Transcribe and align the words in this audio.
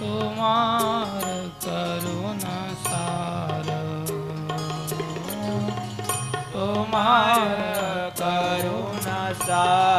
तुमार 0.00 1.50
करुणा 1.64 2.74
सार। 2.84 3.68
तुमार 6.52 7.44
करुणा 8.18 9.32
सार। 9.32 9.89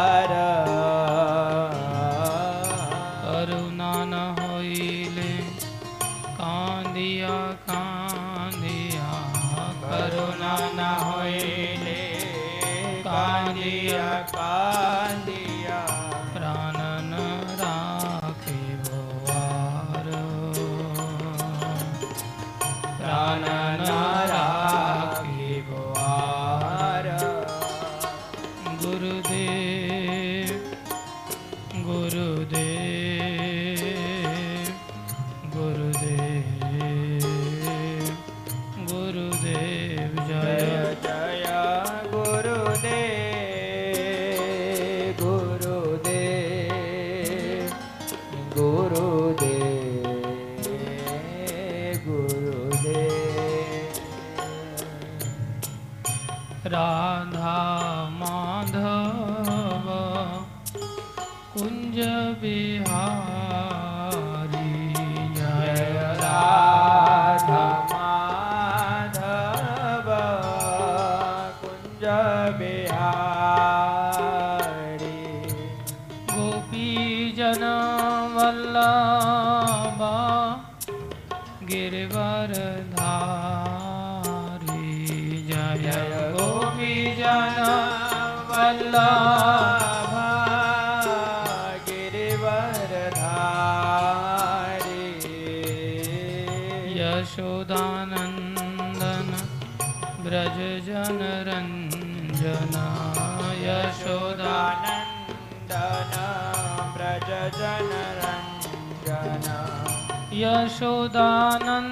यशोदानन्दन 110.42 111.84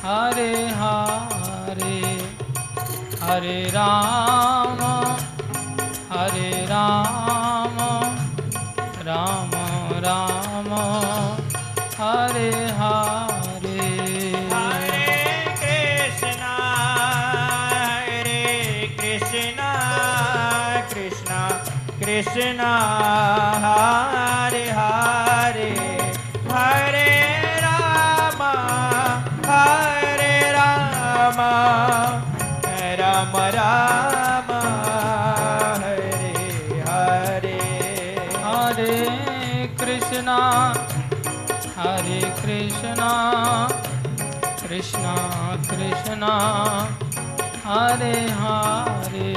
हरे 0.05 0.53
हरे 0.81 2.01
हरे 3.23 3.59
राम। 3.71 4.58
कृष्णा 44.79 45.15
कृष्णा। 45.71 46.33
हरे 47.67 48.21
हरे। 48.21 49.35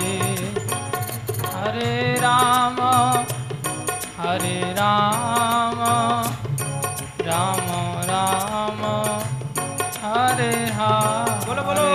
हरे 1.55 2.13
राम 2.13 2.75
हरे 4.19 4.73
राम। 4.73 5.79
राम 7.21 7.67
राम। 8.09 8.81
हरे 10.03 10.65
हरे 10.65 11.45
बोलो। 11.45 11.61
बोलो 11.61 11.89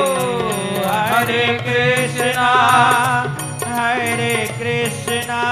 हरे 0.89 1.47
कृष्णा 1.67 2.51
हरे 3.65 4.55
Krishna. 4.59 5.43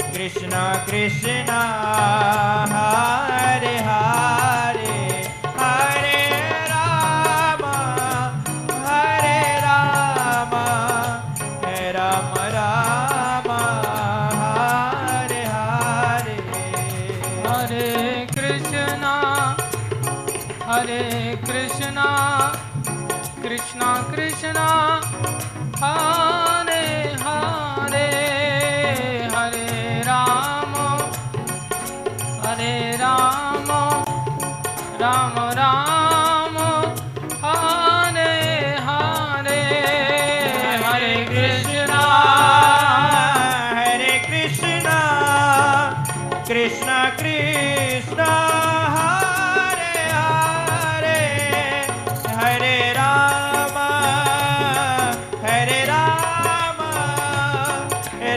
Krishna 0.00 0.84
Krishna. 0.90 1.82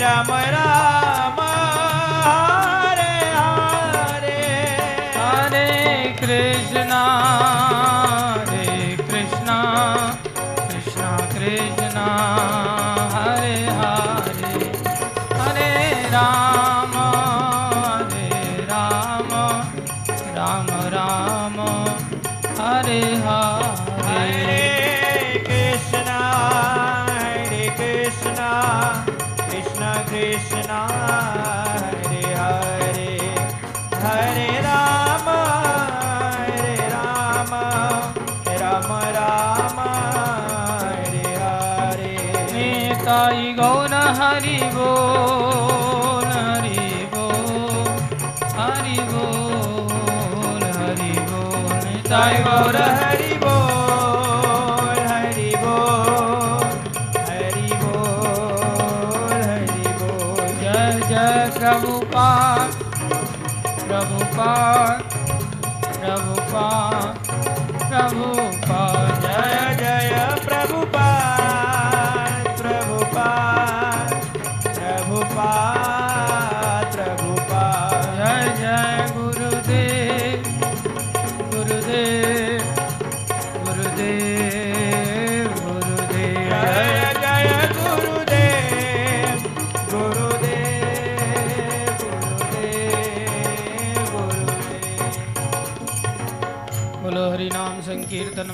Ram 0.06 0.32
Ram 0.52 0.75
Sai 52.16 52.40
Hari 52.96 53.36
Bol, 53.44 55.00
Hari 55.04 55.52
Hari 57.28 57.68
Hari 59.44 59.84
Jai 60.64 60.96
Jai 61.12 61.52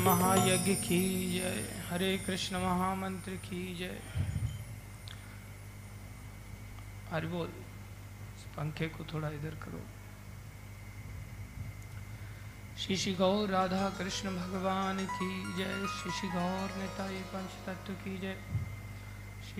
महायज्ञ 0.01 0.75
की 0.75 1.33
जय। 1.33 1.83
हरे 1.89 2.17
कृष्ण 2.17 2.55
महामंत्र 2.55 3.31
की 3.31 3.75
जय। 3.75 4.01
हरि 7.11 7.27
बोल 7.27 7.47
पंखे 8.57 8.87
को 8.87 9.03
थोड़ा 9.03 9.29
इधर 9.29 9.55
करो। 9.55 9.81
श्री 12.77 13.13
गौर 13.13 13.49
राधा 13.49 13.89
कृष्ण 13.89 14.29
भगवान 14.29 15.05
की 15.05 15.53
जय। 15.57 15.87
श्री 15.87 16.29
गौर 16.29 16.77
निताई 16.77 17.19
पंच 17.19 17.49
तत्व 17.65 17.93
की 17.93 18.17
जय। 18.17 18.37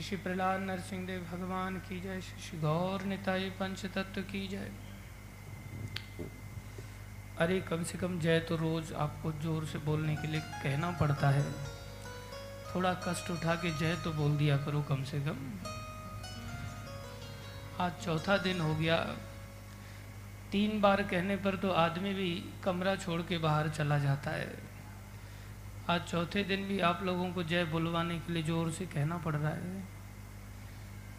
श्री 0.01 0.17
प्रहलाद 0.17 0.61
नरसिंह 0.61 1.07
देव 1.07 1.21
भगवान 1.31 1.77
की 1.77 1.99
जय। 2.01 2.21
श्री 2.21 2.59
गौर 2.59 3.01
निताई 3.01 3.49
पंच 3.49 3.85
तत्व 3.85 4.21
की 4.21 4.47
जय। 4.47 4.71
अरे, 7.41 7.59
कम 7.61 7.83
से 7.83 7.97
कम 7.97 8.19
जय 8.19 8.39
तो 8.39 8.55
रोज 8.55 8.91
आपको 8.93 9.31
ज़ोर 9.41 9.65
से 9.65 9.79
बोलने 9.79 10.15
के 10.15 10.27
लिए 10.27 10.41
कहना 10.63 10.89
पड़ता 10.91 11.29
है। 11.29 11.43
थोड़ा 12.75 12.93
कष्ट 13.05 13.31
उठा 13.31 13.55
के 13.55 13.71
जय 13.77 13.95
तो 14.03 14.11
बोल 14.11 14.37
दिया 14.37 14.57
करो 14.57 14.81
कम 14.81 15.03
से 15.03 15.19
कम। 15.19 15.37
आज 17.79 17.91
चौथा 18.03 18.37
दिन 18.37 18.61
हो 18.61 18.75
गया। 18.75 18.97
तीन 20.51 20.79
बार 20.81 21.01
कहने 21.03 21.35
पर 21.35 21.55
तो 21.55 21.71
आदमी 21.71 22.13
भी 22.13 22.29
कमरा 22.63 22.95
छोड़ 22.95 23.21
के 23.21 23.37
बाहर 23.37 23.69
चला 23.69 23.97
जाता 23.97 24.31
है। 24.31 24.53
आज 25.89 26.01
चौथे 26.01 26.43
दिन 26.43 26.67
भी 26.67 26.79
आप 26.79 27.03
लोगों 27.03 27.31
को 27.33 27.43
जय 27.43 27.65
बुलवाने 27.65 28.19
के 28.19 28.33
लिए 28.33 28.43
ज़ोर 28.43 28.71
से 28.71 28.85
कहना 28.85 29.17
पड़ 29.17 29.35
रहा 29.35 29.49
है। 29.49 29.83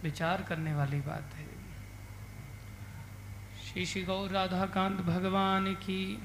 विचार 0.02 0.42
करने 0.42 0.74
वाली 0.74 1.00
बात 1.00 1.34
है। 1.34 1.51
श्री 3.72 3.84
श्री 3.86 4.02
गौर 4.02 4.30
राधाकांत 4.30 4.98
भगवान 5.00 5.66
की, 5.74 6.18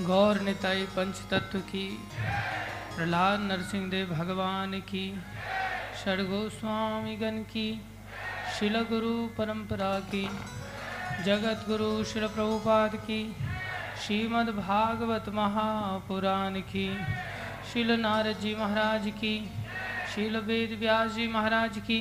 गौर 0.00 0.40
निताई 0.40 0.82
पंच 0.96 1.20
तत्व 1.30 1.58
की, 1.60 1.86
प्रहलाद 2.96 3.40
नरसिंह 3.40 3.88
देव 3.90 4.10
भगवान 4.10 4.80
की 4.80 5.04
स्वामी 5.96 7.16
गण 7.16 7.38
की, 7.52 7.80
शिल 8.58 8.80
गुरु 8.82 9.14
परंपरा 9.38 9.92
की, 10.10 10.22
जगत 11.24 11.64
गुरु 11.68 12.04
शिल 12.04 12.26
प्रभुपाद 12.26 12.96
की, 12.96 13.22
श्रीमद् 14.06 14.50
भागवत 14.50 15.28
महापुराण 15.28 16.60
की, 16.74 16.86
शिल 17.72 18.00
नारद 18.00 18.40
जी 18.40 18.54
महाराज 18.54 19.12
की, 19.16 19.36
शिल 20.14 20.36
वेद 20.36 20.78
व्यास 20.78 21.10
जी 21.12 21.28
महाराज 21.28 21.78
की, 21.78 22.00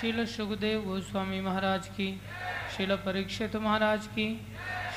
शिल 0.00 0.26
सुखदेव 0.26 0.80
गोस्वामी 0.80 1.40
महाराज 1.40 1.86
की 1.88 2.08
शिल 2.76 2.96
परीक्षित 2.96 3.56
महाराज 3.56 4.06
की, 4.06 4.46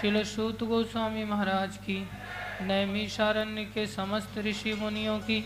शिल 0.02 0.24
सूत 0.24 0.64
गोस्वामी 0.64 1.24
महाराज 1.24 1.78
की, 1.78 2.08
नैमिषारण्य 2.62 3.64
के 3.64 3.88
समस्त 3.88 4.38
ऋषि 4.38 4.74
मुनियों 4.74 5.20
की 5.20 5.46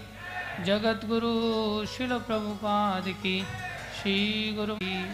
जगत 0.65 1.05
गुरु 1.05 1.85
शिल 1.85 2.17
प्रभुपाद 2.19 3.03
की, 3.07 3.43
श्री 4.01 4.53
गुरु 4.53 4.75
की, 4.75 5.05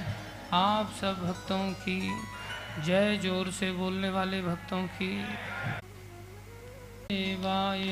आप 0.53 0.91
सब 1.01 1.25
भक्तों 1.25 1.71
की, 1.71 1.99
जय 2.85 3.17
ज़ोर 3.17 3.51
से 3.51 3.71
बोलने 3.71 4.09
वाले 4.09 4.41
भक्तों 4.41 4.87
की। 4.87 5.23
देवाय। 7.11 7.83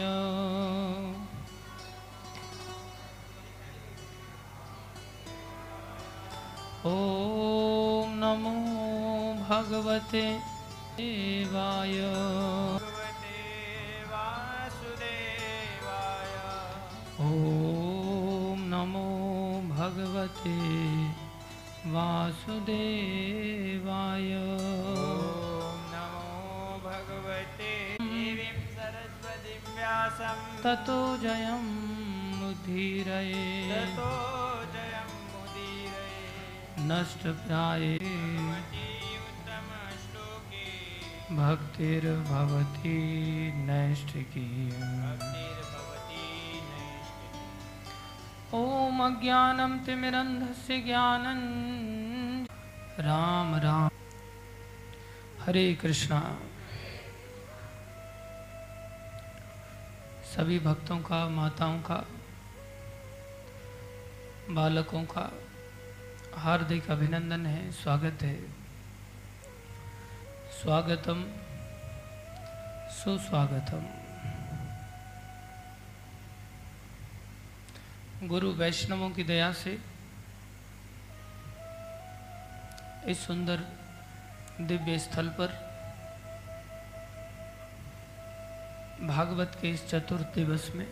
ॐ 6.86 6.90
नमो 8.22 8.52
भगवते 9.50 10.22
देवाय। 10.98 11.96
भगवते 12.82 13.38
वासुदेवाय 14.12 15.56
नमो 18.70 19.08
भगवते 19.72 20.58
वासुदेवाय। 21.94 23.18
नमो 25.94 26.30
भगवते 26.86 27.74
देवीं 28.02 28.58
सरस्वतीं 28.76 29.60
व्यासं 29.76 30.40
ततो 30.64 31.00
जयं 31.18 31.66
मुदीरये 32.40 33.46
ततो 33.72 34.12
मति 36.88 38.86
उत्तमश्लोके 39.18 40.66
भक्तिर्भवति 41.36 42.98
नैष्ठिकी। 43.56 44.70
ॐ 48.54 49.00
अज्ञानं 49.00 49.80
तिमिरन्धस्य 49.80 50.80
ज्ञानं 50.80 51.42
राम 53.00 53.56
राम। 53.56 53.90
हरे 55.46 55.76
कृष्णा। 55.76 56.40
सभी 60.36 60.60
भक्तों 60.60 61.00
का, 61.00 61.30
माताओं 61.30 61.80
का, 61.80 62.06
बालकों 64.50 65.04
का 65.04 65.32
हार्दिक 66.38 66.92
अभिनंदन 66.92 67.46
है, 67.46 67.72
स्वागत 67.72 68.22
है। 68.22 68.42
स्वागतम, 70.52 71.24
सुस्वागतम। 72.90 73.88
गुरु 78.28 78.52
वैष्णवों 78.52 79.10
की 79.10 79.24
दया 79.24 79.52
से 79.54 79.80
इस 83.08 83.26
सुंदर 83.28 83.58
दिव्य 84.62 85.00
स्थल 85.00 85.28
पर 85.30 85.48
भागवत 89.08 89.58
के 89.62 89.72
इस 89.72 89.90
चतुर्थ 89.90 90.34
दिवस 90.36 90.72
में 90.76 90.88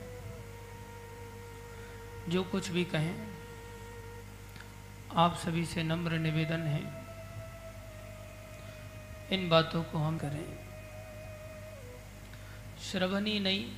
जो 2.30 2.44
कुछ 2.44 2.70
भी 2.70 2.86
कहें 2.86 3.35
आप 5.18 5.36
सभी 5.36 5.66
से 5.66 5.84
नम्र 5.84 6.12
निवेदन 6.12 6.62
है। 6.62 7.06
इन 9.32 9.50
बातों 9.50 9.84
को 9.84 9.98
हम 9.98 10.18
करें। 10.18 10.66
श्रवण 12.80 13.26
ही 13.26 13.40
नहीं, 13.40 13.76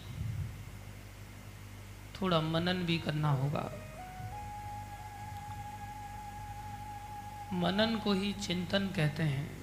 थोड़ा 2.21 2.41
मनन 2.41 2.73
भी 2.73 2.97
करना 2.97 3.29
होगा। 3.29 3.71
मनन 7.53 8.01
को 8.03 8.13
ही 8.13 8.33
चिंतन 8.33 8.87
कहते 8.87 9.23
हैं। 9.23 9.57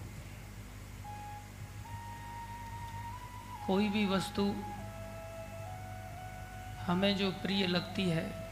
कोई 3.67 3.89
भी 3.89 4.07
वस्तु 4.07 4.55
हमें 6.81 7.17
जो 7.17 7.31
प्रिय 7.31 7.67
लगती 7.67 8.11
है 8.11 8.44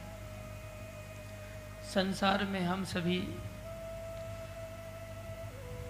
संसार 1.94 2.44
में 2.44 2.60
हम 2.60 2.84
सभी 2.84 3.18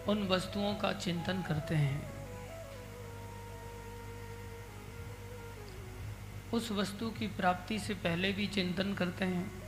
उन 0.09 0.26
वस्तुओं 0.28 0.75
का 0.75 0.92
चिंतन 0.92 1.42
करते 1.42 1.75
हैं। 1.75 2.12
उस 6.52 6.71
वस्तु 6.71 7.11
की 7.11 7.26
प्राप्ति 7.26 7.78
से 7.78 7.94
पहले 7.94 8.32
भी 8.32 8.47
चिंतन 8.47 8.94
करते 8.94 9.25
हैं। 9.25 9.62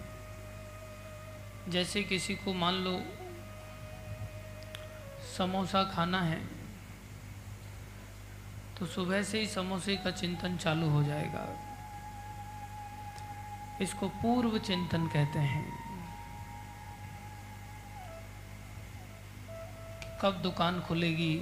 जैसे 1.69 2.03
किसी 2.03 2.35
को 2.35 2.55
मान 2.55 2.75
लो 2.75 2.99
समोसा 5.39 5.85
खाना 5.85 6.21
है 6.21 6.41
तो 8.79 8.87
सुबह 8.87 9.23
से 9.23 9.41
ही 9.41 9.47
समोसे 9.47 9.97
का 9.97 10.11
चिंतन 10.11 10.57
चालू 10.57 10.89
हो 10.89 11.05
जाएगा। 11.05 11.47
इसको 13.83 14.09
पूर्व 14.09 14.59
चिंतन 14.59 15.07
कहते 15.07 15.39
हैं। 15.39 15.84
कब 20.25 20.43
दुकान 20.43 20.81
खुलेगी? 20.81 21.39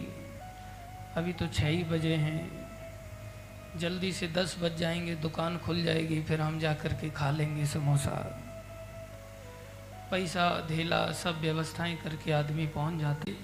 अभी 1.17 1.33
तो 1.33 1.47
छः 1.47 1.67
ही 1.67 1.85
बजे 1.85 2.15
हैं। 2.15 2.69
जल्दी 3.77 4.13
से 4.13 4.29
दस 4.29 4.57
बज 4.63 4.77
जाएँगे, 4.77 5.15
दुकान 5.15 5.59
खुल 5.59 5.85
जाएगी, 5.85 6.23
फिर 6.23 6.41
हम 6.41 6.59
जा 6.59 6.75
कर 6.75 6.93
के 6.93 7.11
खा 7.11 7.31
लेंगे 7.31 7.67
समोसा। 7.67 8.39
पैसा, 10.11 10.61
धेला, 10.61 11.13
सब 11.13 11.41
व्यवस्थाएँ 11.41 11.97
करके 11.97 12.33
आदमी 12.33 12.67
पहुँच 12.67 13.01
जाते 13.01 13.37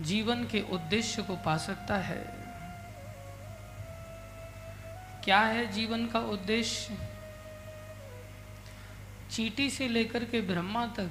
जीवन 0.00 0.44
के 0.44 0.60
उद्देश्य 0.60 1.22
को 1.22 1.36
पा 1.36 1.56
सकता 1.56 1.96
है। 1.96 2.24
क्या 5.24 5.40
है 5.40 5.66
जीवन 5.66 6.06
का 6.06 6.18
उद्देश्य? 6.18 6.98
चीटी 9.30 9.70
से 9.70 9.88
लेकर 9.88 10.24
के 10.24 10.40
ब्रह्मा 10.40 10.86
तक 10.86 11.10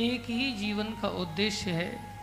एक 0.00 0.24
ही 0.24 0.52
जीवन 0.52 0.84
का 0.84 1.08
उद्देश्य 1.08 1.70
है 1.70 2.16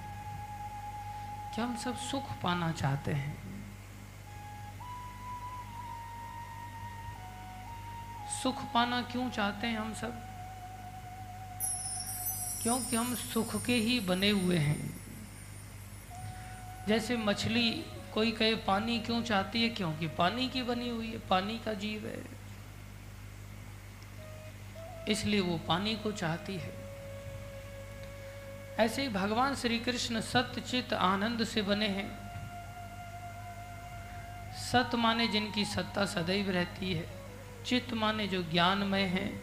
कि 1.55 1.61
हम 1.61 1.77
सब 1.77 1.97
सुख 1.97 2.41
पाना 2.41 2.71
चाहते 2.71 3.11
हैं। 3.11 3.43
सुख 8.43 8.73
पाना 8.73 9.01
क्यों 9.01 9.29
चाहते 9.29 9.67
हैं 9.67 9.79
हम 9.79 9.93
सब? 9.93 10.13
क्योंकि 12.63 12.95
हम 12.95 13.15
सुख 13.15 13.65
के 13.65 13.75
ही 13.75 13.99
बने 13.99 14.29
हुए 14.29 14.57
हैं। 14.57 14.99
जैसे 16.87 17.17
मछली, 17.17 17.85
कोई 18.13 18.31
कहे, 18.31 18.55
पानी 18.55 18.99
क्यों 18.99 19.23
चाहती 19.23 19.63
है? 19.63 19.69
क्योंकि 19.69 20.07
पानी 20.07 20.49
की 20.49 20.63
बनी 20.63 20.89
हुई 20.89 21.11
है, 21.11 21.19
पानी 21.19 21.59
का 21.59 21.73
जीव 21.73 22.07
है। 22.07 22.43
इसलिए 25.07 25.39
वो 25.39 25.57
पानी 25.57 25.95
को 25.95 26.11
चाहती 26.11 26.57
है। 26.57 26.82
ऐसे 28.79 29.01
ही 29.01 29.09
भगवान 29.09 29.55
श्री 29.55 29.79
कृष्ण 29.79 30.21
सत्य 30.21 30.61
चित 30.61 30.93
आनंद 30.93 31.43
से 31.43 31.61
बने 31.61 31.87
हैं। 31.87 32.23
सत 34.53 34.95
माने 34.95 35.27
जिनकी 35.27 35.65
सत्ता 35.65 36.05
सदैव 36.05 36.49
रहती 36.49 36.93
है, 36.93 37.09
चित्त 37.65 37.93
माने 37.93 38.27
जो 38.27 38.43
ज्ञानमय 38.43 39.01
है। 39.01 39.41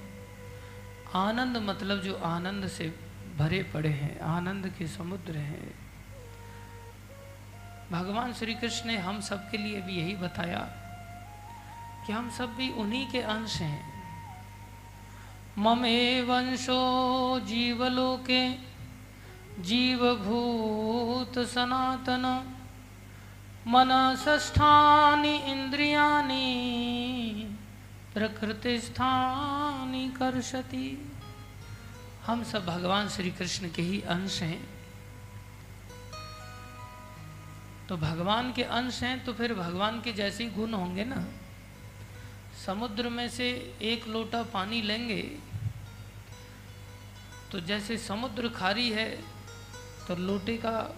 आनंद 1.15 1.57
मतलब 1.57 2.01
जो 2.01 2.17
आनंद 2.17 2.69
से 2.69 2.95
भरे 3.37 3.63
पड़े 3.63 3.89
हैं, 3.89 4.21
आनंद 4.21 4.69
के 4.79 4.87
समुद्र 4.87 5.37
हैं। 5.37 5.75
भगवान 7.93 8.33
श्री 8.33 8.55
कृष्ण 8.55 8.87
ने 8.87 8.97
हम 8.97 9.21
सब 9.21 9.51
के 9.51 9.57
लिए 9.57 9.81
भी 9.81 9.93
यही 9.93 10.17
बताया 10.17 10.59
कि 12.07 12.13
हम 12.13 12.31
सब 12.31 12.55
भी 12.55 12.71
उन्हीं 12.71 13.11
के 13.11 13.21
अंश 13.21 13.57
हैं। 13.57 14.03
ममे 15.59 16.23
वंशो 16.23 17.41
जीवलोके 17.41 18.70
जीवभूत 19.63 21.39
सनातन 21.39 22.25
मनसष्ठानि 23.67 25.37
इंद्रियानि 25.37 26.47
प्रकृति 28.15 28.79
स्थानी 28.81 30.09
कर्षति। 30.09 31.13
हम 32.27 32.43
सब 32.45 32.67
भगवान 32.67 33.09
श्री 33.09 33.31
कृष्ण 33.31 33.69
के 33.71 33.83
ही 33.83 34.01
अंश 34.01 34.43
हैं। 34.43 34.69
तो 37.89 37.97
भगवान 37.97 38.53
के 38.53 38.63
अंश 38.63 39.03
हैं 39.03 39.25
तो 39.25 39.33
फिर 39.33 39.55
भगवान 39.55 40.01
के 40.01 40.13
जैसे 40.13 40.45
ही 40.45 40.51
गुण 40.51 40.75
होंगे 40.75 41.05
ना? 41.05 41.25
समुद्र 42.67 43.09
में 43.09 43.29
से 43.29 43.49
एक 43.83 44.09
लोटा 44.09 44.43
पानी 44.43 44.83
लेंगे 44.83 45.23
तो 47.53 47.61
जैसे 47.61 47.97
समुद्र 47.99 48.49
खारी 48.49 48.91
है 48.91 49.40
तो 50.11 50.17
लोटे 50.17 50.57
का, 50.57 50.97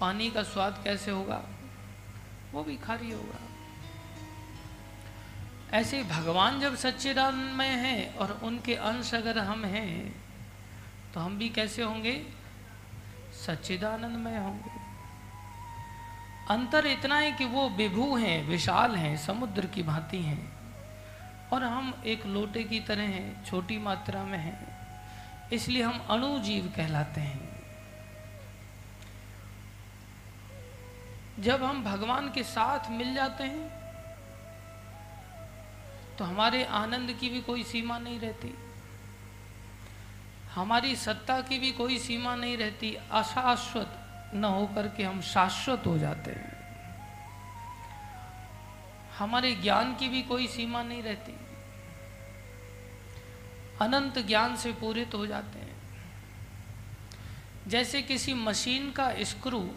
पानी 0.00 0.30
का 0.30 0.42
स्वाद 0.42 0.80
कैसे 0.84 1.10
होगा? 1.10 1.42
वो 2.52 2.64
भी 2.64 2.76
खारी 2.76 3.10
होगा। 3.12 3.38
ऐसे 5.78 6.02
भगवान 6.02 6.60
जब 6.60 6.76
सच्चिदानंद 6.76 7.52
में 7.52 7.68
हैं 7.68 8.14
और 8.14 8.40
उनके 8.42 8.74
अंश 8.74 9.14
अगर 9.14 9.38
हम 9.38 9.64
हैं 9.64 10.24
तो 11.14 11.20
हम 11.20 11.38
भी 11.38 11.48
कैसे 11.48 11.82
होंगे? 11.82 12.26
सच्चिदानंद 13.46 14.16
में 14.16 14.38
होंगे। 14.38 14.70
अंतर 16.50 16.86
इतना 16.86 17.18
है 17.18 17.32
कि 17.32 17.44
वो 17.44 17.68
विभू 17.68 18.16
हैं, 18.16 18.48
विशाल 18.48 18.96
हैं, 18.96 19.16
समुद्र 19.18 19.66
की 19.66 19.82
भांति 19.82 20.18
हैं। 20.18 20.52
और 21.52 21.64
हम 21.64 22.02
एक 22.06 22.26
लोटे 22.26 22.64
की 22.64 22.80
तरह 22.80 23.02
हैं, 23.02 23.44
छोटी 23.44 23.78
मात्रा 23.78 24.24
में 24.24 24.38
हैं। 24.38 24.76
इसलिए 25.50 25.82
हम 25.82 25.98
अणुजीव 26.10 26.72
कहलाते 26.76 27.20
हैं। 27.20 27.51
जब 31.38 31.62
हम 31.62 31.84
भगवान 31.84 32.32
के 32.32 32.42
साथ 32.42 32.90
मिल 32.90 33.14
जाते 33.14 33.44
हैं 33.44 33.82
तो 36.16 36.24
हमारे 36.24 36.64
आनंद 36.64 37.12
की 37.12 37.28
भी 37.28 37.40
कोई 37.40 37.64
सीमा 37.64 37.98
नहीं 37.98 38.20
रहती। 38.20 38.54
हमारी 40.54 40.96
सत्ता 40.96 41.40
की 41.40 41.58
भी 41.58 41.72
कोई 41.72 41.98
सीमा 41.98 42.34
नहीं 42.34 42.56
रहती। 42.56 42.94
अशाश्वत 42.94 43.98
न 44.34 44.44
होकर 44.44 44.88
के 44.88 45.02
हम 45.02 45.20
शाश्वत 45.20 45.82
हो 45.86 45.98
जाते 45.98 46.30
हैं। 46.30 46.62
हमारे 49.18 49.54
ज्ञान 49.54 49.94
की 49.94 50.08
भी 50.08 50.22
कोई 50.22 50.46
सीमा 50.46 50.82
नहीं 50.82 51.02
रहती। 51.02 51.32
अनंत 53.80 54.18
ज्ञान 54.18 54.56
से 54.56 54.72
पूरित 54.72 55.14
हो 55.14 55.26
जाते 55.26 55.58
हैं। 55.58 55.76
जैसे 57.68 58.02
किसी 58.02 58.34
मशीन 58.34 58.90
का 58.90 59.14
स्क्रू 59.20 59.70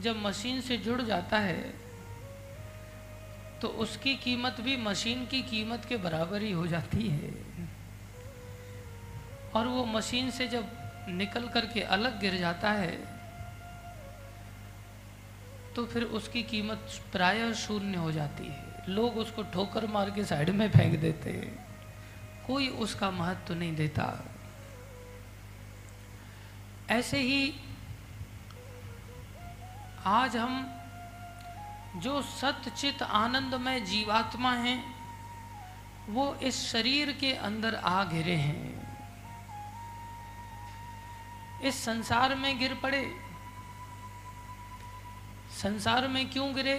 जब 0.00 0.16
मशीन 0.16 0.60
से 0.60 0.76
जुड़ 0.76 1.00
जाता 1.02 1.38
है 1.38 1.62
तो 3.62 3.68
उसकी 3.78 4.14
कीमत 4.16 4.60
भी 4.60 4.76
मशीन 4.76 5.26
की 5.26 5.42
कीमत 5.42 5.84
के 5.84 5.96
बराबर 5.96 6.42
ही 6.42 6.50
हो 6.52 6.66
जाती 6.66 7.08
है। 7.08 7.32
और 9.54 9.66
वो 9.66 9.84
मशीन 9.84 10.30
से 10.30 10.46
जब 10.48 10.64
निकल 11.08 11.48
करके 11.48 11.80
अलग 11.90 12.20
गिर 12.20 12.36
जाता 12.36 12.70
है 12.70 12.96
तो 15.76 15.84
फिर 15.86 16.04
उसकी 16.04 16.42
कीमत 16.42 17.00
प्रायः 17.12 17.52
शून्य 17.54 17.96
हो 17.96 18.12
जाती 18.12 18.46
है। 18.46 18.84
लोग 18.88 19.16
उसको 19.18 19.42
ठोकर 19.42 19.86
मार 19.86 20.10
के 20.10 20.24
साइड 20.24 20.50
में 20.50 20.68
फेंक 20.70 20.98
देते 21.00 21.30
हैं। 21.30 21.52
कोई 22.46 22.68
उसका 22.78 23.10
महत्व 23.10 23.54
नहीं 23.54 23.74
देता। 23.76 24.06
ऐसे 26.90 27.18
ही 27.18 27.54
आज 30.06 30.36
हम 30.36 30.66
जो 31.96 32.22
सत्यचित 32.22 33.02
आनंद 33.02 33.54
में 33.54 33.84
जीवात्मा 33.84 34.52
हैं, 34.52 34.94
वो 36.08 36.34
इस 36.34 36.72
शरीर 36.72 37.12
के 37.12 37.32
अंदर 37.32 37.74
आ 37.74 38.04
घिरे 38.04 38.34
हैं। 38.34 38.80
इस 41.62 41.84
संसार 41.84 42.34
में 42.34 42.58
गिर 42.58 42.74
पड़े। 42.74 43.16
संसार 45.62 46.08
में 46.08 46.30
क्यों 46.30 46.54
गिरे 46.54 46.78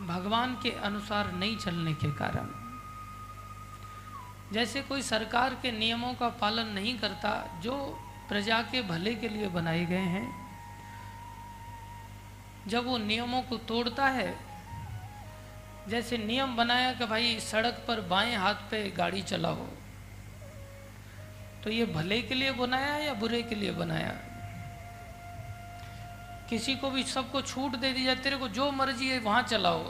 भगवान 0.00 0.54
के 0.62 0.70
अनुसार 0.70 1.32
नहीं 1.32 1.56
चलने 1.56 1.94
के 1.94 2.12
कारण। 2.12 2.48
जैसे 4.52 4.82
कोई 4.82 5.02
सरकार 5.02 5.54
के 5.54 5.72
नियमों 5.72 6.14
का 6.14 6.28
पालन 6.28 6.66
नहीं 6.66 6.98
करता, 6.98 7.60
जो 7.60 8.08
प्रजा 8.32 8.60
के 8.62 8.80
भले 8.82 9.14
के 9.14 9.28
लिए 9.28 9.48
बनाए 9.48 9.84
गए 9.84 10.04
हैं। 10.08 10.28
जब 12.68 12.86
वो 12.86 12.98
नियमों 12.98 13.42
को 13.42 13.56
तोड़ता 13.56 14.06
है, 14.08 14.34
जैसे 15.88 16.18
नियम 16.18 16.56
बनाया 16.56 16.92
कि 16.92 17.06
भाई 17.06 17.38
सड़क 17.40 17.82
पर 17.88 18.00
बाएँ 18.00 18.34
हाथ 18.34 18.54
पे 18.70 18.90
गाड़ी 18.90 19.22
चलाओ 19.22 19.66
तो 21.64 21.70
ये 21.70 21.86
भले 21.86 22.20
के 22.22 22.34
लिए 22.34 22.52
बनाया 22.52 22.96
या 22.96 23.14
बुरे 23.14 23.42
के 23.42 23.54
लिए 23.54 23.70
बनाया? 23.70 24.14
किसी 26.50 26.76
को 26.76 26.90
भी 26.90 27.02
सबको 27.02 27.42
छूट 27.42 27.76
दे 27.76 27.92
दी 27.92 28.04
जाए 28.04 28.16
तेरे 28.16 28.36
को 28.36 28.48
जो 28.48 28.70
मर्ज़ी 28.70 29.08
है 29.08 29.18
वहाँ 29.18 29.42
चलाओ 29.42 29.82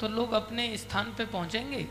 तो 0.00 0.08
लोग 0.08 0.32
अपने 0.32 0.76
स्थान 0.76 1.14
पे 1.14 1.26
पहुँचेंगे? 1.26 1.86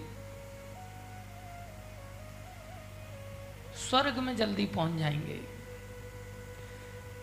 स्वर्ग 3.80 4.18
में 4.18 4.36
जल्दी 4.36 4.66
पहुँच 4.66 5.00
जाएँगे। 5.00 5.53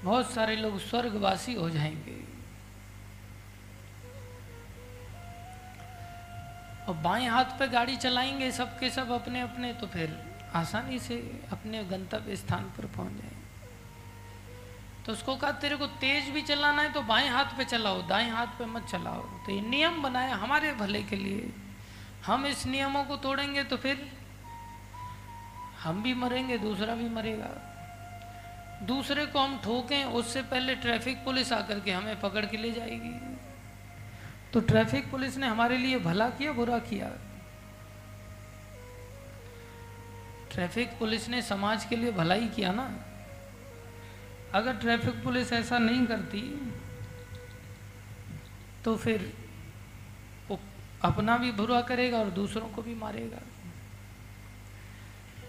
बहुत 0.04 0.30
सारे 0.30 0.56
लोग 0.56 0.78
स्वर्गवासी 0.80 1.54
हो 1.54 1.68
जाएँगे। 1.70 2.18
और 6.88 6.94
बाएँ 6.96 7.26
हाथ 7.28 7.58
पे 7.58 7.68
गाड़ी 7.68 7.96
चलाएँगे 7.96 8.50
सबके 8.52 8.90
सब 8.90 9.10
अपने 9.12 9.40
अपने 9.40 9.72
तो 9.72 9.86
फिर 9.86 10.16
आसानी 10.54 10.98
से 10.98 11.16
अपने 11.52 11.84
गंतव्य 11.84 12.36
स्थान 12.36 12.64
पर 12.76 12.86
पहुँच 12.86 13.12
जाएँगे 13.12 13.38
तो 15.06 15.12
उसको 15.12 15.36
कहा, 15.36 15.52
तेरे 15.52 15.76
को 15.76 15.86
तेज 15.86 16.28
भी 16.30 16.42
चलाना 16.42 16.82
है 16.82 16.92
तो 16.92 17.02
बाएँ 17.02 17.28
हाथ 17.28 17.56
पे 17.56 17.64
चलाओ, 17.64 18.02
दाएँ 18.02 18.30
हाथ 18.30 18.46
पे 18.58 18.64
मत 18.66 18.86
चलाओ। 18.86 19.22
तो 19.46 19.52
ये 19.52 19.60
नियम 19.60 20.02
बनाया 20.02 20.34
हमारे 20.36 20.72
भले 20.72 21.02
के 21.02 21.16
लिए। 21.16 21.52
हम 22.26 22.46
इस 22.46 22.66
नियमों 22.66 23.04
को 23.04 23.16
तोड़ेंगे 23.16 23.64
तो 23.64 23.76
फिर 23.76 24.10
हम 25.82 26.02
भी 26.02 26.14
मरेंगे, 26.14 26.58
दूसरा 26.58 26.94
भी 26.94 27.08
मरेगा। 27.08 27.69
दूसरे 28.82 29.24
को 29.26 29.38
हम 29.38 29.60
ठोकें, 29.64 30.04
उससे 30.04 30.42
पहले 30.42 30.74
ट्रैफ़िक 30.74 31.24
पुलिस 31.24 31.52
आकर 31.52 31.80
के 31.80 31.90
हमें 31.92 32.20
पकड़ 32.20 32.44
के 32.46 32.56
ले 32.56 32.70
जाएगी। 32.72 33.12
तो 34.52 34.60
ट्रैफ़िक 34.60 35.10
पुलिस 35.10 35.36
ने 35.36 35.46
हमारे 35.46 35.76
लिए 35.76 35.98
भला 35.98 36.28
किया, 36.30 36.52
बुरा 36.52 36.78
किया। 36.78 37.10
ट्रैफ़िक 40.50 40.98
पुलिस 40.98 41.28
ने 41.28 41.42
समाज 41.42 41.84
के 41.84 41.96
लिए 41.96 42.12
भलाई 42.12 42.48
किया 42.48 42.72
ना। 42.72 42.90
अगर 44.54 44.76
ट्रैफ़िक 44.76 45.22
पुलिस 45.24 45.52
ऐसा 45.52 45.78
नहीं 45.78 46.06
करती 46.06 46.40
तो 48.84 48.96
फिर 48.96 49.32
वो 50.48 50.58
अपना 51.02 51.36
भी 51.36 51.52
बुरा 51.52 51.80
करेगा 51.80 52.18
और 52.18 52.30
दूसरों 52.30 52.68
को 52.68 52.82
भी 52.82 52.94
मारेगा। 52.94 53.40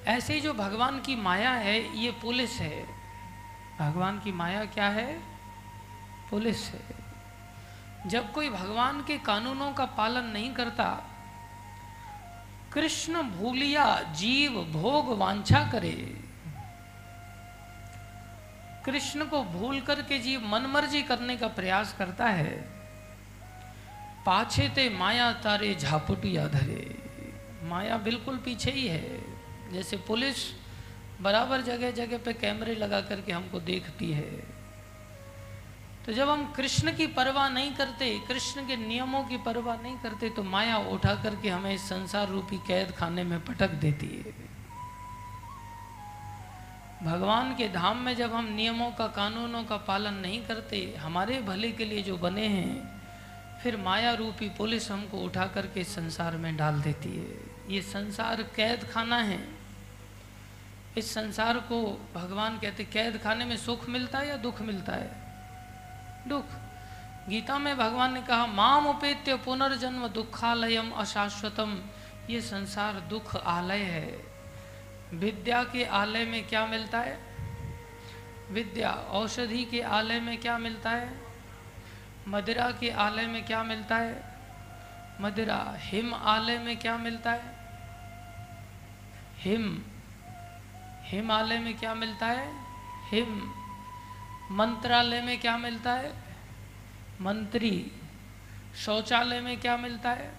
ऐसे 0.08 0.34
ही 0.34 0.42
जो 0.42 0.54
भगवान 0.54 1.00
की 1.02 1.16
माया 1.16 1.52
है, 1.52 1.78
ये 1.98 2.12
पुलिस 2.12 2.52
है। 2.52 3.01
भगवान 3.82 4.20
की 4.20 4.32
माया 4.32 4.66
क्या 4.66 4.90
है? 4.90 5.22
पुलिस 6.30 6.72
है। 6.72 7.02
जब 8.08 8.32
कोई 8.32 8.50
भगवान 8.50 9.04
के 9.04 9.18
कानूनों 9.18 9.74
का 9.74 9.86
पालन 9.86 10.24
नहीं 10.24 10.54
करता, 10.54 11.08
कृष्ण 12.74 13.24
भूलिया 13.24 14.02
जीव 14.02 14.52
भोग 14.52 15.18
वांछा 15.18 15.72
करे। 15.72 16.22
कृष्ण 18.86 19.26
को 19.26 19.44
भूल 19.44 19.82
करके 19.82 20.20
जीव 20.20 20.48
मनमर्जी 20.48 21.02
करने 21.02 21.38
का 21.38 21.48
प्रयास 21.48 21.96
करता 21.98 22.26
है। 22.26 22.70
पाछे 24.26 24.70
ते 24.70 24.90
माया 24.90 25.34
तारे 25.34 25.76
झापुटिया 25.76 26.48
धरे। 26.48 26.98
माया 27.64 27.98
बिल्कुल 27.98 28.38
पीछे 28.38 28.72
ही 28.72 28.88
है। 28.88 29.22
जैसे 29.74 29.98
पुलिस 29.98 30.61
बराबर 31.22 31.62
जगह 31.62 31.92
जगह 31.92 32.18
पे 32.18 32.34
कैमरे 32.34 32.76
लगा 32.76 33.02
करके 33.02 33.32
हमको 33.32 33.60
देखती 33.60 34.12
है। 34.12 34.62
तो 36.06 36.14
जब 36.14 36.30
हम 36.30 36.52
कृष्ण 36.52 36.92
की 36.98 37.08
परवाह 37.08 37.50
नहीं 37.50 37.76
करते, 37.76 38.20
कृष्ण 38.28 38.68
के 38.68 38.76
नियमों 38.78 39.24
की 39.24 39.38
परवाह 39.38 39.82
नहीं 39.82 39.98
करते 39.98 40.30
तो 40.30 40.44
माया 40.44 40.78
उठा 40.78 41.14
करके 41.16 41.50
हमें 41.50 41.74
इस 41.74 41.82
संसार 41.82 42.28
रूपी 42.28 42.58
कैद 42.58 42.92
खाने 42.92 43.24
में 43.24 43.40
पटक 43.46 43.70
देती 43.70 44.08
है। 44.08 44.34
भगवान 47.04 47.56
के 47.56 47.68
धाम 47.70 47.98
में 47.98 48.16
जब 48.16 48.34
हम 48.34 48.46
नियमों 48.46 48.92
का, 48.92 49.08
कानूनों 49.08 49.64
का 49.64 49.78
पालन 49.78 50.14
नहीं 50.14 50.46
करते, 50.46 50.96
हमारे 51.00 51.42
भले 51.42 51.72
के 51.72 51.86
लिए 51.86 52.04
जो 52.04 52.18
बने 52.18 52.48
हैं, 52.48 53.02
फिर 53.64 53.78
माया 53.78 54.14
रूपी 54.14 54.50
पुलिस 54.50 54.92
हमको 54.92 55.18
उठा 55.18 55.46
करके 55.46 55.84
संसार 55.84 56.38
में 56.38 56.58
डाल 56.58 56.82
देती 56.82 57.18
है। 57.18 57.74
ये 57.76 57.82
संसार 57.82 58.44
कैद 58.44 58.84
खाना 58.84 59.18
है। 59.18 59.61
इस 60.98 61.14
संसार 61.14 61.58
को 61.58 62.10
भगवान 62.16 62.60
कहते, 62.60 62.84
कैद 62.84 63.18
खाने 63.24 63.46
में 63.46 63.58
सुख 63.58 63.90
मिलता 63.90 64.20
है 64.20 64.28
या 64.28 64.38
दुख 64.38 64.62
मिलता 64.62 64.94
है? 64.94 65.12
दुख। 66.28 66.46
गीता 67.30 67.60
में 67.60 67.78
भगवान 67.78 68.14
ने 68.14 68.22
कहा, 68.22 68.46
माम 68.46 68.88
उपेत्य 68.88 69.36
पुनर्जन्म 69.36 70.08
दुखालयम 70.08 70.92
अशाश्वतम। 70.92 71.82
ये 72.30 72.42
संसार 72.42 72.94
दुख 72.94 73.36
आलय 73.36 73.78
है। 73.78 74.24
विद्या 75.14 75.64
के 75.64 75.86
आलय 75.86 76.26
में 76.26 76.48
क्या 76.48 76.66
मिलता 76.66 77.00
है? 77.00 77.20
विद्या। 78.52 78.92
औषधि 78.92 79.66
के 79.66 79.82
आलय 79.82 80.20
में 80.20 80.38
क्या 80.38 80.58
मिलता 80.58 80.90
है? 80.90 81.22
मदिरा 82.28 82.72
के 82.72 82.90
आलय 82.90 83.28
में 83.28 83.46
क्या 83.46 83.64
मिलता 83.64 83.98
है? 83.98 84.40
मदिरा। 85.22 85.74
हिम 85.78 86.14
आलय 86.14 86.58
में 86.58 86.80
क्या 86.80 86.98
मिलता 86.98 87.32
है? 87.32 87.58
हिम। 89.38 89.91
हिमालय 91.12 91.60
में 91.60 91.78
क्या 91.78 91.94
मिलता 91.94 92.26
है? 92.26 92.54
हिम 93.10 93.54
मंत्रालय 94.52 95.22
में 95.22 95.40
क्या 95.40 95.58
मिलता 95.58 95.94
है? 95.94 96.14
मंत्री। 97.22 97.92
शौचालय 98.76 99.40
में 99.40 99.60
क्या 99.60 99.78
मिलता 99.78 100.12
है? 100.12 100.36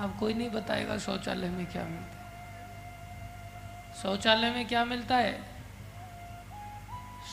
अब 0.00 0.16
कोई 0.20 0.34
नहीं 0.34 0.50
बताएगा 0.50 0.98
शौचालय 0.98 1.48
में 1.48 1.66
क्या 1.66 1.84
मिलता 1.84 2.18
है। 2.18 2.18
शौचालय 4.02 4.50
में 4.50 4.68
क्या 4.68 4.84
मिलता 4.84 5.16
है? 5.16 5.44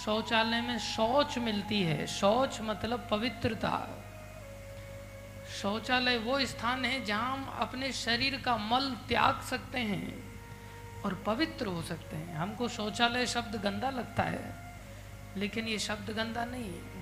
शौचालय 0.06 0.62
में 0.62 0.80
शौच 0.80 1.38
मिलती 1.38 1.84
है। 1.84 2.08
शौच 2.08 2.62
मतलब 2.62 3.08
पवित्रता। 3.12 4.05
शौचालय 5.62 6.18
वो 6.18 6.40
स्थान 6.46 6.86
है 6.86 7.06
जहाँ 7.06 7.34
हम 7.34 7.46
अपने 7.60 7.92
शरीर 7.92 8.42
का 8.42 8.58
मल 8.58 8.92
त्याग 9.08 9.42
सकते 9.42 9.80
हैं 9.80 10.42
और 11.02 11.14
पवित्र 11.26 11.66
हो 11.66 11.82
सकते 11.82 12.16
हैं। 12.16 12.36
हमको 12.36 12.68
शौचालय 12.68 13.26
शब्द 13.26 13.56
गंदा 13.56 13.90
लगता 13.90 14.24
है, 14.24 14.78
लेकिन 15.38 15.68
ये 15.68 15.80
शब्द 15.80 16.10
गंदा 16.10 16.46
नहीं 16.46 16.74
है। 16.74 16.96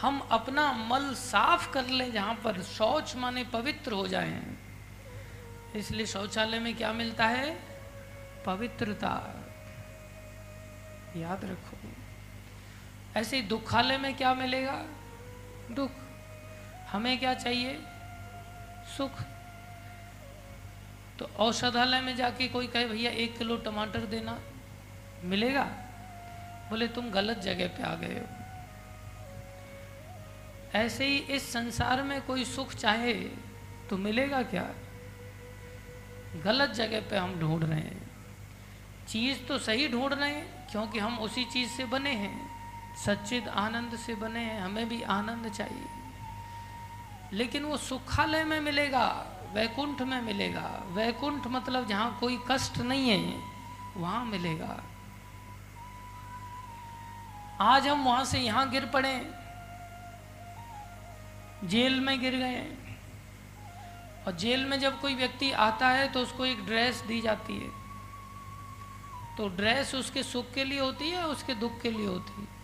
हम 0.00 0.20
अपना 0.20 0.72
मल 0.72 1.14
साफ़ 1.14 1.72
कर 1.72 1.86
लें 1.86 2.12
जहाँ 2.12 2.34
पर 2.34 2.62
शौच 2.62 3.16
माने 3.16 3.44
पवित्र 3.44 3.92
हो 3.92 4.08
जाए। 4.08 4.42
इसलिए 5.76 6.06
शौचालय 6.06 6.58
में 6.58 6.74
क्या 6.76 6.92
मिलता 6.92 7.26
है? 7.26 7.58
पवित्रता। 8.46 9.12
याद 11.16 11.44
रखो। 11.44 11.76
ऐसे 13.16 13.40
दुखालय 13.42 13.98
में 13.98 14.16
क्या 14.16 14.34
मिलेगा? 14.34 14.82
दुख। 15.70 15.90
हमें 16.92 17.18
क्या 17.18 17.34
चाहिए? 17.34 17.82
सुख। 18.96 19.10
तो 21.18 21.24
औषधालय 21.24 22.00
में 22.00 22.16
जाके 22.16 22.48
कोई 22.48 22.66
कहे, 22.66 22.86
भैया, 22.86 23.10
एक 23.10 23.38
किलो 23.38 23.56
टमाटर 23.56 24.00
देना। 24.00 24.40
मिलेगा? 25.24 25.64
बोले, 26.70 26.88
तुम 26.88 27.10
गलत 27.10 27.38
जगह 27.38 27.68
पे 27.68 27.82
आ 27.82 27.94
गए 27.94 28.20
हो। 28.20 28.26
ऐसे 30.74 31.06
ही 31.06 31.16
इस 31.16 31.52
संसार 31.52 32.02
में 32.02 32.22
कोई 32.22 32.44
सुख 32.44 32.74
चाहे 32.74 33.14
तो 33.90 33.96
मिलेगा 33.96 34.42
क्या? 34.42 34.70
गलत 36.44 36.70
जगह 36.70 37.00
पे 37.00 37.16
हम 37.16 37.40
ढूंढ 37.40 37.64
रहे 37.64 37.80
हैं। 37.80 38.10
चीज़ 39.08 39.42
तो 39.42 39.58
सही 39.58 39.88
ढूंढ 39.88 40.12
रहे 40.12 40.30
हैं, 40.30 40.70
क्योंकि 40.70 40.98
हम 40.98 41.18
उसी 41.18 41.44
चीज़ 41.44 41.70
से 41.70 41.84
बने 41.84 42.10
हैं। 42.10 42.56
सच्चिद 42.96 43.48
आनंद 43.48 43.96
से 43.96 44.14
बने 44.14 44.40
हैं, 44.40 44.60
हमें 44.60 44.88
भी 44.88 45.02
आनंद 45.02 45.52
चाहिए। 45.52 45.95
लेकिन 47.32 47.64
वो 47.64 47.76
सुखालय 47.76 48.44
में 48.44 48.60
मिलेगा, 48.60 49.06
वैकुंठ 49.52 50.02
में 50.02 50.20
मिलेगा। 50.22 50.68
वैकुंठ 50.88 51.46
मतलब 51.46 51.86
जहाँ 51.86 52.16
कोई 52.20 52.38
कष्ट 52.50 52.78
नहीं 52.78 53.08
है, 53.10 53.38
वहाँ 53.96 54.24
मिलेगा। 54.24 54.82
आज 57.62 57.86
हम 57.88 58.04
वहाँ 58.04 58.24
से 58.24 58.38
यहाँ 58.38 58.68
गिर 58.70 58.86
पड़े, 58.86 59.14
जेल 61.64 62.00
में 62.00 62.20
गिर 62.20 62.36
गए। 62.36 62.66
और 64.26 64.32
जेल 64.32 64.64
में 64.64 64.78
जब 64.80 65.00
कोई 65.00 65.14
व्यक्ति 65.14 65.50
आता 65.52 65.88
है 65.88 66.08
तो 66.12 66.20
उसको 66.20 66.44
एक 66.46 66.64
ड्रेस 66.66 67.00
दी 67.00 67.20
जाती 67.20 67.56
है। 67.56 67.70
तो 69.36 69.48
ड्रेस 69.48 69.94
उसके 69.94 70.22
सुख 70.22 70.52
के 70.54 70.64
लिए 70.64 70.80
होती 70.80 71.10
है 71.10 71.26
उसके 71.26 71.54
दुख 71.54 71.80
के 71.80 71.90
लिए 71.90 72.06
होती 72.06 72.40
है? 72.40 72.55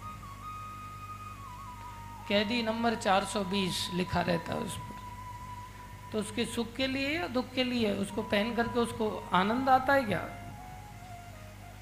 कैदी 2.29 2.63
नंबर 2.63 2.95
420 2.95 3.91
लिखा 3.95 4.21
रहता 4.21 4.53
है 4.53 4.59
उस 4.59 4.77
पर। 4.77 4.93
तो 6.13 6.19
उसके 6.19 6.45
सुख 6.45 6.77
के 6.77 6.87
लिए 6.87 7.19
या 7.19 7.27
दुख 7.27 7.53
के 7.53 7.65
लिए? 7.65 7.95
उसको 7.95 8.23
पहन 8.23 8.55
करके 8.55 8.81
उसको 8.81 9.31
आनंद 9.33 9.69
आता 9.69 9.93
है 9.93 10.05
क्या? 10.05 10.29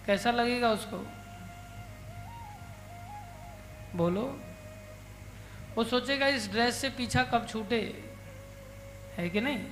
कैसा 0.06 0.30
लगेगा 0.30 0.70
उसको? 0.70 1.06
बोलो। 3.98 4.40
वो 5.76 5.84
सोचेगा, 5.84 6.26
इस 6.26 6.50
ड्रेस 6.50 6.80
से 6.80 6.90
पीछा 6.90 7.22
कब 7.22 7.48
छूटे? 7.48 8.04
है 9.16 9.30
कि 9.30 9.40
नहीं? 9.40 9.64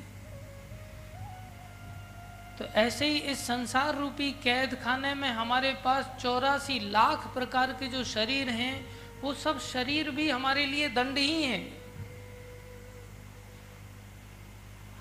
तो 2.58 2.64
ऐसे 2.64 3.06
ही 3.06 3.18
इस 3.18 3.46
संसार 3.46 3.94
रूपी 3.94 4.32
कैद 4.32 4.74
खाने 4.74 5.14
में 5.14 5.30
हमारे 5.30 5.74
पास 5.84 6.10
चौरासी 6.20 6.80
लाख 6.90 7.34
प्रकार 7.34 7.72
के 7.72 7.86
जो 7.86 8.04
शरीर 8.04 8.50
हैं 8.50 8.97
वो 9.22 9.34
सब 9.34 9.60
शरीर 9.60 10.10
भी 10.10 10.30
हमारे 10.30 10.66
लिए 10.66 10.88
दंड 10.88 11.18
ही 11.18 11.42
हैं। 11.42 11.82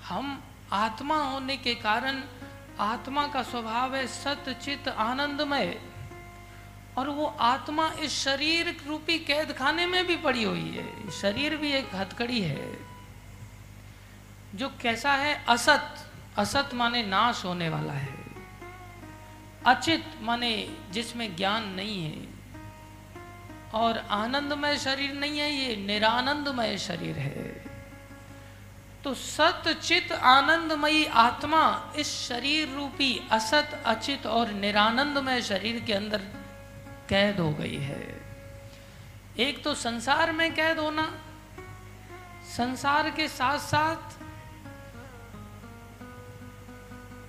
हम 0.04 0.42
आत्मा 0.72 1.22
होने 1.22 1.56
के 1.56 1.74
कारण 1.74 2.22
आत्मा 2.80 3.26
का 3.26 3.42
स्वभाव 3.42 3.96
है 3.96 4.06
सत, 4.06 4.60
चित, 4.62 4.88
आनंदमय। 4.88 5.80
और 6.98 7.08
वो 7.08 7.26
आत्मा 7.26 7.92
इस 8.00 8.24
शरीर 8.24 8.84
रूपी 8.86 9.18
कैद 9.18 9.52
खाने 9.52 9.86
में 9.86 10.06
भी 10.06 10.16
पड़ी 10.16 10.42
हुई 10.42 10.70
है। 10.70 11.10
शरीर 11.10 11.56
भी 11.56 11.72
एक 11.72 11.94
हथकड़ी 11.94 12.40
है, 12.40 12.78
जो 14.54 14.68
कैसा 14.68 15.12
है? 15.12 15.44
असत। 15.48 16.12
असत 16.36 16.70
माने 16.74 17.02
नाश 17.02 17.44
होने 17.44 17.68
वाला 17.68 17.92
है। 17.92 18.18
अचित 19.66 20.04
माने 20.20 20.76
जिसमें 20.90 21.36
ज्ञान 21.36 21.68
नहीं 21.68 22.04
है। 22.04 22.27
और 23.74 23.98
आनंदमय 24.10 24.76
शरीर 24.78 25.12
नहीं 25.12 25.38
है, 25.38 25.50
ये 25.50 25.76
निरानंदमय 25.76 26.76
शरीर 26.78 27.18
है। 27.18 27.68
तो 29.04 29.14
सत, 29.14 29.68
चित, 29.82 30.12
आनंदमयी 30.12 31.04
आत्मा 31.04 31.92
इस 31.96 32.12
शरीर 32.28 32.68
रूपी 32.68 33.28
असत, 33.30 33.82
अचित 33.86 34.26
और 34.26 34.52
निरानंदमय 34.52 35.42
शरीर 35.42 35.80
के 35.80 35.92
अंदर 35.92 36.22
कैद 37.08 37.40
हो 37.40 37.50
गई 37.50 37.76
है। 37.76 38.20
एक 39.38 39.62
तो 39.64 39.74
संसार 39.74 40.32
में 40.32 40.54
कैद 40.54 40.78
होना, 40.78 41.06
संसार 42.56 43.10
के 43.10 43.28
साथ 43.28 43.58
साथ 43.58 44.16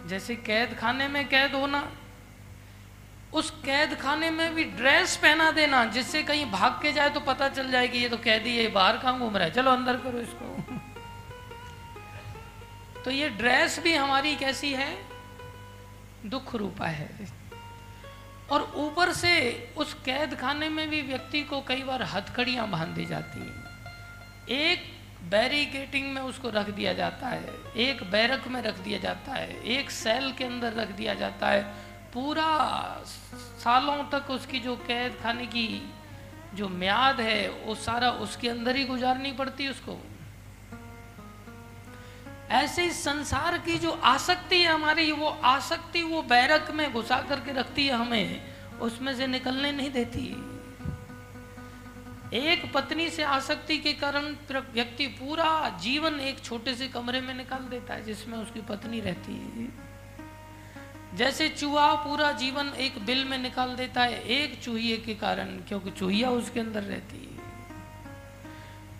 जैसे 0.09 0.35
कैद 0.35 0.77
खाने 0.79 1.07
में 1.07 1.27
कैद 1.29 1.55
होना 1.55 1.91
उस 3.33 3.49
कैद 3.51 3.95
खाने 3.95 4.29
में 4.29 4.55
भी 4.55 4.63
ड्रेस 4.63 5.15
पहना 5.17 5.51
देना, 5.51 5.85
जिससे 5.85 6.23
कहीं 6.23 6.51
भाग 6.51 6.71
के 6.81 6.93
जाए 6.93 7.09
तो 7.09 7.19
पता 7.19 7.49
चल 7.49 7.71
जाए 7.71 7.87
कि 7.87 7.97
ये 7.97 8.09
तो 8.09 8.17
कैदी 8.17 8.57
है 8.57 8.67
बाहर 8.67 8.97
कहाँ 8.97 9.19
घूम 9.19 9.37
रहा 9.37 9.45
है। 9.45 9.53
चलो 9.53 9.71
अंदर 9.71 9.97
करो 9.97 10.19
इसको। 10.19 10.79
तो 13.03 13.11
ये 13.11 13.29
ड्रेस 13.29 13.79
भी 13.79 13.95
हमारी 13.95 14.35
कैसी 14.35 14.73
है? 14.73 14.97
दुख 16.25 16.55
रूपा 16.55 16.85
है। 16.85 17.09
और 18.51 18.73
ऊपर 18.75 19.13
से 19.13 19.33
उस 19.77 19.93
कैद 19.93 20.35
खाने 20.35 20.69
में 20.69 20.89
भी 20.89 21.01
व्यक्ति 21.01 21.43
को 21.43 21.61
कई 21.61 21.83
बार 21.83 22.03
हथकड़ियाँ 22.03 22.67
बाँध 22.69 22.87
दी 22.87 23.05
जाती 23.05 23.39
हैं। 23.39 23.69
एक 24.49 24.99
बैरिकेटिंग 25.29 26.13
में 26.13 26.21
उसको 26.21 26.49
रख 26.49 26.69
दिया 26.69 26.93
जाता 26.93 27.27
है, 27.27 27.49
एक 27.75 28.03
बैरक 28.03 28.47
में 28.47 28.61
रख 28.61 28.77
दिया 28.77 28.99
जाता 28.99 29.31
है, 29.31 29.63
एक 29.63 29.91
सेल 29.91 30.33
के 30.33 30.43
अंदर 30.43 30.73
रख 30.73 30.87
दिया 30.87 31.13
जाता 31.13 31.47
है 31.47 31.88
पूरा 32.13 33.03
सालों 33.59 34.03
तक 34.11 34.29
उसकी 34.31 34.59
जो 34.59 34.75
कैद 34.75 35.17
खाने 35.23 35.45
की 35.45 35.93
जो 36.53 36.69
म्याद 36.69 37.21
है, 37.21 37.49
वो 37.49 37.75
सारा 37.75 38.11
उसके 38.11 38.49
अंदर 38.49 38.75
ही 38.75 38.83
गुजारनी 38.83 39.31
पड़ती 39.31 39.63
है 39.63 39.71
उसको। 39.71 39.97
ऐसे 42.51 42.83
ही 42.83 42.91
संसार 42.91 43.57
की 43.57 43.77
जो 43.77 43.91
आसक्ति 43.91 44.57
है 44.57 44.67
हमारी, 44.67 45.11
वो 45.11 45.27
आसक्ति 45.27 46.01
वो 46.03 46.21
बैरक 46.21 46.71
में 46.71 46.93
घुसा 46.93 47.21
करके 47.21 47.51
रखती 47.51 47.87
है 47.87 47.93
हमें, 47.93 48.41
उसमें 48.79 49.15
से 49.15 49.27
निकलने 49.27 49.71
नहीं 49.71 49.91
देती। 49.91 50.25
एक 52.33 52.71
पत्नी 52.73 53.09
से 53.09 53.23
आसक्ति 53.23 53.77
के 53.77 53.93
कारण 53.93 54.35
व्यक्ति 54.73 55.07
पूरा 55.07 55.77
जीवन 55.81 56.19
एक 56.19 56.43
छोटे 56.43 56.75
से 56.75 56.87
कमरे 56.87 57.21
में 57.21 57.33
निकाल 57.33 57.59
देता 57.59 57.93
है, 57.93 58.03
जिसमें 58.05 58.37
उसकी 58.37 58.61
पत्नी 58.61 58.99
रहती 58.99 59.33
है। 59.33 59.88
जैसे 61.15 61.49
चूहा 61.49 61.95
पूरा 61.95 62.31
जीवन 62.31 62.67
एक 62.67 63.05
बिल 63.05 63.25
में 63.25 63.37
निकाल 63.37 63.75
देता 63.75 64.01
है, 64.01 64.23
एक 64.23 64.63
चूहिए 64.63 64.97
के 64.97 65.13
कारण, 65.13 65.45
क्योंकि 65.45 65.91
चूहिया 65.91 66.29
उसके 66.29 66.59
अंदर 66.59 66.83
रहती 66.83 67.17
है। 67.17 67.29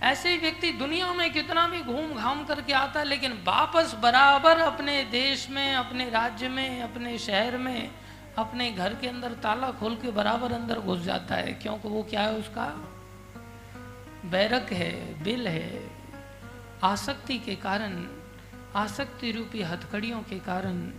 ऐसे 0.01 0.29
ही 0.29 0.37
व्यक्ति 0.37 0.71
दुनिया 0.71 1.13
में 1.13 1.33
कितना 1.33 1.67
भी 1.67 1.81
घूम 1.81 2.13
घाम 2.13 2.45
करके 2.45 2.73
आता 2.73 2.99
है, 2.99 3.05
लेकिन 3.05 3.31
वापस 3.31 3.95
बराबर 4.03 4.57
अपने 4.57 5.03
देश 5.03 5.49
में, 5.49 5.75
अपने 5.75 6.09
राज्य 6.09 6.49
में, 6.49 6.81
अपने 6.81 7.17
शहर 7.17 7.57
में, 7.57 7.91
अपने 8.37 8.71
घर 8.71 8.93
के 8.93 9.07
अंदर 9.07 9.31
ताला 9.31 9.71
खोल 9.71 9.95
के 9.95 10.11
बराबर 10.11 10.51
अंदर 10.51 10.79
घुस 10.79 10.99
जाता 10.99 11.35
है, 11.35 11.53
क्योंकि 11.53 11.87
वो 11.87 12.03
क्या 12.03 12.21
है 12.21 12.33
उसका? 12.33 12.65
बैरक 14.25 14.73
है, 14.73 15.23
बिल 15.23 15.47
है, 15.47 15.91
आसक्ति 16.83 17.39
के 17.39 17.55
कारण, 17.55 18.07
आसक्ति 18.75 19.31
रूपी 19.31 19.61
हथकड़ियों 19.61 20.19
के 20.19 20.39
कारण 20.39 20.91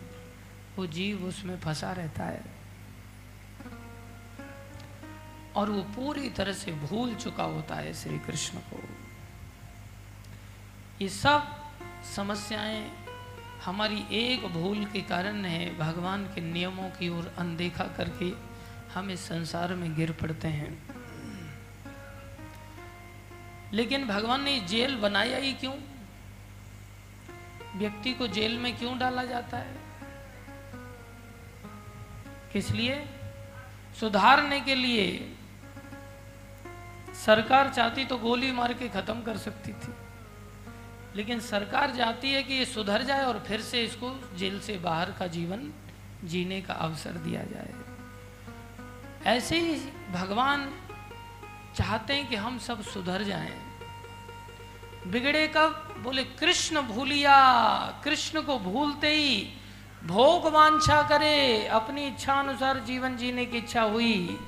वो 0.80 0.86
जीव 0.86 1.24
उसमें 1.24 1.60
फंसा 1.60 1.92
रहता 1.92 2.24
है। 2.24 2.44
और 5.56 5.70
वो 5.70 5.82
पूरी 5.82 6.30
तरह 6.30 6.52
से 6.52 6.72
भूल 6.72 7.14
चुका 7.14 7.42
होता 7.42 7.74
है 7.74 7.94
श्री 7.94 8.18
कृष्ण 8.18 8.58
को। 8.58 8.82
ये 11.02 11.08
सब 11.08 11.56
समस्याएँ 12.16 13.06
हमारी 13.64 14.04
एक 14.10 14.46
भूल 14.46 14.84
के 14.84 15.00
कारण 15.00 15.44
है। 15.44 15.78
भगवान 15.78 16.24
के 16.24 16.40
नियमों 16.40 16.90
की 16.90 17.08
ओर 17.08 17.34
अनदेखा 17.38 17.84
करके 17.84 18.32
हम 18.94 19.10
इस 19.10 19.20
संसार 19.20 19.74
में 19.74 19.94
गिर 19.94 20.12
पड़ते 20.12 20.48
हैं। 20.48 20.96
लेकिन 23.72 24.08
भगवान 24.08 24.42
ने 24.42 24.60
जेल 24.60 24.96
बनाया 24.96 25.38
ही 25.38 25.52
क्यों? 25.52 25.74
व्यक्ति 27.76 28.14
को 28.14 28.26
जेल 28.26 28.58
में 28.58 28.76
क्यों 28.76 28.98
डाला 28.98 29.24
जाता 29.24 29.56
है? 29.56 29.89
किस 32.52 32.70
लिए? 32.70 33.06
सुधारने 34.00 34.60
के 34.60 34.74
लिए। 34.74 35.36
सरकार 37.26 37.68
चाहती 37.68 38.04
तो 38.04 38.16
गोली 38.16 38.52
मार 38.52 38.74
के 38.74 38.88
खत्म 38.88 39.22
कर 39.22 39.36
सकती 39.36 39.72
थी। 39.72 39.94
लेकिन 41.16 41.40
सरकार 41.40 41.96
चाहती 41.96 42.32
है 42.32 42.42
कि 42.42 42.54
ये 42.54 42.64
सुधर 42.64 43.02
जाए 43.02 43.24
और 43.24 43.44
फिर 43.48 43.60
से 43.60 43.82
इसको 43.82 44.30
जेल 44.36 44.60
से 44.60 44.78
बाहर 44.78 45.10
का 45.10 45.26
जीवन 45.26 45.72
जीने 46.24 46.60
का 46.60 46.74
अवसर 46.74 47.10
दिया 47.10 47.42
जाए। 47.42 47.74
ऐसे 49.36 49.60
ही 49.60 49.74
भगवान 50.12 50.74
चाहते 51.76 52.14
हैं 52.14 52.28
कि 52.28 52.36
हम 52.36 52.58
सब 52.58 52.82
सुधर 52.82 53.22
जाएँ। 53.22 53.70
बिगड़े 55.06 55.48
कब? 55.48 55.94
बोले, 55.98 56.24
कृष्ण 56.24 56.82
भूलिया, 56.82 57.36
कृष्ण 58.04 58.42
को 58.42 58.58
भूलते 58.58 59.14
ही 59.14 59.59
भोग 60.04 60.46
वांछा 60.46 61.02
करे, 61.02 61.66
अपनी 61.66 62.06
इच्छा 62.06 62.34
अनुसार 62.34 62.78
जीवन 62.78 63.16
जीने 63.16 63.46
की 63.46 63.58
इच्छा 63.58 63.82
हुई। 63.82 64.38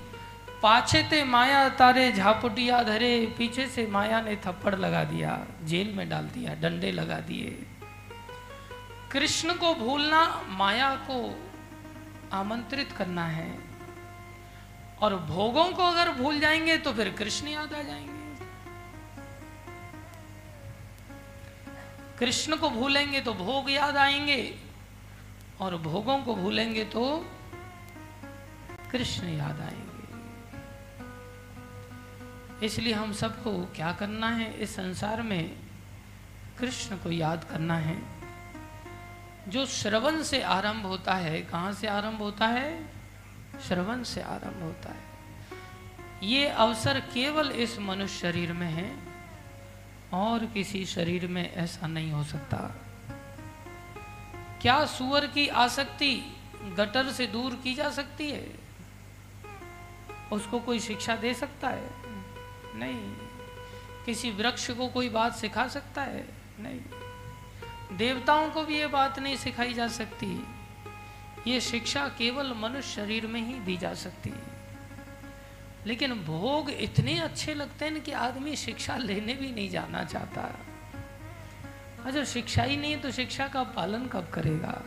पाछे 0.63 1.03
ते 1.03 1.25
माया 1.25 1.69
तारे 1.69 2.13
झापुटिया 2.13 2.83
धरे, 2.83 3.35
पीछे 3.39 3.67
से 3.67 3.87
माया 3.87 4.21
ने 4.21 4.37
थप्पड़ 4.37 4.75
लगा 4.75 5.05
दिया, 5.05 5.47
जेल 5.65 5.95
में 5.95 6.09
डाल 6.09 6.25
दिया, 6.25 6.55
डंडे 6.55 6.93
लगा 6.93 7.21
दिए। 7.21 7.67
कृष्ण 9.13 9.55
को 9.55 9.75
भूलना, 9.75 10.45
माया 10.49 10.95
को 10.95 11.49
आमंत्रित 12.33 12.93
करना 12.93 13.25
है। 13.25 13.59
और 15.03 15.17
भोगों 15.17 15.65
को 15.65 15.83
अगर 15.83 16.13
भूल 16.13 16.41
जाएँगे 16.41 16.77
तो 16.77 16.93
फिर 16.93 17.11
कृष्ण 17.11 17.49
याद 17.49 17.75
आ 17.75 17.83
जाएँगे। 17.83 18.45
कृष्ण 22.19 22.57
को 22.57 22.71
भूलेंगे 22.71 23.21
तो 23.21 23.35
भोग 23.35 23.71
याद 23.71 23.97
आएँगे। 23.97 24.62
और 25.61 25.77
भोगों 25.77 26.19
को 26.19 26.35
भूलेंगे 26.35 26.85
तो 26.85 27.31
कृष्ण 28.91 29.29
याद 29.29 29.61
आएँगे। 29.61 29.93
इसलिए 32.67 32.95
हम 32.95 33.13
सबको 33.13 33.65
क्या 33.65 33.93
करना 33.93 34.29
है? 34.29 34.61
इस 34.61 34.77
संसार 34.77 35.23
में 35.23 35.57
कृष्ण 36.59 36.97
को 36.97 37.11
याद 37.11 37.45
करना 37.45 37.77
है। 37.77 38.03
जो 39.49 39.67
श्रवण 39.67 40.23
से 40.23 40.43
आरंभ 40.43 40.87
होता 40.87 41.15
है, 41.15 41.43
कहाँ 41.43 41.73
से 41.73 41.87
आरंभ 41.87 42.19
होता 42.19 42.47
है? 42.47 42.93
श्रवण 43.69 44.03
से 44.03 44.23
आरंभ 44.23 44.63
होता 44.63 44.89
है। 44.89 45.13
ये 46.23 46.49
अवसर 46.49 47.01
केवल 47.01 47.51
इस 47.51 47.79
मनुष्य 47.79 48.19
शरीर 48.19 48.53
में 48.53 48.71
है 48.71 48.97
और 50.13 50.47
किसी 50.47 50.87
शरीर 50.87 51.27
में 51.27 51.53
ऐसा 51.55 51.87
नहीं 51.87 52.13
हो 52.13 52.25
सकता। 52.25 52.82
क्या 54.63 54.87
सुअर 54.87 55.27
की 55.27 55.49
आसक्ति 55.49 56.37
गटर 56.63 57.13
से 57.13 57.27
दूर 57.27 57.55
की 57.55 57.75
जा 57.75 57.91
सकती 57.91 58.31
है? 58.31 58.59
उसको 60.33 60.61
कोई 60.61 60.81
शिक्षा 60.81 61.17
दे 61.17 61.35
सकता 61.35 61.69
है? 61.69 61.91
नहीं। 62.79 63.15
किसी 64.05 64.31
वृक्ष 64.31 64.71
को 64.71 64.89
कोई 64.89 65.09
बात 65.09 65.37
सिखा 65.37 65.69
सकता 65.69 66.03
है? 66.03 66.29
नहीं। 66.61 66.81
देवताओं 67.97 68.51
को 68.51 68.65
भी 68.65 68.79
ये 68.79 68.87
बात 68.87 69.19
नहीं 69.19 69.37
सिखाई 69.37 69.75
जा 69.75 69.89
सकती। 69.89 70.47
ये 71.47 71.61
शिक्षा 71.61 72.09
केवल 72.09 72.53
मनुष्य 72.53 72.93
शरीर 72.93 73.27
में 73.27 73.41
ही 73.41 73.55
दी 73.55 73.77
जा 73.77 73.95
सकती 73.95 74.31
है। 74.31 74.77
लेकिन 75.87 76.15
भोग 76.15 76.71
इतने 76.71 77.19
अच्छे 77.19 77.55
लगते 77.55 77.85
हैं 77.85 78.01
कि 78.01 78.13
आदमी 78.13 78.57
शिक्षा 78.57 78.97
लेने 78.97 79.35
भी 79.35 79.53
नहीं 79.53 79.71
जाना 79.71 80.05
चाहता। 80.05 80.67
अच्छा 82.05 82.25
शिक्षा 82.25 82.63
ही 82.63 82.77
नहीं 82.77 82.97
तो 82.97 83.11
शिक्षा 83.11 83.49
का 83.49 83.63
पालन 83.63 84.07
कब 84.07 84.29
करेगा? 84.29 84.83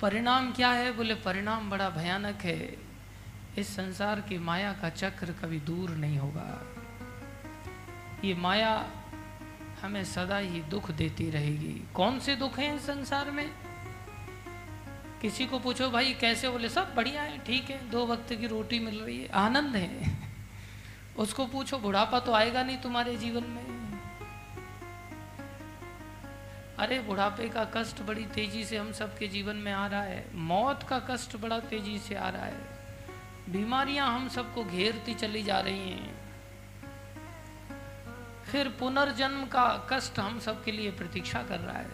परिणाम 0.00 0.52
क्या 0.52 0.70
है? 0.70 0.92
बोले, 0.92 1.14
परिणाम 1.14 1.70
बड़ा 1.70 1.90
भयानक 1.90 2.38
है। 2.42 2.76
इस 3.58 3.76
संसार 3.76 4.20
की 4.20 4.38
माया 4.38 4.72
का 4.72 4.88
चक्र 4.88 5.32
कभी 5.32 5.60
दूर 5.60 5.90
नहीं 5.90 6.18
होगा। 6.18 6.76
ये 8.24 8.34
माया 8.34 8.90
हमें 9.82 10.04
सदा 10.04 10.38
ही 10.38 10.60
दुख 10.60 10.90
देती 10.90 11.30
रहेगी। 11.30 11.84
कौन 11.94 12.20
से 12.20 12.36
दुख 12.36 12.58
हैं 12.58 12.78
संसार 12.78 13.30
में? 13.30 13.50
किसी 15.22 15.46
को 15.46 15.58
पूछो, 15.58 15.90
भाई, 15.90 16.14
कैसे? 16.14 16.48
बोले, 16.48 16.68
सब 16.68 16.94
बढ़िया 16.94 17.22
है, 17.22 17.38
ठीक 17.38 17.70
है, 17.70 17.90
दो 17.90 18.06
वक्त 18.06 18.34
की 18.34 18.46
रोटी 18.46 18.78
मिल 18.78 19.00
रही 19.00 19.22
है। 19.22 19.28
आनंद 19.28 19.76
है। 19.76 20.18
उसको 21.18 21.46
पूछो, 21.46 21.78
बुढ़ापा 21.78 22.20
तो 22.20 22.32
आएगा 22.32 22.62
नहीं 22.62 22.78
तुम्हारे 22.78 23.16
जीवन 23.16 23.44
में? 23.44 23.79
अरे, 26.80 27.00
बुढ़ापे 27.00 27.48
का 27.48 27.64
कष्ट 27.64 28.02
बड़ी 28.02 28.26
तेज़ी 28.26 28.64
से 28.64 28.76
हम 28.76 28.92
सबके 28.92 29.28
जीवन 29.28 29.56
में 29.56 29.72
आ 29.72 29.86
रहा 29.86 30.02
है। 30.02 30.26
मौत 30.34 30.82
का 30.82 30.98
कष्ट 30.98 31.36
बड़ा 31.36 31.58
तेज़ी 31.58 31.98
से 31.98 32.14
आ 32.14 32.28
रहा 32.28 32.44
है। 32.44 32.60
बीमारियाँ 33.48 34.14
हम 34.14 34.28
सबको 34.28 34.64
घेरती 34.64 35.14
चली 35.14 35.42
जा 35.42 35.60
रही 35.60 35.90
हैं। 35.90 36.14
फिर 38.52 38.68
पुनर्जन्म 38.68 39.46
का 39.46 39.86
कष्ट 39.90 40.18
हम 40.18 40.40
सबके 40.40 40.72
लिए 40.72 40.90
प्रतीक्षा 40.90 41.42
कर 41.42 41.58
रहा 41.58 41.78
है। 41.78 41.90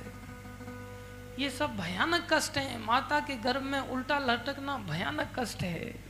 ये 1.39 1.51
सब 1.51 1.77
भयानक 1.77 2.27
कष्ट 2.33 2.59
है। 2.59 2.79
माता 2.79 3.21
के 3.21 3.37
गर्भ 3.37 3.63
में 3.63 3.81
उल्टा 3.81 4.19
लटकना 4.19 4.79
भयानक 4.79 5.29
कष्ट 5.39 5.63
है। 5.63 6.05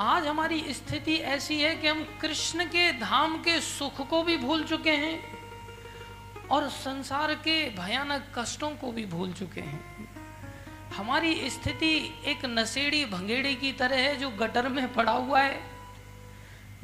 आज 0.00 0.26
हमारी 0.26 0.74
स्थिति 0.74 1.14
ऐसी 1.14 1.60
है 1.60 1.76
कि 1.76 1.88
हम 1.88 2.18
कृष्ण 2.20 2.64
के 2.64 2.92
धाम 2.92 3.36
के 3.36 3.60
सुख 3.60 4.08
को 4.08 4.22
भी 4.22 4.36
भूल 4.36 4.64
चुके 4.64 4.92
हैं। 4.92 5.39
और 6.50 6.68
संसार 6.68 7.34
के 7.34 7.70
भयानक 7.70 8.32
कष्टों 8.38 8.70
को 8.70 8.92
भी 8.92 9.06
भूल 9.06 9.32
चुके 9.32 9.60
हैं। 9.60 10.08
हमारी 10.96 11.50
स्थिति 11.50 11.96
एक 12.24 12.44
नशेड़ी 12.44 13.04
भंगेड़ी 13.04 13.54
की 13.54 13.72
तरह 13.72 13.96
है 13.96 14.16
जो 14.16 14.30
गटर 14.30 14.68
में 14.68 14.92
पड़ा 14.94 15.12
हुआ 15.12 15.40
है। 15.40 15.60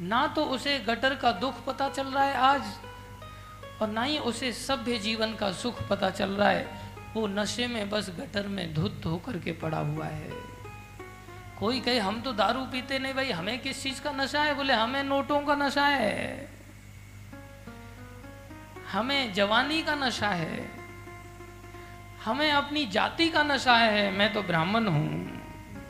ना 0.01 0.27
तो 0.27 0.43
उसे 0.45 0.79
गटर 0.79 1.15
का 1.15 1.31
दुख 1.31 1.63
पता 1.65 1.89
चल 1.89 2.07
रहा 2.07 2.23
है 2.23 2.35
आज, 2.35 2.63
और 3.81 3.87
ना 3.87 4.03
ही 4.03 4.17
उसे 4.17 4.51
सभ्य 4.53 4.97
जीवन 4.97 5.33
का 5.35 5.51
सुख 5.51 5.87
पता 5.87 6.09
चल 6.09 6.29
रहा 6.29 6.49
है। 6.49 6.67
वो 7.13 7.27
नशे 7.27 7.67
में 7.67 7.89
बस 7.89 8.09
गटर 8.09 8.47
में 8.47 8.73
धुत 8.73 9.01
होकर 9.05 9.37
के 9.37 9.51
पड़ा 9.51 9.79
हुआ 9.79 10.05
है। 10.05 10.29
कोई 11.59 11.79
कहे, 11.79 11.99
हम 11.99 12.21
तो 12.21 12.33
दारू 12.33 12.65
पीते 12.65 12.99
नहीं 12.99 13.13
भाई, 13.13 13.31
हमें 13.31 13.59
किस 13.59 13.83
चीज़ 13.83 14.01
का 14.01 14.11
नशा 14.11 14.43
है? 14.43 14.53
बोले, 14.55 14.73
हमें 14.73 15.03
नोटों 15.03 15.39
का 15.41 15.55
नशा 15.55 15.85
है। 15.85 16.56
हमें 18.91 19.33
जवानी 19.33 19.83
का 19.83 19.95
नशा 19.95 20.29
है। 20.29 20.71
हमें 22.25 22.51
अपनी 22.51 22.85
जाति 22.85 23.29
का 23.29 23.43
नशा 23.43 23.77
है। 23.77 24.11
मैं 24.11 24.33
तो 24.33 24.43
ब्राह्मण 24.43 24.87
हूँ। 24.87 25.37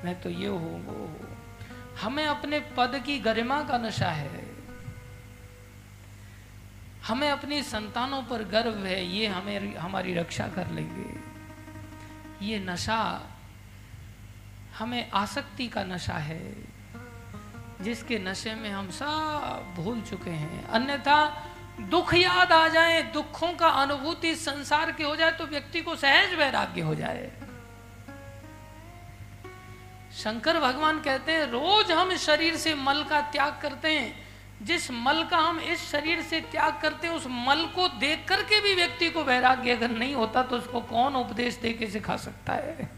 मैं 0.05 0.21
तो 0.21 0.29
ये 0.29 0.47
हूँ, 0.47 0.85
वो 0.85 0.91
हूँ। 0.91 1.37
हमें 2.01 2.27
अपने 2.27 2.59
पद 2.59 3.03
की 3.05 3.19
गरिमा 3.19 3.63
का 3.63 3.77
नशा 3.77 4.09
है। 4.09 4.47
हमें 7.07 7.31
अपनी 7.31 7.63
संतानों 7.63 8.23
पर 8.23 8.43
गर्व 8.43 8.85
है। 8.85 9.05
ये 9.05 9.27
हमें, 9.27 9.75
हमारी 9.75 10.13
रक्षा 10.13 10.47
कर 10.47 10.67
लेंगे। 10.67 11.37
ये 12.45 12.59
नशा 12.59 13.23
हमें 14.79 15.11
आसक्ति 15.11 15.67
का 15.67 15.83
नशा 15.83 16.13
है, 16.13 16.55
जिसके 17.81 18.19
नशे 18.19 18.55
में 18.55 18.69
हम 18.69 18.89
सब 18.89 19.73
भूल 19.75 20.01
चुके 20.01 20.29
हैं। 20.29 20.67
अन्यथा 20.67 21.46
दुख 21.79 22.13
याद 22.13 22.51
आ 22.51 22.67
जाए, 22.67 23.01
दुखों 23.01 23.53
का 23.53 23.67
अनुभूति 23.67 24.35
संसार 24.35 24.91
के 24.91 25.03
हो 25.03 25.15
जाए 25.15 25.31
तो 25.31 25.45
व्यक्ति 25.45 25.81
को 25.81 25.95
सहज 25.95 26.33
वैराग्य 26.33 26.81
हो 26.81 26.95
जाए। 26.95 27.31
शंकर 30.17 30.59
भगवान 30.59 31.01
कहते 31.01 31.31
हैं, 31.31 31.45
रोज 31.45 31.91
हम 31.91 32.15
शरीर 32.15 32.55
से 32.55 32.75
मल 32.75 33.03
का 33.03 33.21
त्याग 33.21 33.59
करते 33.61 33.99
हैं। 33.99 34.27
जिस 34.61 34.91
मल 34.91 35.23
का 35.23 35.37
हम 35.37 35.59
इस 35.59 35.91
शरीर 35.91 36.21
से 36.21 36.41
त्याग 36.41 36.81
करते 36.81 37.07
हैं, 37.07 37.13
उस 37.13 37.25
मल 37.27 37.65
को 37.65 37.87
देख 37.87 38.25
करके 38.27 38.61
भी 38.61 38.75
व्यक्ति 38.75 39.09
को 39.09 39.23
वैराग्य 39.23 39.71
अगर 39.71 39.89
नहीं 39.89 40.15
होता 40.15 40.43
तो 40.43 40.57
उसको 40.57 40.81
कौन 40.81 41.15
उपदेश 41.15 41.55
दे 41.55 41.73
के 41.73 41.87
सिखा 41.87 42.17
सकता 42.17 42.53
है? 42.53 42.89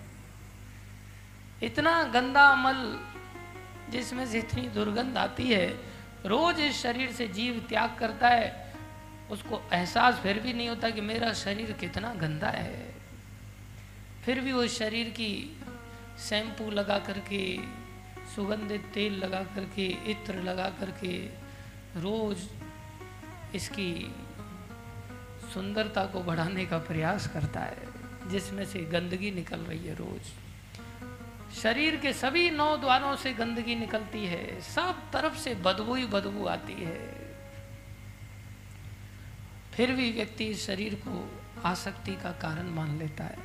इतना 1.64 2.04
गंदा 2.04 2.56
मल, 2.56 3.00
जिसमें 3.90 4.26
से 4.28 4.40
इतनी 4.40 4.62
दुर्गंध 4.62 5.18
आती 5.18 5.48
है, 5.48 5.68
रोज 6.26 6.60
इस 6.60 6.84
शरीर 6.84 7.12
से 7.12 7.28
जीव 7.28 7.66
त्याग 7.70 7.96
करता 8.00 8.28
है। 8.28 8.69
उसको 9.32 9.70
एहसास 9.74 10.16
फिर 10.16 10.40
भी 10.40 10.54
नहीं 10.54 10.70
होता 10.70 10.90
कि 10.90 11.02
मेरा 11.02 11.34
शरीर 11.34 11.72
कितना 11.72 12.14
गंदा 12.14 12.48
है। 12.48 12.96
फिर 14.26 14.40
भी 14.40 14.54
वो 14.54 14.68
शरीर 14.68 15.10
की 15.10 15.58
शैम्पू 16.30 16.72
लगा 16.72 17.00
करके, 17.00 17.58
सुगंधित 18.36 18.92
तेल 18.94 19.14
लगा 19.14 19.44
करके, 19.44 19.88
इत्र 19.88 20.36
लगा 20.36 20.70
करके 20.70 21.18
रोज 21.96 22.50
इसकी 23.56 24.16
सुंदरता 25.54 26.06
को 26.06 26.22
बढ़ाने 26.22 26.66
का 26.66 26.78
प्रयास 26.78 27.28
करता 27.28 27.60
है, 27.60 27.78
जिसमें 28.30 28.66
से 28.66 28.80
गंदगी 28.80 29.32
निकल 29.32 29.58
रही 29.58 29.88
है 29.88 29.94
रोज। 29.94 30.22
शरीर 31.56 31.96
के 31.96 32.14
सभी 32.14 32.50
नौ 32.50 32.78
द्वारों 32.78 33.16
से 33.16 33.34
गंदगी 33.34 33.76
निकलती 33.76 34.26
है, 34.26 34.62
सब 34.62 35.12
तरफ़ 35.14 35.38
से 35.38 35.56
बदबू 35.56 35.96
ही 35.96 36.06
बदबू 36.06 36.46
आती 36.46 36.74
है। 36.74 37.19
फिर 39.80 39.92
भी 39.92 40.12
व्यक्ति 40.12 40.46
इस 40.46 40.66
शरीर 40.68 40.96
को 41.08 41.42
आसक्ति 41.66 42.12
का 42.12 42.32
कारण 42.32 42.70
मान 42.70 42.98
लेता 43.00 43.24
है। 43.24 43.38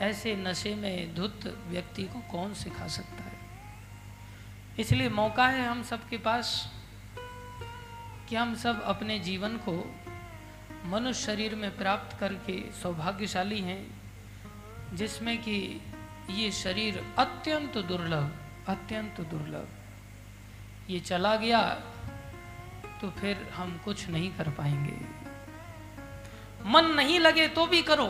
ऐसे 0.00 0.34
नशे 0.36 0.74
में 0.74 1.14
धुत 1.14 1.40
व्यक्ति 1.68 2.04
को 2.04 2.20
कौन 2.20 2.54
सिखा 2.54 2.86
सकता 2.88 3.24
है? 3.24 3.38
इसलिए 4.78 5.08
मौका 5.08 5.46
है 5.48 5.66
हम 5.66 5.82
सबके 5.82 6.18
पास 6.18 6.72
कि 8.28 8.36
हम 8.36 8.54
सब 8.54 8.82
अपने 8.82 9.18
जीवन 9.18 9.56
को 9.56 9.94
मनुष्य 10.84 11.22
शरीर 11.22 11.54
में 11.54 11.76
प्राप्त 11.76 12.18
करके 12.18 12.72
सौभाग्यशाली 12.72 13.60
हैं, 13.60 13.86
जिसमें 14.94 15.38
कि 15.38 15.80
ये 16.30 16.52
शरीर 16.52 17.14
अत्यंत 17.18 17.78
दुर्लभ 17.78 18.36
अत्यंत 18.68 19.20
दुर्लभ। 19.20 19.68
ये 20.90 21.00
चला 21.00 21.36
गया 21.36 21.62
तो 23.00 23.10
फिर 23.10 23.50
हम 23.54 23.78
कुछ 23.84 24.08
नहीं 24.08 24.32
कर 24.32 24.50
पाएँगे। 24.50 25.21
मन 26.66 26.84
नहीं 26.86 27.18
लगे 27.20 27.48
तो 27.48 27.66
भी 27.66 27.82
करो। 27.82 28.06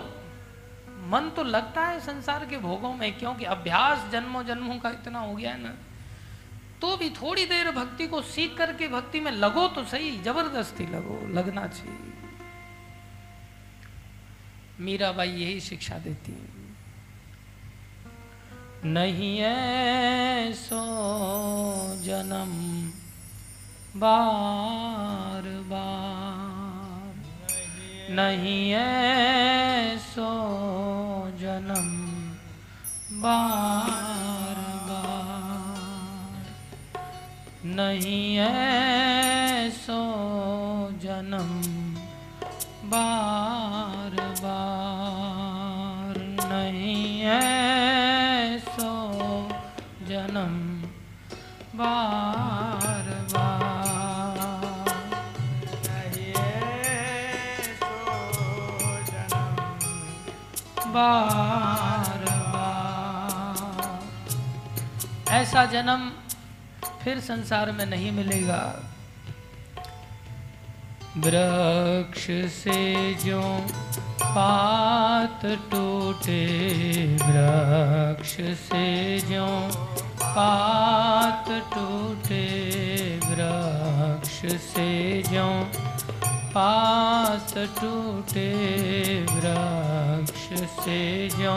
मन 1.08 1.30
तो 1.36 1.42
लगता 1.42 1.86
है 1.86 2.00
संसार 2.00 2.46
के 2.46 2.58
भोगों 2.58 2.94
में, 2.94 3.18
क्योंकि 3.18 3.44
अभ्यास 3.44 4.10
जन्मों 4.12 4.44
जन्मों 4.44 4.78
का 4.78 4.90
इतना 4.90 5.18
हो 5.18 5.34
गया 5.34 5.50
है 5.52 5.62
ना। 5.62 5.74
तो 6.80 6.96
भी 6.96 7.10
थोड़ी 7.10 7.44
देर 7.46 7.70
भक्ति 7.70 8.06
को 8.06 8.22
सीख 8.22 8.56
करके 8.56 8.88
भक्ति 8.88 9.20
में 9.20 9.30
लगो 9.30 9.68
तो 9.68 9.84
सही, 9.84 10.10
ज़बरदस्ती 10.22 10.86
लगो, 10.86 11.18
लगना 11.28 11.66
चाहिए। 11.66 12.12
मीराबाई 14.80 15.30
यही 15.30 15.60
शिक्षा 15.60 15.98
देती 15.98 16.32
है। 16.32 16.50
नहीं 18.84 19.38
ऐसो 19.40 20.82
जन्म 21.96 22.52
बार 24.00 25.42
बार 25.70 26.41
नहीं 28.16 29.98
सो 29.98 30.30
जन्म 31.40 31.88
बार 33.22 34.58
बार। 34.88 36.02
नहीं 37.64 38.38
सो 39.70 40.00
जन्म 41.02 41.50
बार 42.90 44.16
बार। 44.42 46.18
नहीं 46.52 47.22
सो 48.58 48.92
जन्म 50.08 50.56
बार 51.78 52.51
बार 60.92 62.20
ऐसा 65.32 65.64
जन्म 65.64 66.10
फिर 67.02 67.20
संसार 67.20 67.70
में 67.72 67.84
नहीं 67.86 68.10
मिलेगा। 68.12 68.62
वृक्ष 71.16 72.26
से 72.54 72.80
जो 73.14 73.40
पात 74.22 75.44
टूटे, 75.70 76.42
वृक्ष 77.22 78.34
से 78.60 79.18
जो 79.20 79.46
पात 80.22 81.48
टूटे, 81.74 82.44
वृक्ष 83.24 84.38
से 84.64 84.90
जो 85.26 85.48
पात 86.54 87.52
टूटे 87.78 88.48
वृक्ष 89.30 90.42
से 90.78 90.98
जो 91.32 91.54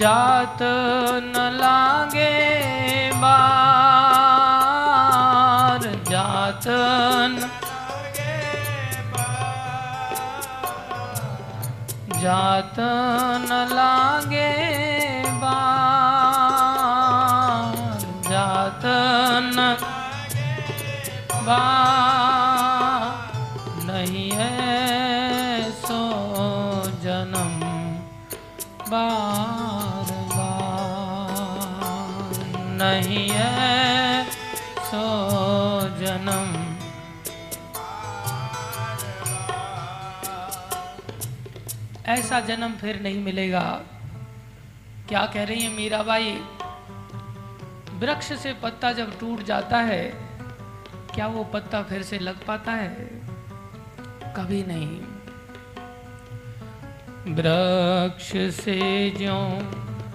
जात 0.00 0.62
न 1.24 1.34
लागे 1.60 2.34
बार, 3.22 3.42
जात 6.10 6.66
न 6.66 7.50
जात 12.22 12.78
न 13.48 13.50
लागे 13.72 14.52
बार। 15.42 16.01
ऐसा 42.06 42.40
जन्म 42.40 42.72
फिर 42.72 43.02
नहीं 43.02 43.24
मिलेगा। 43.24 43.80
क्या 45.08 45.26
कह 45.26 45.44
रही 45.44 45.62
है 45.62 45.68
मीराबाई? 45.68 46.34
वृक्ष 47.92 48.32
से 48.32 48.52
पत्ता 48.52 48.92
जब 48.92 49.20
टूट 49.20 49.42
जाता 49.42 49.78
है 49.78 50.31
क्या 51.14 51.26
वो 51.26 51.44
पत्ता 51.44 51.82
फिर 51.82 52.02
से 52.02 52.18
लग 52.18 52.46
पाता 52.46 52.72
है? 52.72 52.88
कभी 54.36 54.64
नहीं। 54.68 55.00
वृक्ष 57.34 58.56
से 58.62 59.10
जो 59.10 59.58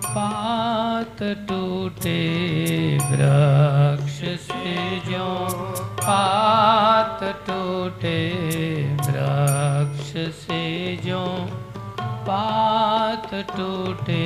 पात 0.05 1.17
टूटे, 1.21 2.19
वृक्ष 2.97 4.41
से 4.41 4.99
जो 4.99 5.47
पात 5.83 7.23
टूटे, 7.23 8.33
वृक्ष 8.93 10.37
से 10.41 10.97
जो 10.97 11.25
पात 12.01 13.33
टूटे, 13.33 14.23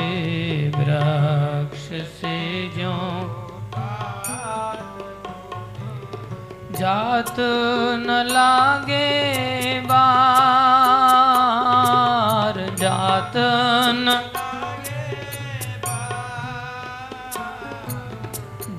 वृक्ष 0.70 2.12
से 2.22 2.68
जो 2.68 3.41
जात 6.82 7.38
न 8.06 8.10
लागे 8.28 9.10
बार 9.90 10.02
जात 12.82 13.38
न 13.98 14.16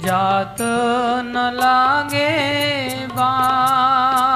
जात 0.05 0.61
न 1.31 1.37
लागे 1.61 2.33
बार। 3.15 4.32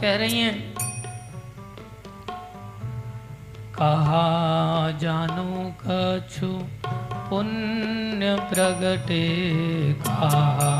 कह 0.00 0.16
रही 0.16 0.38
हैं। 0.38 0.74
कहा 3.76 4.26
जानो 5.00 5.48
कछु 5.80 6.48
पुण्य 7.28 8.34
प्रगटे, 8.50 9.24
कहा 10.02 10.70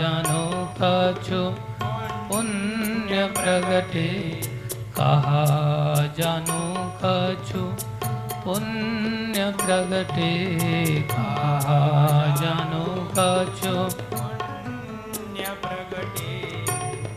जानो 0.00 0.44
कछु 0.80 1.40
पुण्य 2.28 3.26
प्रगटे, 3.38 4.06
कहा 4.98 5.42
जानो 6.18 6.60
कछु 7.02 7.64
पुण्य 8.44 9.50
प्रगटे, 9.60 10.32
कहा 11.12 11.80
जानो 12.40 12.84
कछु 13.18 13.74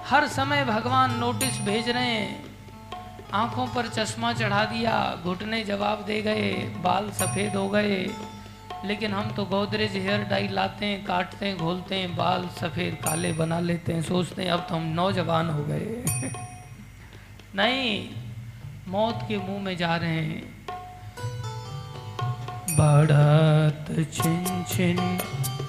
हर 0.04 0.28
समय 0.28 0.64
भगवान 0.64 1.18
नोटिस 1.18 1.60
भेज 1.60 1.88
रहे 1.88 2.06
हैं। 2.06 2.44
आँखों 3.34 3.66
पर 3.66 3.88
चश्मा 3.88 4.32
चढ़ा 4.32 4.64
दिया, 4.64 5.18
घुटने 5.22 5.64
जवाब 5.64 6.04
दे 6.04 6.22
गए, 6.22 6.52
बाल 6.54 7.10
सफ़ेद 7.10 7.56
हो 7.56 7.68
गए। 7.68 8.10
लेकिन 8.84 9.12
हम 9.12 9.30
तो 9.30 9.44
गोदरेज 9.44 9.92
हेयर 9.92 10.24
डाई 10.24 10.48
लाते 10.48 10.86
हैं, 10.86 11.04
काटते 11.04 11.46
हैं, 11.46 11.58
घोलते 11.58 11.94
हैं, 11.94 12.16
बाल 12.16 12.48
सफ़ेद, 12.48 12.94
काले 12.94 13.32
बना 13.32 13.60
लेते 13.60 13.92
हैं, 13.92 14.02
सोचते 14.02 14.42
हैं, 14.42 14.50
अब 14.50 14.66
तो 14.68 14.76
हम 14.76 14.82
नौजवान 14.82 15.50
हो 15.50 15.64
गए। 15.64 16.04
नहीं, 17.54 18.08
मौत 18.88 19.24
के 19.28 19.38
मुँह 19.38 19.62
में 19.62 19.76
जा 19.76 19.96
रहे 19.96 20.18
हैं। 20.20 20.53
बढ़त 22.76 23.86
छिन 24.14 24.44
छिन, 24.70 24.98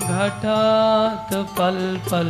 घटत 0.05 1.29
पल 1.57 1.77
पल। 2.07 2.29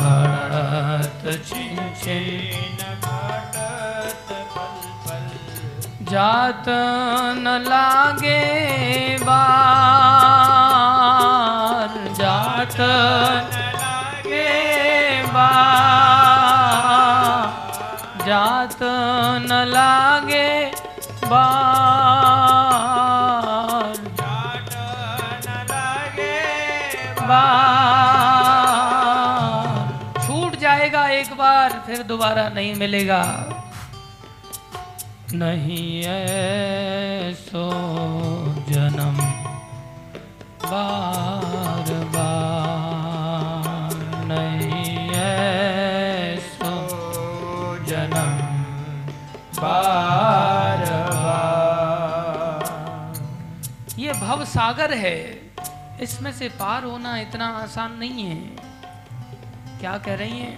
बढ़त 0.00 1.22
छिन 1.48 1.76
छिन 2.02 2.76
जात 6.10 6.68
न 7.38 7.46
लागे 7.64 8.44
बार, 9.24 9.48
जात 12.20 12.78
न 12.78 13.58
लागे 13.76 14.48
बार, 15.34 16.18
जात 18.26 18.80
न 19.42 19.52
लागे 19.74 20.50
बार। 21.26 21.97
बार 27.28 27.78
छूट 30.26 30.58
जाएगा 30.60 31.08
एक 31.08 31.30
बार, 31.32 31.82
फिर 31.86 32.02
दोबारा 32.02 32.48
नहीं 32.48 32.74
मिलेगा। 32.74 33.22
नहीं 35.34 36.02
ऐसो 36.02 37.64
जन्म 38.68 39.16
बार 40.64 41.92
बार। 42.14 43.96
नहीं 44.24 45.10
ऐसो 45.10 46.72
जन्म 47.86 48.30
बार 49.60 50.84
बार। 51.10 52.64
ये 53.98 54.12
भव 54.12 54.44
सागर 54.44 54.94
है। 54.94 55.37
इसमें 56.02 56.32
से 56.32 56.48
पार 56.58 56.84
होना 56.84 57.16
इतना 57.18 57.46
आसान 57.58 57.96
नहीं 57.98 58.24
है। 58.24 58.40
क्या 59.80 59.96
कह 59.98 60.14
रही 60.14 60.38
हैं? 60.38 60.56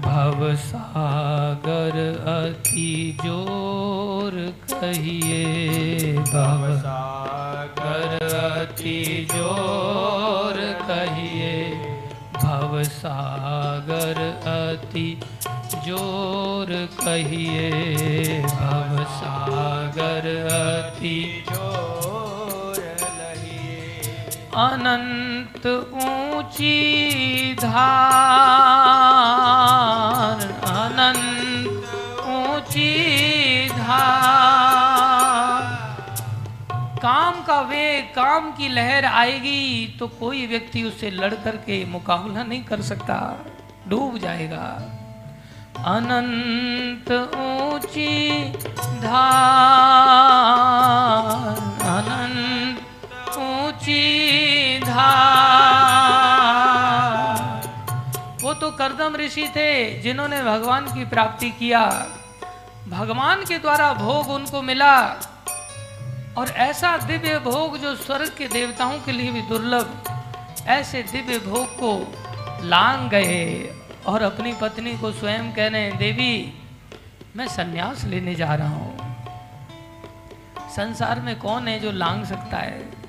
भव 0.00 0.54
सागर 0.56 1.96
अति 2.30 3.16
ज़ोर 3.22 4.32
कहिए, 4.72 6.12
भव 6.30 6.62
सागर 6.78 8.10
अति 8.26 9.26
ज़ोर 9.32 10.58
कहिए, 10.82 11.52
भव 12.36 12.82
सागर 12.84 14.20
अति 14.50 15.08
ज़ोर 15.86 16.72
कहिए, 17.00 18.40
भव 18.42 19.04
सागर 19.16 20.28
अति 20.52 21.18
ज़ोर 21.50 22.29
अनंत 24.52 25.66
ऊँची 25.66 26.78
धार, 27.54 28.00
अनंत 30.68 31.68
ऊँची 32.28 32.90
धार। 33.68 35.62
काम 36.98 37.34
का 37.42 37.60
वेग 37.60 38.04
काम 38.14 38.50
की 38.52 38.68
लहर 38.68 39.04
आएगी 39.04 39.96
तो 39.98 40.06
कोई 40.18 40.46
व्यक्ति 40.46 40.82
उससे 40.82 41.10
लड़ 41.10 41.34
करके 41.36 41.84
मुकाबला 41.84 42.42
नहीं 42.42 42.62
कर 42.64 42.80
सकता, 42.82 43.18
डूब 43.88 44.18
जाएगा। 44.18 44.66
अनंत 45.86 47.10
ऊँची 47.12 48.12
धार, 49.00 49.20
अनंत 51.88 52.78
ऊँची 53.40 54.80
धार 54.80 55.08
वो 58.42 58.52
तो 58.54 58.70
करदम 58.70 59.16
ऋषि 59.16 59.46
थे 59.56 60.00
जिन्होंने 60.00 60.42
भगवान 60.42 60.86
की 60.86 61.04
प्राप्ति 61.04 61.50
किया। 61.50 61.82
भगवान 62.88 63.44
के 63.44 63.58
द्वारा 63.58 63.92
भोग 63.94 64.30
उनको 64.30 64.62
मिला 64.62 64.94
और 66.38 66.48
ऐसा 66.60 66.96
दिव्य 66.96 67.38
भोग 67.38 67.76
जो 67.78 67.94
स्वर्ग 67.96 68.34
के 68.38 68.46
देवताओं 68.48 68.98
के 68.98 69.12
लिए 69.12 69.30
भी 69.32 69.42
दुर्लभ, 69.42 69.88
ऐसे 70.68 71.02
दिव्य 71.02 71.38
भोग 71.38 71.66
को 71.80 71.92
लांग 72.64 73.08
गए 73.10 73.74
और 74.06 74.22
अपनी 74.22 74.52
पत्नी 74.52 74.96
को 74.98 75.12
स्वयं 75.12 75.52
कह 75.52 75.68
रहे 75.68 75.90
देवी, 75.92 76.54
मैं 77.36 77.48
सन्यास 77.48 78.04
लेने 78.04 78.34
जा 78.34 78.54
रहा 78.54 78.68
हूँ। 78.68 78.96
संसार 80.70 81.20
में 81.20 81.38
कौन 81.38 81.68
है 81.68 81.78
जो 81.80 81.90
लांग 81.92 82.24
सकता 82.24 82.56
है? 82.56 82.99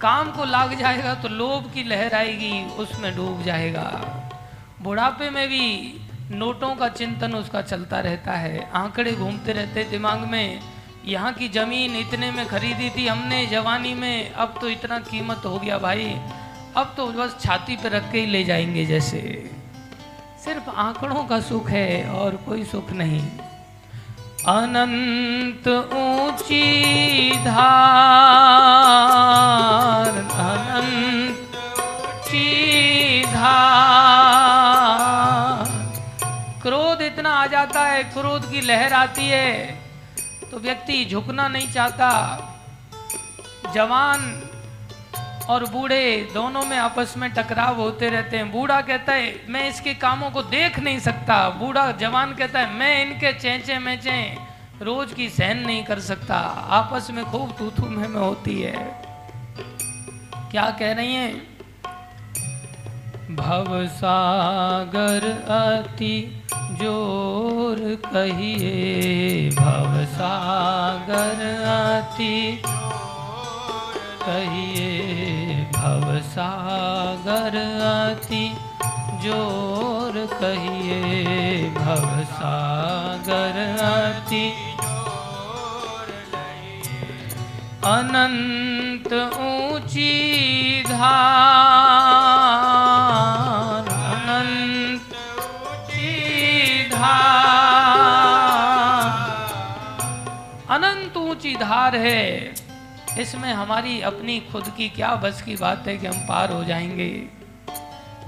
काम 0.00 0.30
को 0.30 0.44
लाग 0.44 0.74
जाएगा 0.74 1.14
तो 1.14 1.28
लोभ 1.28 1.70
की 1.74 1.82
लहर 1.84 2.14
आएगी, 2.14 2.64
उसमें 2.76 3.16
डूब 3.16 3.42
जाएगा। 3.42 3.88
बुढ़ापे 4.82 5.30
में 5.30 5.48
भी 5.48 6.00
नोटों 6.30 6.74
का 6.76 6.88
चिंतन 6.88 7.34
उसका 7.34 7.62
चलता 7.62 8.00
रहता 8.00 8.32
है। 8.32 8.70
आंकड़े 8.70 9.12
घूमते 9.12 9.52
रहते 9.52 9.84
दिमाग 9.84 10.18
में, 10.18 10.60
यहाँ 11.04 11.32
की 11.32 11.48
ज़मीन 11.48 11.96
इतने 11.96 12.30
में 12.30 12.46
खरीदी 12.46 12.90
थी 12.90 13.06
हमने, 13.06 13.46
जवानी 13.46 13.94
में, 13.94 14.32
अब 14.32 14.58
तो 14.60 14.68
इतना 14.68 14.98
कीमत 14.98 15.42
हो 15.44 15.58
गया 15.58 15.78
भाई। 15.78 16.14
अब 16.76 16.94
तो 16.96 17.06
बस 17.06 17.36
छाती 17.40 17.76
पर 17.76 17.90
रख 17.90 18.12
के 18.12 18.20
ही 18.20 18.26
ले 18.26 18.44
जाएँगे 18.44 18.86
जैसे। 18.86 19.50
सिर्फ़ 20.44 20.70
आंकड़ों 20.70 21.24
का 21.24 21.40
सुख 21.40 21.70
है 21.70 22.10
और 22.10 22.36
कोई 22.36 22.64
सुख 22.64 22.90
नहीं। 22.92 23.20
अनंत 24.48 25.66
ऊँची 25.68 26.66
धार, 27.44 27.70
अनंत 30.42 31.56
ऊँची 32.02 33.24
धार। 33.24 33.64
क्रोध 36.62 37.02
इतना 37.02 37.30
आ 37.32 37.46
जाता 37.46 37.82
है, 37.86 38.02
क्रोध 38.12 38.42
की 38.50 38.60
लहर 38.60 38.92
आती 38.92 39.26
है 39.28 39.50
तो 40.50 40.58
व्यक्ति 40.60 41.04
झुकना 41.04 41.48
नहीं 41.48 41.68
चाहता। 41.72 42.10
जवान 43.74 44.20
और 45.48 45.64
बूढ़े 45.64 46.28
दोनों 46.34 46.64
में 46.64 46.76
आपस 46.78 47.14
में 47.16 47.30
टकराव 47.32 47.80
होते 47.80 48.08
रहते 48.10 48.36
हैं। 48.36 48.50
बूढ़ा 48.52 48.80
कहता 48.80 49.12
है 49.12 49.34
मैं 49.48 49.68
इसके 49.68 49.94
कामों 49.96 50.30
को 50.30 50.42
देख 50.44 50.78
नहीं 50.78 50.98
सकता। 51.00 51.38
बूढ़ा 51.60 51.90
जवान 52.00 52.34
कहता 52.34 52.60
है 52.60 52.74
मैं 52.74 53.04
इनके 53.04 53.32
चेंचे 53.32 53.78
मेचे 53.78 54.16
रोज 54.82 55.12
की 55.12 55.28
सहन 55.28 55.58
नहीं 55.58 55.84
कर 55.84 56.00
सकता। 56.00 56.36
आपस 56.78 57.10
में 57.10 57.24
खूब 57.24 57.52
तू 57.58 57.70
तू 57.70 57.86
में, 57.86 58.08
में 58.08 58.20
होती 58.20 58.60
है। 58.62 58.76
क्या 60.50 60.70
कह 60.70 60.92
रही 60.92 61.14
हैं? 61.14 61.34
भव 63.36 63.86
सागर 63.92 65.24
अति 65.52 66.42
ज़ोर 66.80 67.78
कहिए 68.04 69.50
भव 69.50 70.04
सागर 70.12 71.40
अति 71.68 72.62
कहिए 74.26 75.64
भव 75.74 76.04
सागर 76.28 77.56
अति 77.88 78.46
ज़ोर 79.24 80.14
कहिए 80.32 81.68
भव 81.76 82.06
सागर 82.32 83.56
अति 83.86 84.46
अनंत 87.86 89.12
ऊँची 89.12 90.12
धार, 90.88 91.48
अनंत 94.12 95.14
ऊँची 95.68 96.10
धार। 96.90 97.54
अनंत 100.76 101.16
ऊँची 101.16 101.54
धार 101.56 101.96
है। 101.96 102.24
इसमें 103.20 103.52
हमारी 103.52 104.00
अपनी 104.00 104.40
खुद 104.40 104.72
की 104.76 104.88
क्या 104.88 105.14
बस 105.14 105.42
की 105.42 105.56
बात 105.56 105.84
है 105.86 105.98
कि 105.98 106.06
हम 106.06 106.26
पार 106.26 106.52
हो 106.52 106.64
जाएँगे? 106.64 107.28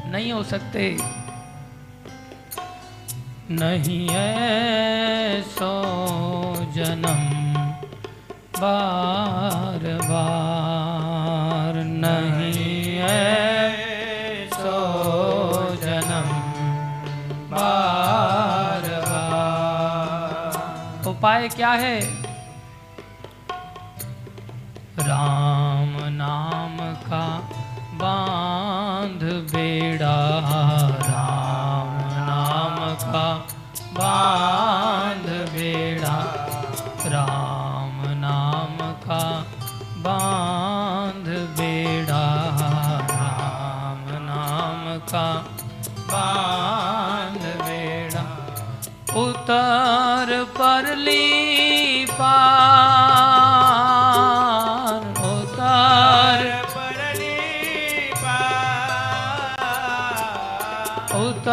नहीं 0.06 0.32
हो 0.32 0.42
सकते। 0.42 0.98
नहीं 3.50 4.10
है 4.10 5.42
सो 5.42 6.72
जन्म, 6.72 7.54
बार 8.60 9.98
बार। 10.02 11.84
नहीं 11.84 12.98
ऐसो 12.98 14.76
जन्म, 15.76 16.28
बार 17.50 19.04
बार। 19.08 21.08
उपाय 21.08 21.48
क्या 21.48 21.70
है? 21.70 22.27
राम 25.00 25.96
नाम 26.04 26.76
का 26.94 27.26
बाँध 27.94 29.22
बेड़ा। 29.22 30.16
राम 31.08 31.94
नाम 32.26 32.94
का 33.12 33.46
बाँध 33.92 35.26
बेड़ा। 35.26 36.16
राम 37.06 38.02
नाम 38.18 38.92
का 38.92 39.46
बाँध 39.96 41.26
बेड़ा। 41.58 42.24
राम 43.10 44.04
नाम 44.24 44.98
का 44.98 45.46
बाँध 45.98 47.40
बेड़ा। 47.40 48.22
उतर 49.16 50.44
पार 50.58 50.96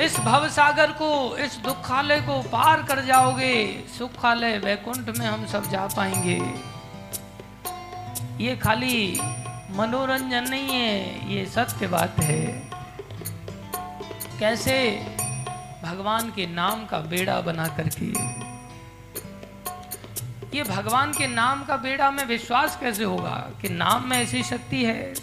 इस 0.00 0.18
भव 0.18 0.48
सागर 0.48 0.90
को, 0.92 1.36
इस 1.36 1.56
दुखालय 1.56 2.20
को 2.20 2.36
पार 2.42 2.82
कर 2.82 3.00
जाओगे, 3.04 3.54
सुखालय 3.98 4.58
वैकुंठ 4.58 5.08
में 5.18 5.26
हम 5.26 5.46
सब 5.46 5.70
जा 5.70 5.84
पाएँगे। 5.96 6.38
ये 8.44 8.56
खाली 8.56 8.98
मनोरंजन 9.70 10.44
नहीं 10.50 10.68
है, 10.68 11.34
ये 11.34 11.46
सत्य 11.46 11.86
बात 11.86 12.20
है। 12.20 12.42
कैसे 14.40 14.76
भगवान 15.84 16.30
के 16.30 16.46
नाम 16.46 16.84
का 16.86 16.98
बेड़ा 16.98 17.40
बना 17.40 17.66
करके 17.66 18.06
ये 20.54 20.62
भगवान 20.62 21.12
के 21.12 21.26
नाम 21.26 21.64
का 21.64 21.76
बेड़ा 21.76 22.10
में 22.10 22.24
विश्वास 22.24 22.78
कैसे 22.80 23.04
होगा? 23.04 23.50
कि 23.62 23.68
नाम 23.68 24.08
में 24.08 24.22
ऐसी 24.22 24.42
शक्ति 24.42 24.84
है। 24.84 25.14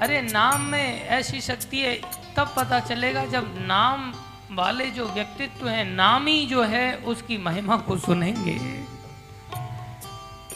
अरे, 0.00 0.22
नाम 0.22 0.60
में 0.60 1.06
ऐसी 1.06 1.40
शक्ति 1.40 1.78
है, 1.78 2.00
तब 2.36 2.54
पता 2.56 2.80
चलेगा 2.80 3.24
जब 3.24 3.54
नाम 3.58 4.14
वाले 4.52 4.90
जो 4.90 5.08
व्यक्तित्व 5.08 5.68
हैं, 5.68 5.84
नामी 5.84 6.46
जो 6.46 6.62
है, 6.62 6.96
उसकी 6.96 7.38
महिमा 7.38 7.76
को 7.76 7.98
सुनेंगे। 7.98 8.84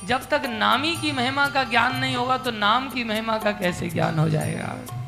जब 0.07 0.28
तक 0.28 0.43
नामी 0.49 0.97
की 0.97 1.12
महिमा 1.12 1.49
का 1.49 1.64
ज्ञान 1.64 1.97
नहीं 1.97 2.16
होगा 2.16 2.39
तो 2.39 2.51
नाम 2.51 2.91
की 2.91 3.05
महिमा 3.05 3.39
का 3.39 3.53
कैसे 3.53 3.89
ज्ञान 3.89 4.18
हो 4.18 4.28
जाएगा? 4.28 5.03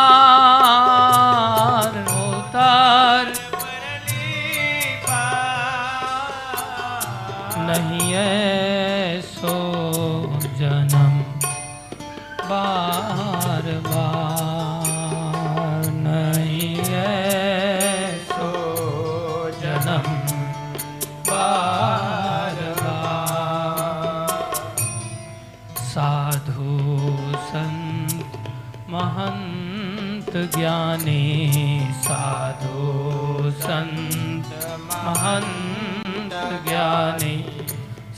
उतर 2.14 3.32
परली 3.54 4.98
पार 5.06 6.34
नहीं 7.70 8.10
ऐसो 8.14 8.61
ज्ञानी 30.56 31.24
साधु 32.06 33.52
संत 33.66 34.50
महंत 34.94 36.34
ज्ञानी 36.68 37.36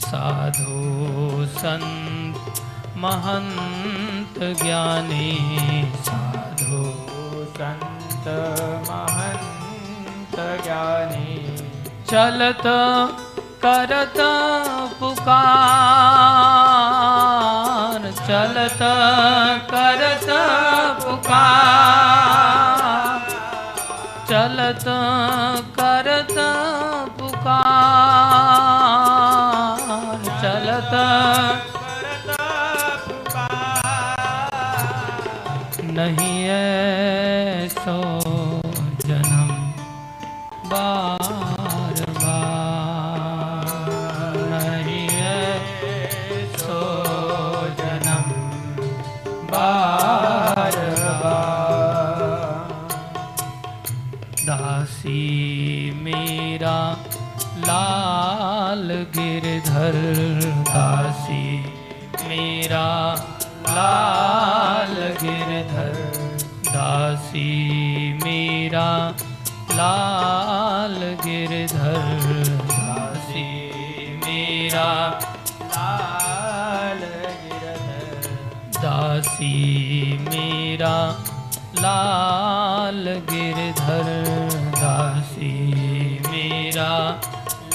साधु 0.05 1.45
संत 1.57 2.61
महंत 3.03 4.39
ज्ञानी 4.61 5.29
साधु 6.07 6.81
संत 7.57 8.27
महंत 8.89 10.35
ज्ञानी। 10.63 11.31
चलत 12.11 12.65
करत 13.65 14.19
पुकार 14.99 16.62
चलत 18.27 18.81
करत 19.71 20.27
पुकार। 21.03 21.41
चलत 24.29 24.85
दासी 67.33 68.13
मेरा 68.13 68.89
लाल 69.71 70.97
गिरधर। 71.25 72.05
दासी 72.65 73.45
मेरा 74.25 74.89
लाल 75.63 77.01
गिरधर। 77.43 78.27
दासी 78.81 79.55
मेरा 80.17 80.95
लाल 81.79 83.03
गिरधर। 83.31 84.07
दासी 84.75 85.53
मेरा 86.31 86.91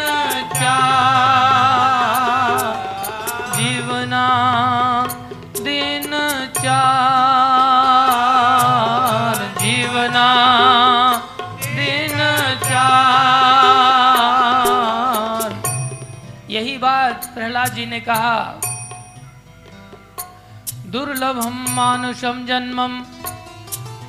दिन 5.63 6.11
यही 16.49 16.77
बात 16.77 17.25
प्रहलाद 17.35 17.73
जी 17.75 17.85
ने 17.85 17.99
कहा 17.99 18.35
दुर्लभम 20.93 21.55
मानुषम 21.69 22.45
जन्मम 22.45 22.93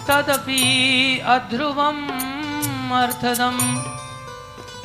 तदपि 0.08 0.62
अध्रुवम 1.34 1.98
अर्थदम। 2.94 3.56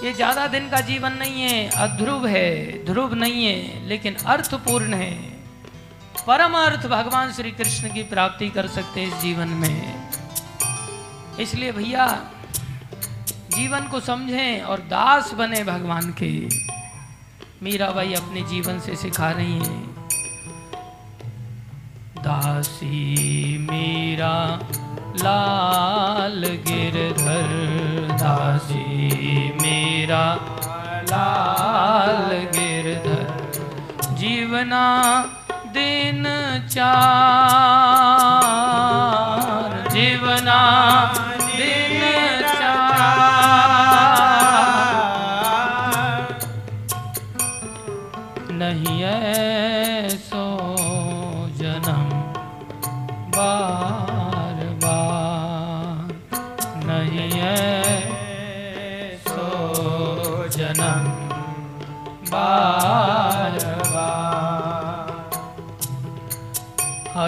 ये 0.04 0.14
ज़्यादा 0.14 0.48
दिन 0.48 0.70
का 0.70 0.80
जीवन 0.82 1.14
नहीं 1.14 1.42
है, 1.42 1.70
अध्रुव 1.70 2.28
है, 2.28 2.86
ध्रुव 2.86 3.14
नहीं 3.14 3.46
है, 3.46 3.88
लेकिन 3.88 4.16
अर्थपूर्ण 4.26 4.94
है। 4.94 5.12
परम 6.28 6.54
अर्थ 6.54 6.86
भगवान 6.88 7.32
श्री 7.32 7.52
कृष्ण 7.52 7.94
की 7.94 8.04
प्राप्ति 8.04 8.50
कर 8.50 8.68
सकते 8.68 9.00
हैं 9.00 9.08
इस 9.08 9.22
जीवन 9.22 9.48
में। 9.48 10.10
इसलिए 11.40 11.72
भैया, 11.72 12.08
जीवन 13.50 13.88
को 13.88 14.00
समझें 14.00 14.62
और 14.62 14.80
दास 14.80 15.34
बने 15.34 15.64
भगवान 15.64 16.14
के। 16.24 16.32
मीरा 17.64 17.92
भाई 17.92 18.14
अपने 18.14 18.42
जीवन 18.42 18.80
से 18.80 18.96
सिखा 18.96 19.32
रही 19.32 19.54
हैं। 19.54 19.96
दासी 22.18 23.58
मीरा, 23.58 24.36
लाल 25.16 26.44
गिरधर, 26.68 27.52
दासी 28.12 29.59
मेरा 30.10 30.28
लाल 31.10 32.30
गिरधर 32.54 33.26
जीवना 34.18 34.86
दिन 35.76 36.24
चार। 36.74 36.98
जीवना 39.94 40.62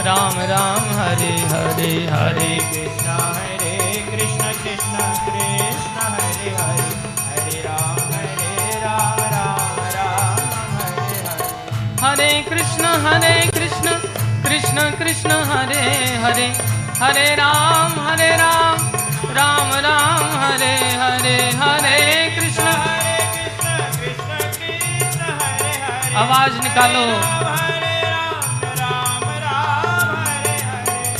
राम 0.00 0.38
राम 0.50 0.84
हरे 0.98 1.32
हरे 1.50 1.90
हरे 2.12 2.48
कृष्ण 2.70 3.16
हरे 3.34 3.74
कृष्ण 4.06 4.52
कृष्ण 4.62 4.96
कृष्ण 5.24 6.06
हरे 6.12 6.50
हरे 6.58 6.86
हरे 7.26 7.60
राम 7.66 7.98
हरे 8.12 8.78
राम 8.84 9.20
राम 9.34 9.78
राम 9.96 10.40
हरे 10.78 11.20
हरे। 11.28 11.50
हरे 12.02 12.30
कृष्ण 12.48 12.84
हरे 13.04 13.34
कृष्ण 13.50 13.94
कृष्ण 14.46 14.90
कृष्ण 14.98 15.30
हरे 15.52 15.84
हरे 16.24 16.48
हरे 17.02 17.28
राम 17.34 18.00
हरे 18.08 18.30
राम 18.36 18.90
राम 19.38 19.72
राम 19.88 20.24
हरे 20.38 20.74
हरे 21.02 21.36
हरे 21.62 21.98
कृष्ण। 22.38 22.66
हरे 22.86 23.16
कृष्ण 23.34 23.66
कृष्ण 23.98 24.40
कृष्ण 24.58 25.38
हरे 25.42 25.70
हरे 25.84 26.14
आवाज़ 26.24 26.60
निकालो। 26.62 27.70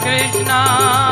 Krishna. 0.00 1.11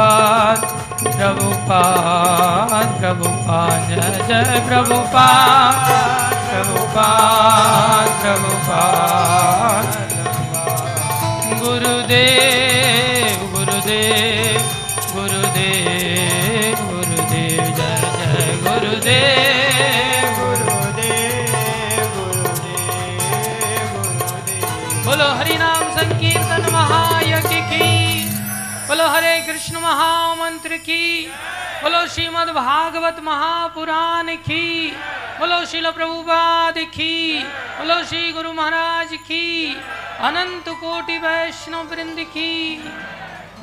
प्रभुपाद 0.00 0.60
प्रभुपाद 1.16 2.86
प्रभुपाद, 3.00 3.88
जय 3.88 3.98
जय 4.28 4.60
प्रभुपाद 4.68 6.36
प्रभुपाद 6.46 8.08
प्रभुपाद 8.22 9.88
गुरुदेव 11.62 13.38
गुरुदेव 13.54 14.60
गुरुदेव 15.14 16.78
गुरुदेव, 16.86 17.60
जय 17.78 18.00
जय 18.20 18.46
गुरुदेव। 18.64 19.28
बोलो 25.04 25.28
हरि 25.38 25.56
नाम 25.58 25.84
संकीर्तन 25.98 26.64
महायज्ञ 26.72 27.56
की। 27.70 27.88
बोलो 28.88 29.06
हरे 29.08 29.34
कृष्ण 29.40 29.59
महामंत्र 29.80 30.76
की। 30.76 31.26
बोलो 31.82 32.06
श्रीमद 32.06 32.48
भागवत 32.48 33.20
महापुराण 33.22 34.36
की। 34.36 34.90
बोलो 35.38 35.64
शिल 35.64 35.90
प्रभुपाद 35.90 36.78
की। 36.78 37.42
बोलो 37.42 38.04
श्री 38.04 38.32
गुरु 38.32 38.52
महाराज 38.52 39.08
की। 39.12 39.74
अनंत 40.20 40.68
कोटि 40.68 41.18
वैष्णव 41.18 41.88
वृंद 41.88 42.20
की। 42.20 42.84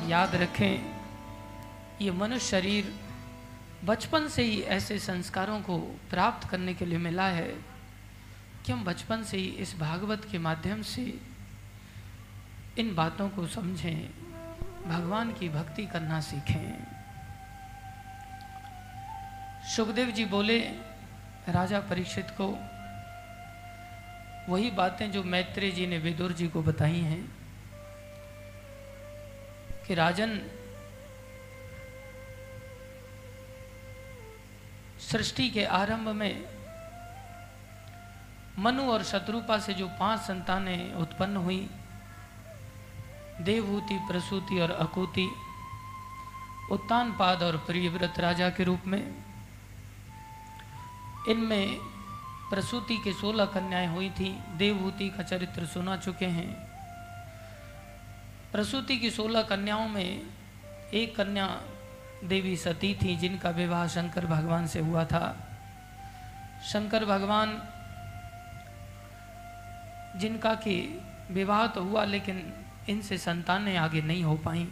याद 0.08 0.34
रखें, 0.34 0.98
ये 2.00 2.10
मनुष्य 2.10 2.46
शरीर 2.46 2.92
बचपन 3.84 4.28
से 4.28 4.42
ही 4.42 4.60
ऐसे 4.60 4.98
संस्कारों 4.98 5.60
को 5.60 5.78
प्राप्त 6.10 6.48
करने 6.48 6.74
के 6.74 6.84
लिए 6.84 6.98
मिला 6.98 7.26
है 7.30 7.50
कि 8.66 8.72
हम 8.72 8.84
बचपन 8.84 9.22
से 9.22 9.36
ही 9.36 9.46
इस 9.58 9.78
भागवत 9.78 10.26
के 10.32 10.38
माध्यम 10.38 10.82
से 10.82 11.02
इन 12.78 12.94
बातों 12.94 13.28
को 13.28 13.46
समझें। 13.46 14.17
भगवान 14.88 15.32
की 15.32 15.48
भक्ति 15.48 15.86
करना 15.86 16.20
सीखें। 16.20 16.86
सुखदेव 19.76 20.10
जी 20.10 20.24
बोले, 20.24 20.58
राजा 21.48 21.80
परीक्षित 21.80 22.30
को, 22.40 22.46
वही 24.52 24.70
बातें 24.70 25.10
जो 25.12 25.22
मैत्रेय 25.22 25.70
जी 25.70 25.86
ने 25.86 25.98
विदुर 25.98 26.32
जी 26.32 26.48
को 26.48 26.62
बताई 26.62 27.00
हैं 27.00 27.24
कि 29.86 29.94
राजन 29.94 30.38
सृष्टि 35.00 35.50
के 35.50 35.64
आरंभ 35.64 36.08
में 36.08 36.44
मनु 38.58 38.82
और 38.82 39.02
शत्रुपा 39.02 39.58
से 39.58 39.74
जो 39.74 39.88
पाँच 39.88 40.20
संतानें 40.20 40.94
उत्पन्न 40.94 41.36
हुई 41.36 41.68
देवहूति 43.40 43.98
प्रसूति 44.08 44.60
और 44.60 44.70
अकूति 44.70 45.30
उत्तानपाद 46.70 47.42
और 47.42 47.56
प्रियव्रत 47.56 48.14
राजा 48.18 48.50
के 48.50 48.64
रूप 48.64 48.80
में। 48.86 49.14
इनमें 51.28 51.78
प्रसूति 52.50 52.96
के 52.96 53.12
सोलह 53.12 53.44
कन्याएँ 53.44 53.86
हुई 53.86 54.10
थी। 54.10 54.42
देवहूति 54.56 55.08
का 55.08 55.22
चरित्र 55.22 55.66
सुना 55.66 55.96
चुके 55.96 56.26
हैं। 56.26 56.68
प्रसूति 58.52 58.96
की 58.96 59.10
सोलह 59.10 59.42
कन्याओं 59.42 59.88
में 59.88 60.22
एक 60.94 61.16
कन्या 61.16 61.60
देवी 62.24 62.56
सती 62.56 62.98
थी, 63.02 63.16
जिनका 63.16 63.50
विवाह 63.50 63.86
शंकर 63.86 64.26
भगवान 64.26 64.66
से 64.66 64.80
हुआ 64.80 65.04
था। 65.04 65.48
शंकर 66.72 67.04
भगवान 67.04 67.62
जिनका 70.16 70.54
कि 70.54 71.02
विवाह 71.30 71.66
तो 71.66 71.84
हुआ, 71.84 72.04
लेकिन 72.04 72.57
इनसे 72.88 73.18
संतानें 73.18 73.76
आगे 73.76 74.00
नहीं 74.00 74.24
हो 74.24 74.34
पाई, 74.36 74.68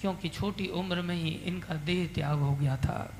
क्योंकि 0.00 0.28
छोटी 0.28 0.66
उम्र 0.66 1.02
में 1.02 1.14
ही 1.14 1.30
इनका 1.30 1.74
देह 1.74 2.06
त्याग 2.14 2.38
हो 2.38 2.54
गया 2.54 2.76
था। 2.76 3.14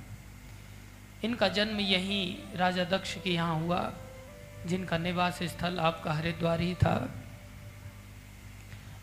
इनका 1.25 1.49
जन्म 1.49 1.81
यहीं 1.81 2.57
राजा 2.57 2.85
दक्ष 2.85 3.15
के 3.25 3.31
यहाँ 3.31 3.61
हुआ, 3.61 3.93
जिनका 4.67 4.99
निवास 4.99 5.43
स्थल 5.43 5.79
आपका 5.79 6.13
हरिद्वार 6.13 6.61
ही 6.61 6.75
था। 6.75 6.97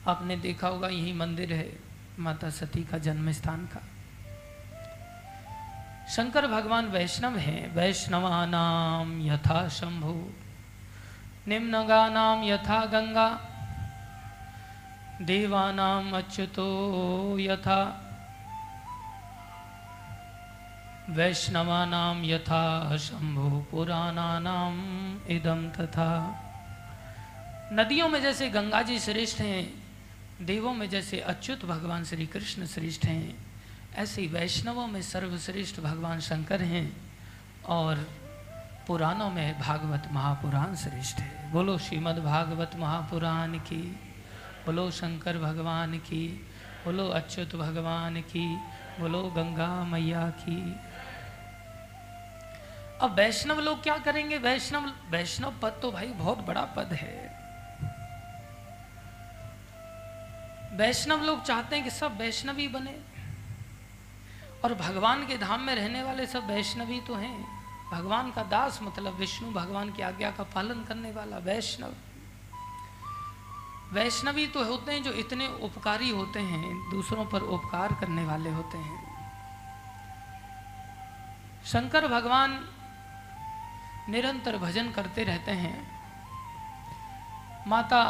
आपने 0.07 0.35
देखा 0.37 0.67
होगा 0.67 0.87
यही 0.87 1.13
मंदिर 1.13 1.53
है 1.53 1.69
माता 2.19 2.49
सती 2.49 2.83
का 2.83 2.97
जन्म 2.97 3.31
स्थान 3.31 3.65
का। 3.65 3.81
शंकर 6.09 6.47
भगवान 6.47 6.85
वैष्णव 6.85 7.37
हैं। 7.37 7.75
वैष्णवा 7.75 8.45
नाम 8.45 9.21
यथा 9.21 9.67
शंभु 9.69 10.13
निम्नगा 11.47 12.07
नाम 12.09 12.43
यथा 12.43 12.85
गंगा 12.85 13.27
देवानाम 15.21 16.17
अच्युतो 16.17 17.39
यथा। 17.39 18.07
वैष्णवानाम 21.09 22.23
यथा 22.25 22.97
शंभु 22.97 23.61
पुराणानाम 23.71 24.75
इदम 25.27 25.69
तथा। 25.69 26.41
नदियों 27.73 28.09
में 28.09 28.21
जैसे 28.21 28.49
गंगा 28.49 28.81
जी 28.81 28.99
श्रेष्ठ 28.99 29.41
हैं, 29.41 29.83
देवों 30.41 30.73
में 30.73 30.89
जैसे 30.89 31.19
अच्युत 31.19 31.65
भगवान 31.65 32.03
श्री 32.03 32.25
कृष्ण 32.25 32.65
श्रेष्ठ 32.65 33.05
हैं, 33.05 33.35
ऐसे 33.95 34.27
वैष्णवों 34.27 34.87
में 34.87 35.01
सर्वश्रेष्ठ 35.01 35.79
भगवान 35.79 36.19
शंकर 36.19 36.61
हैं 36.61 37.11
और 37.65 37.95
पुराणों 38.87 39.29
में 39.29 39.59
भागवत 39.59 40.09
महापुराण 40.11 40.75
श्रेष्ठ 40.75 41.17
है। 41.17 41.51
बोलो 41.51 41.77
श्रीमद् 41.77 42.19
भागवत 42.19 42.71
महापुराण 42.75 43.53
की। 43.53 43.99
बोलो 44.71 44.91
शंकर 44.91 45.37
भगवान 45.37 45.97
की, 45.97 46.49
बोलो 46.85 47.07
अच्युत 47.07 47.55
भगवान 47.55 48.21
की, 48.21 48.55
बोलो 48.99 49.23
गंगा 49.23 49.83
मैया 49.83 50.29
की। 50.29 50.75
अब 53.01 53.13
वैष्णव 53.13 53.59
लोग 53.59 53.83
क्या 53.83 53.97
करेंगे? 53.97 54.37
वैष्णव 54.37 54.93
वैष्णव 55.09 55.59
पद 55.61 55.79
तो 55.81 55.91
भाई 55.91 56.07
बहुत 56.07 56.37
बड़ा 56.37 56.61
पद 56.61 56.93
है। 56.93 57.17
वैष्णव 60.77 61.23
लोग 61.23 61.43
चाहते 61.43 61.75
हैं 61.75 61.85
कि 61.85 61.91
सब 61.91 62.17
वैष्णवी 62.17 62.67
बने। 62.67 62.99
और 64.63 64.73
भगवान 64.73 65.27
के 65.27 65.37
धाम 65.37 65.61
में 65.61 65.75
रहने 65.75 66.03
वाले 66.03 66.25
सब 66.25 66.47
वैष्णवी 66.47 67.01
तो 67.01 67.15
हैं। 67.15 67.45
भगवान 67.91 68.31
का 68.31 68.43
दास 68.43 68.79
मतलब 68.81 69.13
विष्णु, 69.13 69.51
भगवान 69.51 69.91
की 69.91 70.01
आज्ञा 70.01 70.31
का 70.31 70.43
पालन 70.43 70.83
करने 70.83 71.11
वाला 71.11 71.37
वैष्णव। 71.37 71.93
वैष्णवी 73.93 74.47
तो 74.47 74.63
होते 74.63 74.91
हैं 74.91 75.03
जो 75.03 75.11
इतने 75.11 75.47
उपकारी 75.47 76.09
होते 76.09 76.39
हैं, 76.39 76.89
दूसरों 76.91 77.25
पर 77.25 77.41
उपकार 77.41 77.93
करने 77.93 78.25
वाले 78.25 78.49
होते 78.49 78.77
हैं। 78.77 78.99
शंकर 81.65 82.07
भगवान 82.07 82.59
निरंतर 84.09 84.57
भजन 84.57 84.91
करते 84.91 85.23
रहते 85.23 85.51
हैं। 85.51 85.91
माता 87.67 88.03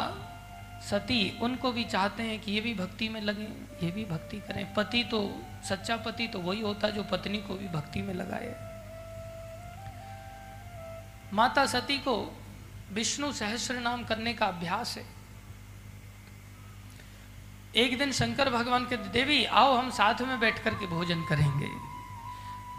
सती 0.90 1.38
उनको 1.42 1.72
भी 1.72 1.84
चाहते 1.84 2.22
हैं 2.22 2.40
कि 2.40 2.52
ये 2.52 2.60
भी 2.60 2.74
भक्ति 2.74 3.08
में 3.08 3.20
लगे, 3.20 3.42
ये 3.86 3.90
भी 3.90 4.04
भक्ति 4.04 4.36
करें। 4.36 4.74
पति 4.74 5.04
तो 5.04 5.40
सच्चा 5.64 5.96
पति 5.96 6.26
तो 6.26 6.38
वही 6.38 6.60
होता 6.60 6.90
जो 6.90 7.02
पत्नी 7.02 7.38
को 7.38 7.54
भी 7.54 7.68
भक्ति 7.68 8.02
में 8.02 8.14
लगाए। 8.14 8.54
माता 11.32 11.66
सती 11.66 11.98
को 11.98 12.36
विष्णु 12.92 13.32
सहस्र 13.32 13.74
नाम 13.74 14.04
करने 14.04 14.34
का 14.34 14.46
अभ्यास 14.46 14.96
है। 14.98 15.21
एक 17.76 17.98
दिन 17.98 18.12
शंकर 18.12 18.50
भगवान 18.50 18.84
के 18.84 18.96
देवी, 18.96 19.44
आओ 19.44 19.76
हम 19.76 19.90
साथ 19.90 20.20
में 20.20 20.40
बैठ 20.40 20.62
कर 20.64 20.74
के 20.74 20.86
भोजन 20.86 21.22
करेंगे। 21.24 21.68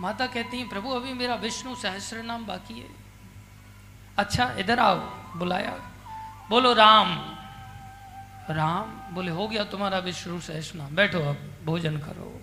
माता 0.02 0.28
कहती 0.28 0.58
हैं, 0.58 0.70
प्रभु, 0.70 0.90
अभी 0.90 1.14
मेरा 1.14 1.36
विष्णु 1.36 1.76
सहस्र 1.76 2.24
नाम 2.24 2.46
बाकी 2.46 2.74
है। 2.74 2.90
अच्छा 4.18 4.56
इधर 4.60 4.80
आओ, 4.80 4.98
बुलाया। 5.38 5.72
बोलो, 6.50 6.74
राम। 6.74 7.16
राम? 8.50 9.14
बोले, 9.16 9.32
हो 9.32 9.48
गया 9.48 9.64
तुम्हारा 9.64 9.98
विष्णु 9.98 10.40
सहस्र 10.40 10.78
नाम 10.78 10.96
बैठो 10.96 11.20
अब, 11.20 11.54
भोजन 11.66 11.98
करो, 11.98 12.42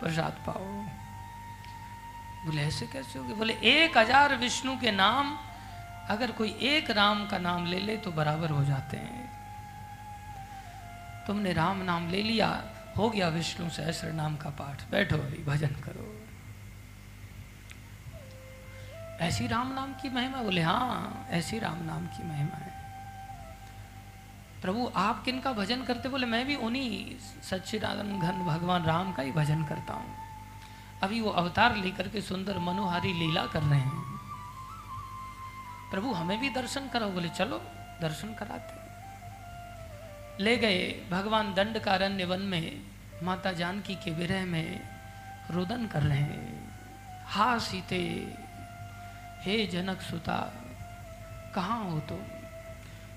प्रसाद 0.00 0.44
पाओ। 0.46 0.66
बोले, 2.46 2.62
ऐसे 2.62 2.86
कैसे 2.86 3.18
होगी 3.18 3.32
बोले, 3.32 3.52
एक 3.52 3.98
हज़ार 3.98 4.36
विष्णु 4.36 4.76
के 4.80 4.90
नाम, 4.90 5.38
अगर 6.10 6.30
कोई 6.30 6.48
एक 6.48 6.90
राम 6.90 7.26
का 7.26 7.38
नाम 7.38 7.66
ले 7.66 7.78
ले 7.78 7.96
तो 7.96 8.10
बराबर 8.12 8.50
हो 8.50 8.64
जाते 8.64 8.96
हैं। 8.96 9.29
तुमने 11.26 11.52
राम 11.52 11.82
नाम 11.82 12.10
ले 12.10 12.22
लिया, 12.22 12.64
हो 12.96 13.10
गया 13.10 13.28
विष्णु 13.28 13.70
सहस्र 13.70 14.12
नाम 14.12 14.36
का 14.36 14.50
पाठ। 14.50 14.90
बैठो 14.90 15.16
अभी, 15.16 15.44
भजन 15.44 15.68
करो। 15.68 16.16
ऐसी 19.20 19.46
राम 19.46 19.72
नाम 19.72 19.92
की 19.92 20.10
महिमा, 20.10 20.42
बोले 20.42 20.62
हाँ 20.62 21.26
ऐसी 21.30 21.58
राम 21.58 21.84
नाम 21.84 22.06
की 22.06 22.28
महिमा 22.28 22.56
है। 22.56 22.80
प्रभु, 24.62 24.92
आप 24.96 25.24
किन 25.24 25.40
का 25.40 25.52
भजन 25.52 25.82
करते? 25.82 26.08
बोले, 26.08 26.26
मैं 26.26 26.46
भी 26.46 26.56
उन्हीं 26.56 27.18
सच्चिदानंद 27.42 28.22
घन 28.22 28.32
भगवान 28.32 28.84
राम 28.84 29.12
का 29.12 29.22
ही 29.22 29.32
भजन 29.32 29.64
करता 29.64 29.94
हूँ। 29.94 30.16
अभी 31.02 31.20
वो 31.20 31.30
अवतार 31.30 31.76
लेकर 31.76 32.08
के 32.08 32.20
सुंदर 32.20 32.58
मनोहारी 32.58 33.12
लीला 33.12 33.46
कर 33.46 33.62
रहे 33.62 33.80
हैं। 33.80 34.04
प्रभु, 35.90 36.12
हमें 36.12 36.40
भी 36.40 36.50
दर्शन 36.50 36.88
करो 36.88 37.06
बोले, 37.06 37.28
चलो, 37.28 37.58
दर्शन 38.02 38.34
कराते 38.34 38.79
ले 40.40 40.56
गए। 40.56 41.08
भगवान 41.10 41.54
दंड 41.54 41.78
कारण्य 41.78 42.24
वन 42.24 42.40
में, 42.40 42.82
माता 43.22 43.52
जानकी 43.52 43.94
के 43.94 44.10
विरह 44.10 44.44
में 44.44 44.80
रुदन 45.50 45.86
कर 45.86 46.02
रहे 46.02 46.18
हैं। 46.18 46.74
हा 47.26 47.58
सीते, 47.58 48.34
हे 49.40 49.66
जनक 49.66 50.00
सुता, 50.00 50.52
कहाँ 51.54 51.90
हो 51.90 52.00
तुम? 52.00 52.18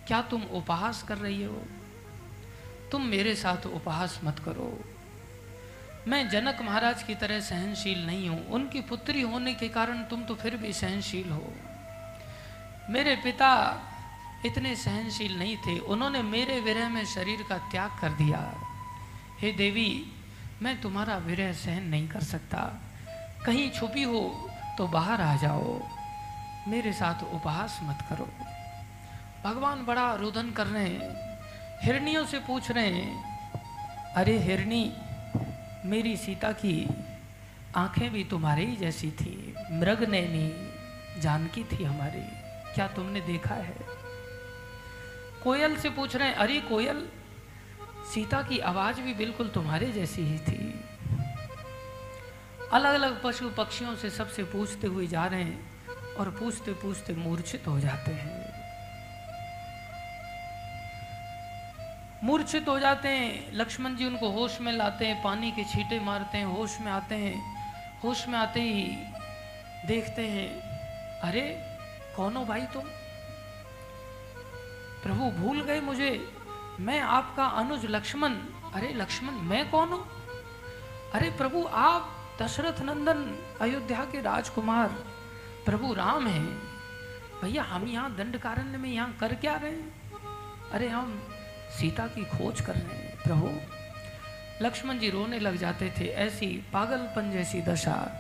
क्या 0.08 0.22
तुम 0.22 0.44
उपहास 0.44 1.04
कर 1.04 1.18
रही 1.18 1.44
हो? 1.44 1.66
तुम 2.92 3.02
मेरे 3.02 3.36
साथ 3.36 3.66
उपहास 3.66 4.20
मत 4.24 4.40
करो। 4.40 4.84
मैं 6.08 6.30
जनक 6.30 6.62
महाराज 6.62 7.04
की 7.04 7.16
तरह 7.16 7.40
सहनशील 7.40 8.06
नहीं 8.06 8.30
हूँ। 8.30 8.48
उनकी 8.48 8.82
पुत्री 8.82 9.22
होने 9.22 9.54
के 9.54 9.70
कारण 9.70 10.04
तुम 10.04 10.24
तो 10.24 10.36
फिर 10.36 10.58
भी 10.58 10.74
सहनशील 10.74 11.30
हो। 11.30 11.54
मेरे 12.90 13.16
पिता 13.16 13.82
इतने 14.46 14.76
सहनशील 14.76 15.40
नहीं 15.40 15.58
थे। 15.58 15.80
उन्होंने 15.80 16.22
मेरे 16.22 16.60
विरह 16.60 16.90
में 16.90 17.06
शरीर 17.06 17.44
का 17.50 17.58
त्याग 17.58 17.92
कर 18.02 18.10
दिया। 18.10 18.56
हे 19.40 19.52
देवी, 19.52 20.12
मैं 20.62 20.82
तुम्हारा 20.82 21.18
विरह 21.18 21.54
सहन 21.54 21.84
नहीं 21.84 22.08
कर 22.08 22.22
सकता। 22.22 22.82
कहीं 23.46 23.72
छुपी 23.72 24.04
हो 24.04 24.50
तो 24.78 24.88
बाहर 24.88 25.22
आ 25.22 25.36
जाओ। 25.36 25.82
मेरे 26.68 26.94
साथ 26.94 27.24
उपहास 27.34 27.80
मत 27.84 28.00
करो। 28.10 28.30
भगवान 29.44 29.86
बड़ा 29.86 30.14
रुदन 30.14 30.52
कर 30.52 30.68
रहे 30.68 30.90
हैं। 30.90 31.40
हिरणियों 31.84 32.26
से 32.26 32.40
पूछ 32.40 32.72
रहे 32.72 32.88
हैं, 32.88 33.34
अरे 34.14 34.38
हिरणी, 34.38 34.94
मेरी 35.86 36.18
सीता 36.18 36.52
की 36.52 36.90
आँखें 37.76 38.10
भी 38.10 38.24
तुम्हारे 38.24 38.66
ही 38.66 38.76
जैसी 38.76 39.12
थी। 39.12 39.54
मृग 39.72 40.10
नैनी 40.10 40.74
जानकी 41.22 41.64
थी 41.64 41.84
हमारी। 41.84 42.22
क्या 42.76 42.88
तुमने 42.88 43.22
देखा 43.22 43.56
है? 43.56 44.03
कोयल 45.44 45.76
से 45.78 45.90
पूछ 45.90 46.16
रहे 46.16 46.28
हैं, 46.28 46.36
अरे 46.36 46.60
कोयल, 46.60 47.08
सीता 48.14 48.42
की 48.42 48.60
आवाज़ 48.60 49.02
भी 49.02 49.14
बिल्कुल 49.14 49.48
तुम्हारे 49.48 49.92
जैसी 49.92 50.22
ही 50.22 50.38
थी। 50.40 50.80
अलग 52.74 52.94
अलग 52.94 53.22
पशु 53.24 53.50
पक्षियों 53.50 53.96
से 53.96 54.10
सबसे 54.10 54.44
पूछते 54.44 54.88
हुए 54.88 55.08
जा 55.08 55.26
रहे 55.26 55.44
हैं 55.44 56.16
और 56.16 56.30
पूछते 56.30 56.74
पूछते 56.74 57.14
मूर्छित 57.14 57.68
हो 57.68 57.80
जाते 57.80 58.12
हैं। 58.12 58.42
मूर्छित 62.24 62.68
हो 62.68 62.80
जाते 62.80 63.10
हैं, 63.10 63.50
लक्ष्मण 63.54 63.96
जी 63.96 64.06
उनको 64.06 64.30
होश 64.30 64.62
में 64.62 64.72
लाते 64.72 65.06
हैं, 65.06 65.22
पानी 65.24 65.52
के 65.52 65.64
छींटे 65.64 66.00
मारते 66.00 66.38
हैं, 66.38 66.46
होश 66.46 66.78
में 66.82 66.92
आते 66.92 67.16
हैं, 67.16 67.36
होश 68.04 68.28
में 68.28 68.38
आते 68.40 68.62
ही 68.62 68.84
देखते 69.88 70.28
हैं, 70.28 70.50
अरे 71.22 71.42
कौन 72.16 72.36
हो 72.36 72.46
भाई 72.46 72.62
तुम? 72.62 72.84
प्रभु 75.04 75.32
भूल 75.32 75.62
गए 75.62 75.82
मुझे। 75.82 76.34
मैं 76.80 77.00
आपका 77.00 77.46
अनुज 77.46 77.86
लक्ष्मण। 77.86 78.34
अरे 78.74 78.94
लक्ष्मण, 78.94 79.34
मैं 79.34 79.72
कौन 79.72 79.90
हूँ? 79.90 80.08
अरे 81.14 81.30
प्रभु, 81.30 81.70
आप 81.72 82.16
दशरथ 82.42 82.82
नंदन, 82.82 83.44
अयोध्या 83.62 84.00
के 84.00 84.22
राजकुमार। 84.22 84.88
प्रभु, 85.66 85.94
राम 85.94 86.28
हैं। 86.28 86.58
भैया, 87.42 87.64
हम 87.64 87.88
यहाँ 87.88 88.16
दंडकारण्य 88.16 88.78
में 88.78 88.90
यहाँ 88.90 89.18
कर 89.20 89.36
क्या 89.36 89.56
रहे 89.56 89.72
हैं? 89.72 90.12
अरे 90.72 90.90
हम 90.90 91.24
सीता 91.80 92.08
की 92.08 92.26
खोज 92.26 92.62
कर 92.62 92.76
रहे 92.76 92.98
हैं, 92.98 93.24
प्रभु। 93.24 93.52
लक्ष्मण 94.66 95.00
जी 95.00 95.10
रोने 95.10 95.40
लग 95.40 95.56
जाते 95.56 95.94
थे, 96.00 96.06
ऐसी 96.06 96.66
पागलपन 96.74 97.32
जैसी 97.32 97.62
दशा। 97.62 98.20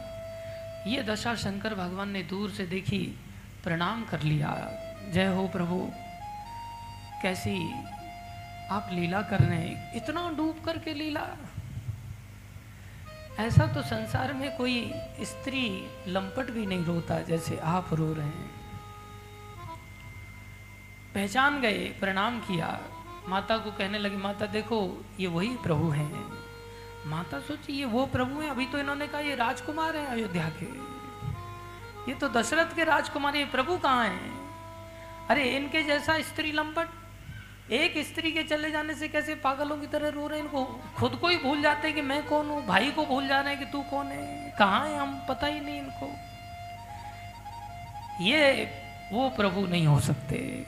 ये 0.87 1.03
दशा 1.03 1.35
शंकर 1.35 1.75
भगवान 1.75 2.09
ने 2.09 2.23
दूर 2.23 2.51
से 2.51 2.65
देखी, 2.65 3.19
प्रणाम 3.63 4.05
कर 4.05 4.21
लिया। 4.21 4.71
जय 5.09 5.27
हो 5.27 5.47
प्रभु। 5.47 5.91
कैसी 7.23 7.83
आप 8.71 8.89
लीला 8.91 9.21
कर 9.21 9.39
रहे 9.39 9.59
हैं? 9.59 9.95
इतना 9.95 10.31
डूब 10.31 10.61
करके 10.65 10.93
लीला। 10.93 11.27
ऐसा 13.39 13.67
तो 13.67 13.81
संसार 13.81 14.33
में 14.33 14.57
कोई 14.57 14.91
स्त्री 15.21 15.87
लंपट 16.07 16.51
भी 16.51 16.65
नहीं 16.65 16.85
रोता 16.85 17.19
जैसे 17.19 17.57
आप 17.57 17.93
रो 17.93 18.13
रहे 18.13 18.25
हैं। 18.25 18.51
पहचान 21.13 21.61
गए, 21.61 21.97
प्रणाम 21.99 22.39
किया। 22.39 22.79
माता 23.27 23.57
को 23.57 23.71
कहने 23.71 23.99
लगी, 23.99 24.17
माता, 24.17 24.45
देखो, 24.45 25.05
ये 25.19 25.27
वही 25.27 25.55
प्रभु 25.55 25.89
हैं। 25.89 26.33
माता 27.05 27.39
सोची, 27.39 27.73
ये 27.73 27.85
वो 27.85 28.05
प्रभु 28.05 28.41
हैं? 28.41 28.49
अभी 28.49 28.65
तो 28.65 28.77
इन्होंने 28.77 29.07
कहा, 29.07 29.21
ये 29.21 29.35
राजकुमार 29.35 29.95
हैं 29.95 30.07
अयोध्या 30.07 30.51
के। 30.63 30.65
ये 32.11 32.17
तो 32.17 32.29
दशरथ 32.29 32.75
के 32.75 32.83
राजकुमार 32.83 33.35
ये 33.35 33.45
प्रभु 33.45 33.77
कहाँ 33.77 34.07
हैं? 34.07 34.49
अरे, 35.27 35.43
इनके 35.43 35.83
जैसा 35.83 36.21
स्त्री 36.21 36.51
लंपट 36.51 36.87
एक 37.71 37.97
स्त्री 37.97 38.31
के 38.31 38.43
चले 38.43 38.71
जाने 38.71 38.95
से 38.95 39.07
कैसे 39.07 39.35
पागलों 39.35 39.77
की 39.77 39.87
तरह 39.87 40.09
रो 40.09 40.27
रहे 40.27 40.39
हैं? 40.39 40.45
इनको 40.45 40.81
खुद 40.97 41.15
को 41.15 41.27
ही 41.27 41.37
भूल 41.37 41.61
जाते 41.61 41.87
हैं 41.87 41.95
कि 41.95 42.01
मैं 42.01 42.25
कौन 42.25 42.49
हूँ? 42.49 42.65
भाई 42.65 42.91
को 42.91 43.05
भूल 43.05 43.27
जा 43.27 43.41
रहे 43.41 43.55
हैं 43.55 43.65
कि 43.65 43.71
तू 43.71 43.81
कौन 43.81 44.07
है? 44.07 44.55
कहाँ 44.59 44.89
है 44.89 44.97
हम? 44.97 45.25
पता 45.29 45.47
ही 45.47 45.59
नहीं 45.59 45.77
इनको। 45.77 46.13
ये 48.23 48.71
वो 49.11 49.29
प्रभु 49.29 49.61
नहीं 49.61 49.87
हो 49.87 49.99
सकते। 49.99 50.65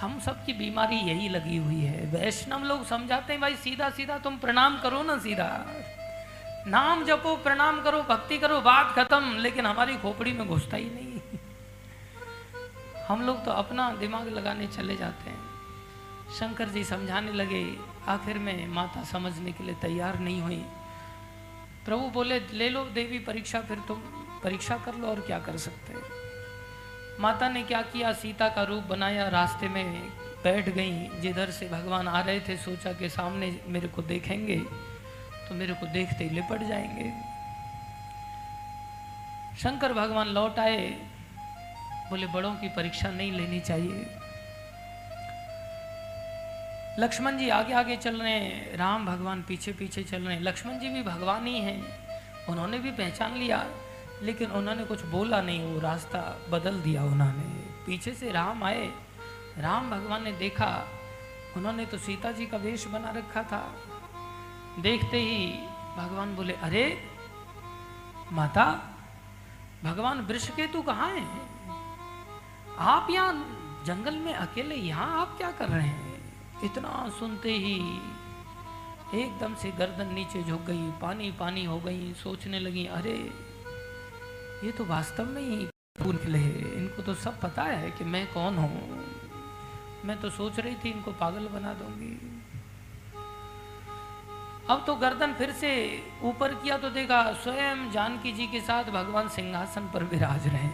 हम 0.00 0.20
सबकी 0.20 0.52
बीमारी 0.52 0.96
यही 0.96 1.28
लगी 1.28 1.56
हुई 1.56 1.80
है। 1.80 2.06
वैष्णव 2.06 2.64
लोग 2.64 2.86
समझाते 2.86 3.32
हैं, 3.32 3.42
भाई 3.42 3.56
सीधा 3.56 3.90
सीधा 3.90 4.18
तुम 4.18 4.38
प्रणाम 4.38 4.80
करो 4.80 5.02
ना 5.02 5.18
सीधा। 5.18 5.66
नाम 6.66 7.04
जपो, 7.04 7.36
प्रणाम 7.36 7.82
करो, 7.82 8.02
भक्ति 8.02 8.38
करो, 8.38 8.60
बात 8.60 8.94
खत्म। 8.98 9.36
लेकिन 9.36 9.66
हमारी 9.66 9.96
खोपड़ी 9.96 10.32
में 10.32 10.48
घुसता 10.48 10.76
ही 10.76 10.84
नहीं। 10.84 11.38
हम 13.08 13.22
लोग 13.22 13.44
तो 13.44 13.50
अपना 13.50 13.90
दिमाग 13.90 14.28
लगाने 14.28 14.66
चले 14.66 14.96
जाते 14.96 15.30
हैं। 15.30 15.41
शंकर 16.32 16.68
जी 16.68 16.84
समझाने 16.84 17.32
लगे, 17.32 17.76
आखिर 18.08 18.38
में 18.38 18.68
माता 18.68 19.04
समझने 19.04 19.52
के 19.52 19.64
लिए 19.64 19.74
तैयार 19.74 20.18
नहीं 20.18 20.40
हुई। 20.42 20.62
प्रभु 21.84 22.08
बोले, 22.10 22.38
ले 22.52 22.68
लो 22.68 22.84
देवी, 22.84 23.18
परीक्षा 23.18 23.60
फिर 23.60 23.78
तुम, 23.78 23.98
परीक्षा 24.44 24.76
कर 24.76 24.94
लो 24.94 25.08
और 25.08 25.20
क्या 25.20 25.38
कर 25.38 25.56
सकते 25.56 25.94
माता 27.20 27.48
ने 27.48 27.62
क्या 27.62 27.82
किया, 27.82 28.12
सीता 28.12 28.48
का 28.48 28.62
रूप 28.62 28.84
बनाया, 28.84 29.28
रास्ते 29.28 29.68
में 29.68 30.08
बैठ 30.44 30.68
गई। 30.68 31.20
जिधर 31.20 31.50
से 31.50 31.68
भगवान 31.68 32.08
आ 32.08 32.20
रहे 32.20 32.40
थे, 32.40 32.56
सोचा 32.56 32.92
कि 32.92 33.08
सामने 33.08 33.60
मेरे 33.66 33.88
को 33.88 34.02
देखेंगे 34.02 34.58
तो 35.48 35.54
मेरे 35.54 35.74
को 35.74 35.86
देखते 35.86 36.24
ही 36.24 36.30
लिपट 36.30 36.62
जाएँगे। 36.62 37.12
शंकर 39.56 39.92
भगवान 39.92 40.28
लौट 40.28 40.58
आए, 40.58 40.90
बोले, 42.10 42.26
बड़ों 42.26 42.54
की 42.54 42.68
परीक्षा 42.68 43.10
नहीं 43.10 43.32
लेनी 43.32 43.60
चाहिए। 43.60 44.21
लक्ष्मण 46.98 47.38
जी 47.38 47.48
आगे 47.48 47.74
आगे 47.74 47.96
चल 47.96 48.22
रहे 48.22 48.32
हैं, 48.32 48.76
राम 48.76 49.06
भगवान 49.06 49.42
पीछे 49.42 49.72
पीछे 49.72 50.02
चल 50.02 50.22
रहे 50.22 50.36
हैं। 50.36 50.42
लक्ष्मण 50.42 50.78
जी 50.78 50.88
भी 50.88 51.02
भगवान 51.02 51.46
ही 51.46 51.58
हैं। 51.58 52.08
उन्होंने 52.46 52.78
भी 52.78 52.90
पहचान 52.90 53.34
लिया, 53.34 53.66
लेकिन 54.22 54.50
उन्होंने 54.50 54.84
कुछ 54.84 55.02
बोला 55.02 55.42
नहीं, 55.42 55.74
वो 55.74 55.80
रास्ता 55.80 56.46
बदल 56.50 56.80
दिया 56.80 57.04
उन्होंने। 57.04 57.42
पीछे 57.86 58.12
से 58.12 58.32
राम 58.32 58.64
आए, 58.64 58.92
राम 59.58 59.90
भगवान 59.90 60.24
ने 60.24 60.32
देखा, 60.32 60.88
उन्होंने 61.56 61.86
तो 61.86 61.98
सीता 61.98 62.32
जी 62.32 62.46
का 62.46 62.56
वेश 62.56 62.86
बना 62.86 63.10
रखा 63.10 63.42
था। 63.42 63.74
देखते 64.78 65.18
ही 65.18 65.46
भगवान 65.96 66.36
बोले, 66.36 66.52
अरे, 66.52 67.08
माता, 68.32 68.90
भगवान 69.84 70.20
वृषकेतु 70.20 70.82
कहाँ 70.82 71.14
हैं? 71.14 71.40
आप 72.78 73.06
यहाँ 73.10 73.34
जंगल 73.86 74.14
में 74.14 74.34
अकेले 74.34 74.74
यहाँ 74.74 75.20
आप 75.20 75.38
क्या 75.38 75.50
कर 75.50 75.68
रहे 75.68 75.88
हैं? 75.88 76.11
इतना 76.64 77.08
सुनते 77.18 77.52
ही 77.52 77.76
एकदम 79.14 79.54
से 79.54 79.70
गर्दन 79.70 80.12
नीचे 80.14 80.42
झुक 80.42 80.60
गई, 80.60 80.90
पानी 81.00 81.30
पानी 81.32 81.64
हो 81.64 81.78
गई, 81.80 82.12
सोचने 82.12 82.60
लगी, 82.60 82.86
अरे, 82.86 83.16
ये 84.64 84.72
तो 84.72 84.84
वास्तव 84.84 85.24
में 85.24 85.42
ही 85.42 85.66
फूल 85.98 86.16
खिले 86.16 86.38
इनको 86.76 87.02
तो 87.02 87.14
सब 87.14 87.40
पता 87.40 87.62
है 87.62 87.90
कि 87.90 88.04
मैं 88.04 88.26
कौन 88.32 88.58
हूँ। 88.58 89.04
मैं 90.04 90.20
तो 90.20 90.30
सोच 90.30 90.58
रही 90.60 90.74
थी 90.74 90.90
इनको 90.90 91.12
पागल 91.12 91.48
बना 91.48 91.72
दूँगी। 91.72 92.14
अब 94.70 94.84
तो 94.86 94.94
गर्दन 94.94 95.32
फिर 95.32 95.52
से 95.52 95.72
ऊपर 96.22 96.54
किया 96.54 96.78
तो 96.78 96.90
देखा 96.90 97.32
स्वयं 97.32 97.90
जानकी 97.90 98.32
जी 98.32 98.46
के 98.46 98.60
साथ 98.60 98.84
भगवान 98.84 99.28
सिंहासन 99.28 99.90
पर 99.94 100.04
विराज 100.04 100.46
रहे 100.46 100.68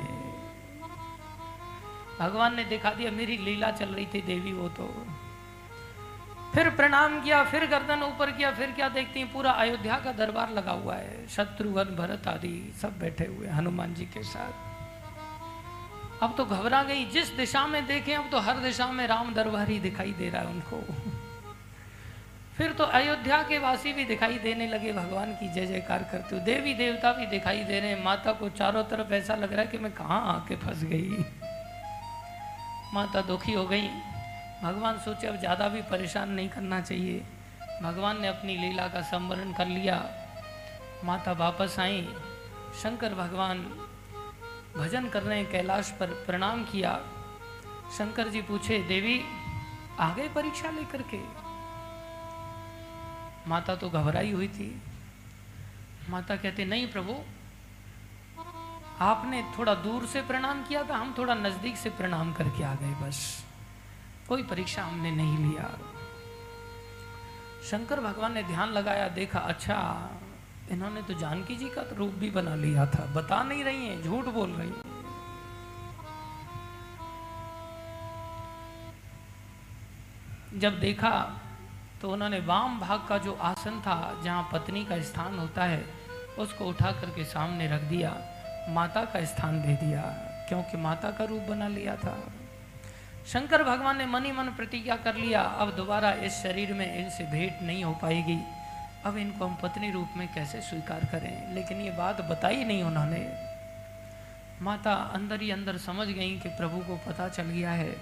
भगवान 2.21 2.55
ने 2.57 2.65
दिखा 2.65 2.91
दिया, 2.91 3.11
मेरी 3.11 3.37
लीला 3.39 3.71
चल 3.71 3.87
रही 3.87 4.07
थी 4.07 4.21
देवी, 4.23 4.53
वो 4.53 4.69
तो 4.69 4.85
फिर 6.59 6.71
प्रणाम 6.71 7.21
किया, 7.21 7.45
फिर 7.45 7.67
गर्दन 7.67 8.03
ऊपर 8.03 8.31
किया, 8.31 8.51
फिर 8.51 8.73
क्या 8.73 8.89
देखती 8.89 9.21
हैं? 9.21 9.33
पूरा 9.33 9.51
अयोध्या 9.51 9.99
का 9.99 10.13
दरबार 10.13 10.51
लगा 10.51 10.73
हुआ 10.73 10.95
है। 10.95 11.29
शत्रुघ्न, 11.29 11.85
भरत 11.85 12.29
आदि 12.29 12.75
सब 12.83 12.99
बैठे 12.99 13.25
हुए 13.25 13.49
हनुमान 13.49 13.95
जी 13.95 14.05
के 14.05 14.23
साथ। 14.23 14.53
अब 16.23 16.35
तो 16.37 16.45
घबरा 16.45 16.83
गई। 16.83 17.05
जिस 17.05 17.29
दिशा 17.29 17.67
में 17.67 17.87
देखें, 17.87 18.17
अब 18.17 18.31
तो 18.31 18.39
हर 18.39 18.59
दिशा 18.59 18.87
में 18.87 19.07
राम 19.07 19.35
दरबार 19.35 19.69
ही 19.69 19.79
दिखाई 19.79 20.13
दे 20.13 20.31
रहा 20.31 20.43
है 20.43 20.49
उनको। 20.49 20.95
फिर 22.57 22.73
तो 22.73 22.85
अयोध्या 22.85 23.43
के 23.43 23.59
वासी 23.59 23.93
भी 23.93 24.05
दिखाई 24.05 24.39
देने 24.39 24.67
लगे, 24.67 24.93
भगवान 24.93 25.33
की 25.33 25.53
जय 25.53 25.67
जयकार 25.67 26.03
करते 26.03 26.37
हुए। 26.37 26.45
देवी 26.45 26.75
देवता 26.75 27.13
भी 27.13 27.27
दिखाई 27.27 27.65
दे 27.65 27.81
रहे 27.81 27.89
हैं। 27.89 28.05
माता 28.05 28.33
को 28.33 28.49
चारों 28.49 28.85
तरफ़ 28.85 29.13
ऐसा 29.13 29.35
लग 29.35 29.53
रहा 29.53 29.63
है 29.63 29.67
कि 29.67 29.79
मैं 29.79 29.93
कहाँ 29.93 30.35
आके 30.35 30.57
फंस 30.57 30.85
गई। 30.85 31.25
माता 32.95 33.21
दुखी 33.21 33.53
हो 33.53 33.67
गई। 33.67 33.89
भगवान 34.63 34.99
सोचे 34.99 35.27
अब 35.27 35.37
ज़्यादा 35.37 35.69
भी 35.69 35.83
परेशान 35.83 36.31
नहीं 36.31 36.49
करना 36.49 36.81
चाहिए। 36.81 37.25
भगवान 37.83 38.21
ने 38.21 38.29
अपनी 38.29 38.57
लीला 38.57 38.89
का 38.89 39.01
संवरण 39.03 39.53
कर 39.53 39.67
लिया। 39.67 40.05
माता 41.05 41.33
वापस 41.33 41.79
आई। 41.79 42.09
शंकर 42.83 43.15
भगवान 43.15 43.59
भजन 44.77 45.09
कर 45.09 45.23
रहे 45.23 45.45
कैलाश 45.45 45.91
पर 45.91 46.11
प्रणाम 46.27 46.65
किया। 46.65 46.99
शंकर 47.99 48.29
जी 48.29 48.43
पूछे, 48.43 48.79
देवी, 48.79 49.21
आ 50.01 50.13
गए 50.15 50.29
परीक्षा 50.29 50.71
लेकर 50.71 51.03
के? 51.03 51.21
माता 53.51 53.75
तो 53.77 53.91
घबराई 53.91 54.31
हुई 54.33 54.49
थी। 54.49 54.71
माता 56.11 56.37
कहते, 56.37 56.65
नहीं 56.65 56.87
प्रभु, 56.87 57.15
आपने 59.01 59.43
थोड़ा 59.59 59.75
दूर 59.75 60.07
से 60.07 60.23
प्रणाम 60.23 60.63
किया 60.65 60.83
था, 60.83 60.97
हम 60.97 61.15
थोड़ा 61.19 61.35
नज़दीक 61.35 61.77
से 61.77 61.91
प्रणाम 61.91 62.33
करके 62.33 62.65
आ 62.65 62.75
गए 62.75 62.95
बस। 63.03 63.45
कोई 64.29 64.43
परीक्षा 64.43 64.83
हमने 64.83 65.11
नहीं 65.11 65.39
लिया। 65.39 65.69
शंकर 67.71 68.01
भगवान 68.01 68.33
ने 68.33 68.43
ध्यान 68.43 68.69
लगाया, 68.69 69.09
देखा 69.09 69.39
अच्छा 69.39 69.79
इन्होंने 70.71 71.03
तो 71.03 71.15
जानकी 71.15 71.57
जी 71.57 71.69
का 71.69 71.83
तो 71.83 71.97
रूप 71.97 72.15
भी 72.15 72.31
बना 72.31 72.55
लिया 72.55 72.87
था। 72.87 73.05
बता 73.15 73.43
नहीं 73.43 73.65
रही 73.65 73.87
हैं, 73.87 74.03
झूठ 74.03 74.25
बोल 74.25 74.51
रही 74.51 74.69
हैं। 74.69 74.97
जब 80.59 80.79
देखा 80.81 81.11
तो 82.01 82.11
उन्होंने 82.11 82.41
वाम 82.41 82.79
भाग 82.81 83.07
का 83.09 83.19
जो 83.19 83.33
आसन 83.43 83.81
था, 83.81 84.21
जहाँ 84.25 84.49
पत्नी 84.53 84.85
का 84.85 85.01
स्थान 85.03 85.39
होता 85.39 85.65
है, 85.65 85.85
उसको 86.39 86.65
उठा 86.65 86.91
करके 86.93 87.25
सामने 87.25 87.67
रख 87.69 87.83
दिया, 87.83 88.11
माता 88.71 89.05
का 89.05 89.25
स्थान 89.25 89.61
दे 89.63 89.75
दिया, 89.77 90.03
क्योंकि 90.49 90.77
माता 90.77 91.11
का 91.11 91.25
रूप 91.25 91.43
बना 91.43 91.69
लिया 91.69 91.97
था। 91.97 92.17
शंकर 93.33 93.63
भगवान 93.63 93.99
ने 93.99 94.07
मनी 94.07 94.33
मन 94.33 94.45
प्रतिज्ञा 94.45 94.97
कर 94.97 95.15
लिया। 95.15 95.43
अब 95.43 95.77
दोबारा 95.77 96.13
इस 96.13 96.33
शरीर 96.33 96.73
में 96.73 97.05
इनसे 97.05 97.25
भेंट 97.25 97.63
नहीं 97.63 97.85
हो 97.85 97.93
पाएगी। 97.93 98.41
अब 99.05 99.17
इनको 99.17 99.47
हम 99.47 99.55
पत्नी 99.63 99.91
रूप 99.91 100.09
में 100.17 100.35
कैसे 100.35 100.61
स्वीकार 100.61 101.05
करें? 101.05 101.55
लेकिन 101.55 101.81
ये 101.81 101.91
बात 101.91 102.21
बताई 102.21 102.65
नहीं 102.65 102.83
उन्होंने। 102.83 103.33
माता 104.63 104.95
अंदर 104.95 105.41
ही 105.41 105.51
अंदर 105.51 105.77
समझ 105.77 106.09
गई 106.09 106.39
कि 106.39 106.49
प्रभु 106.49 106.79
को 106.79 106.97
पता 106.97 107.29
चल 107.29 107.43
गया 107.43 107.71
है। 107.71 107.97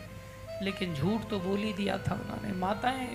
लेकिन 0.62 0.94
झूठ 0.94 1.22
तो 1.22 1.40
बोल 1.40 1.58
ही 1.58 1.72
दिया 1.72 1.98
था 1.98 2.14
उन्होंने। 2.14 2.52
माताएँ, 2.52 3.06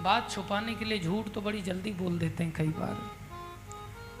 बात 0.00 0.30
छुपाने 0.30 0.74
के 0.74 0.84
लिए 0.84 0.98
झूठ 0.98 1.28
तो 1.28 1.40
बड़ी 1.40 1.62
जल्दी 1.62 1.92
बोल 1.92 2.18
देते 2.18 2.44
हैं 2.44 2.52
कई 2.52 2.68
बार। 2.68 3.10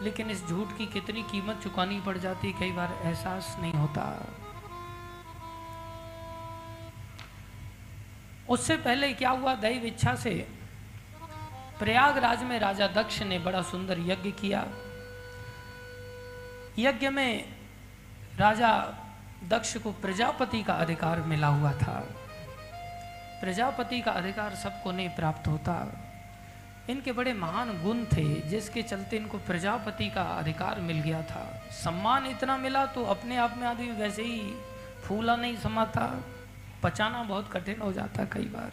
लेकिन 0.04 0.30
इस 0.30 0.46
झूठ 0.46 0.68
की 0.78 0.86
कितनी 0.86 1.22
कीमत 1.22 1.60
चुकानी 1.62 2.00
पड़ 2.00 2.18
जाती 2.18 2.52
कई 2.52 2.72
बार 2.72 2.98
एहसास 3.02 3.56
नहीं 3.60 3.72
होता। 3.72 4.26
उससे 8.48 8.76
पहले 8.76 9.12
क्या 9.12 9.30
हुआ? 9.30 9.54
दैव 9.54 9.84
इच्छा 9.84 10.14
से 10.14 10.48
प्रयागराज 11.78 12.42
में 12.42 12.58
राजा 12.58 12.86
दक्ष 12.86 13.22
ने 13.22 13.38
बड़ा 13.38 13.62
सुंदर 13.62 13.98
यज्ञ 13.98 14.30
किया। 14.30 14.66
यज्ञ 16.78 17.08
में 17.08 17.54
राजा 18.36 18.94
दक्ष 19.48 19.76
को 19.76 19.92
प्रजापति 19.92 20.62
का 20.62 20.74
अधिकार 20.74 21.20
मिला 21.20 21.46
हुआ 21.46 21.72
था। 21.72 22.08
प्रजापति 23.40 24.00
का 24.00 24.10
अधिकार 24.10 24.54
सबको 24.54 24.92
नहीं 24.92 25.08
प्राप्त 25.08 25.48
होता। 25.48 26.00
इनके 26.90 27.12
बड़े 27.12 27.32
महान 27.32 27.82
गुण 27.82 28.04
थे, 28.04 28.40
जिसके 28.40 28.82
चलते 28.82 29.16
इनको 29.16 29.38
प्रजापति 29.38 30.08
का 30.08 30.22
अधिकार 30.22 30.80
मिल 30.80 31.00
गया 31.00 31.22
था। 31.22 31.62
सम्मान 31.70 32.26
इतना 32.26 32.56
मिला 32.56 32.86
तो 32.86 33.04
अपने 33.04 33.36
आप 33.36 33.56
में 33.56 33.66
आदमी 33.66 33.90
वैसे 33.90 34.22
ही 34.22 34.54
फूला 35.04 35.36
नहीं 35.36 35.56
समाता। 35.56 36.24
पचाना 36.84 37.22
बहुत 37.22 37.52
कठिन 37.52 37.80
हो 37.80 37.92
जाता 37.92 38.24
कई 38.24 38.44
बार। 38.44 38.72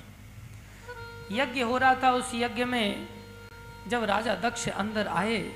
यज्ञ 1.32 1.62
हो 1.62 1.78
रहा 1.78 1.96
था 1.96 2.12
उस 2.12 2.32
यज्ञ 2.36 2.66
में, 2.66 3.08
जब 3.88 4.04
राजा 4.04 4.36
दक्ष 4.36 4.70
अंदर 4.70 5.08
आए, 5.08 5.54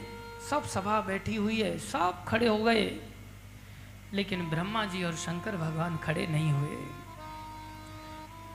सब 0.50 0.64
सभा 0.64 1.02
बैठी 1.02 1.36
हुई 1.36 1.62
है, 1.62 1.80
सब 1.80 2.26
खड़े 2.28 2.48
हो 2.48 2.58
गए। 2.58 3.10
लेकिन 4.14 4.50
ब्रह्मा 4.50 4.86
जी 4.86 5.04
और 5.04 5.16
शंकर 5.16 5.58
भगवान 5.58 5.98
खड़े 5.98 6.28
नहीं 6.28 6.52
हुए। 6.52 6.86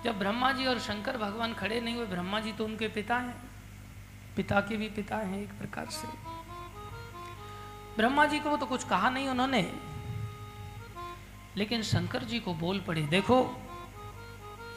जब 0.05 0.19
ब्रह्मा 0.19 0.53
जी 0.53 0.67
और 0.67 0.79
शंकर 0.79 1.17
भगवान 1.17 1.55
खड़े 1.55 1.81
नहीं 1.81 1.95
हुए, 1.95 2.07
ब्रह्मा 2.07 2.41
जी 2.41 2.53
तो 2.53 2.65
उनके 2.65 2.89
पिता 2.89 3.17
हैं। 3.17 3.51
पिता 4.37 4.61
के 4.61 4.77
भी 4.77 4.89
पिता 4.89 5.17
हैं 5.17 5.43
एक 5.43 5.59
प्रकार 5.59 5.87
से। 5.87 6.09
ब्रह्मा 7.97 8.27
जी 8.27 8.41
को 8.41 8.57
तो 8.57 8.67
कुछ 8.67 8.85
कहा 8.85 9.11
नहीं 9.11 9.29
उन्होंने। 9.29 9.81
लेकिन 11.57 11.83
शंकर 11.83 12.25
जी 12.25 12.41
को 12.41 12.55
बोल 12.55 12.81
पड़े, 12.81 13.03
देखो 13.03 13.67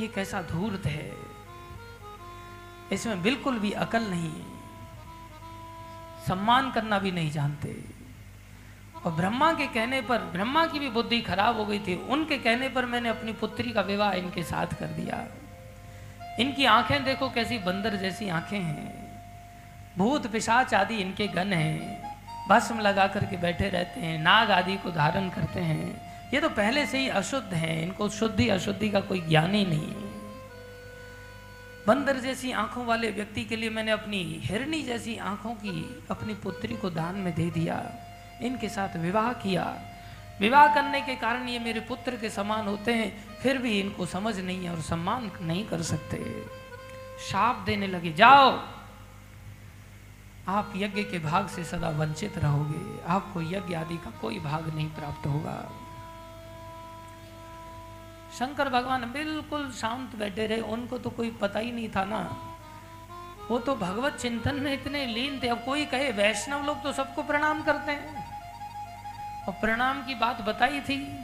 ये 0.01 0.07
कैसा 0.07 0.41
धूर्त 0.41 0.85
है? 0.85 1.11
इसमें 2.91 3.21
बिल्कुल 3.21 3.59
भी 3.59 3.71
अकल 3.71 4.03
नहीं 4.03 4.31
सम्मान 6.27 6.71
करना 6.71 6.99
भी 6.99 7.11
नहीं 7.11 7.31
जानते। 7.31 7.85
और 9.05 9.11
ब्रह्मा 9.11 9.53
के 9.53 9.67
कहने 9.67 10.01
पर, 10.01 10.17
ब्रह्मा 10.17 10.65
की 10.65 10.79
भी 10.79 10.89
बुद्धि 10.89 11.21
खराब 11.21 11.57
हो 11.57 11.65
गई 11.65 11.79
थी। 11.79 12.07
उनके 12.07 12.37
कहने 12.37 12.69
पर 12.69 12.85
मैंने 12.85 13.09
अपनी 13.09 13.33
पुत्री 13.33 13.71
का 13.71 13.81
विवाह 13.81 14.13
इनके 14.13 14.43
साथ 14.43 14.67
कर 14.67 14.85
दिया। 14.85 15.27
इनकी 16.39 16.65
आँखें 16.65 17.03
देखो 17.03 17.29
कैसी 17.29 17.57
बंदर 17.57 17.95
जैसी 17.95 18.29
आँखें 18.29 18.59
हैं। 18.59 19.03
भूत, 19.97 20.27
पिशाच 20.27 20.73
आदि 20.73 20.95
इनके 20.95 21.27
गण 21.27 21.53
हैं। 21.53 22.03
भस्म 22.47 22.79
लगा 22.79 23.07
करके 23.07 23.37
बैठे 23.37 23.69
रहते 23.69 23.99
हैं। 23.99 24.19
नाग 24.19 24.51
आदि 24.51 24.77
को 24.77 24.91
धारण 24.91 25.29
करते 25.29 25.59
हैं। 25.59 26.12
ये 26.33 26.41
तो 26.41 26.49
पहले 26.49 26.85
से 26.85 26.97
ही 26.97 27.07
अशुद्ध 27.07 27.53
हैं, 27.53 27.83
इनको 27.83 28.09
शुद्धि 28.09 28.49
अशुद्धि 28.49 28.89
का 28.89 28.99
कोई 28.99 29.21
ज्ञान 29.21 29.53
ही 29.55 29.65
नहीं 29.65 29.87
है। 29.87 30.11
बंदर 31.87 32.19
जैसी 32.19 32.51
आँखों 32.51 32.85
वाले 32.85 33.11
व्यक्ति 33.11 33.43
के 33.43 33.55
लिए 33.55 33.69
मैंने 33.69 33.91
अपनी 33.91 34.41
हिरणी 34.43 34.81
जैसी 34.83 35.17
आँखों 35.17 35.53
की 35.55 36.03
अपनी 36.11 36.33
पुत्री 36.33 36.75
को 36.75 36.89
दान 36.89 37.15
में 37.15 37.35
दे 37.35 37.49
दिया, 37.49 37.99
इनके 38.41 38.69
साथ 38.69 38.97
विवाह 38.97 39.33
किया। 39.33 39.81
विवाह 40.39 40.73
करने 40.75 41.01
के 41.01 41.15
कारण 41.15 41.47
ये 41.47 41.59
मेरे 41.59 41.79
पुत्र 41.79 42.17
के 42.17 42.29
समान 42.29 42.67
होते 42.67 42.93
हैं, 42.93 43.37
फिर 43.37 43.57
भी 43.57 43.79
इनको 43.79 44.05
समझ 44.05 44.39
नहीं 44.39 44.69
और 44.69 44.81
सम्मान 44.81 45.31
नहीं 45.41 45.65
कर 45.67 45.81
सकते। 45.81 46.45
शाप 47.31 47.63
देने 47.65 47.87
लगे, 47.87 48.13
जाओ, 48.13 48.49
आप 50.47 50.73
यज्ञ 50.75 51.03
के 51.03 51.19
भाग 51.19 51.47
से 51.47 51.63
सदा 51.63 51.89
वंचित 51.89 52.37
रहोगे। 52.37 53.03
आपको 53.07 53.41
यज्ञ 53.41 53.73
आदि 53.75 53.97
का 53.97 54.11
कोई 54.21 54.39
भाग 54.39 54.75
नहीं 54.75 54.89
प्राप्त 54.89 55.27
होगा। 55.27 55.82
शंकर 58.39 58.69
भगवान 58.69 59.11
बिल्कुल 59.11 59.71
शांत 59.71 60.15
बैठे 60.15 60.47
रहे, 60.47 60.61
उनको 60.61 60.97
तो 60.97 61.09
कोई 61.09 61.31
पता 61.31 61.59
ही 61.59 61.71
नहीं 61.71 61.89
था 61.89 62.03
ना। 62.03 62.49
वो 63.51 63.59
तो 63.59 63.75
भगवत 63.75 64.13
चिंतन 64.13 64.55
में 64.55 64.73
इतने 64.73 65.05
लीन 65.05 65.39
थे, 65.43 65.47
अब 65.47 65.65
कोई 65.65 65.85
कहे, 65.85 66.11
वैष्णव 66.11 66.65
लोग 66.65 66.83
तो 66.83 66.93
सबको 66.93 67.23
प्रणाम 67.23 67.63
करते 67.63 67.91
हैं। 67.91 68.33
और 69.47 69.53
प्रणाम 69.53 70.05
की 70.05 70.15
बात 70.15 70.41
बताई 70.41 70.81
थी। 70.81 71.19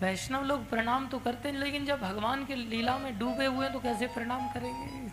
वैष्णव 0.00 0.44
लोग 0.44 0.70
प्रणाम 0.70 1.06
तो 1.06 1.18
करते 1.18 1.48
हैं, 1.48 1.56
लेकिन 1.56 1.86
जब 1.86 2.00
भगवान 2.00 2.44
के 2.44 2.54
लीला 2.54 2.98
में 2.98 3.18
डूबे 3.18 3.46
हुए 3.46 3.68
तो 3.68 3.80
कैसे 3.80 4.06
प्रणाम 4.06 4.48
करेंगे? 4.48 5.10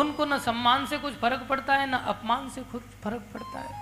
उनको 0.00 0.24
न 0.24 0.38
सम्मान 0.38 0.86
से 0.86 0.98
कुछ 0.98 1.14
फ़र्क 1.14 1.46
पड़ता 1.48 1.74
है, 1.74 1.90
न 1.90 1.92
अपमान 1.92 2.48
से 2.48 2.60
कुछ 2.60 2.82
फ़र्क 2.82 3.22
पड़ता 3.34 3.60
है। 3.60 3.81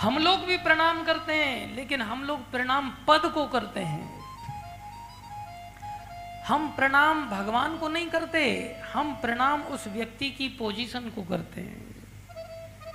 हम 0.00 0.18
लोग 0.18 0.40
भी 0.40 0.56
प्रणाम 0.56 1.04
करते 1.04 1.32
हैं, 1.32 1.76
लेकिन 1.76 2.02
हम 2.02 2.24
लोग 2.24 2.50
प्रणाम 2.50 2.90
पद 3.08 3.30
को 3.34 3.46
करते 3.46 3.80
हैं। 3.80 4.16
हम 6.46 6.68
प्रणाम 6.68 7.30
भगवान 7.30 7.78
को 7.78 7.88
नहीं 7.88 8.06
करते, 8.06 8.72
हम 8.94 9.14
प्रणाम 9.14 9.62
उस 9.62 9.86
व्यक्ति 9.86 10.30
की 10.30 10.48
पोजीशन 10.48 11.00
को 11.00 11.22
करते 11.22 11.60
हैं। 11.60 11.86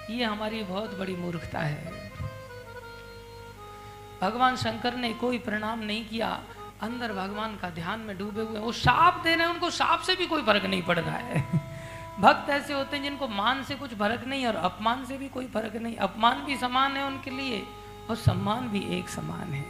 ये 0.09 0.23
हमारी 0.23 0.63
बहुत 0.63 0.97
बड़ी 0.99 1.15
मूर्खता 1.15 1.59
है। 1.59 2.11
भगवान 4.21 4.55
शंकर 4.55 4.95
ने 4.95 5.13
कोई 5.13 5.37
प्रणाम 5.37 5.79
नहीं 5.79 6.09
किया, 6.09 6.43
अंदर 6.81 7.13
भगवान 7.13 7.57
का 7.57 7.69
ध्यान 7.69 7.99
में 7.99 8.17
डूबे 8.17 8.41
हुए, 8.41 8.59
वो 8.59 8.71
साप 8.71 9.23
दे 9.23 9.35
रहे 9.35 9.47
हैं, 9.47 9.53
उनको 9.53 9.69
साप 9.69 10.01
से 10.01 10.15
भी 10.15 10.27
कोई 10.27 10.41
फ़र्क 10.41 10.65
नहीं 10.65 10.81
पड़ 10.81 10.99
रहा 10.99 11.17
है। 11.17 11.70
भक्त 12.21 12.49
ऐसे 12.49 12.73
होते 12.73 12.95
हैं 12.97 13.03
जिनको 13.03 13.27
मान 13.27 13.63
से 13.63 13.75
कुछ 13.75 13.93
फ़र्क 13.93 14.23
नहीं 14.27 14.45
और 14.45 14.55
अपमान 14.55 15.05
से 15.05 15.17
भी 15.17 15.29
कोई 15.29 15.45
फ़र्क 15.45 15.75
नहीं। 15.75 15.95
अपमान 15.97 16.43
भी 16.45 16.57
समान 16.57 16.97
है 16.97 17.05
उनके 17.05 17.31
लिए 17.31 17.63
और 18.09 18.15
सम्मान 18.15 18.67
भी 18.69 18.81
एक 18.97 19.09
समान 19.09 19.53
है। 19.53 19.65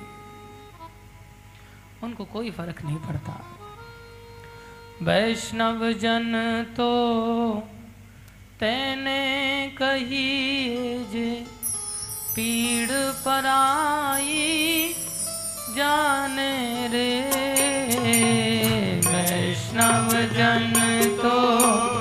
उनको 2.03 2.25
कोई 2.25 2.51
फ़र्क 2.51 2.81
नहीं 2.85 2.97
पड़ता। 2.97 3.39
वैष्णव 5.01 5.91
जन 5.93 6.33
तो 6.77 6.89
तेने 8.59 9.21
कही 9.77 11.05
जे 11.05 11.45
पीड़ 12.35 12.91
पराई 13.25 14.93
जाने 15.75 16.87
रे। 16.87 17.09
वैष्णव 19.07 20.11
जन 20.33 20.73
तो 21.21 22.00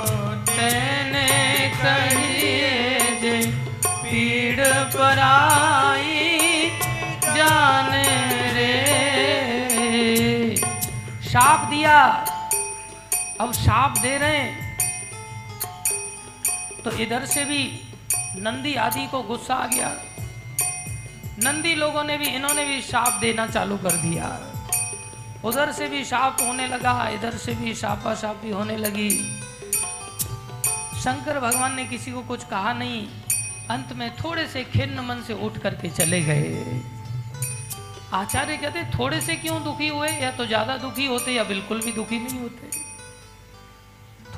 पीड़ 3.86 4.66
पराई 4.66 6.70
जाने 7.36 8.52
रे। 8.52 8.90
शाप 11.30 11.60
दिया। 11.60 12.26
अब 13.40 13.52
शाप 13.52 13.98
दे 13.98 14.18
रहे 14.18 14.36
हैं। 14.36 14.78
तो 16.84 16.90
इधर 16.90 17.26
से 17.26 17.44
भी 17.44 17.80
नंदी 18.16 18.74
आदि 18.74 19.06
को 19.06 19.22
गुस्सा 19.22 19.54
आ 19.54 19.66
गया। 19.66 19.92
नंदी 21.42 21.74
लोगों 21.74 22.04
ने 22.04 22.18
भी, 22.18 22.26
इन्होंने 22.26 22.64
भी 22.64 22.80
शाप 22.80 23.18
देना 23.20 23.46
चालू 23.46 23.76
कर 23.76 23.90
दिया। 23.90 24.52
उधर 25.44 25.72
से 25.72 25.88
भी 25.88 26.04
शाप 26.04 26.36
होने 26.40 26.66
लगा, 26.66 27.08
इधर 27.08 27.30
से 27.30 27.54
भी 27.54 27.74
शापा 27.74 28.14
शापी 28.14 28.50
होने 28.50 28.76
लगी। 28.76 29.40
शंकर 31.00 31.38
भगवान 31.40 31.74
ने 31.74 31.84
किसी 31.84 32.12
को 32.12 32.22
कुछ 32.22 32.44
कहा 32.44 32.72
नहीं। 32.72 33.06
अंत 33.70 33.92
में 33.92 34.10
थोड़े 34.16 34.46
से 34.46 34.64
खिन्न 34.64 35.00
मन 35.00 35.22
से 35.26 35.34
उठ 35.34 35.58
करके 35.58 35.88
चले 35.90 36.20
गए। 36.22 36.80
आचार्य 38.14 38.56
कहते, 38.56 38.82
थोड़े 38.98 39.20
से 39.20 39.36
क्यों 39.36 39.62
दुखी 39.64 39.88
हुए? 39.88 40.08
या 40.08 40.30
तो 40.30 40.46
ज़्यादा 40.46 40.76
दुखी 40.76 41.06
होते 41.06 41.32
या 41.32 41.44
बिल्कुल 41.44 41.80
भी 41.80 41.92
दुखी 41.92 42.18
नहीं 42.18 42.40
होते। 42.40 42.70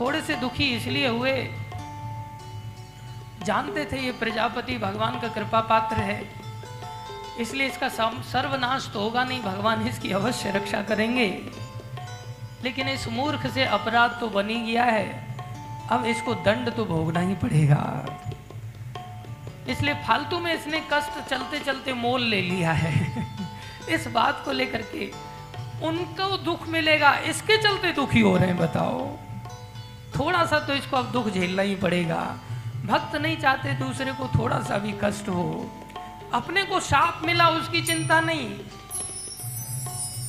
थोड़े 0.00 0.20
से 0.20 0.36
दुखी 0.36 0.68
इसलिए 0.76 1.08
हुए। 1.08 1.32
जानते 3.44 3.84
थे 3.84 4.00
ये 4.00 4.12
प्रजापति 4.12 4.78
भगवान 4.78 5.20
का 5.20 5.28
कृपा 5.28 5.60
पात्र 5.60 5.96
है। 5.96 6.22
इसलिए 7.40 7.66
इसका 7.66 7.88
सर्वनाश 7.88 8.90
तो 8.94 9.00
होगा 9.00 9.24
नहीं, 9.24 9.42
भगवान 9.42 9.86
इसकी 9.88 10.12
अवश्य 10.12 10.50
रक्षा 10.50 10.82
करेंगे। 10.82 11.28
लेकिन 12.64 12.88
इस 12.88 13.08
मूर्ख 13.08 13.46
से 13.46 13.64
अपराध 13.64 14.18
तो 14.20 14.28
बनी 14.30 14.60
गया 14.62 14.84
है। 14.84 15.31
अब 15.92 16.04
इसको 16.04 16.34
दंड 16.34 16.72
तो 16.72 16.84
भोगना 16.84 17.20
ही 17.20 17.34
पड़ेगा। 17.34 18.06
इसलिए 19.68 19.94
फालतू 19.94 20.38
में 20.38 20.54
इसने 20.54 20.80
कष्ट 20.92 21.28
चलते 21.28 21.58
चलते 21.58 21.92
मोल 21.92 22.22
ले 22.22 22.40
लिया 22.40 22.72
है। 22.72 23.26
इस 23.88 24.08
बात 24.08 24.42
को 24.44 24.52
लेकर 24.52 24.82
के 24.82 25.12
उनको 25.86 26.36
दुख 26.36 26.68
मिलेगा, 26.68 27.14
इसके 27.14 27.56
चलते 27.62 27.92
दुखी 27.92 28.20
हो 28.20 28.36
रहे 28.36 28.46
हैं, 28.46 28.58
बताओ। 28.58 29.16
थोड़ा 30.18 30.46
सा 30.46 30.58
तो 30.58 30.74
इसको 30.74 30.96
अब 30.96 31.12
दुख 31.12 31.28
झेलना 31.28 31.62
ही 31.62 31.74
पड़ेगा। 31.74 32.36
भक्त 32.86 33.16
नहीं 33.16 33.36
चाहते 33.36 33.72
दूसरे 33.72 34.12
को 34.12 34.38
थोड़ा 34.38 34.60
सा 34.60 34.78
भी 34.78 34.94
कष्ट 35.04 35.28
हो। 35.28 35.70
अपने 36.34 36.62
को 36.62 36.80
शाप 36.80 37.22
मिला, 37.24 37.48
उसकी 37.48 37.82
चिंता 37.82 38.20
नहीं। 38.20 38.50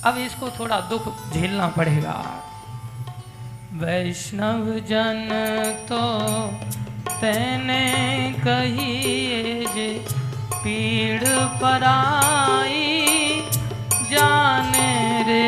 अब 0.04 0.18
इसको 0.18 0.50
थोड़ा 0.50 0.80
दुख 0.80 1.32
झेलना 1.34 1.68
पड़ेगा। 1.68 2.44
वैष्णव 3.82 4.66
जन 4.90 5.30
तो 5.90 6.02
तेने 7.22 7.86
कहिए 8.40 9.66
जे 9.76 9.88
पीड़ 10.54 11.24
पराई 11.62 12.84
जाने 14.12 14.92
रे। 15.28 15.48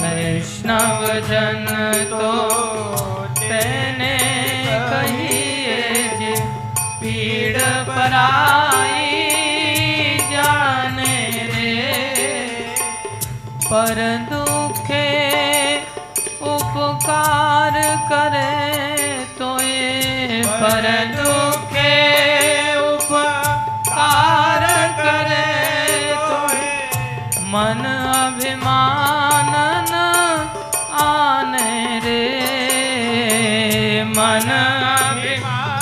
वैष्णव 0.00 1.06
जन 1.30 1.66
तो 2.10 2.32
तेने 3.38 4.16
कहिए 4.90 5.78
जे 6.20 6.34
पीड़ 7.00 7.62
पराई 7.88 9.12
जाने 10.32 11.16
रे। 11.52 11.76
पर 13.66 14.02
दुखे 14.30 14.43
उपकार 17.04 17.74
करे 18.08 18.52
तो 19.38 19.48
ये 19.60 20.40
पर 20.60 20.86
दुखे 21.12 21.96
उपकार 22.80 24.64
करे 25.00 25.50
तो 26.20 26.38
मन 27.52 27.84
अभिमान 28.14 29.52
न 29.90 30.00
आने 31.04 32.00
रे। 32.04 32.24
मन 34.16 34.50
अभिमान 34.54 35.72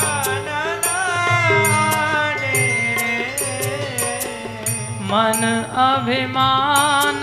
मन 5.12 5.42
अभिमान 5.86 7.22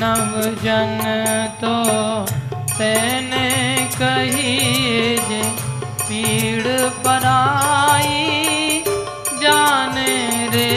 वैष्णव 0.00 0.32
जन 0.64 1.00
तो 1.60 1.72
तेने 2.72 3.48
कहिए 3.94 5.16
जे 5.28 5.42
पीड़ 6.00 6.68
पराई 7.04 8.80
जाने 9.42 10.14
रे। 10.54 10.70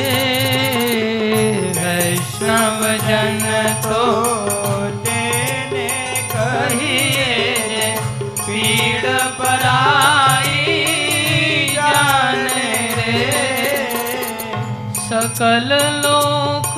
वैष्णव 1.79 2.83
जन 3.07 3.39
तो 3.87 4.03
कहिए 6.33 7.31
जे 7.69 7.87
पीड़ 8.43 9.05
पराई 9.39 10.75
जाने 11.75 12.71
रे। 12.97 13.19
सकल 15.07 15.69
लोक 16.05 16.75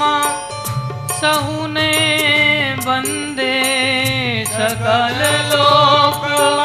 माँ 0.00 0.24
सहुने 1.20 1.57
बंदे 2.88 3.54
सकल 4.48 5.18
लोक 5.50 6.22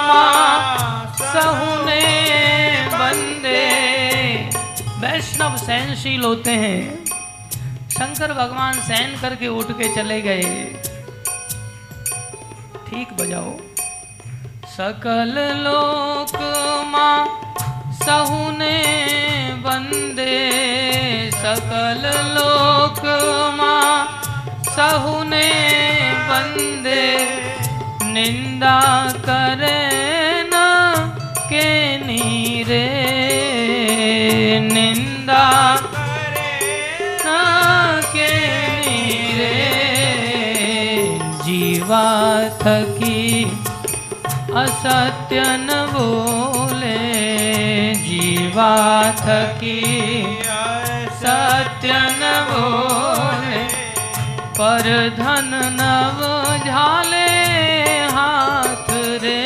माँ 0.07 1.15
सहुने 1.21 2.03
बंदे 2.93 3.63
वैष्णव 5.01 5.57
सहनशील 5.57 6.23
होते 6.23 6.51
हैं। 6.63 6.81
शंकर 7.89 8.33
भगवान 8.33 8.79
सहन 8.81 9.19
करके 9.21 9.47
उठ 9.49 9.71
के 9.71 9.93
चले 9.95 10.21
गए। 10.21 10.43
ठीक 12.87 13.13
बजाओ। 13.19 13.51
सकल 14.77 15.35
लोक 15.59 16.35
माँ 16.93 17.19
सहुने 18.03 18.77
बंदे 19.65 20.39
सकल 21.35 22.09
लोक 22.35 23.05
माँ 23.59 24.22
सहुने 24.75 25.49
बंदे, 26.29 27.17
निंदा 28.03 28.79
करे 29.17 29.79
न 30.43 30.53
के 31.49 31.97
नीरे। 31.97 32.87
निंदा 34.73 35.75
न 37.25 37.37
के 38.05 38.29
नीरे। 38.79 39.59
जीवा 41.43 42.05
थकी, 42.61 43.43
असत्य 44.55 45.39
न 45.41 45.69
बोले। 45.93 46.99
जीवा 47.95 49.11
थकी 49.19 49.81
सत्य 51.21 51.91
न 51.93 52.47
बोले। 52.51 53.52
पर 54.57 54.87
धन 55.17 55.49
नव 55.77 56.19
झाले 56.65 57.29
हाथ 58.07 58.89
रे। 59.23 59.39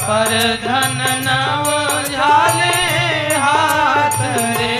पर 0.00 0.32
धन 0.64 0.98
नव 1.26 1.68
झाले 2.08 2.74
हाथ 3.44 4.18
रे। 4.58 4.74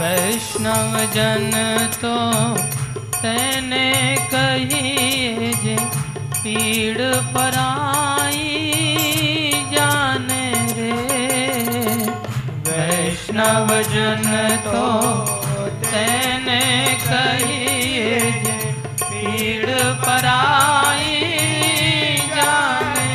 वैष्णव 0.00 0.98
जन 1.14 1.50
तो 2.02 2.16
तेने 3.16 3.90
कहिए 4.34 5.52
जे 5.64 5.76
पीड़ 6.36 7.02
पराई 7.34 8.42
जाने 9.72 10.46
रे। 10.76 10.92
वैष्णव 12.68 13.68
जन 13.94 14.30
तो 14.66 14.86
तेने 15.84 16.23
कहिए 17.06 18.20
पीड़ 19.02 19.70
पराई 20.04 21.20
जाने 22.34 23.12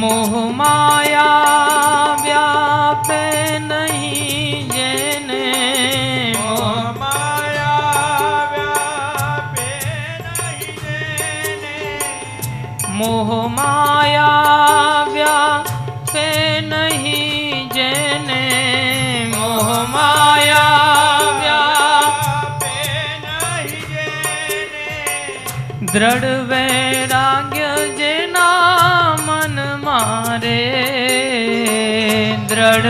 मोह 0.00 0.32
माया 0.60 1.26
व्यापे 2.24 2.87
दृढ़ 25.92 26.24
वैराग्य 26.48 27.68
जेना 27.98 28.48
मन 29.20 29.56
मारे। 29.84 30.58
दृढ़ 32.50 32.86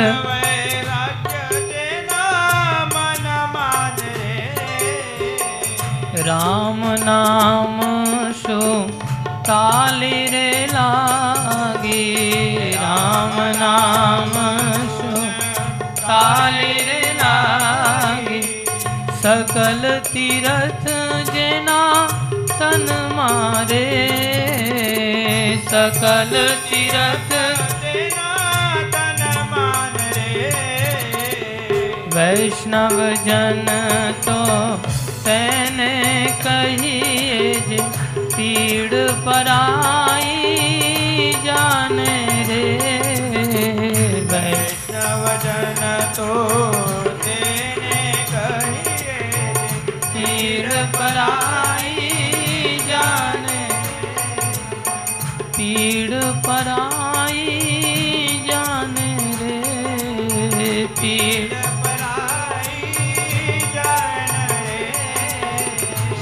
राम 6.28 6.80
नाम 7.00 7.78
सो 8.32 8.60
ताली 9.48 10.26
रे 10.26 10.50
लागी। 10.66 12.02
राम 12.74 13.36
नाम 13.60 14.34
सो 14.96 15.12
ताली 16.00 16.72
रे 16.88 17.00
लागी। 17.22 18.42
सकल 19.22 19.82
तीरथ 20.12 20.84
जेना 21.32 21.80
तन 22.60 22.86
मारे, 23.14 23.86
सकल 25.64 26.32
तीरथ 26.70 27.36
वैष्णव 32.14 32.96
जन 33.26 33.66
तो 34.24 34.38
तैने 35.24 35.92
कहिए 36.42 37.52
जे, 37.68 37.78
पीड़ 38.34 38.94
पराई 39.26 40.32
जाने 41.44 42.16
रे। 42.48 42.64
वैष्णव 44.32 45.26
जन 45.44 45.80
तो 46.16 47.07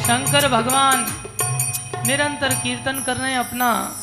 शंकर 0.07 0.49
भगवान 0.49 1.07
निरंतर 2.07 2.49
कीर्तन 2.49 3.03
कर 3.07 3.17
रहे 3.17 3.33
हैं 3.33 3.39
अपना। 3.39 3.97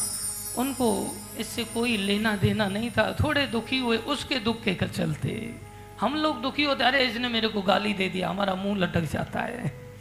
उनको 0.58 1.18
इससे 1.38 1.64
कोई 1.64 1.98
लेना 1.98 2.36
देना 2.36 2.68
नहीं 2.68 2.92
था। 2.92 3.16
थोड़े 3.24 3.48
दुखी 3.48 3.78
हुए, 3.78 3.98
उसके 3.98 4.36
दुख 4.36 4.64
के 4.64 4.76
कर 4.76 4.88
चलते। 4.88 5.56
हम 6.02 6.16
लोग 6.16 6.42
दुखी 6.42 6.64
होते, 6.64 6.84
अरे 6.84 7.06
इसने 7.06 7.28
मेरे 7.28 7.48
को 7.48 7.62
गाली 7.62 7.94
दे 7.94 8.10
दिया, 8.10 8.30
हमारा 8.30 8.56
मुँह 8.56 8.78
लटक 8.78 9.02
जाता 9.02 9.40
है। 9.40 9.93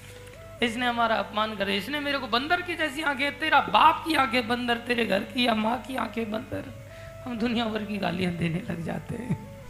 इसने 0.63 0.87
हमारा 0.87 1.17
अपमान 1.17 1.57
करे 1.57 1.77
इसने 1.77 2.01
मेरे 2.01 2.19
को 2.19 2.27
बंदर 2.27 2.63
की 2.63 2.75
जैसी 2.75 3.03
आँखें, 3.03 3.39
तेरा 3.39 3.61
बाप 3.61 4.05
की 4.09 4.15
आँखें 4.15 4.49
बंदर, 4.49 4.79
तेरे 4.79 5.07
घर 5.07 5.21
की 5.21 5.47
या 5.47 5.55
माँ 5.55 5.83
की 5.83 5.97
आँखें 5.97 6.31
बंदर। 6.31 6.91
हम 7.25 7.39
दुनिया 7.39 7.65
भर 7.65 7.85
की 7.85 7.99
गालियाँ 7.99 8.33
देने 8.33 8.63
लग 8.71 8.83
जाते 8.83 9.15
हैं। 9.15 9.63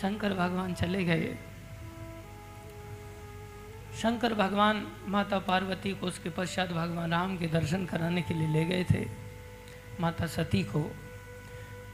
शंकर 0.00 0.34
भगवान 0.34 0.74
चले 0.74 1.04
गए। 1.04 1.38
शंकर 4.02 4.34
भगवान 4.34 4.92
माता 5.08 5.38
पार्वती 5.38 5.94
को 5.94 6.06
उसके 6.06 6.30
पश्चात 6.30 6.68
भगवान 6.68 7.10
राम 7.10 7.36
के 7.36 7.46
दर्शन 7.46 7.86
कराने 7.86 8.22
के 8.22 8.34
लिए 8.34 8.48
ले 8.48 8.64
गए 8.64 8.84
थे। 8.84 9.06
माता 10.00 10.26
सती 10.26 10.62
को। 10.62 10.96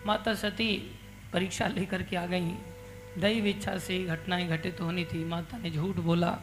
माता 0.06 0.34
सती 0.34 1.00
परीक्षा 1.32 1.66
लेकर 1.66 2.02
के 2.02 2.16
आ 2.16 2.26
गई। 2.26 2.50
दैव 3.18 3.46
इच्छा 3.46 3.78
से 3.78 4.04
घटनाएँ 4.04 4.48
घटित 4.48 4.80
होनी 4.80 5.04
थी। 5.04 5.24
माता 5.24 5.58
ने 5.58 5.70
झूठ 5.70 5.96
बोला। 5.96 6.38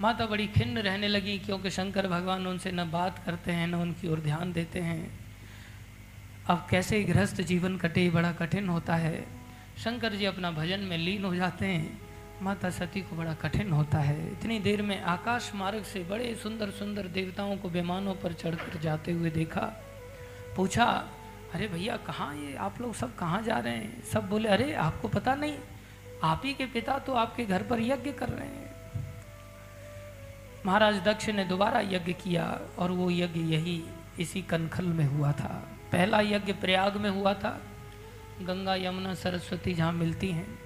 माता 0.00 0.26
बड़ी 0.26 0.46
खिन्न 0.46 0.78
रहने 0.78 1.08
लगी 1.08 1.38
क्योंकि 1.38 1.70
शंकर 1.70 2.08
भगवान 2.08 2.46
उनसे 2.46 2.72
न 2.72 2.90
बात 2.90 3.22
करते 3.26 3.52
हैं, 3.52 3.66
न 3.66 3.74
उनकी 3.74 4.08
ओर 4.08 4.20
ध्यान 4.20 4.52
देते 4.52 4.80
हैं। 4.80 5.20
अब 6.46 6.66
कैसे 6.70 7.04
गृहस्थ 7.04 7.40
जीवन 7.40 7.76
कटे, 7.76 8.10
बड़ा 8.10 8.32
कठिन 8.32 8.68
होता 8.68 8.94
है। 8.94 9.26
शंकर 9.78 10.12
जी 10.12 10.24
अपना 10.24 10.50
भजन 10.50 10.80
में 10.80 10.98
लीन 10.98 11.24
हो 11.24 11.34
जाते 11.34 11.66
हैं। 11.66 12.00
माता 12.42 12.70
सती 12.70 13.00
को 13.00 13.16
बड़ा 13.16 13.34
कठिन 13.34 13.72
होता 13.72 13.98
है। 13.98 14.32
इतनी 14.32 14.58
देर 14.58 14.82
में 14.82 15.02
आकाश 15.02 15.52
मार्ग 15.54 15.82
से 15.82 16.04
बड़े 16.04 16.34
सुंदर 16.42 16.70
सुंदर 16.70 17.06
देवताओं 17.06 17.56
को 17.56 17.68
विमानों 17.68 18.14
पर 18.14 18.32
चढ़कर 18.32 18.80
जाते 18.80 19.12
हुए 19.12 19.30
देखा। 19.30 19.84
पूछा, 20.56 21.08
अरे 21.54 21.68
भैया, 21.68 21.96
कहाँ 21.96 22.36
ये? 22.36 22.56
आप 22.56 22.80
लोग 22.80 22.94
सब 22.94 23.16
कहाँ 23.16 23.42
जा 23.42 23.58
रहे 23.58 23.76
हैं? 23.76 24.04
सब 24.04 24.28
बोले, 24.28 24.48
अरे, 24.48 24.74
आपको 24.74 25.08
पता 25.08 25.34
नहीं। 25.34 25.58
आप 26.24 26.42
ही 26.44 26.54
के 26.54 26.66
पिता 26.66 26.98
तो 26.98 27.12
आपके 27.12 27.44
घर 27.44 27.62
पर 27.62 27.80
यज्ञ 27.80 28.12
कर 28.12 28.28
रहे 28.28 28.48
हैं। 28.48 28.69
महाराज 30.66 30.96
दक्ष 30.96 31.28
ने 31.28 31.44
दोबारा 31.44 31.80
यज्ञ 31.80 32.12
किया 32.12 32.60
और 32.78 32.90
वो 32.90 33.10
यज्ञ 33.10 33.40
यही 33.40 33.84
इसी 34.20 34.42
कनखल 34.42 34.84
में 34.84 35.04
हुआ 35.04 35.32
था। 35.32 35.68
पहला 35.92 36.20
यज्ञ 36.20 36.52
प्रयाग 36.52 36.96
में 36.96 37.10
हुआ 37.10 37.34
था। 37.34 37.62
गंगा, 38.42 38.74
यमुना, 38.74 39.14
सरस्वती 39.14 39.74
जहाँ 39.74 39.92
मिलती 39.92 40.28
हैं। 40.28 40.58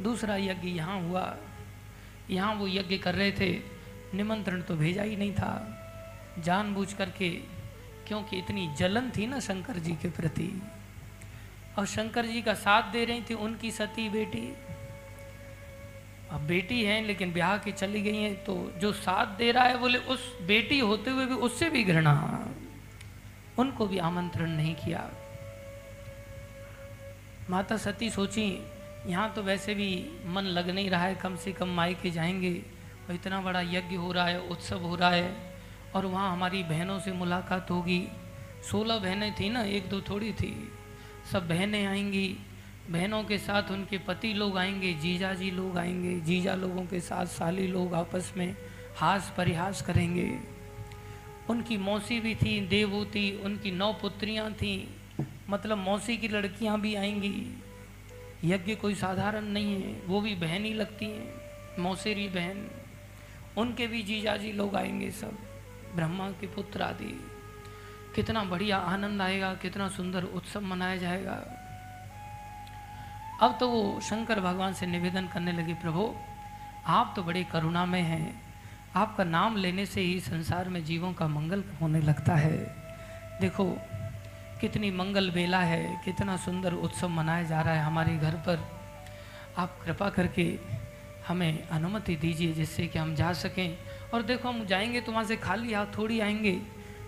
दूसरा 0.00 0.36
यज्ञ 0.36 0.68
यहाँ 0.68 1.00
हुआ। 1.00 1.36
यहाँ 2.30 2.54
वो 2.54 2.68
यज्ञ 2.68 2.98
कर 2.98 3.14
रहे 3.14 3.32
थे। 3.32 3.60
निमंत्रण 4.14 4.62
तो 4.62 4.76
भेजा 4.76 5.02
ही 5.02 5.16
नहीं 5.16 5.32
था। 5.32 5.72
जानबूझ 6.38 6.92
करके, 6.92 7.30
क्योंकि 8.08 8.38
इतनी 8.38 8.74
जलन 8.74 9.10
थी 9.10 9.26
ना 9.26 9.40
शंकर 9.40 9.72
जी 9.72 9.92
के 9.92 10.08
प्रति। 10.08 10.62
और 11.78 11.86
शंकर 11.86 12.26
जी 12.26 12.42
का 12.42 12.54
साथ 12.54 12.82
दे 12.82 13.04
रही 13.04 13.22
थी 13.30 13.34
उनकी 13.34 13.70
सती 13.70 14.08
बेटी। 14.08 14.54
अब 16.30 16.40
बेटी 16.40 16.84
हैं, 16.84 17.04
लेकिन 17.04 17.32
ब्याह 17.32 17.58
के 17.58 17.72
चली 17.72 18.02
गई 18.02 18.16
हैं 18.16 18.44
तो 18.44 18.72
जो 18.78 18.92
साथ 18.92 19.26
दे 19.26 19.52
रहा 19.52 19.64
है 19.64 19.78
बोले, 19.78 19.98
उस 19.98 20.38
बेटी 20.42 20.78
होते 20.78 21.10
हुए 21.10 21.26
भी 21.26 21.34
उससे 21.34 21.70
भी 21.70 21.84
घृणा। 21.84 22.46
उनको 23.58 23.86
भी 23.86 23.98
आमंत्रण 23.98 24.50
नहीं 24.50 24.74
किया। 24.74 25.10
माता 27.50 27.76
सती 27.76 28.10
सोची, 28.10 28.66
यहाँ 29.06 29.32
तो 29.32 29.42
वैसे 29.42 29.74
भी 29.74 30.10
मन 30.26 30.42
लग 30.42 30.70
नहीं 30.70 30.90
रहा 30.90 31.04
है, 31.04 31.14
कम 31.14 31.36
से 31.36 31.52
कम 31.52 31.68
मायके 31.68 32.10
जाएँगे। 32.10 32.62
और 33.08 33.14
इतना 33.14 33.40
बड़ा 33.40 33.60
यज्ञ 33.60 33.96
हो 33.96 34.12
रहा 34.12 34.26
है, 34.26 34.40
उत्सव 34.40 34.78
हो 34.78 34.96
रहा 34.96 35.10
है, 35.10 35.54
और 35.94 36.06
वहाँ 36.06 36.32
हमारी 36.32 36.62
बहनों 36.62 37.00
से 37.00 37.12
मुलाकात 37.12 37.70
होगी। 37.70 38.08
सोलह 38.70 38.98
बहनें 38.98 39.34
थी 39.34 39.48
ना, 39.48 39.62
एक 39.62 39.88
दो 39.88 40.00
थोड़ी 40.00 40.32
थी। 40.32 40.72
सब 41.32 41.48
बहनें 41.48 41.86
आएँगी 41.86 42.36
बहनों 42.90 43.24
के 43.24 43.38
साथ 43.38 43.70
उनके 43.70 43.98
पति 43.98 44.32
लोग 44.32 44.58
आएँगे, 44.58 44.92
जीजा 44.92 45.34
जी 45.34 45.50
लोग 45.50 45.78
आएँगे, 45.78 46.20
जीजा 46.20 46.54
लोगों 46.54 46.86
के 46.86 47.00
साथ 47.00 47.26
साली 47.26 47.66
लोग 47.66 47.94
आपस 47.94 48.32
में 48.36 48.56
हास 48.96 49.34
परिहास 49.36 49.82
करेंगे। 49.82 50.38
उनकी 51.50 51.76
मौसी 51.76 52.20
भी 52.20 52.34
थी, 52.34 52.66
देवूती, 52.66 53.40
उनकी 53.44 53.70
नौ 53.70 53.92
पुत्रियाँ 53.92 54.52
थीं 54.52 54.88
मतलब 55.50 55.78
मौसी 55.78 56.16
की 56.16 56.28
लड़कियाँ 56.28 56.80
भी 56.80 56.94
आएँगी। 56.94 57.62
यज्ञ 58.44 58.74
कोई 58.74 58.94
साधारण 58.94 59.44
नहीं 59.44 59.82
है, 59.82 60.02
वो 60.06 60.20
भी 60.20 60.34
बहन 60.34 60.64
ही 60.64 60.74
लगती 60.74 61.04
हैं, 61.04 61.34
मौसेरी 61.78 62.28
बहन। 62.28 62.70
उनके 63.56 63.86
भी 63.86 64.02
जीजाजी 64.02 64.52
लोग 64.52 64.76
आएँगे 64.76 65.10
सब, 65.10 65.38
ब्रह्मा 65.94 66.30
के 66.30 66.46
पुत्र 66.46 66.82
आदि। 66.82 67.20
कितना 68.14 68.44
बढ़िया 68.44 68.76
आनंद 68.76 69.22
आएगा, 69.22 69.54
कितना 69.54 69.88
सुंदर 69.88 70.24
उत्सव 70.24 70.60
मनाया 70.60 70.96
जाएगा। 70.96 71.55
अब 73.42 73.56
तो 73.60 73.68
वो 73.68 74.00
शंकर 74.00 74.40
भगवान 74.40 74.72
से 74.72 74.86
निवेदन 74.86 75.26
करने 75.26 75.52
लगे, 75.52 75.74
प्रभु, 75.74 76.14
आप 76.86 77.12
तो 77.16 77.22
बड़े 77.22 77.44
करुणा 77.44 77.86
में 77.86 78.02
हैं। 78.02 78.42
आपका 78.96 79.24
नाम 79.24 79.56
लेने 79.56 79.86
से 79.86 80.00
ही 80.00 80.20
संसार 80.20 80.68
में 80.68 80.84
जीवों 80.84 81.12
का 81.12 81.28
मंगल 81.28 81.64
होने 81.80 82.00
लगता 82.00 82.34
है। 82.34 82.56
देखो, 83.40 83.76
कितनी 84.60 84.90
मंगल 84.90 85.30
बेला 85.30 85.60
है, 85.60 86.00
कितना 86.04 86.36
सुंदर 86.36 86.72
उत्सव 86.72 87.08
मनाया 87.08 87.42
जा 87.42 87.60
रहा 87.60 87.74
है 87.74 87.82
हमारे 87.82 88.16
घर 88.16 88.32
पर। 88.32 88.68
आप 89.58 89.78
कृपा 89.84 90.10
करके 90.10 90.58
हमें 91.28 91.68
अनुमति 91.68 92.16
दीजिए 92.16 92.52
जिससे 92.52 92.86
कि 92.86 92.98
हम 92.98 93.14
जा 93.14 93.32
सकें। 93.32 93.78
और 94.14 94.22
देखो, 94.22 94.48
हम 94.48 94.66
जाएँगे 94.66 95.00
तो 95.00 95.12
वहाँ 95.12 95.24
से 95.24 95.36
खाली 95.36 95.74
हाथ 95.74 95.86
थोड़ी 95.98 96.20
आएँगे। 96.20 96.62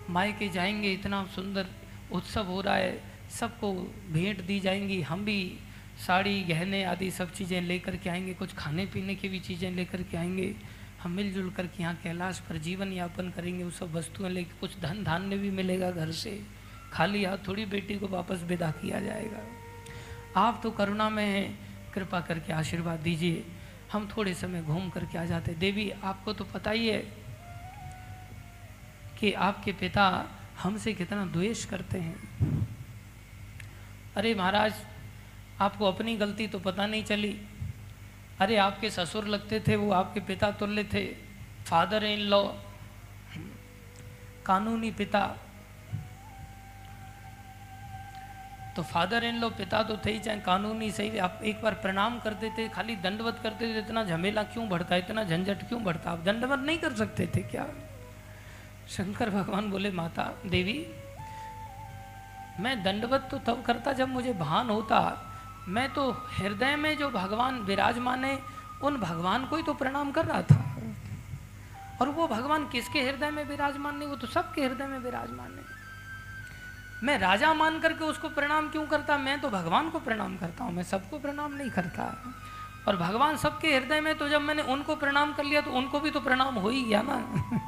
मायके 0.09 0.49
जाएँगे, 0.49 0.91
इतना 0.93 1.25
सुंदर 1.25 1.65
उत्सव 2.11 2.45
हो 2.45 2.61
रहा 2.61 2.75
है। 2.75 3.01
सबको 3.29 3.73
भेंट 4.11 4.41
दी 4.41 4.59
जाएँगी। 4.59 5.01
हम 5.01 5.25
भी 5.25 5.57
साड़ी, 5.99 6.41
गहने 6.43 6.83
आदि 6.83 7.11
सब 7.11 7.31
चीज़ें 7.31 7.61
लेकर 7.61 7.95
के 7.95 8.09
आएँगे, 8.09 8.33
कुछ 8.33 8.53
खाने 8.53 8.85
पीने 8.85 9.15
की 9.15 9.29
भी 9.29 9.39
चीज़ें 9.39 9.71
लेकर 9.71 10.03
के 10.03 10.17
आएँगे। 10.17 10.55
हम 11.03 11.11
मिलजुल 11.11 11.49
कर 11.49 11.67
के 11.67 11.83
यहाँ 11.83 11.95
कैलाश 11.95 12.39
पर 12.39 12.57
जीवन 12.57 12.93
यापन 12.93 13.29
करेंगे, 13.29 13.63
वो 13.63 13.71
सब 13.71 13.93
वस्तुएँ 13.93 14.29
लेके 14.29 14.59
कुछ 14.59 14.79
धन 14.79 15.03
धान्य 15.03 15.37
भी 15.37 15.51
मिलेगा 15.51 15.91
घर 15.91 16.11
से। 16.11 16.41
खाली 16.93 17.23
हाथ 17.25 17.37
थोड़ी 17.47 17.65
बेटी 17.65 17.95
को 17.95 18.07
वापस 18.07 18.43
विदा 18.43 18.71
किया 18.71 18.99
जाएगा। 18.99 19.41
आप 20.35 20.59
तो 20.63 20.71
करुणा 20.71 21.09
में 21.09 21.25
हैं, 21.25 21.59
कृपा 21.93 22.21
करके 22.21 22.53
आशीर्वाद 22.53 22.99
दीजिए। 22.99 23.45
हम 23.91 24.09
थोड़े 24.17 24.33
समय 24.33 24.61
घूम 24.61 24.89
करके 24.89 25.17
आ 25.17 25.25
जाते। 25.25 25.53
देवी, 25.53 25.89
आपको 25.89 26.33
तो 26.33 26.43
पता 26.43 26.71
ही 26.71 26.87
है 26.87 26.99
कि 29.19 29.31
आपके 29.33 29.71
पिता 29.71 30.25
हमसे 30.59 30.93
कितना 30.93 31.25
द्वेष 31.25 31.65
करते 31.65 31.97
हैं। 31.97 32.17
अरे 34.15 34.35
महाराज 34.35 34.73
आपको 35.61 35.85
अपनी 35.85 36.15
गलती 36.15 36.47
तो 36.47 36.59
पता 36.59 36.85
नहीं 36.85 37.03
चली। 37.03 37.41
अरे, 38.39 38.57
आपके 38.57 38.89
ससुर 38.89 39.27
लगते 39.27 39.59
थे, 39.59 39.75
वो 39.75 39.91
आपके 39.91 40.19
पिता 40.19 40.51
तुल्य 40.51 40.83
थे 40.83 41.05
फादर 41.65 42.03
इन 42.03 42.19
लॉ 42.19 42.43
कानूनी 44.45 44.91
पिता। 44.91 45.37
तो 48.75 48.83
फादर 48.83 49.23
इन 49.23 49.35
लो 49.35 49.49
पिता 49.49 49.83
तो 49.83 49.97
थे 49.97 50.11
ही, 50.11 50.19
चाहे 50.19 50.39
कानूनी 50.39 50.91
सही, 50.91 51.17
आप 51.17 51.39
एक 51.43 51.61
बार 51.61 51.73
प्रणाम 51.73 52.19
करते 52.19 52.49
थे, 52.49 52.69
खाली 52.69 52.95
दंडवत 52.95 53.39
करते 53.43 53.73
थे, 53.73 53.79
इतना 53.79 54.03
झमेला 54.03 54.43
क्यों 54.43 54.69
बढ़ता, 54.69 54.95
इतना 54.95 55.23
झंझट 55.23 55.67
क्यों 55.67 55.83
बढ़ता? 55.83 56.11
आप 56.11 56.19
दंडवत 56.19 56.59
नहीं 56.59 56.77
कर 56.77 56.93
सकते 56.93 57.27
थे 57.35 57.43
क्या? 57.43 57.65
शंकर 58.89 59.29
भगवान 59.29 59.71
बोले, 59.71 59.91
माता, 59.91 60.23
देवी, 60.45 60.87
मैं 62.59 62.83
दंडवत 62.83 63.27
तो 63.31 63.37
तब 63.37 63.63
करता 63.63 63.93
जब 63.93 64.09
मुझे 64.09 64.33
भान 64.33 64.69
होता 64.69 65.25
मैं 65.69 65.93
तो 65.93 66.11
हृदय 66.11 66.75
में 66.75 66.97
जो 66.97 67.09
भगवान 67.09 67.59
विराजमान 67.59 68.25
है, 68.25 68.43
उन 68.83 68.97
भगवान 68.97 69.45
को 69.45 69.55
ही 69.55 69.63
तो 69.63 69.73
प्रणाम 69.73 70.11
कर 70.11 70.25
रहा 70.25 70.41
था। 70.41 70.75
और 72.01 72.09
वो 72.09 72.27
भगवान 72.27 72.69
किसके 72.69 73.01
हृदय 73.01 73.31
में 73.31 73.45
विराजमान 73.45 73.97
नहीं, 73.97 74.09
वो 74.09 74.15
तो 74.15 74.27
सबके 74.27 74.65
हृदय 74.65 74.85
में 74.85 74.99
विराजमान 74.99 75.51
है। 75.51 75.79
मैं 77.03 77.17
राजा 77.17 77.53
मान 77.53 77.79
करके 77.79 78.05
उसको 78.05 78.29
प्रणाम 78.29 78.69
क्यों 78.69 78.87
करता? 78.87 79.17
मैं 79.17 79.41
तो 79.41 79.49
भगवान 79.49 79.89
को 79.89 79.99
प्रणाम 79.99 80.37
करता 80.37 80.63
हूँ, 80.63 80.73
मैं 80.73 80.83
सबको 80.83 81.19
प्रणाम 81.19 81.53
नहीं 81.53 81.69
करता। 81.69 82.33
और 82.87 82.97
भगवान 82.97 83.37
सबके 83.37 83.75
हृदय 83.75 84.01
में 84.01 84.17
तो 84.17 84.29
जब 84.29 84.41
मैंने 84.41 84.61
उनको 84.61 84.95
प्रणाम 84.95 85.33
कर 85.33 85.43
लिया 85.43 85.61
तो 85.61 85.71
उनको 85.71 85.99
भी 85.99 86.11
तो 86.11 86.19
प्रणाम 86.19 86.55
हो 86.55 86.69
ही 86.69 86.83
गया 86.83 87.01
ना। 87.01 87.15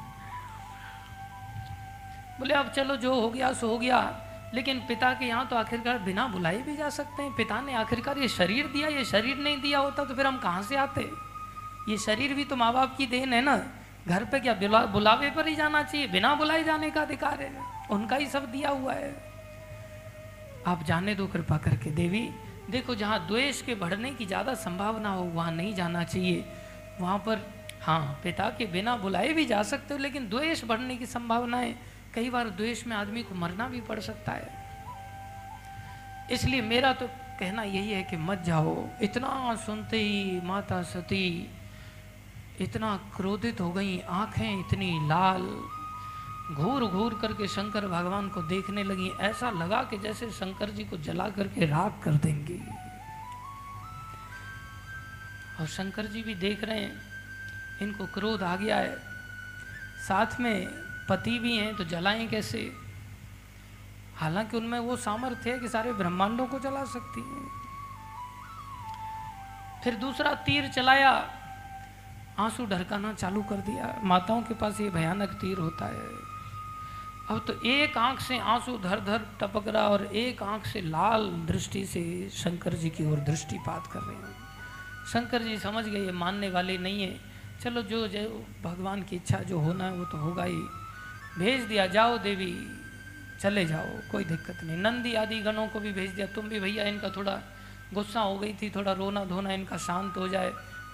बोले, 2.39 2.53
अब 2.53 2.69
चलो, 2.69 2.95
जो 2.95 3.21
हो 3.21 3.29
गया, 3.29 3.53
सो 3.53 3.67
हो 3.67 3.77
गया। 3.77 4.27
लेकिन 4.53 4.79
पिता 4.87 5.13
के 5.13 5.25
यहाँ 5.25 5.47
तो 5.47 5.55
आखिरकार 5.55 5.99
बिना 5.99 6.27
बुलाए 6.27 6.61
भी 6.61 6.75
जा 6.77 6.89
सकते 6.91 7.23
हैं। 7.23 7.33
पिता 7.35 7.59
ने 7.61 7.73
आखिरकार 7.75 8.17
ये 8.17 8.27
शरीर 8.29 8.67
दिया, 8.67 8.87
ये 8.89 9.05
शरीर 9.05 9.37
नहीं 9.37 9.61
दिया 9.61 9.79
होता 9.79 10.05
तो 10.05 10.15
फिर 10.15 10.27
हम 10.27 10.37
कहाँ 10.37 10.63
से 10.63 10.75
आते? 10.77 11.09
ये 11.89 11.97
शरीर 11.97 12.33
भी 12.33 12.43
तो 12.45 12.55
माँ 12.55 12.71
बाप 12.73 12.95
की 12.97 13.05
देन 13.07 13.33
है 13.33 13.41
ना। 13.41 13.55
घर 14.07 14.23
पे 14.25 14.39
क्या 14.39 14.53
बुला, 14.55 14.85
बुलावे 14.87 15.29
पर 15.29 15.47
ही 15.47 15.55
जाना 15.55 15.83
चाहिए? 15.83 16.07
बिना 16.07 16.33
बुलाए 16.35 16.63
जाने 16.63 16.89
का 16.91 17.01
अधिकार 17.01 17.41
है। 17.41 17.51
उनका 17.91 18.15
ही 18.15 18.25
सब 18.27 18.45
दिया 18.51 18.69
हुआ 18.69 18.93
है। 18.93 19.13
आप 20.67 20.83
जाने 20.83 21.15
दो 21.15 21.27
कृपा 21.27 21.57
करके। 21.57 21.91
देवी, 21.91 22.29
देखो 22.69 22.95
जहाँ 22.95 23.19
द्वेष 23.27 23.61
के 23.61 23.75
बढ़ने 23.75 24.11
की 24.11 24.25
ज़्यादा 24.25 24.53
संभावना 24.55 25.09
हो, 25.09 25.23
वहाँ 25.25 25.51
नहीं 25.51 25.73
जाना 25.75 26.03
चाहिए। 26.03 26.43
वहाँ 26.99 27.17
पर 27.19 27.39
हाँ 27.81 28.19
पिता 28.23 28.49
के 28.49 28.65
बिना 28.65 28.95
बुलाए 28.97 29.33
भी 29.33 29.45
जा 29.45 29.61
सकते 29.63 29.93
हो, 29.93 29.99
लेकिन 29.99 30.27
द्वेष 30.29 30.63
बढ़ने 30.65 30.95
की 30.97 31.05
संभावना 31.05 31.57
है। 31.57 31.75
कई 32.15 32.29
बार 32.29 32.49
द्वेष 32.49 32.87
में 32.87 32.95
आदमी 32.97 33.23
को 33.23 33.35
मरना 33.35 33.67
भी 33.67 33.81
पड़ 33.81 33.99
सकता 33.99 34.31
है। 34.31 34.61
इसलिए 36.31 36.61
मेरा 36.61 36.93
तो 36.93 37.07
कहना 37.39 37.63
यही 37.63 37.91
है 37.91 38.03
कि 38.03 38.17
मत 38.17 38.39
जाओ। 38.39 38.87
इतना 39.01 39.55
सुनते 39.55 39.97
ही 39.97 40.41
माता 40.41 40.83
सती 40.83 41.49
इतना 42.61 42.97
क्रोधित 43.15 43.61
हो 43.61 43.71
गई, 43.71 43.99
आँखें 43.99 44.59
इतनी 44.59 45.07
लाल 45.07 45.41
घूर 46.55 46.85
घूर 46.85 47.19
करके 47.21 47.47
शंकर 47.47 47.87
भगवान 47.87 48.29
को 48.29 48.41
देखने 48.41 48.83
लगी। 48.83 49.09
ऐसा 49.19 49.51
लगा 49.51 49.83
कि 49.83 49.97
जैसे 49.97 50.29
शंकर 50.31 50.69
जी 50.69 50.83
को 50.83 50.97
जला 50.97 51.29
करके 51.29 51.65
राख 51.65 52.01
कर 52.03 52.11
देंगे। 52.11 52.59
और 55.59 55.67
शंकर 55.67 56.05
जी 56.05 56.23
भी 56.23 56.35
देख 56.35 56.63
रहे 56.63 56.79
हैं, 56.79 57.01
इनको 57.81 58.05
क्रोध 58.05 58.43
आ 58.43 58.55
गया 58.55 58.77
है। 58.77 58.95
साथ 60.07 60.39
में 60.39 60.67
पति 61.11 61.39
भी 61.39 61.57
हैं 61.57 61.75
तो 61.75 61.83
जलाएँ 61.83 62.27
कैसे? 62.27 62.71
हालाँकि 64.15 64.57
उनमें 64.57 64.79
वो 64.79 64.95
सामर्थ्य 64.95 65.51
है 65.51 65.59
कि 65.59 65.67
सारे 65.67 65.93
ब्रह्मांडों 65.93 66.47
को 66.47 66.59
जला 66.59 66.83
सकती 66.85 67.21
हैं। 67.21 67.45
फिर 69.83 69.95
दूसरा 69.95 70.33
तीर 70.33 70.67
चलाया, 70.67 71.11
आँसू 72.39 72.65
ढरकाना 72.65 73.13
चालू 73.13 73.41
कर 73.43 73.55
दिया। 73.55 73.93
माताओं 74.03 74.41
के 74.41 74.53
पास 74.53 74.81
ये 74.81 74.89
भयानक 74.89 75.29
तीर 75.29 75.57
होता 75.57 75.85
है। 75.85 76.09
अब 77.29 77.43
तो 77.47 77.53
एक 77.61 77.97
आँख 77.97 78.19
से 78.19 78.37
आँसू 78.39 78.77
धर 78.77 78.99
धर 78.99 79.25
टपक 79.41 79.67
रहा 79.67 79.87
और 79.87 80.05
एक 80.05 80.43
आँख 80.43 80.65
से 80.65 80.81
लाल 80.81 81.27
दृष्टि 81.47 81.85
से 81.85 82.29
शंकर 82.29 82.73
जी 82.73 82.89
की 82.89 83.05
ओर 83.11 83.19
दृष्टिपात 83.19 83.87
कर 83.87 83.99
रहे 83.99 84.15
हैं। 84.15 84.35
शंकर 85.13 85.41
जी 85.41 85.57
समझ 85.59 85.85
गए 85.85 86.11
मानने 86.11 86.49
वाले 86.49 86.77
नहीं 86.77 87.03
है। 87.03 87.19
चलो 87.63 87.81
जो 87.81 88.07
जो 88.07 88.45
भगवान 88.63 89.03
की 89.03 89.15
इच्छा 89.15 89.37
जो 89.37 89.59
होना 89.59 89.83
है 89.83 89.93
वो 89.93 90.05
तो 90.05 90.17
होगा 90.17 90.43
ही। 90.43 90.61
भेज 91.37 91.61
दिया, 91.61 91.87
जाओ 91.87 92.17
देवी, 92.17 92.53
चले 93.41 93.65
जाओ, 93.65 93.87
कोई 94.11 94.23
दिक्कत 94.23 94.63
नहीं। 94.63 94.77
नंदी 94.77 95.13
आदि 95.13 95.39
गणों 95.39 95.67
को 95.67 95.79
भी 95.79 95.91
भेज 95.91 96.09
दिया, 96.11 96.27
तुम 96.27 96.49
भी 96.49 96.59
भैया, 96.59 96.83
इनका 96.83 97.09
थोड़ा 97.09 97.39
गुस्सा 97.93 98.19
हो 98.19 98.37
गई 98.39 98.53
थी, 98.53 98.69
थोड़ा 98.69 98.91
रोना 98.91 99.23
धोना, 99.25 99.53
इनका 99.53 99.77
शांत 99.77 100.17
हो 100.17 100.27
जाए। 100.27 100.51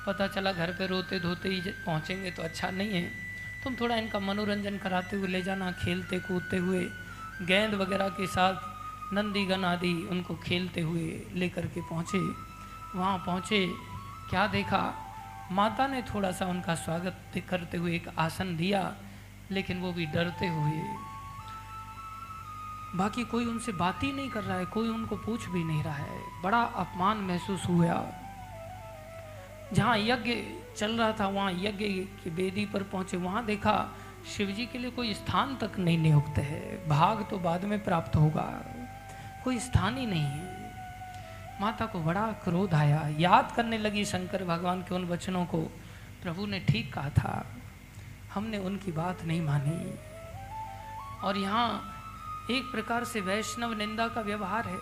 पता 0.08 0.28
चला 0.28 0.52
घर 0.52 0.72
पे 0.72 0.88
रोते 0.88 1.20
धोते 1.20 1.50
ही 1.50 1.72
पहुँचेंगे 1.86 2.32
तो 2.32 2.44
अच्छा 2.44 2.70
नहीं 2.70 2.90
है। 2.90 3.12
तुम 3.64 3.76
थोड़ा 3.76 3.96
इनका 3.96 4.20
मनोरंजन 4.20 4.78
कराते 4.78 5.18
हुए 5.18 5.28
ले 5.28 5.42
जाना, 5.42 5.72
खेलते 5.72 6.20
कूदते 6.20 6.58
हुए, 6.58 6.84
गेंद 7.42 7.74
वगैरह 7.74 8.10
के 8.10 8.28
साथ 8.28 9.14
नंदीगण 9.14 9.64
आदि 9.64 9.94
उनको 10.12 10.36
खेलते 10.36 10.82
हुए 10.82 11.26
लेकर 11.34 11.66
के 11.66 11.82
पहुँचे। 11.82 12.20
वहाँ 12.96 13.18
पहुँचे, 13.26 13.68
क्या 14.30 14.48
देखा? 14.48 14.82
माता 15.52 15.88
ने 15.88 16.02
थोड़ा 16.02 16.32
सा 16.32 16.46
उनका 16.46 16.76
स्वागत 16.76 17.44
करते 17.50 17.78
हुए 17.78 17.96
एक 17.96 18.08
आसन 18.20 18.56
दिया। 18.58 18.82
लेकिन 19.52 19.80
वो 19.80 19.92
भी 19.94 20.06
डरते 20.06 20.48
हुए। 20.48 20.82
बाकी 22.96 23.24
कोई 23.24 23.46
उनसे 23.46 23.72
बात 23.72 24.04
ही 24.04 24.12
नहीं 24.12 24.30
कर 24.30 24.44
रहा 24.44 24.58
है, 24.58 24.66
कोई 24.66 24.88
उनको 24.90 25.16
पूछ 25.16 25.46
भी 25.46 25.64
नहीं 25.64 25.84
रहा 25.84 25.94
है। 25.94 26.42
बड़ा 26.44 26.62
अपमान 26.62 27.18
महसूस 27.18 27.66
हुआ। 27.66 28.06
जहाँ 29.74 29.98
यज्ञ 29.98 30.36
चल 30.78 30.92
रहा 30.92 31.12
था, 31.12 31.28
वहाँ 31.28 31.52
यज्ञ 31.52 31.86
की 32.24 32.30
बेदी 32.30 32.66
पर 32.66 32.84
पहुँचे, 32.84 33.18
वहाँ 33.18 33.46
देखा 33.46 33.90
शिव 34.38 34.52
जी 34.52 34.66
के 34.66 34.78
लिए 34.78 34.92
कोई 34.92 35.14
स्थान 35.14 35.56
तक 35.58 35.80
नहीं 35.80 35.98
नियुक्त 35.98 36.38
है। 36.38 36.88
भाग 36.90 37.26
तो 37.30 37.38
बाद 37.38 37.66
में 37.66 37.84
प्राप्त 37.84 38.16
होगा, 38.16 38.48
कोई 39.44 39.60
स्थान 39.60 39.98
ही 39.98 40.06
नहीं 40.06 40.24
है। 40.24 40.56
माता 41.62 41.86
को 41.86 42.00
बड़ा 42.00 42.28
क्रोध 42.44 42.74
आया। 42.74 43.08
याद 43.20 43.52
करने 43.56 43.78
लगी 43.78 44.06
शंकर 44.06 44.44
भगवान 44.44 44.82
के 44.82 44.96
उन 44.96 45.06
वचनों 45.06 45.46
को। 45.46 45.62
प्रभु 46.24 46.46
ने 46.46 46.60
ठीक 46.60 46.94
कहा 46.94 47.10
था। 47.10 47.46
हमने 48.38 48.58
उनकी 48.58 48.92
बात 48.92 49.24
नहीं 49.24 49.42
मानी। 49.42 49.94
और 51.24 51.38
यहाँ 51.38 51.94
एक 52.52 52.64
प्रकार 52.64 53.04
से 53.04 53.22
वैष्णव 53.22 53.74
निंदा 53.74 54.08
का 54.08 54.22
व्यवहार 54.22 54.68
है। 54.68 54.80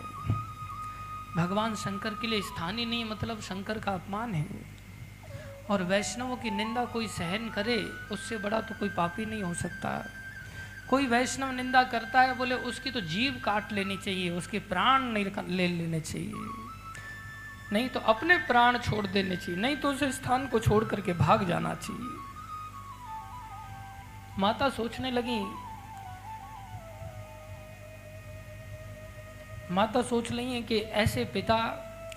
भगवान 1.36 1.74
शंकर 1.74 2.10
के 2.10 2.26
लिए 2.26 2.42
स्थान 2.42 2.78
ही 2.78 2.84
नहीं 2.84 3.04
मतलब 3.04 3.40
शंकर 3.40 3.78
का 3.78 3.92
अपमान 3.92 4.34
है। 4.34 4.76
और 5.70 5.82
वैष्णवों 5.82 6.36
की 6.36 6.50
निंदा 6.50 6.84
कोई 6.84 7.06
सहन 7.06 7.48
करे, 7.48 7.76
उससे 8.12 8.38
बड़ा 8.38 8.60
तो 8.60 8.74
कोई 8.74 8.88
पापी 8.88 9.26
नहीं 9.26 9.42
हो 9.42 9.54
सकता। 9.54 10.06
कोई 10.90 11.06
वैष्णव 11.06 11.50
निंदा 11.50 11.82
करता 11.82 12.20
है, 12.20 12.36
बोले 12.36 12.54
उसकी 12.54 12.90
तो 12.90 13.00
जीव 13.00 13.42
काट 13.44 13.72
लेनी 13.72 13.96
चाहिए, 13.96 14.30
उसके 14.30 14.58
प्राण 14.58 15.02
नहीं 15.02 15.26
ले 15.48 15.68
लेने 15.68 16.00
चाहिए। 16.00 16.32
नहीं 17.72 17.88
तो 17.88 18.00
अपने 18.00 18.38
प्राण 18.38 18.78
छोड़ 18.78 19.06
देने 19.06 19.36
चाहिए, 19.36 19.60
नहीं 19.60 19.76
तो 19.76 19.92
उस 19.92 20.04
स्थान 20.04 20.46
को 20.46 20.58
छोड़ 20.58 20.84
करके 20.84 21.12
भाग 21.12 21.48
जाना 21.48 21.74
चाहिए। 21.74 22.15
माता 24.38 24.68
सोचने 24.68 25.10
लगी, 25.10 25.40
माता 29.70 30.02
सोच 30.02 30.30
रही 30.32 30.54
है 30.54 30.62
कि 30.62 30.78
ऐसे 30.78 31.24
पिता 31.24 31.58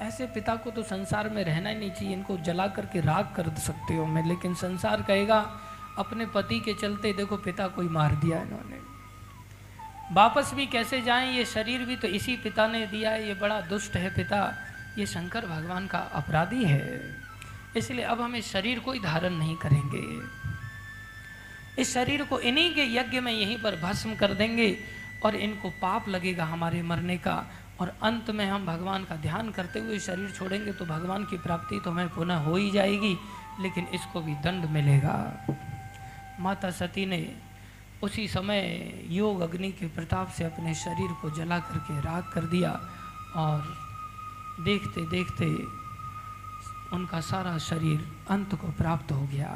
ऐसे 0.01 0.25
पिता 0.25 0.55
को 0.55 0.71
तो 0.71 0.83
संसार 0.83 1.29
में 1.29 1.43
रहना 1.43 1.69
ही 1.69 1.75
नहीं 1.75 1.91
चाहिए, 1.91 2.13
इनको 2.13 2.37
जला 2.37 2.67
करके 2.67 2.99
राग 3.01 3.33
कर 3.35 3.49
सकते 3.57 3.95
हो। 3.95 4.05
मैं 4.05 4.25
लेकिन 4.27 4.53
संसार 4.55 5.01
कहेगा, 5.01 5.39
अपने 5.97 6.25
पति 6.25 6.59
के 6.59 6.73
चलते 6.73 7.11
देखो 7.13 7.37
पिता 7.37 7.67
कोई 7.67 7.87
मार 7.89 8.15
दिया 8.15 8.41
इन्होंने। 8.41 8.77
वापस 10.11 10.53
भी 10.53 10.65
कैसे 10.67 11.01
जाएँ, 11.01 11.31
ये 11.31 11.45
शरीर 11.45 11.85
भी 11.85 11.95
तो 11.95 12.07
इसी 12.07 12.35
पिता 12.37 12.67
ने 12.67 12.85
दिया 12.87 13.11
है, 13.11 13.27
ये 13.27 13.33
बड़ा 13.33 13.59
दुष्ट 13.61 13.95
है 13.95 14.09
पिता, 14.09 14.53
ये 14.97 15.05
शंकर 15.05 15.45
भगवान 15.45 15.87
का 15.87 15.99
अपराधी 16.13 16.63
है। 16.63 17.01
इसलिए 17.77 18.05
अब 18.05 18.21
हम 18.21 18.35
इस 18.35 18.51
शरीर 18.51 18.79
को 18.79 18.91
ही 18.91 18.99
धारण 18.99 19.33
नहीं 19.33 19.55
करेंगे। 19.55 20.01
इस 21.79 21.93
शरीर 21.93 22.23
को 22.23 22.39
इन्हीं 22.41 22.73
के 22.75 22.83
यज्ञ 22.95 23.19
में 23.19 23.31
यहीं 23.31 23.57
पर 23.57 23.75
भस्म 23.81 24.15
कर 24.15 24.33
देंगे 24.33 24.77
और 25.25 25.35
इनको 25.37 25.69
पाप 25.81 26.07
लगेगा 26.09 26.45
हमारे 26.45 26.81
मरने 26.83 27.17
का। 27.17 27.43
और 27.81 27.93
अंत 28.03 28.29
में 28.29 28.45
हम 28.45 28.65
भगवान 28.65 29.03
का 29.03 29.15
ध्यान 29.15 29.49
करते 29.51 29.79
हुए 29.79 29.99
शरीर 29.99 30.31
छोड़ेंगे 30.31 30.71
तो 30.73 30.85
भगवान 30.85 31.23
की 31.25 31.37
प्राप्ति 31.37 31.79
तो 31.79 31.91
हमें 31.91 32.09
पुनः 32.09 32.43
हो 32.43 32.55
ही 32.55 32.71
जाएगी, 32.71 33.15
लेकिन 33.61 33.87
इसको 33.93 34.21
भी 34.21 34.33
दंड 34.43 34.65
मिलेगा। 34.65 35.15
माता 36.39 36.71
सती 36.71 37.05
ने 37.05 37.21
उसी 38.03 38.27
समय 38.27 38.61
योग 39.09 39.41
अग्नि 39.41 39.71
के 39.71 39.87
प्रताप 39.87 40.29
से 40.31 40.43
अपने 40.43 40.73
शरीर 40.75 41.11
को 41.21 41.29
जला 41.37 41.59
करके 41.61 41.99
राख 42.01 42.31
कर 42.33 42.45
दिया 42.51 42.71
और 43.35 43.63
देखते 44.65 45.01
देखते 45.09 45.45
उनका 46.95 47.19
सारा 47.21 47.57
शरीर 47.57 48.07
अंत 48.29 48.55
को 48.55 48.67
प्राप्त 48.77 49.11
हो 49.11 49.21
गया। 49.27 49.51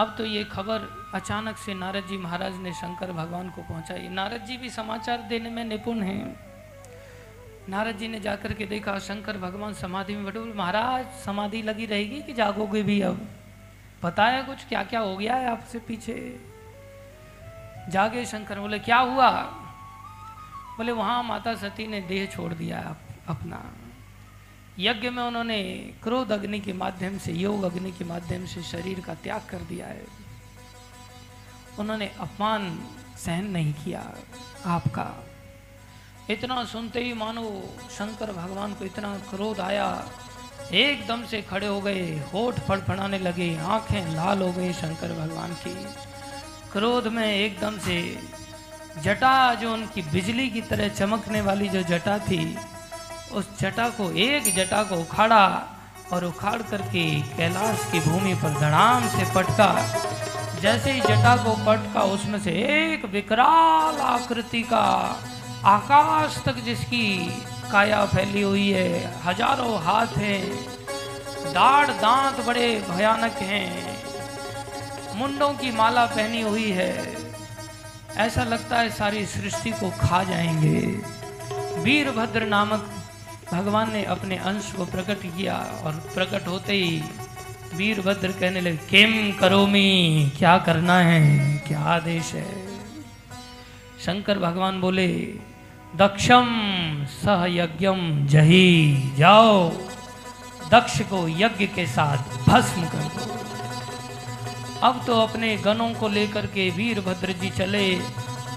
अब 0.00 0.14
तो 0.18 0.24
ये 0.24 0.44
खबर 0.44 1.10
अचानक 1.14 1.56
से 1.56 1.74
नारद 1.74 2.06
जी 2.06 2.16
महाराज 2.16 2.56
ने 2.56 2.72
शंकर 2.72 3.12
भगवान 3.12 3.50
को 3.50 3.62
पहुंचाई। 3.62 4.08
नारद 4.08 4.40
जी 4.40 4.56
भी 4.56 4.70
समाचार 4.70 5.18
देने 5.18 5.50
में 5.50 5.64
निपुण 5.64 6.00
हैं। 6.00 6.36
नारद 7.68 7.96
जी 7.96 8.08
ने 8.08 8.20
जाकर 8.20 8.52
के 8.52 8.66
देखा, 8.66 8.98
शंकर 8.98 9.38
भगवान 9.38 9.74
समाधि 9.74 10.14
में 10.14 10.24
बैठे। 10.24 10.38
महाराज, 10.38 11.06
समाधि 11.06 11.62
लगी 11.62 11.86
रहेगी 11.86 12.22
कि 12.22 12.32
जागोगे 12.32 12.82
भी 12.82 13.00
अब? 13.00 13.28
पता 14.02 14.24
है 14.24 14.42
कुछ? 14.42 14.64
क्या 14.64 14.82
क्या 14.82 15.00
हो 15.00 15.16
गया 15.16 15.34
है 15.34 15.50
आपसे 15.50 15.78
पीछे? 15.78 16.40
जागे 17.88 18.26
शंकर, 18.26 18.60
बोले, 18.60 18.78
क्या 18.78 18.98
हुआ? 18.98 19.30
बोले, 20.76 20.92
वहाँ 20.92 21.22
माता 21.22 21.54
सती 21.54 21.86
ने 21.86 22.00
देह 22.00 22.26
छोड़ 22.26 22.54
दिया 22.54 22.96
अपना। 23.28 23.72
यज्ञ 24.86 25.10
में 25.10 25.22
उन्होंने 25.22 25.62
क्रोध 26.02 26.32
अग्नि 26.32 26.60
के 26.60 26.72
माध्यम 26.72 27.18
से, 27.18 27.32
योग 27.32 27.62
अग्नि 27.62 27.92
के 27.92 28.04
माध्यम 28.04 28.46
से 28.46 28.62
शरीर 28.62 29.00
का 29.00 29.14
त्याग 29.14 29.40
कर 29.50 29.58
दिया 29.58 29.86
है। 29.86 30.04
उन्होंने 31.78 32.12
अपमान 32.20 32.80
सहन 33.18 33.44
नहीं 33.44 33.72
किया 33.72 34.14
आपका। 34.66 35.26
इतना 36.30 36.64
सुनते 36.64 37.00
ही 37.00 37.12
मानो 37.12 37.76
शंकर 37.90 38.32
भगवान 38.32 38.74
को 38.74 38.84
इतना 38.84 39.18
क्रोध 39.18 39.60
आया। 39.60 40.08
एकदम 40.72 41.26
से 41.26 41.42
खड़े 41.42 41.66
हो 41.66 41.80
गए, 41.80 42.18
होठ 42.18 42.54
फड़फड़ाने 42.60 43.18
लगे, 43.18 43.58
आँखें 43.58 44.14
लाल 44.14 44.42
हो 44.42 44.52
गई 44.52 44.72
शंकर 44.72 45.12
भगवान 45.12 45.54
की। 45.54 45.84
क्रोध 46.72 47.06
में 47.06 47.36
एकदम 47.36 47.78
से 47.78 48.18
जटा 48.98 49.54
जो 49.54 49.74
उनकी 49.74 50.02
बिजली 50.02 50.50
की 50.50 50.60
तरह 50.60 50.88
चमकने 50.88 51.40
वाली 51.40 51.68
जो 51.68 51.82
जटा 51.82 52.18
थी 52.18 52.56
उस 53.32 53.58
जटा 53.60 53.88
को, 53.88 54.10
एक 54.10 54.54
जटा 54.56 54.82
को 54.82 54.96
उखाड़ा 54.96 55.46
और 56.12 56.24
उखाड़ 56.24 56.62
करके 56.62 57.04
कैलाश 57.36 57.88
की 57.92 58.00
भूमि 58.00 58.34
पर 58.34 58.58
धड़ाम 58.60 59.08
से 59.08 59.24
पटका। 59.34 59.70
जैसे 60.60 60.92
ही 60.92 61.00
जटा 61.00 61.36
को 61.36 61.54
पटका, 61.66 62.02
उसमें 62.02 62.38
से 62.38 62.50
एक 62.50 63.04
विकराल 63.04 64.00
आकृति 64.06 64.62
का 64.62 64.86
आकाश 65.64 66.42
तक 66.46 66.54
जिसकी 66.54 67.06
काया 67.72 68.04
फैली 68.06 68.42
हुई 68.42 68.68
है, 68.70 69.22
हज़ारों 69.24 69.80
हाथ 69.82 70.16
हैं, 70.16 70.44
दाढ़ 71.52 71.90
दांत 71.90 72.44
बड़े 72.46 72.68
भयानक 72.90 73.36
हैं, 73.42 73.98
मुंडों 75.14 75.52
की 75.54 75.72
माला 75.72 76.06
पहनी 76.06 76.40
हुई 76.40 76.70
है। 76.70 76.94
ऐसा 78.16 78.44
लगता 78.44 78.78
है 78.78 78.90
सारी 78.90 79.26
सृष्टि 79.26 79.70
को 79.70 79.90
खा 79.90 80.22
जाएँगे। 80.24 80.80
वीरभद्र 81.80 82.46
नामक 82.46 82.90
भगवान 83.52 83.92
ने 83.92 84.04
अपने 84.04 84.36
अंश 84.36 84.72
को 84.72 84.84
प्रकट 84.84 85.22
किया 85.22 85.56
और 85.84 85.92
प्रकट 86.14 86.48
होते 86.48 86.72
ही 86.72 87.02
वीरभद्र 87.74 88.32
कहने 88.32 88.60
लगे, 88.60 88.76
किम 88.76 89.32
करोमी 89.40 90.30
क्या 90.38 90.58
करना 90.58 90.98
है? 90.98 91.58
क्या 91.58 91.80
आदेश 91.80 92.32
है? 92.34 92.48
शंकर 94.04 94.38
भगवान 94.38 94.80
बोले, 94.80 95.08
दक्षम 95.96 96.46
सह 97.08 97.44
यज्ञम, 97.48 98.26
जही 98.26 99.12
जाओ, 99.16 99.68
दक्ष 100.70 101.00
को 101.00 101.28
यज्ञ 101.28 101.66
के 101.66 101.86
साथ 101.86 102.18
भस्म 102.48 102.82
कर 102.82 103.04
दो। 103.16 103.28
अब 104.82 105.02
तो 105.06 105.20
अपने 105.20 105.56
गणों 105.56 105.92
को 105.94 106.08
लेकर 106.08 106.46
के 106.46 106.70
वीरभद्र 106.70 107.32
जी 107.32 107.50
चले। 107.50 107.86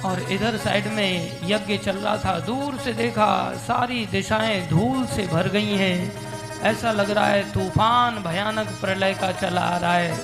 और 0.06 0.32
इधर 0.32 0.58
साइड 0.58 0.88
में 0.88 1.40
यज्ञ 1.44 1.78
चल 1.78 1.96
रहा 1.96 2.18
था। 2.18 2.40
दूर 2.40 2.78
से 2.78 2.94
देखा 2.94 3.54
सारी 3.56 4.06
दिशाएँ 4.06 4.68
धूल 4.70 5.06
से 5.06 5.28
भर 5.28 5.48
गई 5.48 5.76
हैं। 5.76 6.14
ऐसा 6.62 6.92
लग 6.92 7.12
रहा 7.12 7.28
है 7.28 7.52
तूफ़ान 7.52 8.24
भयानक 8.24 8.68
प्रलय 8.82 9.14
का 9.14 9.32
चला 9.32 9.62
आ 9.62 9.78
रहा 9.78 9.94
है। 9.94 10.18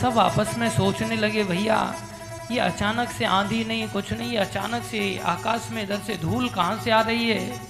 सब 0.00 0.18
आपस 0.18 0.54
में 0.58 0.70
सोचने 0.70 1.16
लगे, 1.16 1.44
भैया, 1.44 1.94
ये 2.50 2.58
अचानक 2.58 3.10
से 3.10 3.24
आंधी 3.24 3.64
नहीं, 3.64 3.88
कुछ 3.88 4.12
नहीं, 4.12 4.38
अचानक 4.38 4.82
से 4.82 5.20
आकाश 5.24 5.68
में 5.72 5.82
इधर 5.82 5.96
से 5.96 6.16
धूल 6.16 6.48
कहाँ 6.48 6.80
से 6.84 6.90
आ 6.90 7.00
रही 7.00 7.28
है? 7.28 7.60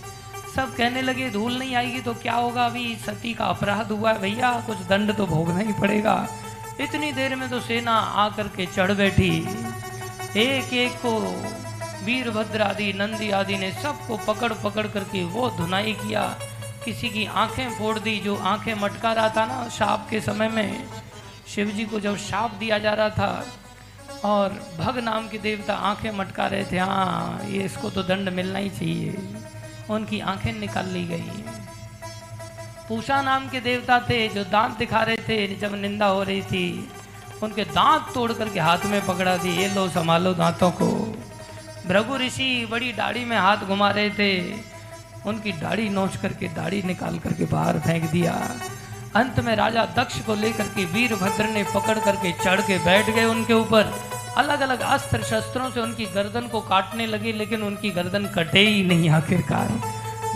सब 0.57 0.77
कहने 0.77 1.03
लगे, 1.03 1.31
धूल 1.31 1.59
नहीं 1.59 1.77
आएगी 1.77 2.01
तो 2.01 2.15
क्या 2.15 2.35
होगा? 2.35 2.67
अभी 2.67 2.99
सती 3.07 3.35
का 3.35 3.45
अपराध 3.45 3.93
हुआ 3.93 4.13
है, 4.13 4.21
भैया, 4.21 4.65
कुछ 4.67 4.79
दंड 4.79 5.15
तो 5.17 5.27
भोगना 5.27 5.59
ही 5.59 5.73
पड़ेगा। 5.73 6.29
इतनी 6.81 7.13
देर 7.13 7.37
में 7.37 7.51
तो 7.51 7.61
सेना 7.61 7.93
आकर 7.93 8.43
के 8.43 8.67
चढ़ 8.67 8.93
बैठी। 8.93 9.49
एक 10.37 10.73
एक 10.73 10.93
को 10.93 11.19
वीरभद्र 12.05 12.63
आदि, 12.63 12.93
नंदी 12.93 13.31
आदि 13.31 13.57
ने 13.57 13.71
सबको 13.73 14.17
पकड़ 14.17 14.53
पकड़ 14.55 14.87
करके 14.87 15.25
वो 15.25 15.49
धुनाई 15.51 15.93
किया। 15.93 16.23
किसी 16.85 17.09
की 17.09 17.25
आँखें 17.27 17.71
फोड़ 17.71 17.99
दी, 17.99 18.19
जो 18.19 18.37
आँखें 18.37 18.75
मटका 18.75 19.13
रहा 19.13 19.29
था 19.29 19.45
ना, 19.47 19.69
शाप 19.69 20.07
के 20.11 20.21
समय 20.21 20.49
में 20.49 20.85
शिव 21.49 21.71
जी 21.71 21.85
को 21.85 22.01
जब 22.01 22.17
शाप 22.17 22.55
दिया 22.55 22.79
जा 22.79 22.93
रहा 22.93 23.11
था, 23.11 23.47
और 24.25 24.49
भग 24.79 24.99
नाम 24.99 25.29
के 25.29 25.39
देवता 25.39 25.75
आँखें 25.75 26.11
मटका 26.11 26.47
रहे 26.47 26.65
थे 26.65 26.79
हाँ 26.79 27.45
ये 27.45 27.63
इसको 27.65 27.91
तो 27.91 28.03
दंड 28.03 28.29
मिलना 28.29 28.59
ही 28.59 28.71
चाहिए। 28.71 29.17
उनकी 29.91 30.21
आँखें 30.21 30.53
निकाल 30.53 30.89
ली 30.89 31.05
गई। 31.05 31.45
पूषा 32.89 33.23
नाम 33.23 33.49
के 33.49 33.61
देवता 33.61 33.99
थे, 34.01 34.29
जो 34.29 34.45
दांत 34.45 34.77
दिखा 34.79 35.03
रहे 35.03 35.17
थे, 35.17 35.57
जब 35.57 35.75
निंदा 35.75 36.07
हो 36.07 36.23
रही 36.23 36.43
थी 36.43 36.91
उनके 37.43 37.65
दांत 37.65 38.07
तोड़ 38.15 38.33
करके 38.33 38.61
हाथ 38.61 38.79
में 38.85 39.07
पकड़ा 39.07 39.37
दी 39.37 39.51
ये 39.51 39.69
लो, 39.69 39.89
संभालो 39.89 40.35
दांतों 40.35 40.71
को। 40.71 40.87
भृगु 41.87 42.17
ऋषि 42.17 42.69
बड़ी 42.71 42.93
दाढ़ी 42.93 43.25
में 43.25 43.37
हाथ 43.37 43.57
घुमा 43.57 43.91
रहे 43.91 44.11
थे। 44.11 44.53
उनकी 45.27 45.53
दाढ़ी 45.53 45.89
नोच 45.89 46.17
करके, 46.17 46.49
दाढ़ी 46.49 46.83
निकाल 46.83 47.19
करके 47.19 47.45
बाहर 47.45 47.79
फेंक 47.79 48.11
दिया। 48.11 48.51
अंत 49.17 49.41
में 49.41 49.57
राजा 49.57 49.85
दक्ष 49.85 50.21
को 50.21 50.35
लेकर 50.35 50.65
के 50.65 50.85
वीरभद्र 50.85 51.45
ने 51.45 51.65
पकड़ 51.75 51.99
करके 51.99 52.33
चढ़ 52.33 52.61
के 52.61 52.79
बैठ 52.79 53.11
गए 53.11 53.25
उनके 53.25 53.53
ऊपर। 53.53 53.95
अलग 54.37 54.61
अलग 54.61 54.81
अस्त्र 54.81 55.23
शस्त्रों 55.23 55.71
से 55.71 55.81
उनकी 55.81 56.05
गर्दन 56.05 56.41
को 56.41 56.61
काटने 56.61 57.07
लगे, 57.07 57.33
लेकिन 57.33 57.63
उनकी 57.63 57.91
गर्दन 57.91 58.27
कटे 58.27 58.61
ही 58.61 58.85
नहीं 58.85 59.11
आखिरकार। 59.11 59.69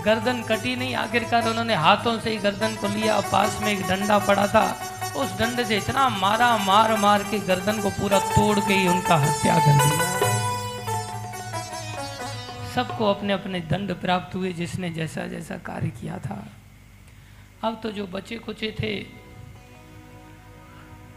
गर्दन 0.05 0.43
कटी 0.43 0.77
नहीं, 0.77 0.95
आखिरकार 0.95 1.49
उन्होंने 1.49 1.75
हाथों 1.75 2.19
से 2.19 2.31
ही 2.31 2.37
गर्दन 2.37 2.75
को 2.75 2.89
लिया। 2.89 3.21
पास 3.21 3.59
में 3.63 3.73
एक 3.73 3.87
डंडा 3.87 4.19
पड़ा 4.19 4.47
था। 4.47 4.92
उस 5.17 5.39
डंडे 5.39 5.65
से 5.65 5.77
इतना 5.77 6.09
मारा, 6.09 6.57
मार 6.57 6.97
मार 6.97 7.23
के 7.23 7.39
गर्दन 7.39 7.83
को 7.83 7.91
पूरा 7.91 8.19
तोड़ 8.19 8.59
के 8.59 8.75
ही 8.75 8.89
उनका 8.89 9.17
हत्या 9.17 9.59
कर 9.59 9.73
दिया। 9.73 10.33
सबको 12.75 13.07
अपने 13.07 13.33
अपने 13.33 13.61
दंड 13.61 14.01
प्राप्त 14.01 14.35
हुए 14.35 14.53
जिसने 14.53 14.91
जैसा 14.91 15.27
जैसा 15.27 15.57
कार्य 15.57 15.89
किया 15.89 16.19
था। 16.19 16.47
अब 17.65 17.81
तो 17.83 17.91
जो 17.91 18.07
बचे 18.07 18.37
कुचे 18.37 18.77
थे, 18.81 19.01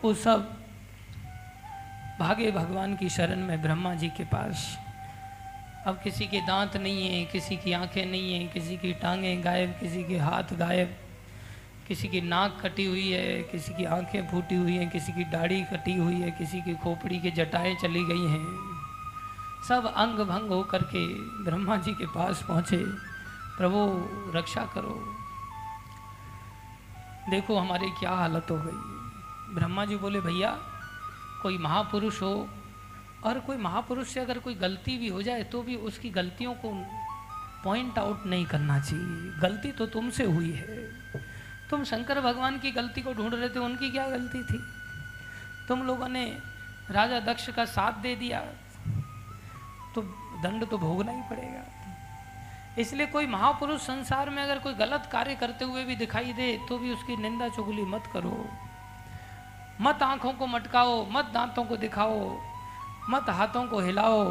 वो 0.04 0.14
सब 0.14 0.58
भागे 2.20 2.52
भगवान 2.52 2.96
की 2.96 3.10
शरण 3.10 3.40
में 3.40 3.62
ब्रह्मा 3.62 3.94
जी 3.94 4.08
के 4.08 4.24
पास। 4.24 4.78
अब 5.88 6.02
किसी 6.04 6.28
के 6.28 6.42
दांत 6.42 6.78
नहीं 6.78 7.08
है, 7.08 7.26
किसी 7.26 7.58
की 7.58 7.74
आँखें 7.74 8.06
नहीं 8.06 8.40
है, 8.40 8.46
किसी 8.46 8.78
की 8.78 8.94
टांगें 8.94 9.44
गायब, 9.44 9.72
किसी 9.72 10.04
के 10.04 10.18
हाथ 10.18 10.54
गायब। 10.54 10.98
किसी 11.88 12.08
की 12.08 12.22
नाक 12.22 12.58
कटी 12.62 12.86
हुई 12.86 13.12
है, 13.12 13.44
किसी 13.44 13.74
की 13.74 13.86
आँखें 13.86 14.28
फूटी 14.28 14.56
हुई 14.56 14.76
हैं, 14.76 14.90
किसी 14.90 15.12
की 15.12 15.24
दाढ़ी 15.24 15.64
कटी 15.64 15.96
हुई 15.96 16.16
है, 16.16 16.32
किसी 16.32 16.62
की 16.62 16.76
खोपड़ी 16.76 17.20
की 17.20 17.32
जटाएँ 17.32 17.76
चली 17.76 18.04
गई 18.04 18.26
हैं। 18.26 18.76
सब 19.68 19.94
अंग 19.96 20.20
भंग 20.20 20.50
हो 20.50 20.64
करके 20.64 21.08
ब्रह्मा 21.44 21.78
जी 21.78 21.92
के 21.92 22.06
पास 22.06 22.46
पहुँचे, 22.48 22.78
प्रभु 23.58 24.06
रक्षा 24.38 24.66
करो। 24.66 25.16
देखो 27.30 27.58
हमारी 27.58 27.90
क्या 27.90 28.12
हालत 28.12 28.48
हो 28.52 28.58
गई। 28.58 28.96
ब्रह्मा 29.56 29.86
जी 29.86 29.96
बोले, 29.96 30.22
भैया, 30.22 30.58
कोई 31.44 31.58
महापुरुष 31.58 32.22
हो 32.22 32.50
और 33.24 33.40
कोई 33.40 33.58
महापुरुष 33.58 34.08
से 34.08 34.20
अगर 34.20 34.40
कोई 34.40 34.54
गलती 34.54 34.98
भी 34.98 35.08
हो 35.08 35.22
जाए 35.22 35.44
तो 35.44 35.64
भी 35.64 35.76
उसकी 35.76 36.10
गलतियों 36.10 36.54
को 36.54 36.86
पॉइंट 37.64 37.98
आउट 37.98 38.26
नहीं 38.26 38.46
करना 38.46 38.80
चाहिए। 38.80 39.42
गलती 39.42 39.72
तो 39.72 39.86
तुमसे 39.86 40.24
हुई 40.24 40.52
है। 40.52 40.90
तुम 41.70 41.84
शंकर 41.84 42.20
भगवान 42.22 42.58
की 42.60 42.72
गलती 42.72 43.02
को 43.02 43.14
ढूंढ 43.14 43.34
रहे 43.34 43.50
थे, 43.50 43.60
उनकी 43.60 43.90
क्या 43.92 44.08
गलती 44.10 44.44
थी? 44.44 44.60
तुम 45.68 45.84
लोगों 45.84 46.08
ने 46.10 46.26
राजा 46.92 47.20
दक्ष 47.24 47.50
का 47.50 47.66
साथ 47.68 47.94
दे 48.02 48.16
दिया 48.16 48.40
तो 49.96 50.02
दंड 50.44 50.68
तो 50.70 50.78
भोगना 50.78 51.12
ही 51.12 51.22
पड़ेगा। 51.30 51.64
इसलिए 52.78 53.08
कोई 53.08 53.28
महापुरुष 53.28 53.82
संसार 53.82 54.30
में 54.30 54.42
अगर 54.44 54.60
कोई 54.60 54.74
गलत 54.74 55.10
कार्य 55.12 55.36
करते 55.36 55.66
हुए 55.66 55.84
भी 55.84 55.96
दिखाई 55.96 56.34
दे 56.34 56.48
तो 56.70 56.78
भी 56.78 56.92
उसकी 56.94 57.16
निंदा 57.18 57.48
चुगली 57.50 57.86
मत 57.86 58.10
करो। 58.14 58.38
मत 59.82 60.04
आँखों 60.04 60.34
को 60.34 60.48
मटकाओ, 60.48 61.06
मत 61.10 61.26
दांतों 61.26 61.64
को 61.66 61.78
दिखाओ, 61.78 62.20
मत 63.10 63.30
हाथों 63.30 63.66
को 63.68 63.80
हिलाओ, 63.80 64.22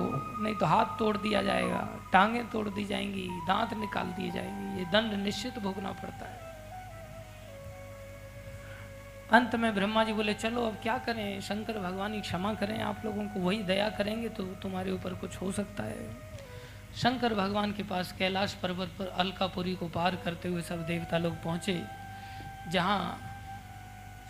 नहीं 0.43 0.55
तो 0.55 0.67
हाथ 0.67 0.99
तोड़ 0.99 1.17
दिया 1.17 1.43
जाएगा, 1.43 1.89
टांगें 2.13 2.51
तोड़ 2.51 2.69
दी 2.69 2.85
जाएँगी, 2.85 3.29
दांत 3.49 3.75
निकाल 3.75 4.07
दिए 4.13 4.31
जाएँगे। 4.31 4.79
ये 4.79 4.85
दंड 4.93 5.23
निश्चित 5.25 5.59
भोगना 5.59 5.93
पड़ता 5.93 6.27
है। 6.27 6.44
अंत 9.33 9.55
में 9.55 9.75
ब्रह्मा 9.75 10.03
जी 10.05 10.13
बोले, 10.13 10.35
चलो, 10.35 10.67
अब 10.67 10.77
क्या 10.83 10.97
करें? 10.99 11.41
शंकर 11.41 11.79
भगवान 11.81 12.15
ही 12.15 12.21
क्षमा 12.21 12.53
करें, 12.55 12.81
आप 12.83 13.03
लोगों 13.05 13.25
को 13.25 13.41
वही 13.41 13.63
दया 13.63 13.89
करेंगे 13.89 14.29
तो 14.29 14.45
तुम्हारे 14.63 14.91
ऊपर 14.93 15.15
कुछ 15.15 15.37
हो 15.37 15.51
सकता 15.53 15.83
है। 15.83 16.09
शंकर 16.97 17.35
भगवान 17.35 17.73
के 17.73 17.83
पास 17.83 18.13
कैलाश 18.13 18.55
पर्वत 18.55 18.89
पर 18.99 19.07
अलकापुरी 19.19 19.75
को 19.75 19.89
पार 19.89 20.17
करते 20.17 20.49
हुए 20.49 20.63
सब 20.63 20.85
देवता 20.87 21.19
लोग 21.19 21.35
पहुँचे, 21.35 21.81
जहाँ 22.71 23.19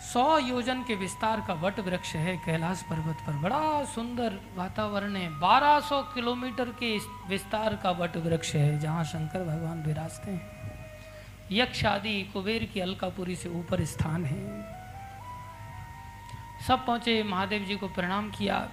सौ 0.05 0.39
योजन 0.39 0.83
के 0.83 0.95
विस्तार 0.95 1.41
का 1.49 1.55
वट 1.57 1.79
वृक्ष 1.81 2.15
है 2.15 2.37
कैलाश 2.37 2.83
पर्वत 2.83 3.17
पर। 3.27 3.33
बड़ा 3.33 3.85
सुंदर 3.85 4.39
वातावरण 4.57 5.17
है। 5.17 5.29
1200 5.41 6.01
किलोमीटर 6.15 6.71
के 6.81 6.97
विस्तार 7.29 7.77
का 7.77 7.91
वट 7.93 8.17
वृक्ष 8.17 8.55
है, 8.55 8.79
जहाँ 8.81 9.05
शंकर 9.05 9.45
भगवान 9.45 9.83
विराजते 9.83 10.31
हैं। 10.31 10.53
यक्ष 11.53 11.85
आदि 11.85 12.23
कुबेर 12.33 12.65
की 12.65 12.81
अलकापुरी 12.81 13.37
से 13.37 13.49
ऊपर 13.51 13.85
स्थान 13.85 14.25
है। 14.25 14.74
सब 16.69 16.87
पहुँचे, 16.87 17.23
महादेव 17.23 17.63
जी 17.63 17.77
को 17.77 17.89
प्रणाम 17.89 18.31
किया। 18.31 18.69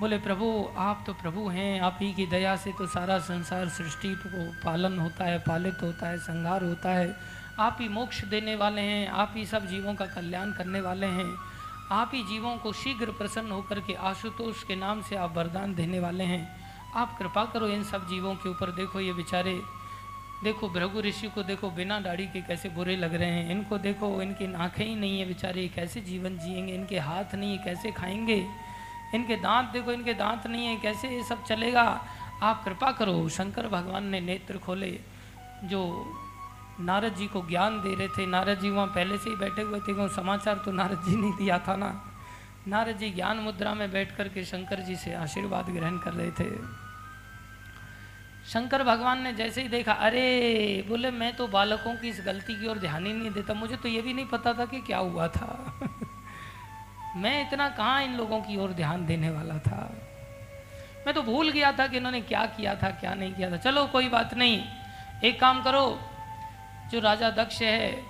बोले, 0.00 0.18
प्रभु, 0.18 0.68
आप 0.76 1.04
तो 1.06 1.12
प्रभु 1.12 1.48
हैं, 1.48 1.80
आप 1.80 1.98
ही 2.00 2.12
की 2.12 2.26
दया 2.26 2.56
से 2.56 2.72
तो 2.72 2.86
सारा 2.86 3.18
संसार 3.18 3.68
सृष्टि 3.68 4.14
को 4.14 4.52
पालन 4.64 4.98
होता 4.98 5.24
है, 5.24 5.38
पालित 5.38 5.82
होता 5.82 6.08
है, 6.08 6.18
संहार 6.18 6.64
होता 6.64 6.90
है। 6.90 7.16
आप 7.58 7.78
ही 7.80 7.88
मोक्ष 7.88 8.24
देने 8.24 8.56
वाले 8.56 8.80
हैं, 8.80 9.08
आप 9.08 9.34
ही 9.36 9.46
सब 9.46 9.66
जीवों 9.66 9.94
का 9.94 10.06
कल्याण 10.06 10.52
करने 10.52 10.80
वाले 10.80 11.06
हैं। 11.06 11.36
आप 11.90 12.10
ही 12.14 12.22
जीवों 12.22 12.56
को 12.56 12.72
शीघ्र 12.72 13.06
प्रसन्न 13.06 13.50
होकर 13.50 13.80
के 13.80 13.94
आशुतोष 13.94 14.62
के 14.62 14.76
नाम 14.76 15.02
से 15.02 15.16
आप 15.16 15.36
वरदान 15.36 15.74
देने 15.74 16.00
वाले 16.00 16.24
हैं। 16.24 16.60
आप 16.94 17.18
कृपा 17.18 17.44
करो 17.44 17.66
इन 17.66 17.84
सब 17.84 18.08
जीवों 18.08 18.34
के 18.34 18.48
ऊपर, 18.48 18.70
देखो 18.70 19.00
ये 19.00 19.12
बेचारे 19.12 19.62
देखो 20.44 20.68
भृगु 20.68 21.00
ऋषि 21.00 21.28
को 21.28 21.42
देखो, 21.42 21.70
बिना 21.70 22.00
दाढ़ी 22.00 22.26
के 22.26 22.40
कैसे 22.40 22.68
बुरे 22.68 22.96
लग 22.96 23.14
रहे 23.14 23.30
हैं। 23.30 23.50
इनको 23.50 23.78
देखो, 23.78 24.22
इनकी 24.22 24.54
आँखें 24.54 24.86
ही 24.86 24.94
नहीं 24.94 25.20
है 25.20 25.26
बेचारे, 25.26 25.68
कैसे 25.68 26.00
जीवन 26.00 26.38
जिएँगे? 26.38 26.74
इनके 26.74 26.98
हाथ 26.98 27.34
नहीं 27.34 27.58
है, 27.58 27.64
कैसे 27.64 27.90
खाएँगे? 27.90 28.46
इनके 29.14 29.36
दांत 29.36 29.68
देखो, 29.68 29.92
इनके 29.92 30.14
दांत 30.14 30.46
नहीं 30.46 30.66
है, 30.66 30.76
कैसे 30.76 31.08
ये 31.08 31.22
सब 31.22 31.44
चलेगा? 31.44 32.04
आप 32.42 32.64
कृपा 32.64 32.92
करो, 32.92 33.28
शंकर 33.28 33.68
भगवान 33.68 34.06
ने 34.06 34.20
नेत्र 34.20 34.58
खोले, 34.58 35.00
जो 35.64 36.12
नारद 36.80 37.14
जी 37.14 37.26
को 37.26 37.46
ज्ञान 37.48 37.82
दे 37.82 37.94
रहे 37.94 38.08
थे। 38.08 38.26
नारद 38.26 38.60
जी 38.60 38.70
वहाँ 38.70 38.86
पहले 38.86 39.18
से 39.18 39.30
ही 39.30 39.36
बैठे 39.36 39.62
हुए 39.62 39.80
थे, 39.80 39.94
क्योंकि 39.94 40.14
समाचार 40.14 40.54
तो 40.64 40.72
नारद 40.72 41.02
जी 41.08 41.16
ने 41.16 41.32
दिया 41.32 41.58
था 41.58 41.76
ना। 41.76 42.12
नारद 42.68 42.96
जी 42.96 43.10
ज्ञान 43.10 43.36
मुद्रा 43.36 43.74
में 43.74 43.92
बैठ 43.92 44.16
करके 44.16 44.44
शंकर 44.44 44.80
जी 44.80 44.96
से 44.96 45.14
आशीर्वाद 45.14 45.66
ग्रहण 45.66 45.98
कर 45.98 46.12
रहे 46.12 46.30
थे। 46.30 46.79
शंकर 48.48 48.82
भगवान 48.82 49.22
ने 49.22 49.32
जैसे 49.32 49.62
ही 49.62 49.68
देखा, 49.68 49.92
अरे, 49.92 50.84
बोले, 50.88 51.10
मैं 51.10 51.36
तो 51.36 51.46
बालकों 51.46 51.96
की 51.96 52.08
इस 52.08 52.22
गलती 52.26 52.60
की 52.60 52.68
ओर 52.68 52.78
ध्यान 52.78 53.06
ही 53.06 53.12
नहीं 53.12 53.30
देता। 53.30 53.54
मुझे 53.54 53.76
तो 53.76 53.88
ये 53.88 54.02
भी 54.02 54.14
नहीं 54.14 54.26
पता 54.26 54.52
था 54.52 54.64
कि 54.64 54.80
क्या 54.80 54.98
हुआ 54.98 55.28
था। 55.28 55.80
मैं 57.16 57.48
इतना 57.48 57.68
कहाँ 57.68 58.02
इन 58.02 58.14
लोगों 58.14 58.40
की 58.40 58.56
ओर 58.56 58.70
ध्यान 58.70 59.06
देने 59.06 59.30
वाला 59.30 59.58
था? 59.58 60.08
मैं 61.06 61.14
तो 61.14 61.22
भूल 61.22 61.50
गया 61.50 61.72
था 61.72 61.86
कि 61.86 61.96
इन्होंने 61.96 62.20
क्या 62.20 62.46
किया 62.46 62.74
था, 62.74 62.90
क्या 62.90 63.14
नहीं 63.14 63.34
किया 63.34 63.50
था। 63.50 63.56
चलो, 63.56 63.86
कोई 63.86 64.08
बात 64.08 64.34
नहीं। 64.34 64.64
एक 65.24 65.40
काम 65.40 65.62
करो, 65.62 66.00
जो 66.90 67.00
राजा 67.00 67.30
दक्ष 67.30 67.62
है, 67.62 68.02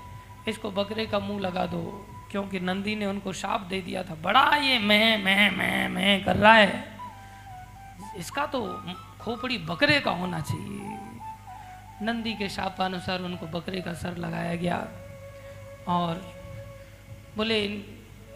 इसको 0.49 0.71
बकरे 0.71 1.07
का 1.07 1.19
मुँह 1.19 1.41
लगा 1.41 1.67
दो, 1.67 2.07
क्योंकि 2.31 2.61
नंदी 2.61 2.97
ने 2.97 3.07
उनको 3.07 3.33
शाप 3.33 3.61
दे 3.61 3.81
दिया 3.81 4.03
था। 4.03 4.15
बड़ा 4.15 4.57
ये 4.57 4.79
मैं 4.79 5.25
मैं 5.25 5.51
मैं 5.51 5.89
मैं 5.89 6.25
कर 6.25 6.37
रहा 6.37 6.55
है। 6.55 6.99
इसका 8.17 8.47
तो 8.47 8.85
खोपड़ी 9.23 9.59
बकरे 9.59 10.01
का 10.01 10.11
होना 10.11 10.41
चाहिए। 10.41 10.97
नंदी 12.03 12.35
के 12.35 12.49
शापानुसार 12.49 13.23
उनको 13.23 13.47
बकरे 13.47 13.81
का 13.81 13.95
सर 13.95 14.17
लगाया 14.17 14.55
गया 14.55 14.89
और 15.89 16.41
बोले, 17.37 17.67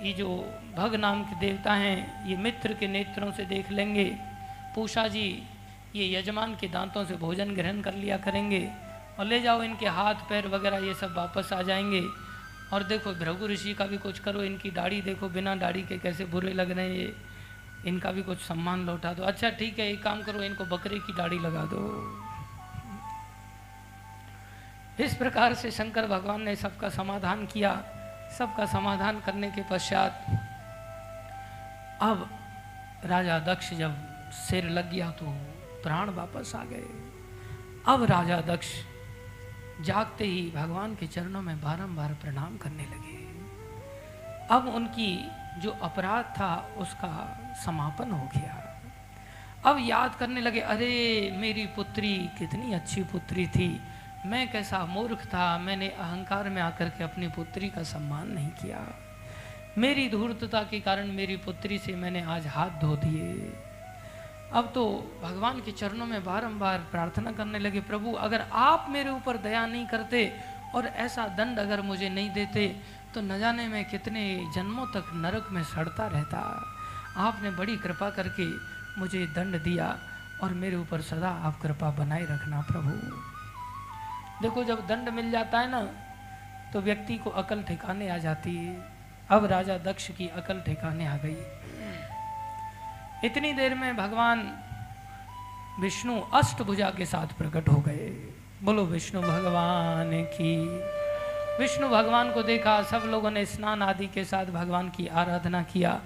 ये 0.03 0.13
जो 0.13 0.55
भग 0.77 0.95
नाम 0.95 1.25
के 1.25 1.41
देवता 1.41 1.75
हैं, 1.75 2.27
ये 2.27 2.37
मित्र 2.37 2.75
के 2.75 2.89
नेत्रों 2.89 3.33
से 3.33 3.45
देख 3.45 3.71
लेंगे। 3.71 4.17
पूषा 4.75 5.09
जी, 5.09 5.43
ये 5.97 6.19
यजमान 6.19 6.57
के 6.61 6.69
दांतों 6.69 7.05
से 7.05 7.15
भोजन 7.15 7.55
ग्रहण 7.55 7.81
कर 7.81 7.95
लिया 7.95 8.17
करेंगे 8.17 8.71
और 9.19 9.27
ले 9.27 9.41
जाओ 9.41 9.63
इनके 9.63 9.87
हाथ, 9.87 10.15
पैर 10.15 10.47
वगैरह, 10.49 10.77
ये 10.77 10.95
सब 10.95 11.15
वापस 11.17 11.53
आ 11.53 11.63
जाएँगे। 11.63 12.03
और 12.73 12.83
देखो, 12.83 13.13
भृगु 13.13 13.47
ऋषि 13.47 13.75
का 13.75 13.87
भी 13.87 13.97
कुछ 13.97 14.19
करो, 14.19 14.43
इनकी 14.43 14.71
दाढ़ी 14.71 15.03
देखो, 15.03 15.29
बिना 15.29 15.55
दाढ़ी 15.55 15.83
के 15.83 15.99
कैसे 15.99 16.25
बुरे 16.25 16.53
लग 16.53 16.71
रहे 16.71 16.89
हैं 16.89 16.97
ये। 16.97 17.34
इनका 17.87 18.11
भी 18.13 18.23
कुछ 18.23 18.39
सम्मान 18.39 18.87
लौटा 18.87 19.13
दो। 19.15 19.23
अच्छा 19.23 19.51
ठीक 19.51 19.79
है, 19.79 19.91
एक 19.93 20.03
काम 20.03 20.23
करो, 20.23 20.43
इनको 20.43 20.65
बकरे 20.67 20.99
की 20.99 21.13
दाढ़ी 21.13 21.39
लगा 21.39 21.65
दो। 21.65 21.83
इस 25.05 25.15
प्रकार 25.15 25.55
से 25.55 25.71
शंकर 25.71 26.07
भगवान 26.07 26.43
ने 26.43 26.57
सबका 26.57 26.89
समाधान 26.89 27.47
किया। 27.47 27.73
सबका 28.39 28.67
समाधान 28.67 29.21
करने 29.21 29.51
के 29.51 29.63
पश्चात 29.63 30.25
अब 32.03 32.29
राजा 33.05 33.39
दक्ष 33.39 33.73
जब 33.75 33.97
सिर 34.31 34.69
लग 34.69 34.91
गया 34.91 35.11
तो 35.11 35.27
प्राण 35.83 36.11
वापस 36.11 36.53
आ 36.57 36.65
गए। 36.65 36.89
अब 37.87 38.05
राजा 38.05 38.41
दक्ष 38.41 38.69
जागते 39.81 40.25
ही 40.25 40.51
भगवान 40.51 40.95
के 40.95 41.07
चरणों 41.07 41.43
में 41.43 41.61
बारंबार 41.61 42.13
प्रणाम 42.15 42.57
करने 42.57 42.85
लगे। 42.85 43.19
अब 44.51 44.69
उनकी 44.69 45.11
जो 45.61 45.71
अपराध 45.83 46.25
था, 46.25 46.55
उसका 46.79 47.11
समापन 47.65 48.11
हो 48.11 48.29
गया। 48.37 48.83
अब 49.67 49.77
याद 49.81 50.15
करने 50.15 50.41
लगे, 50.41 50.61
अरे, 50.61 51.31
मेरी 51.37 51.67
पुत्री 51.67 52.31
कितनी 52.39 52.73
अच्छी 52.73 53.03
पुत्री 53.03 53.47
थी। 53.47 53.81
मैं 54.27 54.53
कैसा 54.53 54.87
मूर्ख 54.87 55.25
था। 55.25 55.59
मैंने 55.59 55.89
अहंकार 55.89 56.49
में 56.49 56.63
आकर 56.63 56.89
के 56.89 57.05
अपनी 57.05 57.29
पुत्री 57.29 57.69
का 57.69 57.83
सम्मान 57.83 58.29
नहीं 58.29 58.49
किया। 58.49 58.81
मेरी 59.79 60.11
धूर्तता 60.11 60.63
के 60.63 60.81
कारण 60.81 61.07
मेरी 61.07 61.37
पुत्री 61.37 61.79
से 61.79 61.93
मैंने 61.93 62.23
आज 62.23 62.47
हाथ 62.47 62.71
धो 62.71 62.97
दिए। 62.97 63.53
अब 64.53 64.73
तो 64.75 65.13
भगवान 65.23 65.61
के 65.61 65.73
चरणों 65.73 66.07
में 66.07 66.25
बारंबार 66.25 66.79
प्रार्थना 66.79 67.33
करने 67.33 67.59
लगे, 67.59 67.81
प्रभु, 67.81 68.13
अगर 68.13 68.41
आप 68.53 68.87
मेरे 68.89 69.11
ऊपर 69.11 69.37
दया 69.37 69.67
नहीं 69.67 69.87
करते 69.87 70.41
और 70.75 70.87
ऐसा 70.87 71.27
दंड 71.27 71.59
अगर 71.59 71.81
मुझे 71.81 72.09
नहीं 72.09 72.31
देते 72.31 72.81
तो 73.15 73.21
न 73.21 73.39
जाने 73.39 73.69
में 73.69 73.85
कितने 73.85 74.51
जन्मों 74.55 74.87
तक 74.87 75.11
नरक 75.15 75.49
में 75.51 75.63
सड़ता 75.63 76.07
रहता। 76.07 76.74
आपने 77.17 77.51
बड़ी 77.51 77.77
कृपा 77.77 78.11
करके 78.11 78.47
मुझे 79.01 79.27
दंड 79.27 79.63
दिया 79.63 79.97
और 80.43 80.53
मेरे 80.53 80.77
ऊपर 80.77 81.01
सदा 81.01 81.29
आप 81.29 81.61
कृपा 81.63 81.91
बनाए 81.91 82.23
रखना 82.23 82.61
प्रभु। 82.61 82.91
देखो, 84.43 84.65
जब 84.65 84.87
दंड 84.87 85.09
मिल 85.09 85.31
जाता 85.31 85.61
है 85.61 85.71
ना 85.71 85.81
तो 86.73 86.81
व्यक्ति 86.81 87.19
को 87.19 87.31
अकल 87.31 87.63
ठिकाने 87.63 88.09
आ 88.09 88.17
जाती 88.19 88.57
है। 88.57 88.77
अब 89.31 89.45
राजा 89.45 89.79
दक्ष 89.79 90.11
की 90.11 90.29
अकल 90.29 90.61
ठिकाने 90.61 91.07
आ 91.07 91.17
गई। 91.17 91.37
इतनी 93.25 93.53
देर 93.53 93.75
में 93.75 93.97
भगवान 93.97 94.41
विष्णु 95.81 96.21
अष्टभुजा 96.35 96.91
के 96.91 97.07
साथ 97.07 97.27
प्रकट 97.27 97.69
हो 97.69 97.77
गए। 97.77 98.09
बोलो, 98.63 98.85
विष्णु 98.85 99.23
भगवान 99.23 100.11
की। 100.25 100.57
विष्णु 101.59 101.89
भगवान 101.89 102.33
को 102.33 102.43
देखा, 102.43 102.83
सब 102.83 103.03
लोगों 103.07 103.31
ने 103.31 103.47
स्नान 103.47 103.83
आदि 103.83 104.07
के 104.07 104.25
साथ 104.25 104.47
भगवान 104.47 104.89
की 104.89 105.07
आराधना 105.07 105.63
किया। 105.63 106.01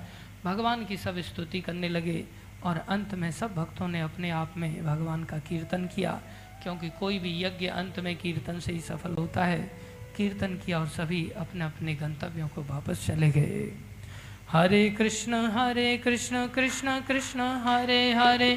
भगवान 0.45 0.85
की 0.85 0.97
सब 0.97 1.21
स्तुति 1.21 1.61
करने 1.61 1.89
लगे 1.89 2.25
और 2.65 2.79
अंत 2.89 3.15
में 3.15 3.31
सब 3.31 3.55
भक्तों 3.55 3.89
ने 3.89 4.01
अपने 4.01 4.31
आप 4.31 4.55
में 4.57 4.85
भगवान 4.87 5.25
का 5.25 5.39
कीर्तन 5.39 5.87
किया, 5.87 6.21
क्योंकि 6.63 6.89
कोई 7.01 7.19
भी 7.19 7.33
यज्ञ 7.45 7.67
अंत 7.67 7.99
में 8.01 8.17
कीर्तन 8.17 8.59
से 8.61 8.73
ही 8.73 8.81
सफल 8.81 9.15
होता 9.15 9.45
है। 9.45 9.61
कीर्तन 10.17 10.55
किया 10.65 10.79
और 10.79 10.89
सभी 10.89 11.21
अपने 11.37 11.65
अपने 11.65 11.95
गंतव्यों 11.95 12.49
को 12.49 12.63
वापस 12.63 13.07
चले 13.07 13.31
गए। 13.31 13.71
हरे 14.51 14.89
कृष्ण 14.91 15.35
हरे 15.51 15.97
कृष्ण 15.99 16.47
कृष्ण 16.47 16.99
कृष्ण, 17.01 17.41
हरे 17.65 18.01
हरे 18.13 18.51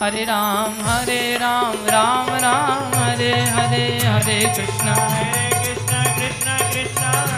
हरे 0.00 0.24
राम 0.24 0.74
हरे 0.82 1.38
राम 1.38 1.86
राम 1.86 2.28
राम, 2.36 2.94
हरे 2.94 3.32
हरे 3.48 3.86
हरे 3.98 4.40
कृष्ण। 4.56 4.88
हरे 4.88 5.48
कृष्ण 5.56 6.04
कृष्ण 6.18 6.58
कृष्ण। 6.72 7.37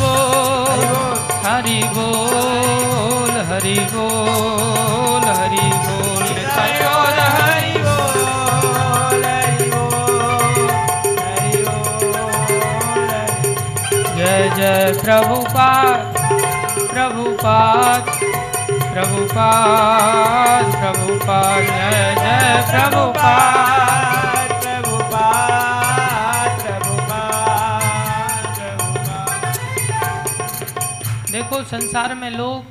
बोल 0.00 0.82
हरि 1.46 1.80
बोल। 1.96 3.32
हरि 3.48 3.78
बोल 3.92 5.24
हरि 5.38 5.68
बोल 5.84 6.24
सयोर 6.54 7.18
हरि 7.20 7.42
हरि 7.42 7.74
बोल 7.84 8.18
हरि 9.26 9.68
बोल 9.74 10.70
हरि 11.20 11.62
बोल। 11.66 12.14
जय 14.16 14.50
जय 14.56 14.92
प्रभुपाद 15.04 15.98
प्रभुपाद। 16.92 18.23
प्रभुपाद 18.94 20.66
प्रभुपाद 20.72 21.62
जय 21.62 22.14
जय 22.18 22.60
प्रभुपाद 22.68 24.52
प्रभुपाद 24.62 26.60
प्रभुपाद 26.60 28.44
प्रभुपाद 28.58 29.32
देखो 31.32 31.62
संसार 31.64 32.14
में 32.14 32.30
लोग 32.30 32.62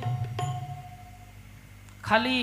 खाली 2.05 2.39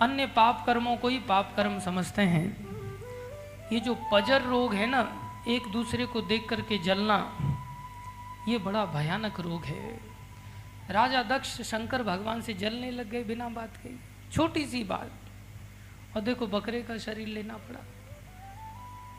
अन्य 0.00 0.26
पाप 0.34 0.64
कर्मों 0.66 0.96
को 0.96 1.08
ही 1.08 1.18
पाप 1.28 1.52
कर्म 1.56 1.78
समझते 1.80 2.22
हैं। 2.32 2.46
ये 3.72 3.80
जो 3.80 3.94
पजर 4.12 4.42
रोग 4.46 4.74
है 4.74 4.86
ना 4.86 5.06
एक 5.48 5.72
दूसरे 5.72 6.06
को 6.06 6.20
देख 6.26 6.48
करके 6.48 6.78
जलना 6.84 7.18
ये 8.48 8.58
बड़ा 8.58 8.84
भयानक 8.94 9.40
रोग 9.40 9.64
है। 9.64 10.07
राजा 10.90 11.22
दक्ष 11.22 11.62
शंकर 11.62 12.02
भगवान 12.02 12.42
से 12.42 12.54
जलने 12.54 12.90
लग 12.90 13.10
गए 13.10 13.24
बिना 13.24 13.48
बात 13.48 13.76
के। 13.76 13.90
छोटी 14.32 14.66
सी 14.66 14.84
बात। 14.84 15.12
और 16.16 16.22
देखो 16.22 16.46
बकरे 16.46 16.82
का 16.82 16.98
शरीर 16.98 17.28
लेना 17.28 17.54
पड़ा। 17.54 17.80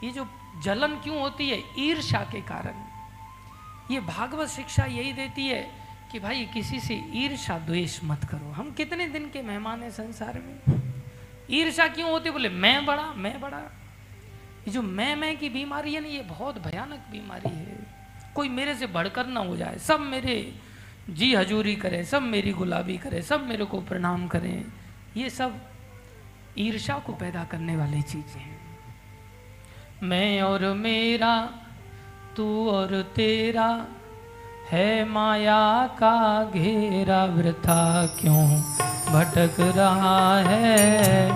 ये 0.04 0.12
जो 0.12 0.30
जलन 0.64 0.96
क्यों 0.96 1.20
होती 1.20 1.50
है? 1.50 1.64
ईर्षा 1.80 2.20
के 2.20 2.42
कारण। 2.42 2.86
ये 3.94 4.00
भागवत 4.00 4.48
शिक्षा 4.48 4.86
यही 4.86 5.14
देती 5.14 5.48
है 5.48 5.72
कि 6.12 6.20
भाई 6.20 6.46
किसी 6.46 6.80
से 6.80 7.06
ईर्षा 7.14 7.60
द्वेष 7.60 8.00
मत 8.04 8.24
करो। 8.24 8.52
हम 8.52 8.72
कितने 8.72 9.08
दिन 9.08 9.30
के 9.30 9.42
मेहमान 9.42 9.84
हैं 9.84 9.92
संसार 9.92 10.42
में? 10.42 10.82
ईर्षा 11.52 11.88
क्यों 11.88 12.12
होती 12.12 12.30
बोले, 12.30 12.50
मैं 12.50 12.86
बड़ा 12.86 13.14
मैं 13.14 13.42
बड़ा। 13.42 13.60
ये 13.60 14.72
जो 14.72 14.82
मैं 14.82 15.16
मैं 15.16 15.38
की 15.38 15.50
बीमारी 15.50 15.94
है 15.94 16.02
ना, 16.02 16.08
ये 16.08 16.22
बहुत 16.22 16.58
भयानक 16.58 17.00
बीमारी 17.12 17.50
है। 17.50 17.80
कोई 18.36 18.50
मेरे 18.50 18.76
से 18.76 18.88
बढ़कर 18.88 19.28
ना 19.28 19.40
हो 19.40 19.58
जाए। 19.58 19.78
सब 19.78 20.00
मेरे 20.00 20.56
जी 21.10 21.36
हजूरी 21.36 21.76
करें, 21.76 22.04
सब 22.04 22.22
मेरी 22.22 22.52
गुलाबी 22.52 22.98
करें, 22.98 23.22
सब 23.22 23.48
मेरे 23.48 23.66
को 23.66 23.82
प्रणाम 23.82 24.28
करें। 24.28 24.66
ये 25.18 25.30
सब 25.30 25.54
ईर्षा 26.58 26.94
को 26.94 27.14
पैदा 27.14 27.44
करने 27.44 27.78
वाली 27.78 28.02
चीज़ें 28.02 28.42
हैं। 28.42 28.60
मैं 30.04 30.42
और 30.42 30.74
मेरा, 30.74 31.50
तू 32.38 32.70
और 32.70 33.02
तेरा, 33.16 33.86
है 34.72 35.10
माया 35.10 35.88
का 35.88 36.44
घेरा, 36.54 37.26
वृथा 37.26 38.06
क्यों 38.06 38.62
भटक 39.14 39.56
रहा 39.60 40.40
है? 40.40 41.32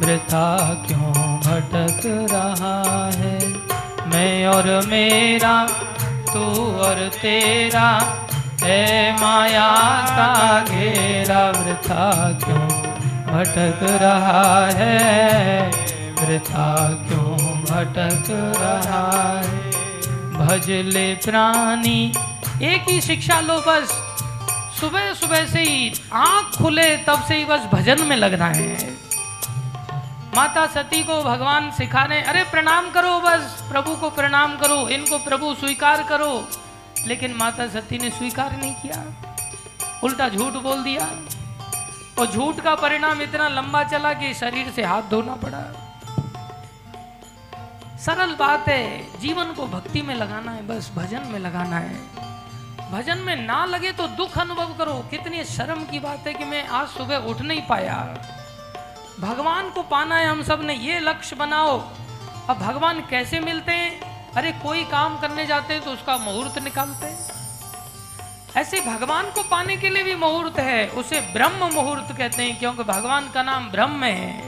वृथा 0.00 0.74
क्यों 0.86 1.36
भटक 1.38 2.28
रहा 2.32 3.10
है? 3.14 3.48
मैं 4.08 4.46
और 4.46 4.86
मेरा, 4.86 5.68
तू 6.32 6.72
और 6.76 7.08
तेरा 7.08 8.14
है 8.62 9.12
माया 9.20 9.68
का 10.10 10.60
घेरा 10.64 11.50
वृथा 11.50 12.32
क्यों 12.44 12.68
भटक 13.28 13.80
रहा 14.02 14.66
है? 14.66 15.70
वृथा 16.14 16.88
क्यों 17.08 17.36
भटक 17.62 18.30
रहा 18.30 19.40
है? 19.40 19.70
भज 20.32 20.70
ले 20.70 21.14
प्राणी, 21.14 22.12
एक 22.62 22.88
ही 22.88 23.00
शिक्षा 23.00 23.40
लो 23.40 23.60
बस। 23.68 23.88
सुबह 24.80 25.12
सुबह 25.14 25.46
से 25.46 25.60
ही 25.60 25.92
आँख 26.12 26.58
खुले, 26.58 26.96
तब 26.96 27.24
से 27.28 27.36
ही 27.36 27.44
बस 27.44 27.60
भजन 27.72 28.02
में 28.02 28.16
लगना 28.16 28.46
है। 28.46 28.98
माता 30.36 30.66
सती 30.66 31.02
को 31.02 31.22
भगवान 31.22 31.70
सिखा 31.70 32.02
रहे 32.02 32.20
अरे 32.22 32.42
प्रणाम 32.42 32.90
करो 32.90 33.18
बस, 33.20 33.64
प्रभु 33.72 33.94
को 33.96 34.10
प्रणाम 34.10 34.56
करो, 34.56 34.88
इनको 34.88 35.18
प्रभु 35.18 35.54
स्वीकार 35.54 36.02
करो। 36.08 36.48
लेकिन 37.06 37.34
माता 37.34 37.68
सती 37.68 37.98
ने 37.98 38.10
स्वीकार 38.10 38.56
नहीं 38.56 38.74
किया। 38.74 39.04
उल्टा 40.04 40.28
झूठ 40.28 40.52
बोल 40.52 40.82
दिया। 40.82 41.10
और 42.18 42.26
झूठ 42.26 42.60
का 42.60 42.74
परिणाम 42.74 43.22
इतना 43.22 43.48
लंबा 43.48 43.84
चला 43.84 44.12
कि 44.12 44.34
शरीर 44.34 44.70
से 44.70 44.84
हाथ 44.84 45.02
धोना 45.02 45.34
पड़ा। 45.34 45.84
सरल 47.98 48.34
बात 48.34 48.68
है, 48.68 49.18
जीवन 49.20 49.44
को 49.44 49.66
भक्ति 49.66 50.02
में 50.02 50.14
लगाना 50.14 50.52
है, 50.52 50.66
बस 50.66 50.90
भजन 50.94 51.22
में 51.26 51.38
लगाना 51.38 51.78
है। 51.78 52.18
भजन 52.92 53.18
में 53.18 53.46
ना 53.46 53.64
लगे 53.64 53.92
तो 53.92 54.06
दुख 54.06 54.38
अनुभव 54.38 54.74
करो। 54.74 54.94
कितनी 54.94 55.44
शर्म 55.44 55.84
की 55.84 55.98
बात 55.98 56.26
है 56.26 56.34
कि 56.34 56.44
मैं 56.44 56.68
आज 56.68 56.88
सुबह 56.88 57.16
उठ 57.16 57.40
नहीं 57.40 57.62
पाया। 57.62 58.16
भगवान 59.20 59.70
को 59.70 59.82
पाना 59.82 60.16
है 60.16 60.26
हम 60.26 60.42
सबने, 60.42 60.74
ये 60.74 61.00
लक्ष्य 61.00 61.36
बनाओ। 61.36 61.80
अब 62.50 62.58
भगवान 62.58 63.00
कैसे 63.00 63.40
मिलते 63.40 63.72
हैं? 63.72 64.17
अरे 64.36 64.52
कोई 64.52 64.84
काम 64.84 65.18
करने 65.18 65.46
जाते 65.46 65.74
हैं 65.74 65.82
तो 65.82 65.90
उसका 65.90 66.16
मुहूर्त 66.16 66.58
निकालते 66.58 67.06
हैं। 67.06 67.36
ऐसे 68.56 68.80
भगवान 68.80 69.30
को 69.30 69.42
पाने 69.42 69.76
के 69.76 69.88
लिए 69.88 70.02
भी 70.02 70.14
मुहूर्त 70.14 70.58
है, 70.58 70.88
उसे 70.88 71.20
ब्रह्म 71.20 71.72
मुहूर्त 71.74 72.16
कहते 72.18 72.42
हैं, 72.42 72.58
क्योंकि 72.58 72.82
भगवान 72.82 73.30
का 73.30 73.42
नाम 73.42 73.70
ब्रह्म 73.70 74.04
है। 74.04 74.42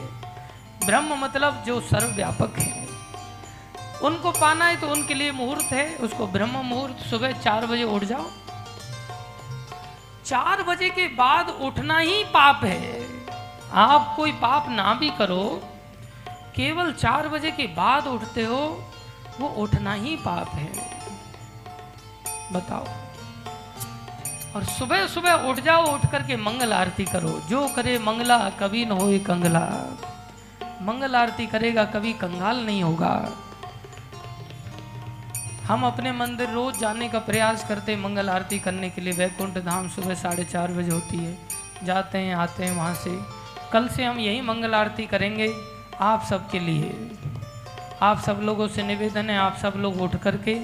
ब्रह्म 0.86 1.14
मतलब 1.14 1.62
जो 1.66 1.80
सर्वव्यापक 1.80 2.58
है। 2.58 2.88
उनको 4.02 4.30
पाना 4.30 4.64
है 4.64 4.76
तो 4.80 4.88
उनके 4.88 5.14
लिए 5.14 5.32
मुहूर्त 5.32 5.72
है, 5.72 5.96
उसको 5.96 6.26
ब्रह्म 6.26 6.64
मुहूर्त, 6.64 6.98
सुबह 7.06 7.32
चार 7.32 7.66
बजे 7.66 7.84
उठ 7.84 8.04
जाओ। 8.04 8.30
चार 10.24 10.62
बजे 10.62 10.88
के 10.90 11.06
बाद 11.08 11.48
उठना 11.60 11.98
ही 11.98 12.24
पाप 12.24 12.64
है। 12.64 13.06
आप 13.72 14.14
कोई 14.16 14.32
पाप 14.32 14.68
ना 14.68 14.94
भी 14.94 15.10
करो, 15.10 15.60
केवल 16.56 16.92
चार 16.92 17.28
बजे 17.28 17.50
के 17.50 17.66
बाद 17.66 18.06
उठते 18.06 18.44
हो 18.44 18.86
वो 19.40 19.48
उठना 19.48 19.92
ही 19.92 20.16
पाप 20.16 20.48
है। 20.48 20.72
बताओ। 22.52 22.86
और 24.56 24.64
सुबह 24.64 25.06
सुबह 25.06 25.32
उठ 25.32 25.60
जाओ, 25.60 25.94
उठ 25.94 26.10
करके 26.12 26.36
मंगल 26.36 26.72
आरती 26.72 27.04
करो। 27.04 27.42
जो 27.48 27.68
करे 27.68 27.98
मंगला, 27.98 28.50
कभी 28.50 28.84
न 28.84 28.90
होए 28.90 29.18
कंगला। 29.18 29.96
मंगल 30.82 31.16
आरती 31.16 31.46
करेगा, 31.46 31.84
कभी 31.84 32.12
कंगाल 32.12 32.56
नहीं 32.56 32.82
होगा। 32.82 33.32
हम 35.64 35.86
अपने 35.86 36.12
मंदिर 36.12 36.50
रोज 36.50 36.78
जाने 36.78 37.08
का 37.08 37.18
प्रयास 37.18 37.68
करते 37.68 37.94
हैं 37.94 38.00
मंगल 38.00 38.30
आरती 38.30 38.58
करने 38.58 38.90
के 38.90 39.00
लिए। 39.00 39.12
वैकुंठ 39.12 39.50
धाम 39.50 39.88
सुबह 39.88 40.14
साढ़े 40.14 40.44
चार 40.44 40.72
बजे 40.72 40.90
होती 40.90 41.16
है। 41.16 41.38
जाते 41.84 42.18
हैं, 42.18 42.34
आते 42.34 42.64
हैं 42.64 42.76
वहाँ 42.76 42.94
से। 42.94 43.40
कल 43.72 43.88
से 43.88 44.04
हम 44.04 44.18
यही 44.18 44.40
मंगल 44.40 44.74
आरती 44.74 45.06
करेंगे 45.06 45.54
आप 46.00 46.24
सबके 46.30 46.58
लिए। 46.58 47.10
आप 48.02 48.20
सब 48.20 48.40
लोगों 48.42 48.66
से 48.68 48.82
निवेदन 48.82 49.30
है, 49.30 49.36
आप 49.38 49.56
सब 49.56 49.72
लोग 49.76 50.00
उठ 50.02 50.16
करके 50.16 50.54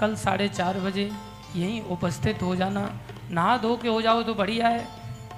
कल 0.00 0.14
साढ़े 0.16 0.48
चार 0.48 0.78
बजे 0.80 1.10
यहीं 1.56 1.80
उपस्थित 1.90 2.42
हो 2.42 2.54
जाना। 2.56 2.88
नहा 3.30 3.56
धो 3.56 3.76
के 3.76 3.88
हो 3.88 4.00
जाओ 4.02 4.22
तो 4.22 4.34
बढ़िया 4.34 4.68
है, 4.68 4.86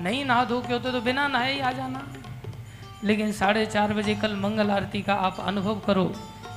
नहीं 0.01 0.25
नहा 0.25 0.45
धो 0.45 0.61
के 0.61 0.73
होते 0.73 0.93
तो 0.93 1.01
बिना 1.01 1.27
नहाए 1.29 1.53
ही 1.55 1.61
आ 1.61 1.73
जाना। 1.73 2.03
लेकिन 3.05 3.33
साढ़े 3.33 3.65
चार 3.67 3.93
बजे 3.93 4.15
कल 4.15 4.35
मंगल 4.37 4.71
आरती 4.71 5.03
का 5.03 5.15
आप 5.15 5.37
अनुभव 5.41 5.81
करो, 5.87 6.13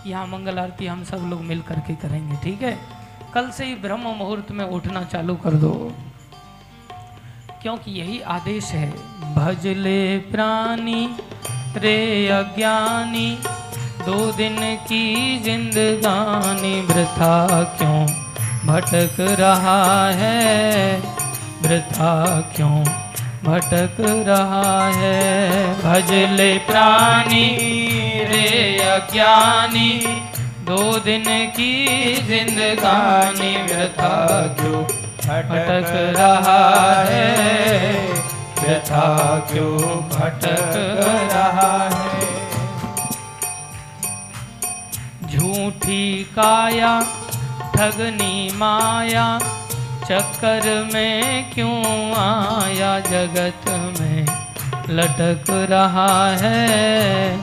यहाँ 0.07 0.25
मंगल 0.27 0.59
आरती 0.59 0.85
हम 0.85 1.03
सब 1.03 1.27
लोग 1.29 1.41
मिल 1.43 1.61
करके 1.61 1.95
करेंगे, 1.97 2.35
ठीक 2.43 2.61
है? 2.61 2.77
कल 3.33 3.49
से 3.51 3.65
ही 3.65 3.75
ब्रह्म 3.77 4.15
मुहूर्त 4.17 4.51
में 4.51 4.65
उठना 4.65 5.03
चालू 5.03 5.35
कर 5.35 5.53
दो। 5.55 5.71
क्योंकि 7.61 7.91
यही 7.91 8.19
आदेश 8.31 8.71
है 8.71 8.89
भजले 9.35 10.17
प्राणी 10.31 11.09
रे 11.77 12.27
अज्ञानी। 12.29 13.37
दो 14.05 14.31
दिन 14.31 14.75
की 14.75 15.39
जिंदगानी 15.39 16.81
वृथा 16.81 17.63
क्यों? 17.63 18.05
भटक 18.65 19.15
रहा 19.19 20.09
है। 20.09 20.99
वृथा 21.61 22.41
क्यों? 22.55 22.83
भटक 23.43 23.95
रहा 23.99 24.91
है। 24.95 25.49
भजले 25.73 26.57
प्राणी 26.57 27.57
रे 28.23 28.77
अज्ञानी, 28.83 30.21
दो 30.39 30.99
दिन 30.99 31.23
की 31.27 31.87
जिंदगानी 32.15 33.63
व्यथा 33.63 34.41
क्यों? 34.59 34.83
भटक 35.45 36.15
रहा 36.19 37.03
है। 37.03 38.03
व्यथा 38.61 39.39
क्यों? 39.51 39.77
भटक 40.19 40.73
रहा 41.31 41.83
है। 41.83 42.08
झूठी 45.69 46.23
काया, 46.23 46.99
ठगनी 47.75 48.49
माया, 48.55 49.39
चक्कर 50.09 50.89
में 50.93 51.51
क्यों 51.53 51.83
आया 52.13 52.99
जगत 52.99 53.69
में? 53.69 54.25
लटक 54.89 55.45
रहा 55.49 56.37
है 56.41 57.37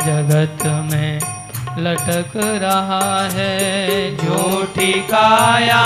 जगत 0.00 0.66
में, 0.66 1.18
लटक 1.78 2.32
रहा 2.36 3.28
है 3.32 4.16
झूठी 4.16 4.92
काया, 4.92 5.82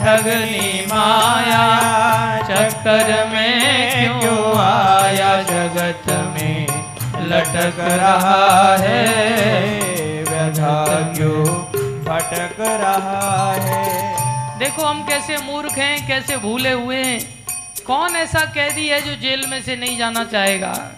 ठगनी 0.00 0.86
माया, 0.86 1.66
चक्कर 2.42 3.28
में 3.32 4.20
क्यों 4.20 4.58
आया 4.58 5.42
जगत 5.42 6.10
में? 6.10 6.66
लटक 7.20 7.80
रहा 7.80 8.76
है 8.80 9.87
क्यों 10.56 11.44
भटक 12.04 12.60
रहा 12.60 13.52
है। 13.52 14.18
देखो 14.58 14.82
हम 14.82 15.06
कैसे 15.06 15.36
मूर्ख 15.36 15.72
हैं, 15.72 16.08
कैसे 16.08 16.36
भूले 16.36 16.72
हुए 16.72 16.96
हैं। 16.96 17.46
कौन 17.86 18.16
ऐसा 18.16 18.40
कैदी 18.40 18.88
है 18.88 19.00
जो 19.02 19.14
जेल 19.14 19.46
में 19.46 19.62
से 19.62 19.76
नहीं 19.76 19.98
जाना 19.98 20.24
चाहेगा? 20.24 20.90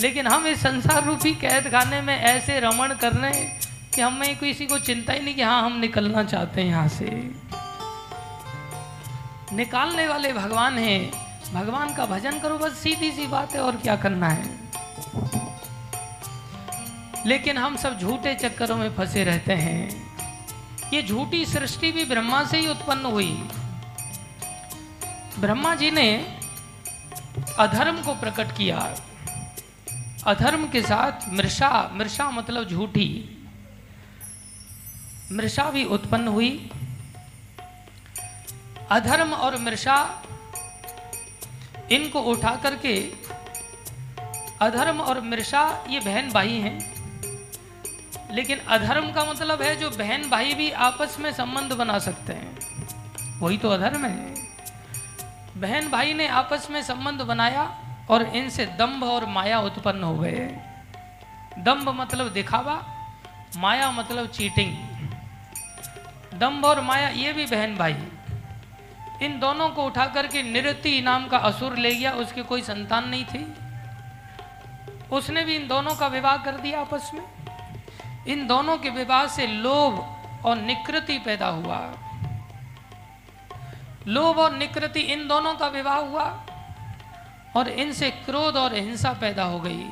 लेकिन 0.00 0.26
हम 0.26 0.46
इस 0.46 0.62
संसार 0.62 1.04
रूपी 1.04 1.30
कैद 1.30 1.68
खाने 1.68 2.00
में 2.00 2.20
ऐसे 2.20 2.60
रमण 2.60 2.94
कर 2.94 3.12
रहे 3.12 3.30
हैं 3.30 3.60
कि 3.94 4.00
हमें 4.00 4.38
किसी 4.38 4.66
को 4.66 4.78
चिंता 4.78 5.12
ही 5.12 5.20
नहीं 5.20 5.34
कि 5.34 5.42
हाँ 5.42 5.62
हम 5.62 5.80
निकलना 5.80 6.24
चाहते 6.24 6.60
हैं 6.60 6.68
यहाँ 6.68 6.88
से। 6.88 7.30
निकालने 9.52 10.08
वाले 10.08 10.32
भगवान 10.32 10.78
हैं। 10.78 11.12
भगवान 11.54 11.94
का 11.94 12.06
भजन 12.06 12.38
करो, 12.38 12.58
बस 12.58 12.72
सीधी 12.72 13.12
सी 13.12 13.26
बात 13.26 13.54
है, 13.54 13.60
और 13.60 13.72
क्या 13.76 13.96
करना 13.96 14.28
है? 14.28 14.50
लेकिन 17.26 17.58
हम 17.58 17.76
सब 17.76 17.98
झूठे 17.98 18.34
चक्करों 18.34 18.76
में 18.76 18.94
फंसे 18.94 19.24
रहते 19.24 19.52
हैं। 19.52 19.80
ये 20.94 21.02
झूठी 21.02 21.44
सृष्टि 21.46 21.92
भी 21.92 22.04
ब्रह्मा 22.04 22.44
से 22.44 22.58
ही 22.58 22.66
उत्पन्न 22.68 23.04
हुई। 23.04 23.32
ब्रह्मा 25.38 25.74
जी 25.74 25.90
ने 25.90 26.08
अधर्म 27.58 28.02
को 28.02 28.14
प्रकट 28.14 28.56
किया। 28.56 28.78
अधर्म 30.26 30.68
के 30.68 30.82
साथ 30.82 31.28
मृषा 31.28 31.90
मृषा 31.94 32.30
मतलब 32.30 32.68
झूठी। 32.68 33.08
मृषा 35.32 35.70
भी 35.70 35.84
उत्पन्न 35.84 36.28
हुई। 36.28 36.70
अधर्म 38.90 39.32
और 39.32 39.56
मृषा 39.56 39.96
इनको 41.92 42.20
उठा 42.22 42.54
करके 42.56 42.96
अधर्म 44.62 45.00
और 45.00 45.20
मृषा 45.20 45.62
ये 45.90 46.00
बहन 46.00 46.30
भाई 46.30 46.58
हैं। 46.60 47.01
लेकिन 48.32 48.58
अधर्म 48.58 49.12
का 49.12 49.24
मतलब 49.24 49.62
है 49.62 49.74
जो 49.76 49.90
बहन 49.90 50.28
भाई 50.30 50.54
भी 50.54 50.70
आपस 50.70 51.16
में 51.20 51.32
संबंध 51.32 51.72
बना 51.72 51.98
सकते 51.98 52.32
हैं। 52.32 53.38
वही 53.40 53.58
तो 53.58 53.68
अधर्म 53.68 54.04
है। 54.04 54.34
बहन 55.56 55.88
भाई 55.90 56.14
ने 56.14 56.28
आपस 56.28 56.68
में 56.70 56.82
संबंध 56.82 57.22
बनाया 57.22 57.64
और 58.10 58.22
इनसे 58.22 58.66
दंभ 58.66 59.04
और 59.04 59.26
माया 59.26 59.60
उत्पन्न 59.60 60.02
हो 60.02 60.18
गए। 60.18 60.48
दंभ 61.58 61.88
मतलब 61.88 62.32
दिखावा, 62.32 62.76
माया 63.56 63.90
मतलब 63.90 64.26
चीटिंग 64.26 64.76
दंभ 66.34 66.64
और 66.64 66.80
माया, 66.80 67.08
ये 67.08 67.32
भी 67.32 67.44
बहन 67.46 67.76
भाई। 67.76 67.96
इन 69.22 69.38
दोनों 69.40 69.68
को 69.68 69.84
उठा 69.86 70.06
करके 70.06 70.42
निरति 70.42 71.00
नाम 71.00 71.26
का 71.28 71.38
असुर 71.38 71.76
ले 71.76 71.94
गया, 71.94 72.12
उसकी 72.12 72.42
कोई 72.42 72.62
संतान 72.62 73.08
नहीं 73.08 73.24
थी। 73.24 73.54
उसने 75.12 75.44
भी 75.44 75.56
इन 75.56 75.68
दोनों 75.68 75.94
का 75.94 76.06
विवाह 76.06 76.36
कर 76.36 76.56
दिया 76.56 76.80
आपस 76.80 77.10
में। 77.14 77.22
इन 78.26 78.46
दोनों 78.46 78.78
के 78.78 78.90
विवाह 78.90 79.26
से 79.26 79.46
लोभ 79.46 80.22
और 80.46 80.56
निकृति 80.56 81.18
पैदा 81.18 81.46
हुआ। 81.46 81.94
लोभ 84.06 84.38
और 84.38 84.52
निकृति 84.52 85.00
इन 85.00 85.28
दोनों 85.28 85.54
का 85.54 85.66
विवाह 85.66 85.98
हुआ 85.98 86.44
और 87.56 87.68
इनसे 87.68 88.10
क्रोध 88.10 88.56
और 88.56 88.74
हिंसा 88.74 89.12
पैदा 89.12 89.44
हो 89.44 89.60
गई। 89.60 89.84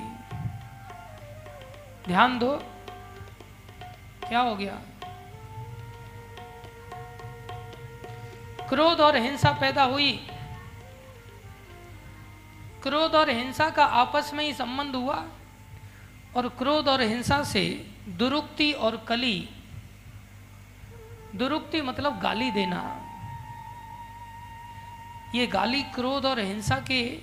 ध्यान 2.07 2.39
दो, 2.39 2.57
क्या 4.29 4.41
हो 4.41 4.57
गया? 4.57 4.79
क्रोध 8.69 9.01
और 9.01 9.17
हिंसा 9.17 9.51
पैदा 9.51 9.83
हुई। 9.83 10.27
क्रोध 12.83 13.15
और 13.15 13.31
हिंसा 13.31 13.71
का 13.71 13.85
आपस 13.85 14.31
में 14.35 14.45
ही 14.45 14.53
संबंध 14.53 14.97
हुआ 14.97 15.25
और 16.37 16.49
क्रोध 16.49 16.89
और 16.89 17.01
हिंसा 17.01 17.43
से 17.45 17.90
दुरुक्ति 18.09 18.73
और 18.73 18.97
कली। 18.97 19.49
दुरुक्ति 21.37 21.83
मतलब 21.83 22.21
गाली 22.21 22.51
देना। 22.51 23.07
ये 25.35 25.47
गाली 25.47 25.83
क्रोध 25.83 26.25
और 26.25 26.41
हिंसा 26.41 26.77
के 26.77 27.19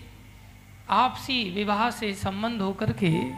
आपसी 0.89 1.49
विवाह 1.49 1.89
से 1.89 2.13
संबंध 2.13 2.61
होकर 2.61 2.93
के 2.93 3.31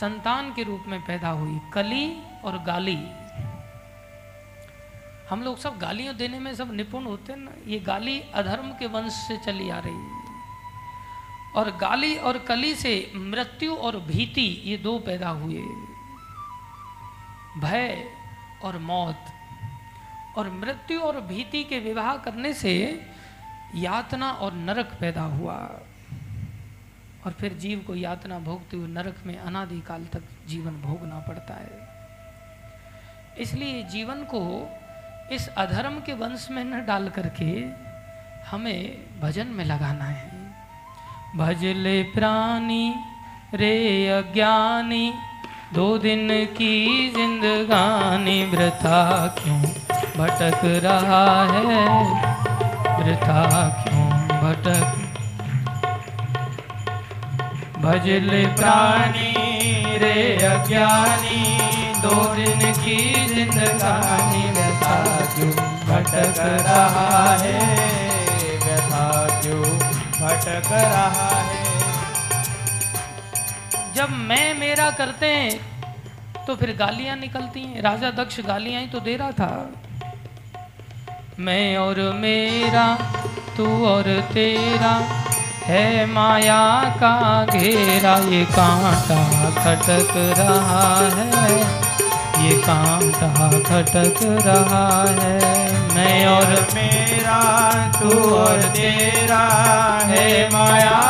संतान 0.00 0.54
के 0.54 0.62
रूप 0.62 0.84
में 0.86 1.00
पैदा 1.00 1.28
हुई। 1.28 1.60
कली 1.72 2.22
और 2.44 2.58
गाली। 2.58 2.98
हम 5.30 5.42
लोग 5.42 5.58
सब 5.58 5.78
गालियों 5.78 6.16
देने 6.16 6.38
में 6.38 6.54
सब 6.54 6.72
निपुण 6.72 7.04
होते 7.04 7.32
हैं 7.32 7.40
ना। 7.40 7.50
ये 7.66 7.78
गाली 7.78 8.20
अधर्म 8.20 8.70
के 8.70 8.86
वंश 8.86 9.12
से 9.12 9.36
चली 9.36 9.70
आ 9.70 9.78
रही 9.78 9.94
है। 9.94 10.24
और 11.56 11.76
गाली 11.76 12.16
और 12.16 12.38
कली 12.38 12.74
से 12.74 13.12
मृत्यु 13.14 13.74
और 13.74 13.96
भीति 13.96 14.62
ये 14.64 14.76
दो 14.76 14.98
पैदा 14.98 15.28
हुए। 15.28 15.83
भय 17.58 18.04
और 18.62 18.78
मौत 18.78 19.24
और 20.36 20.50
मृत्यु 20.50 21.00
और 21.00 21.20
भीति 21.20 21.64
के 21.64 21.78
विवाह 21.78 22.16
करने 22.16 22.52
से 22.52 23.06
यातना 23.74 24.32
और 24.32 24.52
नरक 24.52 24.96
पैदा 25.00 25.22
हुआ। 25.22 25.80
और 27.26 27.32
फिर 27.32 27.52
जीव 27.52 27.78
को 27.86 27.94
यातना 27.94 28.38
भोगते 28.38 28.76
हुए 28.76 28.88
नरक 28.88 29.16
में 29.26 29.38
अनादिकाल 29.38 30.04
तक 30.04 30.22
जीवन 30.46 30.70
भोगना 30.70 31.18
पड़ता 31.18 31.54
है। 31.54 31.94
इसलिए 33.38 33.82
जीवन 33.82 34.24
को 34.34 34.70
इस 35.32 35.48
अधर्म 35.48 36.00
के 36.00 36.12
वंश 36.12 36.48
में 36.50 36.64
न 36.64 36.86
डाल 36.86 37.08
करके 37.08 37.64
हमें 38.50 39.04
भजन 39.20 39.46
में 39.46 39.64
लगाना 39.64 40.04
है। 40.04 40.54
भजले 41.36 42.02
प्राणी, 42.02 42.94
रे 43.54 44.08
अज्ञानी 44.08 45.14
दो 45.74 45.98
दिन 45.98 46.28
की 46.30 47.08
जिंदगानी 47.16 48.44
वृथा 48.44 49.26
क्यों? 49.38 49.62
भटक 50.16 50.60
रहा 50.64 51.44
है। 51.52 51.98
वृथा 52.98 53.68
क्यों? 53.68 54.10
भटक। 54.28 54.94
भजल 57.78 58.54
प्राणी 58.56 59.34
रे 59.98 60.46
अज्ञानी, 60.46 61.58
दो 62.02 62.34
दिन 62.34 62.72
की 62.72 63.26
जिंदगानी 63.34 64.50
वृथा 64.50 65.16
क्यों? 65.34 65.50
भटक 65.86 66.40
रहा 66.40 67.36
है। 67.40 67.76
व्यथा 68.64 69.40
क्यों? 69.42 69.78
भटक 69.96 70.72
रहा 70.72 71.40
है। 71.40 71.73
जब 73.96 74.10
मैं 74.28 74.54
मेरा 74.54 74.90
करते 74.90 75.26
हैं 75.26 76.44
तो 76.46 76.54
फिर 76.56 76.74
गालियाँ 76.76 77.16
निकलती 77.16 77.60
हैं। 77.62 77.82
राजा 77.82 78.10
दक्ष 78.12 78.40
गालियाँ 78.40 78.80
ही 78.80 78.86
तो 78.86 79.00
दे 79.00 79.16
रहा 79.16 79.30
था। 79.32 79.70
मैं 81.38 81.76
और 81.76 82.00
मेरा, 82.14 82.86
तू 83.56 83.66
और 83.86 84.04
तेरा, 84.32 84.92
है 85.64 86.06
माया 86.06 86.64
का 86.96 87.14
घेरा। 87.46 88.14
ये 88.30 88.44
कांटा 88.50 89.20
खटक 89.54 90.12
रहा 90.38 90.84
है, 91.14 91.58
ये 92.44 92.56
कांटा 92.58 93.48
खटक 93.60 94.18
रहा 94.46 94.86
है। 95.12 95.38
मैं 95.94 96.26
और 96.26 96.52
मेरा, 96.74 97.40
तू 98.00 98.10
और 98.34 98.62
तेरा, 98.72 99.44
है 100.06 100.26
माया 100.52 101.00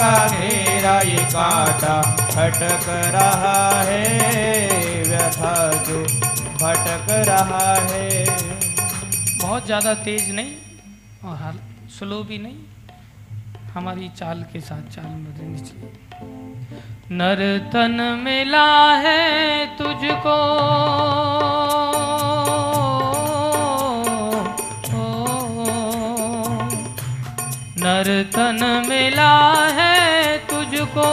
का 0.00 0.26
घेरा। 0.28 1.00
ये 1.02 1.24
कांटा 1.26 2.19
भटक 2.30 2.84
रहा 3.14 3.60
है, 3.82 4.04
व्यथा 5.04 5.54
जो 5.84 5.98
भटक 6.62 7.06
रहा 7.28 7.68
है। 7.84 8.08
बहुत 9.42 9.66
ज़्यादा 9.66 9.94
तेज 10.04 10.30
नहीं 10.34 10.52
और 11.24 11.36
हाल 11.36 11.58
स्लो 11.98 12.22
भी 12.24 12.38
नहीं, 12.38 12.58
हमारी 13.74 14.08
चाल 14.16 14.42
के 14.52 14.60
साथ 14.60 14.84
चाल 14.94 15.10
बदलनी 15.24 15.60
चाहिए। 15.60 15.92
नर्तन 17.12 17.96
मिला 18.24 18.70
है 18.96 19.66
तुझको 19.78 20.38
नर्तन 27.82 28.60
मिला 28.88 29.34
है 29.78 29.96
तुझको 30.48 31.08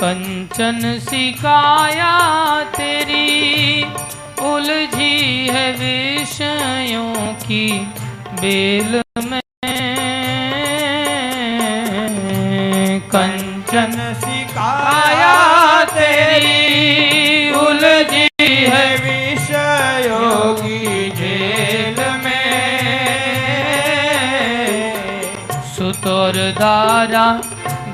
कंचन 0.00 0.98
सिकाया 0.98 2.14
तेरी, 2.76 3.84
उलझी 4.42 5.46
है 5.46 5.72
विषयों 5.72 7.34
की 7.34 7.92
बेल 8.40 9.00
में 9.24 9.40
कंचन 13.12 13.92
सिखाया 14.20 15.34
तेरी 15.90 17.50
उलझी 17.60 18.28
है 18.40 18.86
विषयों 18.96 20.54
की 20.54 21.10
जेल 21.10 22.00
में। 22.24 22.46
सुतोर 25.76 26.34
दारा 26.58 27.26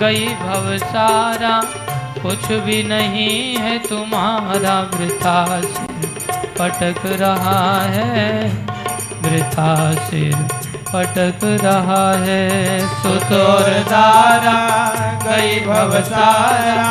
गई 0.00 0.26
भवसारा 0.42 1.60
कुछ 2.22 2.44
भी 2.64 2.82
नहीं 2.84 3.56
है 3.56 3.78
तुम्हारा 3.86 4.80
वृथा 4.92 5.38
पटक 6.58 7.00
रहा 7.20 7.62
है 7.92 8.10
वृथा 9.22 9.72
सिर 10.04 10.34
पटक 10.86 11.44
रहा 11.62 12.04
है, 12.20 12.78
सुतोर 12.94 13.68
दारा 13.88 14.56
गई 15.24 15.58
भव 15.66 15.92
सारा। 16.02 16.90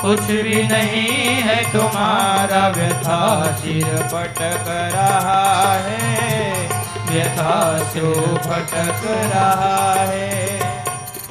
कुछ 0.00 0.20
भी 0.20 0.62
नहीं 0.64 1.34
है 1.42 1.56
तुम्हारा 1.72 2.60
व्यथा 2.76 3.20
सिर 3.54 3.96
पटक 4.12 4.68
रहा 4.94 5.74
है, 5.78 6.68
व्यथा 7.10 7.56
सो 7.88 8.12
भटक 8.46 9.02
रहा 9.32 9.94
है। 10.02 10.58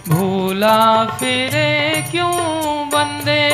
भूला 0.10 1.06
फिरे 1.14 1.72
क्यों 2.12 2.36
बंदे, 2.90 3.48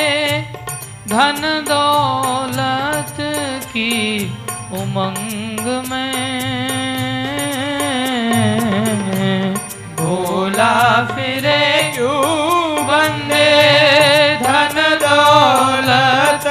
धन 1.08 1.40
दौलत 1.68 3.16
की 3.68 3.92
उमंग 4.72 5.66
में। 5.90 6.26
भोला 9.96 10.74
फिरे 11.06 11.92
क्यों 11.94 12.86
बंदे? 12.86 13.46
धन 14.36 14.76
दौलत 15.02 16.44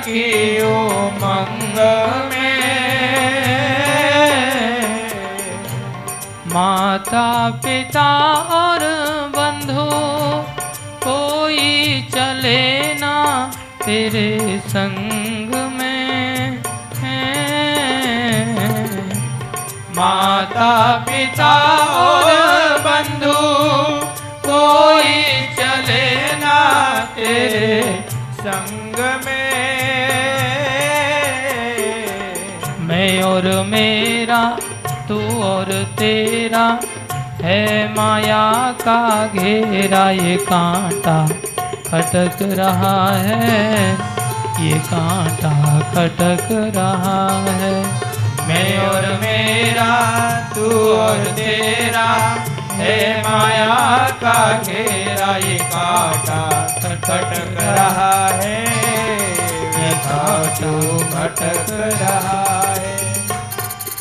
की 0.00 0.24
उमंग 0.62 1.78
में? 2.30 2.50
माता, 6.46 7.50
पिता 7.50 8.10
और 8.34 8.78
बंधु, 9.36 9.84
कोई 11.08 12.02
चले 12.14 12.94
ना 12.94 13.14
तेरे 13.84 14.62
संग 14.66 15.09
माता 20.00 20.72
पिता 20.98 21.54
और 21.94 22.28
बंधु, 22.80 23.32
कोई 24.46 25.12
चले 25.56 26.06
ना 26.36 26.60
तेरे 27.16 27.82
संग 28.38 28.96
में। 29.26 29.58
मैं 32.88 33.22
और 33.22 33.48
मेरा, 33.66 34.42
तू 35.08 35.20
और 35.42 35.72
तेरा, 35.98 36.66
है 37.42 37.62
माया 37.94 38.46
का 38.80 39.00
घेरा, 39.26 40.10
ये 40.10 40.36
कांटा 40.44 41.18
खटक 41.88 42.42
रहा 42.58 42.98
है, 43.18 43.92
ये 44.60 44.78
कांटा 44.88 45.54
खटक 45.92 46.46
रहा 46.76 47.22
है। 47.50 47.74
मैं 48.48 48.78
और 48.78 49.20
मेरा, 49.20 49.92
तू 50.54 50.92
और 50.92 51.24
तेरा 51.24 52.08
है 52.70 53.22
माया 53.22 54.08
का 54.10 54.62
घेरा, 54.62 55.36
ये 55.36 55.58
काटा 55.58 56.66
खटक 56.78 57.58
रहा 57.60 58.28
है। 58.28 58.66
ये 59.82 59.94
काटो 59.98 60.98
खटक 60.98 61.66
रहा 61.70 62.74
है। 62.78 63.00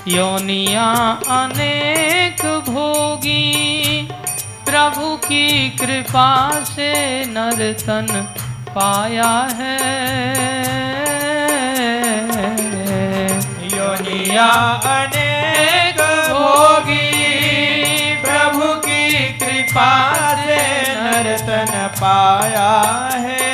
योनिया 0.08 0.92
अनेक 1.30 2.46
भोगी, 2.70 4.10
प्रभु 4.66 5.16
की 5.16 5.70
कृपा 5.70 6.52
से 6.64 7.26
नर्तन 7.26 8.08
पाया 8.70 9.48
है। 9.52 11.09
योनिया 14.10 14.46
अनेक 14.90 16.00
होगी 16.32 17.10
प्रभु 18.24 18.68
की 18.86 19.04
कृपा 19.40 19.92
से 20.36 20.62
नर्तन 20.96 21.72
पाया 22.00 22.72
है। 23.26 23.50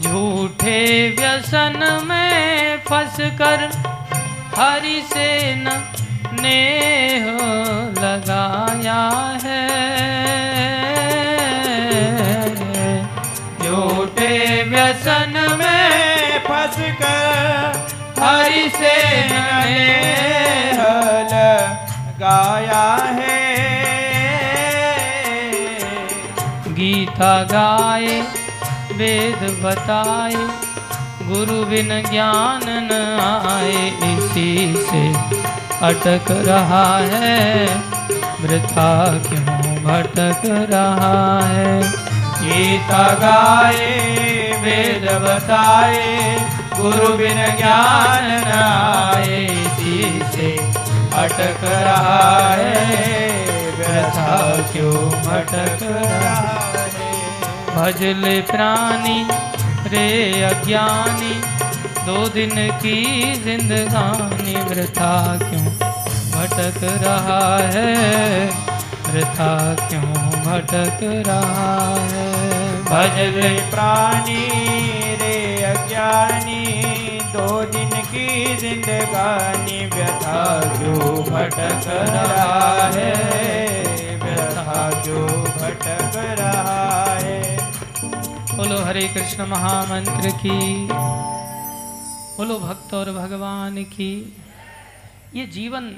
झूठे 0.00 0.80
व्यसन 1.18 1.78
में 2.08 2.78
फंस 2.88 3.16
कर 3.40 3.68
हरि 4.56 5.00
से 5.12 5.28
न 5.56 5.80
नेह 6.40 7.30
लगाया 8.02 9.02
है। 9.44 9.62
झूठे 13.62 14.36
व्यसन 14.70 15.34
में 15.58 16.21
फंस 16.62 16.76
कर, 16.76 17.86
हरि 18.22 18.70
से 18.74 18.94
हल 20.78 21.32
गाया 22.18 22.84
है। 23.04 23.40
गीता 26.68 27.42
गाए, 27.42 28.20
वेद 28.92 29.64
बताए, 29.64 30.34
गुरु 31.22 31.64
बिन 31.64 32.02
ज्ञान 32.10 32.62
न 32.66 33.00
आए, 33.22 33.88
इसी 34.12 34.76
से 34.90 35.08
अटक 35.86 36.30
रहा 36.30 36.98
है। 36.98 37.66
वृथा 38.40 39.18
क्यों 39.28 39.76
भटक 39.84 40.42
रहा 40.46 41.46
है? 41.46 41.82
गीता 42.42 43.08
गाए, 43.14 44.12
वेद 44.62 45.10
बताए 45.22 46.51
गुरु 46.82 47.08
बिन 47.08 47.56
ज्ञान 47.56 48.24
न 48.24 48.52
आए 49.16 49.44
इसी 49.44 50.22
से 50.32 50.56
अटक 51.14 51.60
रहा 51.64 52.54
है 52.54 53.02
क्यों 54.72 54.94
भटक 55.20 55.84
भजले 57.76 58.40
प्राणी 58.40 59.28
रे 59.88 60.42
अज्ञानी, 60.42 61.34
दो 62.06 62.28
दिन 62.28 62.70
की 62.72 62.96
जिंदगानी, 63.44 64.54
वृथा 64.54 65.36
क्यों 65.38 65.66
भटक 66.32 66.80
रहा? 66.82 67.58
है 67.58 68.46
वृथा 69.08 69.74
क्यों 69.74 70.12
भटक 70.46 70.98
रहा? 71.02 71.94
है 71.98 72.82
भजले 72.84 73.70
प्राणी 73.70 75.01
रे 75.72 75.78
अज्ञानी 75.78 77.20
दो 77.20 77.62
दिन 77.62 77.90
की 77.90 78.56
जिंदगानी 78.56 79.86
व्यथा 79.86 80.60
क्यों 80.78 81.24
भटक 81.24 81.86
रहा 81.86 82.90
है? 82.94 83.72
व्यथा 84.16 85.02
क्यों 85.02 85.28
भटक 85.42 86.12
रहा 86.16 87.04
है? 87.14 87.72
बोलो 88.56 88.84
हरे 88.84 89.08
कृष्ण 89.08 89.46
महामंत्र 89.46 90.30
की। 90.30 90.88
बोलो 92.36 92.58
भक्त 92.58 92.94
और 92.94 93.12
भगवान 93.12 93.84
की। 93.84 94.42
ये 95.34 95.46
जीवन 95.46 95.96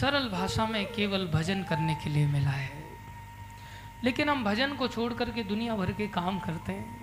सरल 0.00 0.28
भाषा 0.28 0.66
में 0.66 0.86
केवल 0.86 1.30
भजन 1.34 1.62
करने 1.62 1.94
के 1.94 2.10
लिए 2.10 2.26
मिला 2.26 2.50
है। 2.50 2.70
लेकिन 4.04 4.28
हम 4.28 4.44
भजन 4.44 4.72
को 4.72 4.88
छोड़ 4.88 5.12
करके 5.12 5.42
दुनिया 5.42 5.76
भर 5.76 5.92
के 5.92 6.06
काम 6.06 6.38
करते 6.38 6.72
हैं। 6.72 7.01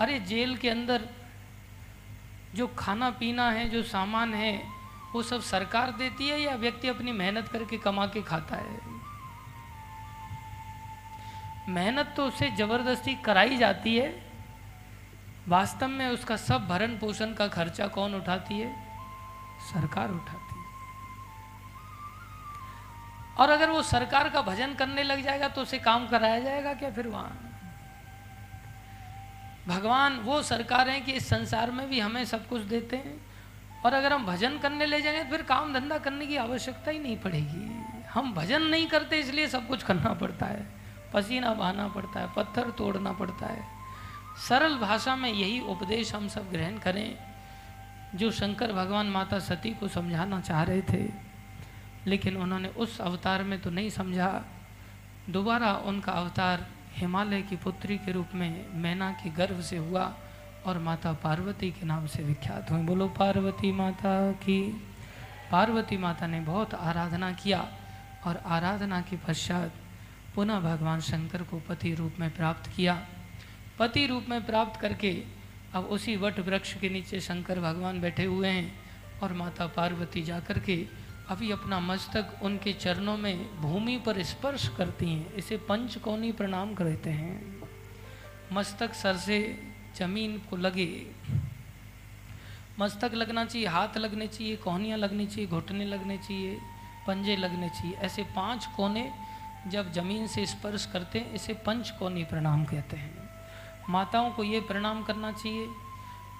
अरे 0.00 0.20
जेल 0.20 0.56
के 0.56 0.70
अंदर 0.70 1.08
जो 2.54 2.66
खाना 2.66 3.10
पीना 3.10 3.50
है, 3.50 3.68
जो 3.68 3.82
सामान 3.82 4.34
है, 4.34 4.62
वो 5.14 5.22
सब 5.22 5.40
सरकार 5.40 5.90
देती 5.90 6.28
है 6.28 6.40
या 6.40 6.54
व्यक्ति 6.54 6.88
अपनी 6.88 7.12
मेहनत 7.12 7.48
करके 7.48 7.78
कमा 7.78 8.06
के 8.06 8.22
खाता 8.22 8.56
है? 8.56 8.80
मेहनत 11.68 12.14
तो 12.16 12.26
उससे 12.26 12.50
ज़बरदस्ती 12.50 13.14
कराई 13.14 13.56
जाती 13.56 13.96
है। 13.96 14.22
वास्तव 15.48 15.88
में 15.88 16.08
उसका 16.08 16.36
सब 16.36 16.68
भरण 16.68 16.98
पोषण 16.98 17.34
का 17.34 17.48
खर्चा 17.48 17.86
कौन 17.86 18.14
उठाती 18.14 18.54
है? 18.54 18.76
सरकार 19.72 20.10
उठाती 20.10 20.58
है। 20.58 20.64
और 23.38 23.50
अगर 23.50 23.70
वो 23.70 23.82
सरकार 23.82 24.28
का 24.28 24.42
भजन 24.42 24.74
करने 24.74 25.02
लग 25.02 25.22
जाएगा 25.22 25.48
तो 25.48 25.62
उसे 25.62 25.78
काम 25.78 26.08
कराया 26.08 26.38
जाएगा 26.38 26.74
क्या 26.74 26.90
फिर 26.90 27.06
वहाँ? 27.08 27.43
भगवान 29.68 30.16
वो 30.16 30.42
सरकार 30.42 30.88
है 30.88 31.00
कि 31.00 31.12
इस 31.12 31.28
संसार 31.28 31.70
में 31.70 31.88
भी 31.88 32.00
हमें 32.00 32.24
सब 32.24 32.48
कुछ 32.48 32.62
देते 32.62 32.96
हैं। 32.96 33.26
और 33.86 33.94
अगर 33.94 34.12
हम 34.12 34.26
भजन 34.26 34.58
करने 34.58 34.86
ले 34.86 35.02
जाएँगे 35.02 35.24
तो 35.24 35.30
फिर 35.30 35.42
काम 35.42 35.72
धंधा 35.72 35.98
करने 35.98 36.26
की 36.26 36.36
आवश्यकता 36.36 36.90
ही 36.90 36.98
नहीं 36.98 37.18
पड़ेगी। 37.18 37.84
हम 38.10 38.34
भजन 38.34 38.62
नहीं 38.62 38.86
करते, 38.86 39.18
इसलिए 39.18 39.48
सब 39.48 39.68
कुछ 39.68 39.82
करना 39.82 40.14
पड़ता 40.14 40.46
है। 40.46 40.66
पसीना 41.14 41.54
बहाना 41.54 41.88
पड़ता 41.88 42.20
है, 42.20 42.32
पत्थर 42.36 42.70
तोड़ना 42.70 43.12
पड़ता 43.12 43.46
है। 43.46 43.64
सरल 44.48 44.76
भाषा 44.76 45.16
में 45.16 45.32
यही 45.32 45.60
उपदेश 45.60 46.14
हम 46.14 46.28
सब 46.28 46.50
ग्रहण 46.50 46.78
करें, 46.78 47.18
जो 48.14 48.30
शंकर 48.30 48.72
भगवान 48.72 49.06
माता 49.06 49.38
सती 49.38 49.70
को 49.70 49.88
समझाना 49.88 50.40
चाह 50.40 50.62
रहे 50.62 50.82
थे। 50.82 51.12
लेकिन 52.06 52.36
उन्होंने 52.36 52.68
उस 52.68 53.00
अवतार 53.00 53.42
में 53.42 53.60
तो 53.60 53.70
नहीं 53.70 53.90
समझा। 53.90 54.44
दोबारा 55.30 55.74
उनका 55.74 56.12
अवतार 56.12 56.66
हिमालय 56.94 57.42
की 57.42 57.56
पुत्री 57.56 57.98
के 57.98 58.12
रूप 58.12 58.28
में 58.34 58.66
मैना 58.74 59.10
के 59.12 59.30
गर्भ 59.30 59.60
से 59.60 59.76
हुआ 59.76 60.16
और 60.66 60.78
माता 60.78 61.12
पार्वती 61.12 61.70
के 61.70 61.86
नाम 61.86 62.06
से 62.06 62.22
विख्यात 62.22 62.70
हुई। 62.70 62.82
बोलो, 62.82 63.08
पार्वती 63.08 63.72
माता 63.72 64.32
की। 64.32 64.60
पार्वती 65.52 65.96
माता 65.96 66.26
ने 66.26 66.40
बहुत 66.40 66.74
आराधना 66.74 67.32
किया 67.32 67.68
और 68.26 68.36
आराधना 68.36 69.00
के 69.00 69.16
पश्चात 69.16 69.72
पुनः 70.34 70.60
भगवान 70.60 71.00
शंकर 71.00 71.42
को 71.42 71.60
पति 71.60 71.94
रूप 71.94 72.14
में 72.20 72.30
प्राप्त 72.30 72.70
किया। 72.76 73.06
पति 73.78 74.06
रूप 74.06 74.26
में 74.28 74.46
प्राप्त 74.46 74.80
करके 74.80 75.24
अब 75.74 75.84
उसी 75.84 76.16
वट 76.16 76.38
वृक्ष 76.38 76.74
के 76.74 76.88
नीचे 76.88 77.20
शंकर 77.20 77.60
भगवान 77.60 78.00
बैठे 78.00 78.24
हुए 78.24 78.48
हैं 78.48 78.80
और 79.22 79.32
माता 79.32 79.66
पार्वती 79.66 80.22
जाकर 80.22 80.58
के 80.58 80.86
अभी 81.28 81.50
अपना 81.50 81.80
मस्तक 81.80 82.38
उनके 82.42 82.72
चरणों 82.72 83.16
में 83.16 83.60
भूमि 83.60 83.96
पर 83.96 84.22
स्पर्श 84.22 84.68
करती 84.68 85.08
हैं। 85.08 85.32
इसे 85.32 85.56
पंचकोनी 85.56 86.32
प्रणाम 86.32 86.74
करते 86.74 87.10
हैं। 87.10 87.62
मस्तक 88.52 88.94
सर 88.94 89.16
से 89.16 89.62
ज़मीन 89.96 90.38
को 90.50 90.56
लगे। 90.56 91.06
मस्तक 92.78 93.10
लगना 93.14 93.44
चाहिए, 93.44 93.68
हाथ 93.68 93.96
लगने 93.96 94.26
चाहिए, 94.26 94.56
कोहनियाँ 94.56 94.98
लगनी 94.98 95.26
चाहिए, 95.26 95.46
घुटने 95.46 95.84
लगने 95.84 96.18
चाहिए, 96.18 96.58
पंजे 97.06 97.36
लगने 97.36 97.68
चाहिए। 97.68 97.96
ऐसे 97.96 98.22
पाँच 98.22 98.66
कोने 98.76 99.12
जब 99.66 99.92
ज़मीन 99.92 100.26
से 100.26 100.46
स्पर्श 100.46 100.86
करते 100.86 101.18
हैं, 101.18 101.32
इसे 101.32 101.54
पंचकोनी 101.54 102.24
प्रणाम 102.24 102.64
कहते 102.64 102.96
हैं। 102.96 103.30
माताओं 103.88 104.30
को 104.30 104.44
ये 104.44 104.60
प्रणाम 104.60 105.02
करना 105.02 105.32
चाहिए 105.32 105.68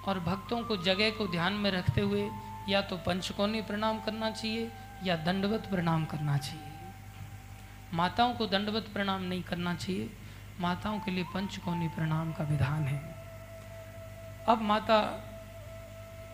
और 0.07 0.19
भक्तों 0.19 0.63
को 0.63 0.77
जगह 0.77 1.09
को 1.09 1.27
ध्यान 1.27 1.53
में 1.53 1.71
रखते 1.71 2.01
हुए 2.01 2.29
या 2.69 2.81
तो 2.81 2.97
पंचकोनी 2.97 3.61
प्रणाम 3.61 3.99
करना 3.99 4.31
चाहिए 4.31 4.71
या 5.03 5.15
दंडवत 5.15 5.65
प्रणाम 5.69 6.05
करना 6.05 6.37
चाहिए। 6.37 6.71
माताओं 7.93 8.33
को 8.33 8.45
दंडवत 8.45 8.85
प्रणाम 8.93 9.23
नहीं 9.23 9.43
करना 9.43 9.75
चाहिए। 9.75 10.09
माताओं 10.59 10.99
के 10.99 11.11
लिए 11.11 11.23
पंचकोनी 11.23 11.87
प्रणाम 11.87 12.31
का 12.33 12.43
विधान 12.43 12.83
है। 12.83 12.99
अब 14.47 14.61
माता 14.61 14.99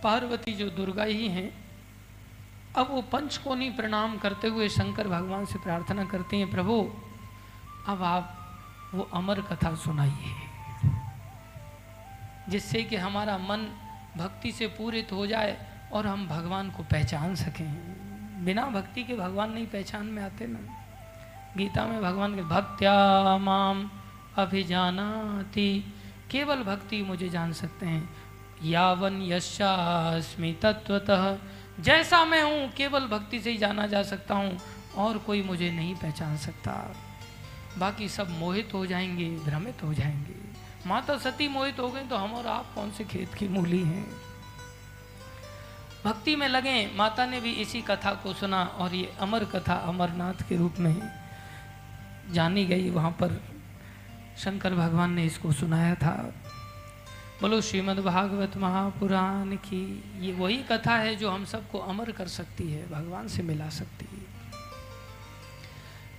पार्वती 0.03 0.53
जो 0.53 0.69
दुर्गा 0.69 1.03
ही 1.03 1.27
हैं, 1.27 1.51
अब 2.77 2.87
वो 2.91 3.01
पंचकोनी 3.01 3.69
प्रणाम 3.69 4.17
करते 4.17 4.47
हुए 4.47 4.69
शंकर 4.69 5.07
भगवान 5.07 5.45
से 5.45 5.59
प्रार्थना 5.59 6.05
करते 6.05 6.37
हैं, 6.37 6.49
प्रभु, 6.51 6.93
अब 7.87 8.03
आप 8.03 8.37
वो 8.93 9.09
अमर 9.13 9.41
कथा 9.41 9.75
सुनाइए, 9.75 10.35
जिससे 12.49 12.83
कि 12.83 12.95
हमारा 12.95 13.37
मन 13.37 13.67
भक्ति 14.17 14.51
से 14.51 14.67
पूरित 14.67 15.11
हो 15.11 15.27
जाए 15.27 15.70
और 15.93 16.07
हम 16.07 16.27
भगवान 16.27 16.69
को 16.69 16.83
पहचान 16.83 17.35
सकें। 17.35 17.71
बिना 18.45 18.65
भक्ति 18.65 19.03
के 19.03 19.15
भगवान 19.15 19.51
नहीं 19.51 19.67
पहचान 19.67 20.05
में 20.05 20.23
आते 20.23 20.47
ना। 20.47 20.59
गीता 21.57 21.85
में 21.85 22.01
भगवान 22.01 22.35
के, 22.35 22.41
भक्त्या 22.41 23.37
माम 23.37 23.91
अभिजानाति। 24.35 25.93
केवल 26.31 26.55
भक्ति 26.55 27.01
मुझे 27.01 27.29
जान 27.29 27.53
सकते 27.53 27.85
हैं। 27.85 28.09
यावन 28.63 29.21
यशास्मि 29.21 30.57
तत्वतः 30.61 31.37
जैसा 31.79 32.25
मैं 32.25 32.43
हूँ, 32.43 32.71
केवल 32.71 32.99
भक्ति 32.99 33.39
से 33.39 33.51
ही 33.51 33.57
जाना 33.57 33.87
जा 33.87 34.03
सकता 34.03 34.35
हूँ, 34.35 34.59
और 34.95 35.17
कोई 35.17 35.43
मुझे 35.43 35.71
नहीं 35.71 35.95
पहचान 35.95 36.37
सकता। 36.37 36.95
बाकी 37.77 38.09
सब 38.09 38.29
मोहित 38.29 38.73
हो 38.73 38.85
जाएँगे, 38.85 39.29
भ्रमित 39.29 39.83
हो 39.83 39.93
जाएँगे। 39.93 40.41
माता 40.89 41.17
सती 41.17 41.47
मोहित 41.47 41.79
हो 41.79 41.89
गई 41.89 42.01
तो 42.01 42.15
हम 42.15 42.33
और 42.33 42.47
आप 42.47 42.65
कौन 42.75 42.91
से 42.91 43.03
खेत 43.03 43.33
की 43.33 43.47
मूली 43.47 43.83
हैं? 43.83 44.30
भक्ति 46.05 46.35
में 46.35 46.47
लगे, 46.47 46.91
माता 46.95 47.25
ने 47.25 47.41
भी 47.41 47.51
इसी 47.51 47.81
कथा 47.81 48.13
को 48.13 48.33
सुना 48.33 48.63
और 48.63 48.95
ये 48.95 49.13
अमर 49.19 49.45
कथा 49.45 49.73
अमरनाथ 49.73 50.49
के 50.49 50.55
रूप 50.57 50.75
में 50.79 51.01
जानी 52.31 52.65
गई। 52.65 52.89
वहाँ 52.89 53.11
पर 53.11 53.41
शंकर 54.37 54.73
भगवान 54.75 55.13
ने 55.13 55.25
इसको 55.25 55.51
सुनाया 55.51 55.95
था। 55.95 56.33
बोलो 57.41 57.61
श्रीमद् 57.61 57.99
भागवत 57.99 58.57
महापुराण 58.57 59.55
की 59.55 60.03
ये 60.19 60.33
वही 60.33 60.57
कथा 60.57 60.95
है 60.95 61.15
जो 61.15 61.29
हम 61.29 61.45
सबको 61.45 61.79
अमर 61.79 62.11
कर 62.11 62.27
सकती 62.27 62.71
है, 62.71 62.89
भगवान 62.89 63.27
से 63.27 63.43
मिला 63.43 63.69
सकती 63.69 64.05
है। 64.05 64.31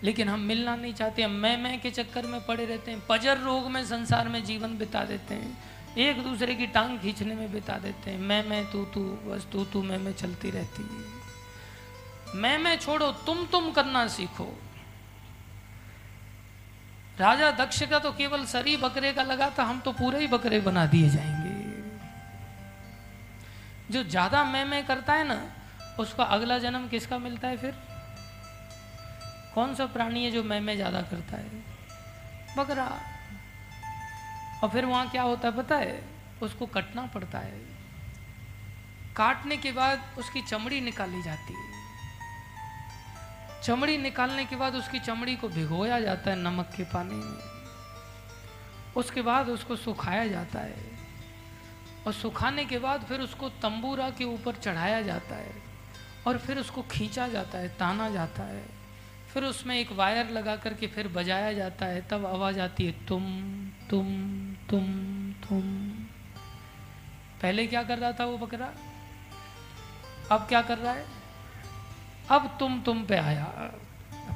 लेकिन 0.02 0.28
हम 0.28 0.40
मिलना 0.40 0.76
नहीं 0.76 0.94
चाहते, 0.94 1.22
हम 1.22 1.30
मैं 1.30 1.62
मैं 1.62 1.80
के 1.80 1.90
चक्कर 1.90 2.26
में 2.26 2.44
पड़े 2.46 2.64
रहते 2.64 2.90
हैं, 2.90 3.02
पजर 3.08 3.38
रोग 3.38 3.70
में 3.70 3.84
संसार 3.84 4.28
में 4.28 4.44
जीवन 4.44 4.78
बिता 4.78 5.04
देते 5.04 5.34
हैं। 5.34 5.71
एक 5.98 6.22
दूसरे 6.22 6.54
की 6.54 6.66
टांग 6.66 6.98
खींचने 6.98 7.34
में 7.34 7.52
बिता 7.52 7.78
देते 7.78 8.10
हैं। 8.10 8.18
मैं 8.18 8.48
मैं, 8.48 8.70
तू 8.70 8.84
तू, 8.84 9.00
बस 9.00 9.46
तू 9.52 9.64
तू, 9.64 9.82
मैं 9.82 9.98
मैं 9.98 10.12
चलती 10.12 10.50
रहती 10.50 10.82
है। 10.82 11.22
मैं 12.34 12.58
मैं 12.58 12.76
छोड़ो, 12.78 13.12
तुम 13.12 13.46
तुम 13.46 13.72
करना 13.72 14.08
सीखो। 14.08 14.58
राजा 17.18 17.50
दक्ष 17.50 17.82
का 17.82 17.98
तो 17.98 18.12
केवल 18.12 18.44
सरी 18.44 18.76
बकरे 18.76 19.12
का 19.12 19.22
लगा 19.22 19.50
था, 19.58 19.64
हम 19.64 19.80
तो 19.80 19.92
पूरे 19.92 20.18
ही 20.18 20.26
बकरे 20.26 20.60
बना 20.60 20.86
दिए 20.86 21.08
जाएँगे। 21.08 21.52
जो 23.92 24.04
ज़्यादा 24.04 24.44
मैं 24.44 24.64
मैं 24.64 24.86
करता 24.86 25.12
है 25.12 25.28
ना, 25.28 25.52
उसका 25.98 26.24
अगला 26.24 26.58
जन्म 26.58 26.88
किसका 26.88 27.18
मिलता 27.18 27.48
है 27.48 27.56
फिर? 27.56 27.74
कौन 29.54 29.74
सा 29.74 29.86
प्राणी 29.86 30.24
है 30.24 30.30
जो 30.30 30.42
मैं 30.42 30.60
मैं 30.60 30.76
ज़्यादा 30.76 31.02
करता 31.02 31.36
है? 31.36 31.50
बकरा। 32.56 33.11
और 34.62 34.70
फिर 34.70 34.84
वहाँ 34.84 35.10
क्या 35.10 35.22
होता 35.22 35.48
है 35.48 35.56
पता 35.56 35.76
है? 35.76 36.04
उसको 36.42 36.66
कटना 36.66 37.06
पड़ता 37.06 37.38
है। 37.38 37.60
काटने 39.16 39.56
के 39.56 39.72
बाद 39.72 40.02
उसकी 40.18 40.42
चमड़ी 40.42 40.80
निकाली 40.80 41.22
जाती 41.22 41.54
है। 41.54 41.82
चमड़ी 43.62 43.98
निकालने 43.98 44.44
के 44.44 44.56
बाद 44.56 44.74
उसकी 44.74 44.98
चमड़ी 44.98 45.36
को 45.36 45.48
भिगोया 45.48 46.00
जाता 46.00 46.30
है 46.30 46.36
नमक 46.36 46.70
के 46.76 46.82
पानी 46.82 47.14
में। 47.14 47.52
उसके 48.96 49.22
बाद 49.22 49.48
उसको 49.48 49.76
सुखाया 49.76 50.26
जाता 50.26 50.58
है। 50.58 50.98
और 52.06 52.12
सुखाने 52.12 52.64
के 52.64 52.78
बाद 52.78 53.02
फिर 53.02 53.20
उसको 53.20 53.48
तंबूरा 53.48 54.10
के 54.10 54.24
ऊपर 54.24 54.54
चढ़ाया 54.54 55.02
जाता 55.02 55.34
है। 55.34 55.62
और 56.26 56.38
फिर 56.38 56.58
उसको 56.58 56.82
खींचा 56.82 57.28
जाता 57.28 57.58
है, 57.58 57.68
ताना 57.68 58.10
जाता 58.10 58.42
है। 58.42 58.81
फिर 59.32 59.44
उसमें 59.44 59.78
एक 59.78 59.92
वायर 59.92 60.30
लगा 60.30 60.56
करके 60.56 60.86
फिर 60.86 61.08
बजाया 61.08 61.52
जाता 61.52 61.86
है, 61.86 62.08
तब 62.08 62.26
आवाज़ 62.26 62.60
आती 62.60 62.86
है, 62.86 63.06
तुम 63.06 63.22
तुम 63.90 64.06
तुम 64.70 64.86
तुम। 65.32 65.88
पहले 67.42 67.66
क्या 67.66 67.82
कर 67.82 67.98
रहा 67.98 68.12
था 68.12 68.24
वो 68.24 68.38
बकरा? 68.38 68.72
अब 70.32 70.40
क्या 70.48 70.62
कर 70.62 70.78
रहा 70.78 70.92
है? 70.92 71.06
अब 72.30 72.56
तुम 72.60 72.82
तुम 72.82 73.04
पे 73.04 73.16
आया। 73.16 73.44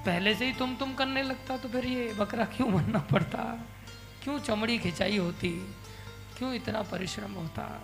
पहले 0.07 0.35
से 0.35 0.47
ही 0.47 0.53
तुम 0.53 0.77
तुम 0.77 0.95
करने 0.95 1.23
लगता 1.23 1.57
तो 1.57 1.69
फिर 1.69 1.85
ये 1.85 2.13
बकरा 2.13 2.45
क्यों 2.45 2.75
बनना 2.75 2.99
पड़ता? 2.99 3.67
क्यों 4.23 4.39
चमड़ी 4.39 4.79
खिंचाई 4.79 5.17
होती? 5.17 5.75
क्यों 6.39 6.55
इतना 6.55 6.83
परिश्रम 6.83 7.33
होता? 7.33 7.83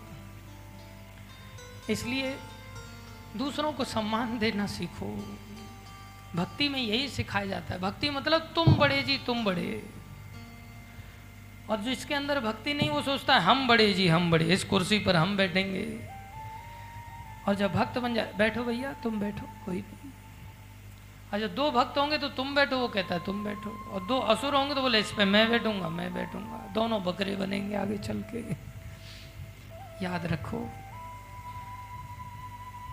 इसलिए 1.91 2.37
दूसरों 3.37 3.73
को 3.73 3.85
सम्मान 3.85 4.39
देना 4.39 4.67
सीखो। 4.67 5.39
भक्ति 6.37 6.69
में 6.69 6.81
यही 6.81 7.09
सिखाया 7.09 7.47
जाता 7.47 7.75
है। 7.75 7.81
भक्ति 7.81 8.11
मतलब 8.11 8.53
तुम 8.55 8.75
बड़े 8.75 9.03
जी, 9.03 9.19
तुम 9.19 9.45
बड़े। 9.45 9.91
और 11.71 11.77
जो 11.77 11.91
इसके 11.91 12.15
अंदर 12.15 12.41
भक्ति 12.41 12.75
नहीं, 12.75 12.91
वो 12.91 13.03
सोचता 13.03 13.35
है, 13.35 13.41
हम 13.41 13.69
बड़े 13.69 13.93
जी, 13.93 14.09
हम 14.09 14.31
बड़े, 14.31 14.45
इस 14.45 14.65
कुर्सी 14.65 14.99
पर 14.99 15.17
हम 15.17 15.37
बैठेंगे। 15.37 16.09
और 17.49 17.55
जब 17.55 17.73
भक्त 17.73 17.99
बन 17.99 18.15
जाए 18.15 18.33
बैठो 18.39 18.65
भैया, 18.65 18.93
तुम 18.93 19.21
बैठो, 19.21 19.47
कोई 19.65 19.77
नहीं। 19.77 20.11
अच्छा 21.33 21.47
दो 21.47 21.71
भक्त 21.71 21.99
होंगे 21.99 22.19
तो 22.19 22.29
तुम 22.29 22.55
बैठो, 22.55 22.79
वो 22.79 22.89
कहता 22.89 23.15
है, 23.15 23.25
तुम 23.25 23.45
बैठो। 23.45 23.71
और 23.91 24.03
दो 24.05 24.19
असुर 24.19 24.55
होंगे 24.55 24.75
तो 24.75 24.83
बोले, 24.83 24.99
इस 24.99 25.13
पे 25.13 25.25
मैं 25.25 25.51
बैठूँगा 25.51 25.89
मैं 25.89 26.15
बैठूँगा। 26.15 26.73
दोनों 26.75 27.03
बकरे 27.05 27.37
बनेंगे 27.37 27.77
आगे 27.77 27.99
चल 27.99 28.25
के। 28.35 28.39
याद 30.05 30.27
रखो, 30.27 30.69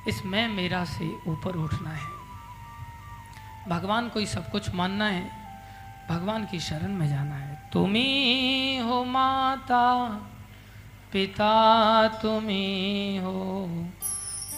इस 0.08 0.26
मैं 0.26 0.48
मेरा 0.48 0.86
से 0.86 1.16
ऊपर 1.28 1.56
उठना 1.56 1.90
है। 1.90 2.19
भगवान 3.70 4.08
को 4.10 4.20
ही 4.20 4.26
सब 4.26 4.50
कुछ 4.50 4.74
मानना 4.76 5.08
है, 5.08 5.24
भगवान 6.10 6.46
की 6.46 6.60
शरण 6.60 6.94
में 6.94 7.08
जाना 7.10 7.36
है। 7.36 7.58
तुम्ही 7.74 8.78
हो 8.78 9.04
माता, 9.06 9.84
पिता 11.14 12.08
तुम्ही 12.22 13.18
हो 13.18 13.68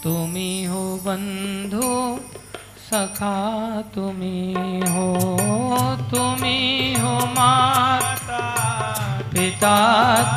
तुम्ही 0.03 0.63
हो 0.63 0.83
बंधु, 1.05 1.89
सखा 2.89 3.35
तुम्ही 3.95 4.53
हो 4.87 5.07
तुम्ही 6.11 6.93
हो 6.93 7.17
माता, 7.35 8.41
पिता 9.33 9.77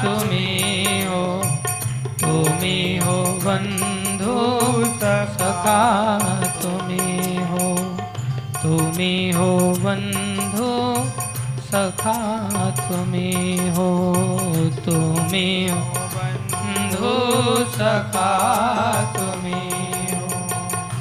तुम्ही 0.03 1.05
हो 1.05 1.25
तुम्ही 2.21 2.97
हो 2.99 3.23
बंधु, 3.45 4.37
सखा 5.39 5.81
तुम्ही 6.63 7.14
तुम्ही 8.95 9.31
हो 9.31 9.47
बंधु 9.79 10.67
सखा 11.63 12.13
तुम्ही 12.79 13.57
हो 13.69 13.87
तुम्ही 14.79 15.49
हो 15.69 15.81
बंधु 16.13 17.15
सखा 17.73 18.29
तुम्ही 19.17 20.13
हो। 20.13 20.29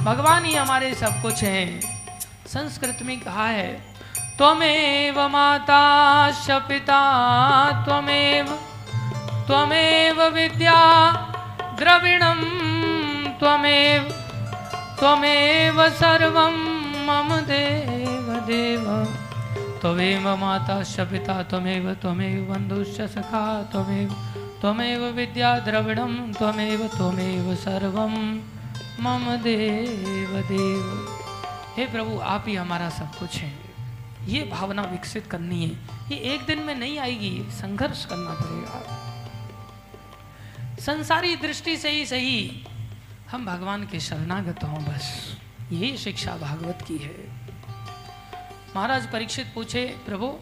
भगवान 0.04 0.46
ही 0.46 0.56
हमारे 0.56 0.94
सब 0.94 1.22
कुछ 1.22 1.44
हैं। 1.44 1.70
संस्कृत 2.48 3.06
में 3.06 3.20
कहा 3.20 3.48
है, 3.50 3.72
त्वमेव 4.38 5.22
माता 5.30 5.86
च 6.32 6.60
पिता 6.70 7.02
त्वमेव 7.86 8.54
त्वमेव 9.48 10.24
विद्या 10.34 10.82
द्रविणं, 11.80 12.44
त्वमेव 13.40 14.12
त्वमेव 15.00 15.90
सर्वं 15.94 16.73
मम 17.04 17.40
देव 17.40 18.34
देव। 18.48 19.06
त्वमेव 19.82 20.36
माता 20.36 20.84
च 20.84 21.00
पिता 21.00 21.44
त्वमेव 21.44 21.94
त्वमेव 21.94 22.54
बन्धुश्च 22.54 23.02
सखा, 23.02 23.64
त्वमेव 23.64 24.14
त्वमेव 24.62 25.06
विद्या 25.06 25.60
द्रविणं, 25.60 26.34
त्वमेव 26.34 26.88
त्वमेव 26.88 27.56
सर्वं। 27.56 28.42
मम 29.00 29.36
देव 29.36 30.42
देव। 30.42 31.08
हे 31.78 31.86
प्रभु, 31.86 32.20
आप 32.20 32.46
ही 32.48 32.56
हमारा 32.56 32.90
सब 32.90 33.16
कुछ 33.16 33.36
है। 33.36 33.54
ये 34.26 34.44
भावना 34.44 34.82
विकसित 34.82 35.28
करनी 35.28 35.62
है। 35.62 35.70
ये 36.12 36.16
एक 36.16 36.46
दिन 36.46 36.60
में 36.60 36.76
नहीं 36.76 37.00
आएगी, 37.00 37.44
संघर्ष 37.50 38.06
करना 38.06 38.32
पड़ेगा। 38.32 39.00
संसारी 40.80 41.36
दृष्टि 41.36 41.78
से 41.78 41.90
ही 41.90 42.06
सही। 42.06 42.66
हम 43.32 43.46
भगवान 43.46 43.84
के 43.84 44.00
शरणागत 44.00 44.64
हों 44.64 44.84
बस। 44.84 45.33
यही 45.74 45.98
शिक्षा 45.98 46.38
भागवत 46.38 46.80
की 46.88 46.98
है। 46.98 47.16
महाराज 48.76 49.12
परीक्षित 49.12 49.52
पूछे, 49.56 49.86
प्रभु, 50.06 50.34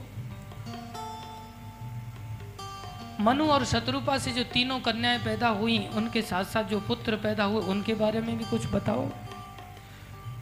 मनु 3.19 3.45
और 3.45 3.65
शत्रुपा 3.65 4.17
से 4.17 4.31
जो 4.31 4.43
तीनों 4.43 4.79
कन्याएँ 4.79 5.19
पैदा 5.19 5.47
हुई, 5.47 5.87
उनके 5.87 6.21
साथ 6.21 6.43
साथ 6.43 6.63
जो 6.63 6.79
पुत्र 6.79 7.15
पैदा 7.15 7.43
हुए, 7.43 7.61
उनके 7.61 7.93
बारे 7.93 8.19
में 8.19 8.37
भी 8.37 8.43
कुछ 8.43 8.67
बताओ। 8.67 9.09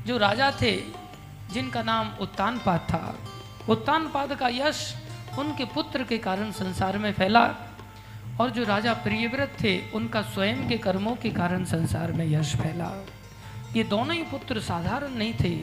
जो 0.07 0.17
राजा 0.17 0.51
थे, 0.61 0.81
जिनका 1.51 1.83
नाम 1.83 2.13
उत्तानपाद 2.21 2.79
था, 2.79 3.19
उत्तानपाद 3.69 4.35
का 4.35 4.47
यश 4.47 4.95
उनके 5.39 5.65
पुत्र 5.65 6.03
के 6.03 6.17
कारण 6.17 6.51
संसार 6.51 6.97
में 6.97 7.13
फैला 7.13 7.55
और 8.41 8.49
जो 8.49 8.63
राजा 8.63 8.93
प्रियव्रत 8.93 9.57
थे, 9.63 9.91
उनका 9.91 10.21
स्वयं 10.21 10.67
के 10.69 10.77
कर्मों 10.77 11.15
के 11.15 11.29
कारण 11.29 11.65
संसार 11.65 12.11
में 12.11 12.25
यश 12.25 12.55
फैला। 12.55 13.05
ये 13.73 13.83
दोनों 13.83 14.15
ही 14.15 14.23
पुत्र 14.23 14.59
साधारण 14.59 15.09
नहीं 15.09 15.33
थे। 15.33 15.53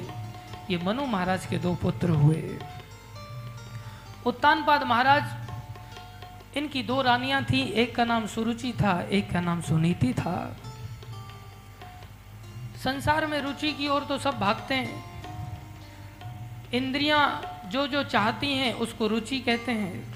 ये 0.70 0.78
मनु 0.84 1.06
महाराज 1.06 1.46
के 1.46 1.58
दो 1.58 1.74
पुत्र 1.74 2.10
हुए। 2.10 2.58
उत्तानपाद 4.26 4.82
महाराज, 4.82 5.24
इनकी 6.56 6.82
दो 6.82 7.02
रानियाँ 7.02 7.44
थी। 7.44 7.62
एक 7.62 7.96
का 7.96 8.04
नाम 8.04 8.26
सुरुचि 8.26 8.72
था, 8.72 9.02
एक 9.02 9.30
का 9.30 9.40
नाम 9.40 9.60
सुनीति 9.60 10.12
था। 10.14 10.56
संसार 12.84 13.26
में 13.26 13.40
रुचि 13.40 13.72
की 13.72 13.88
ओर 13.88 14.04
तो 14.04 14.18
सब 14.18 14.38
भागते 14.38 14.74
हैं। 14.74 15.04
इंद्रियाँ 16.74 17.42
जो 17.66 17.86
जो 17.86 18.04
चाहती 18.04 18.52
हैं, 18.54 18.74
उसको 18.74 19.06
रुचि 19.06 19.40
कहते 19.40 19.72
हैं। 19.72 20.14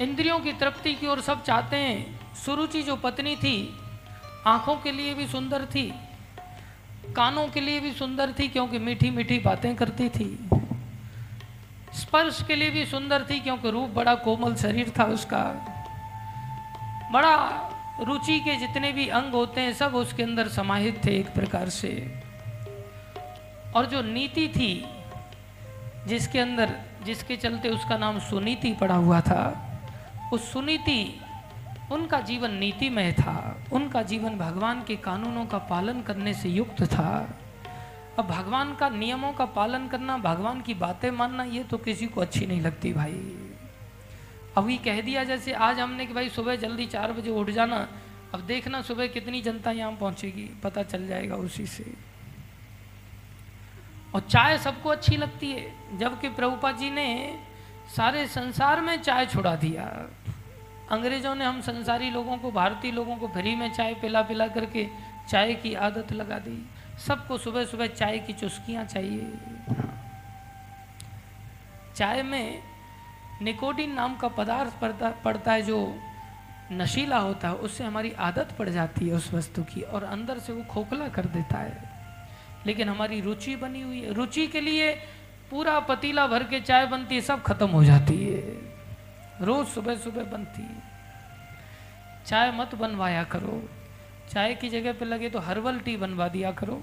इंद्रियों 0.00 0.40
की 0.40 0.52
तृप्ति 0.52 0.94
की 0.94 1.06
ओर 1.06 1.20
सब 1.20 1.42
चाहते 1.44 1.76
हैं। 1.76 2.34
सुरुचि 2.34 2.82
जो 2.82 2.96
पत्नी 2.96 3.36
थी 3.36 3.78
आँखों 4.46 4.76
के 4.76 4.92
लिए 4.92 5.14
भी 5.14 5.26
सुंदर 5.26 5.64
थी, 5.64 5.94
कानों 7.16 7.48
के 7.48 7.60
लिए 7.60 7.80
भी 7.80 7.92
सुंदर 7.92 8.32
थी, 8.38 8.48
क्योंकि 8.48 8.78
मीठी 8.78 9.10
मीठी 9.10 9.38
बातें 9.38 9.76
करती 9.76 10.08
थी। 10.08 10.48
स्पर्श 11.94 12.42
के 12.42 12.56
लिए 12.56 12.70
भी 12.70 12.86
सुंदर 12.86 13.26
थी, 13.30 13.40
क्योंकि 13.40 13.70
रूप 13.70 13.90
बड़ा 13.90 14.14
कोमल 14.14 14.54
शरीर 14.54 14.92
था 14.98 15.04
उसका। 15.04 15.42
बड़ा 17.12 17.36
रुचि 18.02 18.40
के 18.40 18.56
जितने 18.56 18.92
भी 18.92 19.08
अंग 19.08 19.32
होते 19.32 19.60
हैं, 19.60 19.72
सब 19.72 19.94
उसके 19.94 20.22
अंदर 20.22 20.48
समाहित 20.48 21.04
थे 21.04 21.18
एक 21.18 21.34
प्रकार 21.34 21.68
से। 21.68 22.22
और 23.76 23.86
जो 23.86 24.02
नीति 24.02 24.48
थी, 24.48 24.84
जिसके 26.06 26.38
अंदर, 26.38 26.76
जिसके 27.04 27.36
चलते 27.36 27.68
उसका 27.68 27.96
नाम 27.96 28.18
सुनीति 28.20 28.72
पड़ा 28.72 28.94
हुआ 28.94 29.20
था, 29.20 29.42
उस 30.32 30.52
सुनीति 30.52 31.20
उनका 31.92 32.20
जीवन 32.20 32.50
नीतिमय 32.50 33.12
था। 33.12 33.64
उनका 33.72 34.02
जीवन 34.02 34.38
भगवान 34.38 34.82
के 34.84 34.96
कानूनों 34.96 35.46
का 35.46 35.58
पालन 35.58 36.02
करने 36.02 36.34
से 36.34 36.48
युक्त 36.48 36.82
था। 36.82 37.38
अब 38.18 38.26
भगवान 38.26 38.74
का 38.74 38.88
नियमों 38.88 39.32
का 39.32 39.44
पालन 39.44 39.88
करना, 39.88 40.18
भगवान 40.18 40.60
की 40.60 40.74
बातें 40.74 41.10
मानना, 41.10 41.44
ये 41.44 41.64
तो 41.64 41.78
किसी 41.78 42.06
को 42.06 42.20
अच्छी 42.20 42.46
नहीं 42.46 42.60
लगती 42.60 42.92
भाई। 42.92 43.36
अभी 44.56 44.76
कह 44.78 45.00
दिया 45.00 45.24
जैसे 45.24 45.52
आज 45.52 45.80
हमने 45.80 46.06
कि 46.06 46.14
भाई 46.14 46.28
सुबह 46.28 46.56
जल्दी 46.56 46.86
चार 46.86 47.12
बजे 47.12 47.30
उठ 47.30 47.50
जाना, 47.50 47.88
अब 48.34 48.40
देखना 48.40 48.82
सुबह 48.82 49.06
कितनी 49.06 49.42
जनता 49.42 49.70
यहाँ 49.70 49.92
पहुंचेगी, 49.92 50.50
पता 50.62 50.82
चल 50.82 51.06
जाएगा 51.06 51.36
उसी 51.36 51.66
से। 51.66 51.84
और 54.14 54.20
चाय 54.20 54.58
सबको 54.58 54.88
अच्छी 54.88 55.16
लगती 55.16 55.50
है, 55.50 55.98
जबकि 55.98 56.28
प्रभुपा 56.28 56.72
जी 56.72 56.90
ने 56.90 57.38
सारे 57.96 58.26
संसार 58.26 58.80
में 58.80 59.02
चाय 59.02 59.26
छुड़ा 59.26 59.56
दिया। 59.56 60.10
अंग्रेज़ों 60.90 61.34
ने 61.34 61.44
हम 61.44 61.60
संसारी 61.60 62.10
लोगों 62.10 62.38
को, 62.38 62.50
भारतीय 62.50 62.90
लोगों 62.90 63.16
को 63.16 63.28
फ्री 63.28 63.54
में 63.54 63.72
चाय 63.72 63.94
पिला 63.94 64.22
पिला 64.22 64.48
करके 64.48 64.88
चाय 65.30 65.54
की 65.54 65.74
आदत 65.74 66.12
लगा 66.12 66.38
दी। 66.38 66.70
सबको 67.06 67.38
सुबह 67.38 67.64
सुबह 67.64 67.86
चाय 67.86 68.18
की 68.18 68.32
चुस्कियाँ 68.32 68.84
चाहिए। 68.84 69.32
चाय 71.96 72.22
में 72.22 72.62
निकोटिन 73.42 73.92
नाम 73.92 74.16
का 74.16 74.28
पदार्थ 74.28 74.80
पड़ता 74.80 75.10
पड़ता 75.10 75.52
है 75.52 75.62
जो 75.62 75.98
नशीला 76.72 77.18
होता 77.18 77.48
है, 77.48 77.54
उससे 77.54 77.84
हमारी 77.84 78.12
आदत 78.12 78.48
पड़ 78.58 78.68
जाती 78.68 79.08
है 79.08 79.14
उस 79.14 79.34
वस्तु 79.34 79.62
की 79.62 79.80
और 79.80 80.04
अंदर 80.04 80.38
से 80.38 80.52
वो 80.52 80.64
खोखला 80.64 81.08
कर 81.08 81.24
देता 81.24 81.58
है। 81.58 81.90
लेकिन 82.66 82.88
हमारी 82.88 83.20
रुचि 83.20 83.56
बनी 83.56 83.82
हुई 83.82 84.00
है। 84.00 84.12
रुचि 84.12 84.46
के 84.46 84.60
लिए 84.60 84.92
पूरा 85.50 85.80
पतीला 85.80 86.26
भर 86.26 86.42
के 86.42 86.60
चाय 86.60 86.86
बनती 86.86 87.14
है, 87.14 87.20
सब 87.20 87.42
खत्म 87.42 87.68
हो 87.68 87.84
जाती 87.84 88.26
है। 88.26 88.75
रोज 89.42 89.66
सुबह 89.66 89.94
सुबह 89.94 90.24
बनती 90.24 90.62
है। 90.62 90.82
चाय 92.26 92.52
मत 92.52 92.74
बनवाया 92.74 93.24
करो। 93.24 93.68
चाय 94.32 94.54
की 94.54 94.68
जगह 94.68 94.92
पे 94.92 95.04
लगे 95.04 95.30
तो 95.30 95.38
हर्बल 95.38 95.78
टी 95.78 95.96
बनवा 95.96 96.28
दिया 96.28 96.52
करो। 96.52 96.82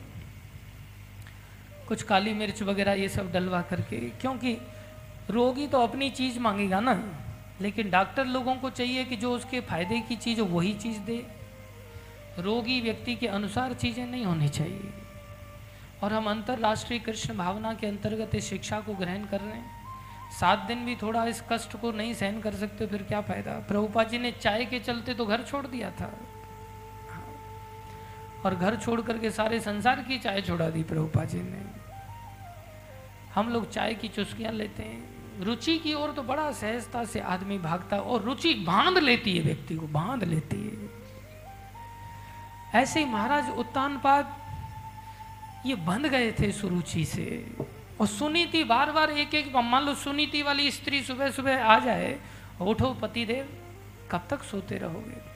कुछ 1.88 2.04
काली 2.04 2.34
मिर्च 2.34 2.64
वगैरह 2.64 2.94
ये 2.94 3.10
सब 3.10 3.32
डलवा 3.32 3.62
करके, 3.62 3.98
क्योंकि 3.98 4.58
रोगी 5.30 5.68
तो 5.68 5.82
अपनी 5.82 6.10
चीज़ 6.10 6.40
मांगेगा 6.40 6.80
ना। 6.80 7.20
लेकिन 7.62 7.90
डॉक्टर 7.90 8.26
लोगों 8.26 8.56
को 8.56 8.70
चाहिए 8.70 9.06
कि 9.06 9.16
जो 9.16 9.36
उसके 9.36 9.62
फ़ायदे 9.62 10.00
की 10.02 10.16
चीज़ 10.16 10.42
हो, 10.42 10.46
वही 10.46 10.74
चीज़ 10.74 11.00
दे। 11.00 11.28
रोगी 12.40 12.82
व्यक्ति 12.82 13.16
के 13.16 13.28
अनुसार 13.28 13.74
चीज़ें 13.74 14.06
नहीं 14.06 14.26
होनी 14.26 14.50
चाहिए। 14.50 14.94
और 16.04 16.14
हम 16.14 16.30
अंतर्राष्ट्रीय 16.30 17.00
कृष्ण 17.00 17.38
भावना 17.38 17.74
के 17.74 17.88
अंतर्गत 17.88 18.36
इस 18.36 18.50
शिक्षा 18.50 18.80
को 18.80 18.94
ग्रहण 18.94 19.26
कर 19.26 19.42
रहे 19.42 19.58
हैं। 19.58 19.83
सात 20.40 20.60
दिन 20.60 20.86
भी 20.86 20.96
थोड़ा 20.96 21.26
इस 21.26 21.44
कष्ट 21.52 21.76
को 21.78 21.92
नहीं 21.92 22.14
सहन 22.14 22.40
कर 22.42 22.54
सकते, 22.54 22.88
फिर 22.88 23.04
क्या 23.04 23.22
फ़ायदा? 23.22 23.52
प्रभुपा 23.52 24.04
जी 24.04 24.18
ने 24.18 24.32
चाय 24.32 24.66
के 24.66 24.80
चलते 24.80 25.14
तो 25.14 25.26
घर 25.26 25.42
छोड़ 25.42 25.68
दिया 25.68 25.92
था। 25.92 26.14
और 28.46 28.56
घर 28.56 28.76
छोड़ 28.76 29.02
करके 29.02 29.32
सारे 29.32 29.60
संसार 29.60 30.00
की 30.00 30.18
चाय 30.20 30.42
छोड़ा 30.42 30.70
दी 30.70 30.84
प्रभुपा 30.84 31.24
जी 31.24 31.42
ने। 31.42 31.62
हम 33.34 33.50
लोग 33.50 33.70
चाय 33.72 33.94
की 33.94 34.08
चुस्कियाँ 34.08 34.52
लेते 34.52 34.84
हैं। 34.84 35.44
रुचि 35.44 35.78
की 35.78 35.94
ओर 35.94 36.12
तो 36.12 36.24
बड़ा 36.24 36.52
सहजता 36.52 37.04
से 37.06 37.20
आदमी 37.20 37.58
भागता 37.58 37.98
और 37.98 38.22
रुचि 38.22 38.54
बाँध 38.54 38.98
लेती 38.98 39.38
है, 39.38 39.44
व्यक्ति 39.44 39.76
को 39.76 39.88
बाँध 39.88 40.24
लेती 40.24 40.58
है। 40.58 40.90
ऐसे 42.82 43.00
ही 43.00 43.06
महाराज 43.06 43.50
उत्तानपाद 43.50 44.36
ये 45.66 45.76
बंध 45.76 46.06
गए 46.06 46.32
थे 46.32 46.52
सुरुचि 46.52 47.06
से। 47.06 47.26
और 48.02 48.08
सुनीति 48.08 48.64
बार 48.64 48.92
बार 48.92 49.10
एक 49.10 49.34
एक 49.36 49.56
मान 49.56 49.84
लो 49.84 49.96
सुनीति 49.96 50.42
वाली 50.42 50.72
स्त्री 50.72 51.04
सुबह 51.04 51.32
सुबह 51.32 51.66
आ 51.66 51.80
जाए 51.80 52.20
उठो 52.62 52.94
पति 52.94 53.26
देव 53.26 53.48
कब 54.12 54.28
तक 54.30 54.44
सोते 54.44 54.78
रहोगे? 54.78 55.34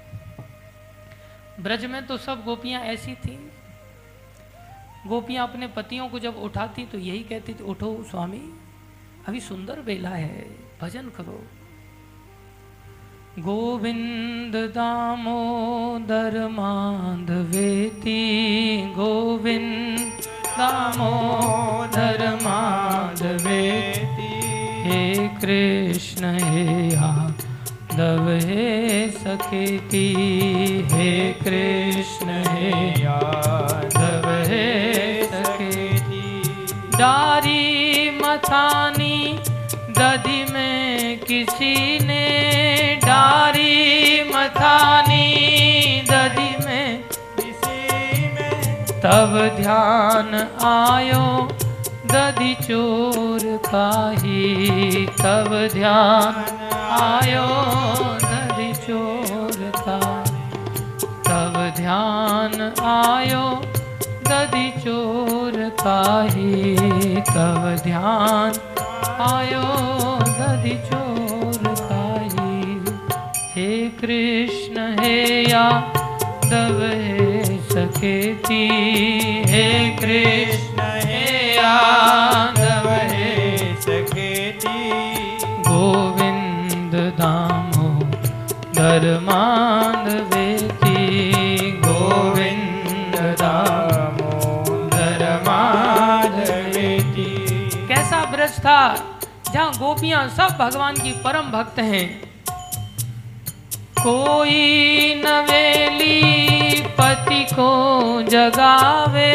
ब्रज 1.64 1.86
में 1.86 2.06
तो 2.06 2.18
सब 2.18 2.44
गोपियाँ 2.44 2.82
ऐसी 2.82 3.16
थी। 3.16 3.52
गोपियाँ 5.08 5.48
अपने 5.48 5.68
पतियों 5.68 6.10
को 6.10 6.20
जब 6.20 6.38
उठाती 6.38 6.86
तो 6.86 6.98
यही 6.98 7.20
कहती 7.20 7.54
थी, 7.54 7.64
उठो 7.64 8.06
स्वामी, 8.10 8.54
अभी 9.28 9.40
सुंदर 9.40 9.82
बेला 9.82 10.10
है, 10.10 10.46
भजन 10.82 11.10
करो। 11.10 11.44
गोविंद 13.40 14.56
दामोदर 14.56 16.48
माधवेती, 16.48 18.18
गोविंद 18.94 20.22
दामोदर 20.58 22.22
माधवेती 22.42 24.30
हे 24.84 25.02
कृष्ण, 25.42 26.24
हे 26.44 26.64
यादव, 26.94 28.30
हे 28.48 29.10
सखेती 29.10 30.08
हे 30.92 31.10
कृष्ण, 31.42 32.28
हे 32.48 32.72
यादव, 33.04 34.28
हे 34.50 34.68
सखेती 35.24 36.42
डारी 36.98 38.10
मथानी 38.20 39.40
दधि 39.98 40.42
में 40.54 41.20
किसी 41.20 41.76
ने। 42.00 42.26
डारी 43.06 44.24
मथानी 44.30 45.28
तब 49.04 49.34
ध्यान 49.58 50.34
आयो, 50.66 51.26
दधि 52.12 52.54
चोर 52.64 53.44
का 53.66 53.90
ही 54.20 55.06
तब 55.20 55.50
ध्यान 55.74 56.34
आयो, 56.98 57.46
दधि 58.24 58.72
चोर 58.86 59.72
का 59.78 60.00
तब 61.28 61.56
ध्यान 61.78 62.62
आयो, 62.88 63.44
दधि 64.30 64.70
चोर 64.84 65.58
काही 65.82 66.76
तब 67.30 67.76
ध्यान 67.84 68.60
आयो, 69.28 69.64
दधि 70.40 70.76
चोर 70.90 71.74
काही 71.82 72.80
हे 73.56 73.72
कृष्ण, 74.02 74.90
हे 75.00 75.18
यादव 75.52 76.82
हे 76.82 77.27
सकेती 77.78 78.62
हे 79.48 79.66
कृष्ण, 79.98 80.86
हे 81.08 81.56
यादव 81.56 82.88
हे 83.12 83.28
सकेती 83.82 84.80
गोविंद 85.68 86.96
दामो 87.20 87.90
धर्मांधवेती 88.78 90.16
गोविंद 91.86 93.16
दामोदर 93.42 95.24
माधवेती 95.48 97.30
कैसा 97.88 98.24
ब्रज 98.32 98.60
था 98.60 98.80
जहाँ 99.54 99.72
गोपियाँ 99.78 100.28
सब 100.30 100.58
भगवान 100.60 100.96
की 100.96 101.12
परम 101.26 101.52
भक्त 101.52 101.80
हैं? 101.80 102.08
कोई 104.00 105.14
नवेली 105.26 106.57
पति 107.00 107.44
को 107.54 107.70
जगावे, 108.22 109.34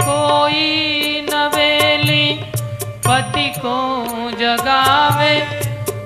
कोई 0.00 1.20
नवेली 1.30 2.26
पति 3.06 3.48
को 3.58 3.76
जगावे। 4.30 5.34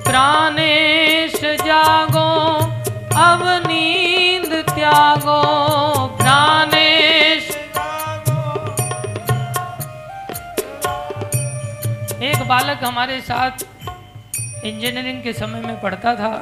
प्राणेश 0.05 1.35
जागो, 1.61 2.31
अब 3.21 3.43
नींद 3.67 4.53
त्यागो। 4.71 5.41
प्राणेश 6.17 7.51
एक 12.23 12.43
बालक 12.49 12.85
हमारे 12.85 13.21
साथ 13.21 13.65
इंजीनियरिंग 14.65 15.23
के 15.23 15.33
समय 15.33 15.61
में 15.61 15.81
पढ़ता 15.81 16.15
था। 16.15 16.33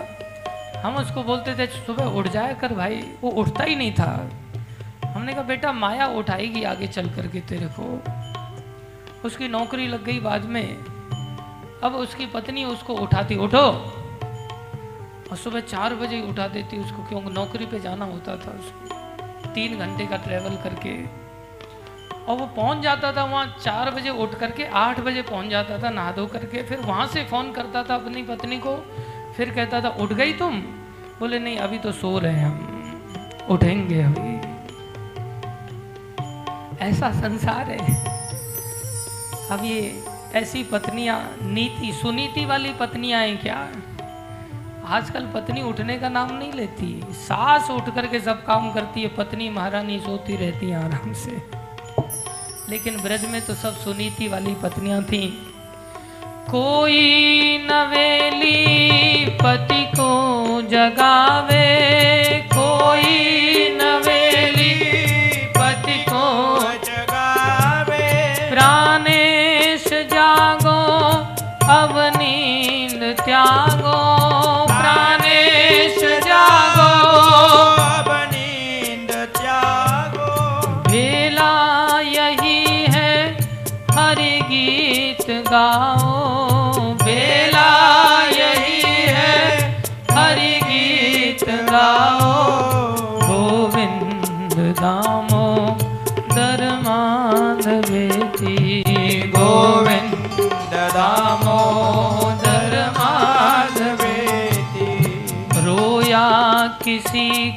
हम 0.82 0.96
उसको 0.96 1.22
बोलते 1.22 1.54
थे, 1.54 1.66
सुबह 1.66 2.04
उठ 2.04 2.28
जाया 2.28 2.52
कर 2.52 2.72
भाई। 2.72 3.12
वो 3.22 3.30
उठता 3.30 3.64
ही 3.64 3.76
नहीं 3.76 3.92
था। 3.92 4.30
हमने 5.06 5.32
कहा, 5.32 5.42
बेटा, 5.42 5.72
माया 5.72 6.06
उठाएगी 6.06 6.62
आगे 6.62 6.86
चल 6.86 7.10
करके 7.10 7.40
तेरे 7.40 7.70
को। 7.80 8.02
उसकी 9.24 9.48
नौकरी 9.48 9.86
लग 9.86 10.04
गई 10.04 10.20
बाद 10.20 10.44
में। 10.44 10.76
अब 11.84 11.94
उसकी 11.94 12.26
पत्नी 12.26 12.64
उसको 12.64 12.94
उठाती, 12.94 13.36
उठो। 13.36 13.96
और 15.30 15.36
सुबह 15.36 15.60
चार 15.60 15.94
बजे 15.94 16.20
उठा 16.22 16.48
देती 16.48 16.78
उसको 16.78 17.04
क्योंकि 17.04 17.30
नौकरी 17.30 17.66
पे 17.66 17.80
जाना 17.80 18.04
होता 18.04 18.32
था 18.32 18.50
उसको। 18.50 19.00
तीन 19.54 19.78
घंटे 19.78 20.06
का 20.06 20.16
ट्रेवल 20.16 20.56
करके। 20.56 21.20
और 22.24 22.36
वो 22.36 22.46
पहुँच 22.46 22.78
जाता 22.78 23.12
था 23.12 23.24
वहाँ 23.24 23.56
चार 23.62 23.90
बजे 23.90 24.10
उठ 24.10 24.34
करके 24.34 24.64
आठ 24.64 25.00
बजे 25.00 25.22
पहुँच 25.22 25.46
जाता 25.46 25.78
था 25.78 25.90
नहा 25.90 26.12
धो 26.12 26.26
करके। 26.26 26.62
फिर 26.62 26.78
वहाँ 26.78 27.06
से 27.06 27.24
फ़ोन 27.24 27.52
करता 27.52 27.82
था 27.82 27.94
अपनी 27.94 28.22
पत्नी 28.22 28.58
को 28.58 28.96
फिर 29.36 29.50
कहता 29.50 29.80
था, 29.80 29.88
उठ 29.88 30.12
गई 30.12 30.32
तुम? 30.32 30.60
बोले, 31.20 31.38
नहीं, 31.38 31.56
अभी 31.56 31.78
तो 31.78 31.92
सो 31.92 32.18
रहे 32.18 32.32
हैं 32.32 32.46
हम। 32.46 32.66
उठेंगे 33.50 34.02
अभी। 34.02 34.50
ऐसा 36.78 37.12
संसार 37.12 37.70
है। 37.70 38.04
अब 39.50 39.64
ये 39.64 40.04
ऐसी 40.34 40.64
पत्नियाँ, 40.64 41.36
नीति, 41.42 41.92
सुनीति 41.92 42.46
वाली 42.46 42.72
पत्नियाँ 42.72 43.22
हैं 43.22 43.40
क्या? 43.40 43.68
आजकल 44.86 45.26
पत्नी 45.26 45.62
उठने 45.62 45.98
का 45.98 46.08
नाम 46.08 46.38
नहीं 46.38 46.52
लेती। 46.52 47.04
सास 47.10 47.70
उठ 47.70 47.94
करके 47.94 48.20
सब 48.20 48.44
काम 48.44 48.72
करती 48.72 49.02
है, 49.02 49.08
पत्नी 49.08 49.50
महारानी 49.50 50.00
सोती 50.00 50.36
रहती 50.36 50.70
है 50.70 50.84
आराम 50.84 51.12
से। 51.12 51.42
लेकिन 52.68 53.00
ब्रज 53.00 53.24
में 53.24 53.42
तो 53.42 53.54
सब 53.54 53.72
सुनीति 53.72 54.28
वाली 54.28 54.54
पत्नियाँ 54.54 55.04
थी। 55.04 55.49
कोई 56.48 57.58
नवेली 57.70 59.26
पति 59.42 59.84
को 59.96 60.10
जगावे। 60.70 61.68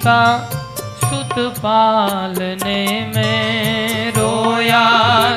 का 0.03 0.49
सुत 1.03 1.55
पालने 1.57 3.11
में 3.15 4.09
रोया 4.11 4.83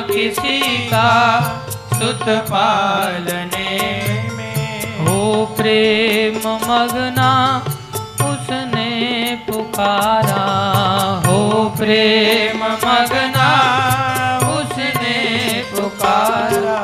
किसी 0.01 0.77
का 0.87 1.09
सुत 1.93 2.29
पालने 2.29 3.69
में। 4.33 5.07
हो 5.07 5.45
प्रेम 5.57 6.35
मगना 6.37 7.31
उसने 8.21 8.89
पुकारा। 9.49 10.43
हो 11.27 11.73
प्रेम 11.77 12.63
मगना 12.63 13.49
उसने 14.59 15.17
पुकारा। 15.75 16.79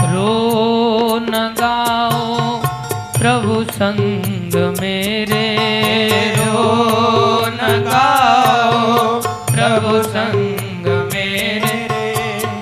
रो 0.00 1.18
न 1.22 1.54
गाओ 1.58 2.56
प्रभु 3.20 3.64
संग 3.72 4.39
मेरे 4.56 5.46
रो 6.36 6.62
न 7.46 7.68
गाओ 7.86 9.20
प्रभु 9.50 10.02
संग 10.02 10.86
मेरे। 11.14 11.78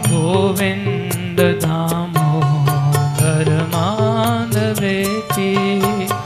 गोविंद 0.09 1.41
दामोदर 1.65 3.51
माधवेती 3.75 5.51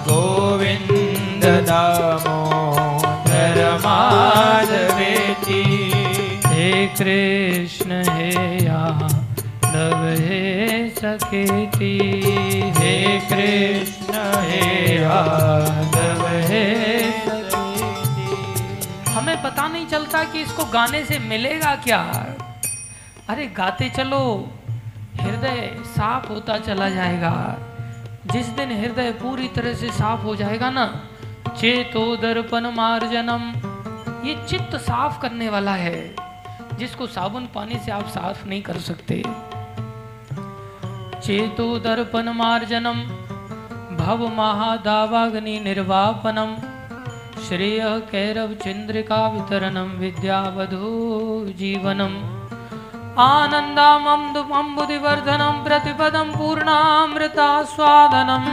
गोविंद 0.09 1.45
दामोदर 1.69 3.59
माधवेती 3.87 5.63
हे 6.47 6.71
कृष्ण, 6.99 8.03
हे 8.09 8.31
यादव 8.65 10.01
हे 10.21 10.82
सकेती 11.03 11.99
हे 12.71 13.21
कृष्ण, 13.21 14.15
हे 14.43 14.95
यादव 14.97 16.27
हे 16.27 17.03
हमें 19.11 19.43
पता 19.43 19.69
नहीं 19.69 19.87
चलता 19.87 20.25
कि 20.25 20.41
इसको 20.41 20.65
गाने 20.65 21.05
से 21.05 21.19
मिलेगा 21.19 21.75
क्या। 21.77 21.99
अरे 23.29 23.47
गाते 23.47 23.91
चलो, 23.91 24.51
हृदय 25.21 25.77
साफ़ 25.85 26.29
होता 26.29 26.59
चला 26.59 26.89
जाएगा। 26.89 27.57
जिस 28.33 28.47
दिन 28.47 28.71
हृदय 28.71 29.11
पूरी 29.13 29.49
तरह 29.49 29.75
से 29.75 29.89
साफ़ 29.89 30.21
हो 30.21 30.37
जाएगा 30.37 30.71
ना, 30.71 31.05
चेतो 31.49 32.17
दर्पण 32.17 32.67
मार्जनम, 32.67 33.53
ये 34.29 34.47
चित्त 34.49 34.77
साफ़ 34.77 35.21
करने 35.21 35.49
वाला 35.49 35.75
है। 35.75 36.15
जिसको 36.79 37.07
साबुन 37.07 37.49
पानी 37.55 37.79
से 37.79 37.93
आप 37.93 38.09
साफ़ 38.09 38.47
नहीं 38.47 38.63
कर 38.63 38.79
सकते। 38.79 39.23
चेतो 41.23 41.79
दर्पण 41.79 42.29
मार्जनम, 42.29 43.01
भव 43.97 44.29
महादावाग्नि 44.29 45.61
निर्वापनम, 45.61 46.57
श्रेय 47.43 48.03
कैरव 48.11 48.55
चंद्रिका 48.55 49.29
वितरणम, 49.29 49.81
विद्यावधो 49.81 51.53
जीवनम। 51.59 52.43
आनन्दामम्बुदिवर्धनं 53.19 55.65
प्रतिपदं 55.65 56.33
पूर्णामृतास्वादनं 56.33 58.47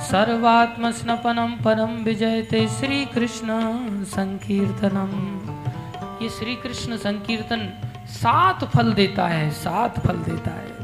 सर्वात्मस्नपनं 0.00 1.62
परं 1.62 2.04
विजयते 2.04 2.68
श्रीकृष्ण 2.68 3.48
संकीर्तनम। 4.04 5.10
ये 6.22 6.28
श्री 6.28 6.54
कृष्ण 6.54 6.96
संकीर्तन 6.96 7.72
सात 8.06 8.64
फल 8.64 8.92
देता 8.92 9.26
है, 9.26 9.50
सात 9.50 10.06
फल 10.06 10.16
देता 10.16 10.50
है। 10.50 10.79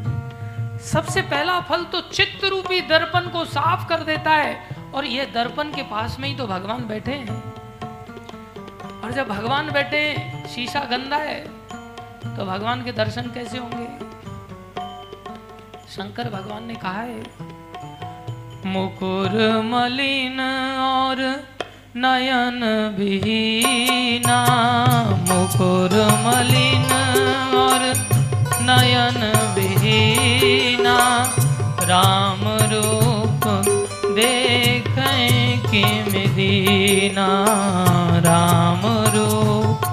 सबसे 0.87 1.23
पहला 1.23 1.59
फल 1.69 1.85
तो 1.93 2.01
चित्त 2.09 2.45
रूपी 2.45 2.81
दर्पण 2.89 3.29
को 3.31 3.45
साफ़ 3.45 3.89
कर 3.89 4.03
देता 4.05 4.31
है 4.33 4.77
और 4.95 5.05
ये 5.07 5.25
दर्पण 5.35 5.71
के 5.73 5.83
पास 5.85 6.17
में 6.21 6.29
ही 6.29 6.35
तो 6.37 6.47
भगवान 6.47 6.87
बैठे 6.89 7.13
हैं। 7.13 7.37
और 9.03 9.13
जब 9.13 9.29
भगवान 9.29 9.71
बैठे, 9.71 10.03
शीशा 10.49 10.81
गंदा 10.91 11.17
है 11.17 11.41
तो 12.37 12.45
भगवान 12.45 12.85
के 12.85 12.93
दर्शन 12.93 13.31
कैसे 13.35 13.59
होंगे? 13.59 13.87
शंकर 15.89 16.31
भगवान 16.31 16.65
ने 16.67 16.75
कहा 16.77 17.03
है, 17.03 17.23
मुकुर 18.67 19.35
मलिन 19.65 20.41
और 20.81 21.21
नयन 21.97 22.65
विहीना 22.99 24.41
मुकुर 25.29 25.95
मलिन 26.25 26.93
और 27.57 27.81
नयन 28.67 29.21
विहीना 29.55 30.99
राम 31.83 32.43
रूप 32.71 33.45
देखें 34.15 35.61
कि 35.63 35.83
दीना 36.37 37.29
राम 38.25 38.83
रूप 39.15 39.85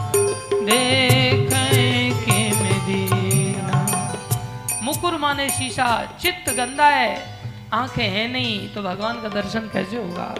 देखें 0.63 2.13
कि 2.19 2.37
दीना 2.87 3.79
मुकुर 4.83 5.17
माने 5.17 5.49
शीशा, 5.49 5.89
चित्त 6.21 6.49
गंदा 6.53 6.87
है, 6.87 7.11
आँखें 7.73 8.07
हैं 8.09 8.27
नहीं 8.29 8.57
तो 8.73 8.81
भगवान 8.83 9.21
का 9.21 9.29
दर्शन 9.31 9.69
कैसे 9.73 9.97
होगा? 9.97 10.35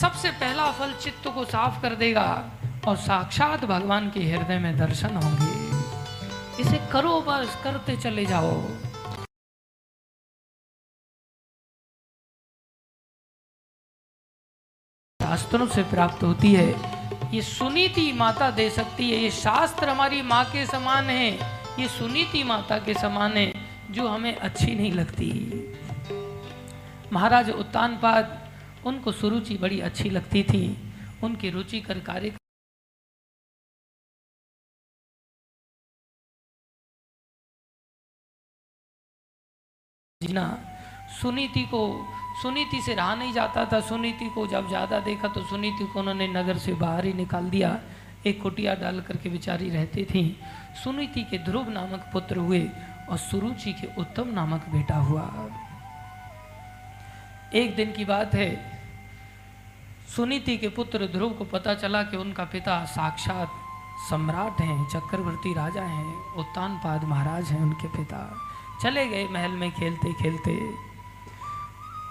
सबसे 0.00 0.30
पहला 0.30 0.70
फल 0.70 0.92
चित्त 1.02 1.28
को 1.34 1.44
साफ़ 1.44 1.82
कर 1.82 1.94
देगा, 1.94 2.28
और 2.88 2.96
साक्षात 2.98 3.64
भगवान 3.64 4.10
के 4.10 4.20
हृदय 4.20 4.58
में 4.58 4.76
दर्शन 4.78 5.16
होंगे। 5.16 5.51
इसे 6.62 6.78
करो 6.92 7.20
बस 7.20 7.54
करते 7.64 7.96
चले 7.96 8.24
जाओ। 8.26 8.52
शास्त्रों 15.20 15.66
से 15.66 15.82
प्राप्त 15.82 16.22
होती 16.22 16.52
है। 16.54 16.68
ये 17.34 17.42
सुनीति 17.42 18.12
माता 18.12 18.50
दे 18.50 18.68
सकती 18.70 19.10
है। 19.10 19.16
ये 19.16 19.30
शास्त्र 19.30 19.88
हमारी 19.88 20.22
माँ 20.22 20.44
के 20.44 20.66
समान 20.66 21.04
है। 21.04 21.30
ये 21.80 21.88
सुनीति 21.88 22.42
माता 22.44 22.78
के 22.78 22.94
समान 22.94 23.32
है, 23.32 23.52
जो 23.90 24.08
हमें 24.08 24.36
अच्छी 24.36 24.74
नहीं 24.74 24.92
लगती। 24.92 25.30
महाराज 27.12 27.50
उत्तानपाद, 27.50 28.38
उनको 28.86 29.12
सुरुचि 29.12 29.56
बड़ी 29.56 29.80
अच्छी 29.80 30.10
लगती 30.10 30.42
थी। 30.42 30.64
उनकी 31.24 31.50
रुचि 31.50 31.80
कर 31.80 31.98
कार्य 32.00 32.30
जीना 40.32 40.48
सुनीति 41.20 41.62
को 41.68 41.80
सुनीति 42.42 42.80
से 42.82 42.94
रहा 42.94 43.14
नहीं 43.14 43.32
जाता 43.32 43.64
था। 43.72 43.80
सुनीति 43.82 44.28
को 44.34 44.46
जब 44.46 44.68
ज़्यादा 44.68 44.98
देखा 45.00 45.28
तो 45.28 45.42
सुनीति 45.44 45.84
को 45.84 46.00
उन्होंने 46.00 46.28
नगर 46.28 46.58
से 46.58 46.72
बाहर 46.74 47.04
ही 47.04 47.12
निकाल 47.12 47.50
दिया। 47.50 47.78
एक 48.26 48.40
कुटिया 48.42 48.74
डाल 48.74 49.00
करके 49.00 49.28
बेचारी 49.28 49.68
रहती 49.70 50.04
थी। 50.04 50.24
सुनीति 50.82 51.22
के 51.30 51.38
ध्रुव 51.44 51.68
नामक 51.70 52.08
पुत्र 52.12 52.36
हुए 52.38 52.68
और 53.10 53.16
सुरुचि 53.20 53.72
के 53.72 53.88
उत्तम 54.00 54.28
नामक 54.32 54.68
बेटा 54.72 54.96
हुआ। 54.98 55.24
एक 57.54 57.74
दिन 57.76 57.92
की 57.92 58.04
बात 58.04 58.34
है। 58.34 58.50
सुनीति 60.16 60.56
के 60.56 60.68
पुत्र 60.70 61.06
ध्रुव 61.12 61.30
को 61.30 61.44
पता 61.44 61.74
चला 61.74 62.02
कि 62.02 62.16
उनका 62.16 62.44
पिता 62.44 62.84
साक्षात 62.86 63.60
सम्राट 64.08 64.60
हैं, 64.60 64.88
चक्रवर्ती 64.88 65.52
राजा 65.54 65.82
हैं, 65.82 66.14
उत्तानपाद 66.34 67.04
महाराज 67.04 67.50
हैं 67.52 67.60
उनके 67.60 67.88
पिता। 67.88 68.22
चले 68.82 69.06
गए 69.06 69.28
महल 69.28 69.50
में 69.50 69.70
खेलते 69.72 70.12
खेलते। 70.12 70.52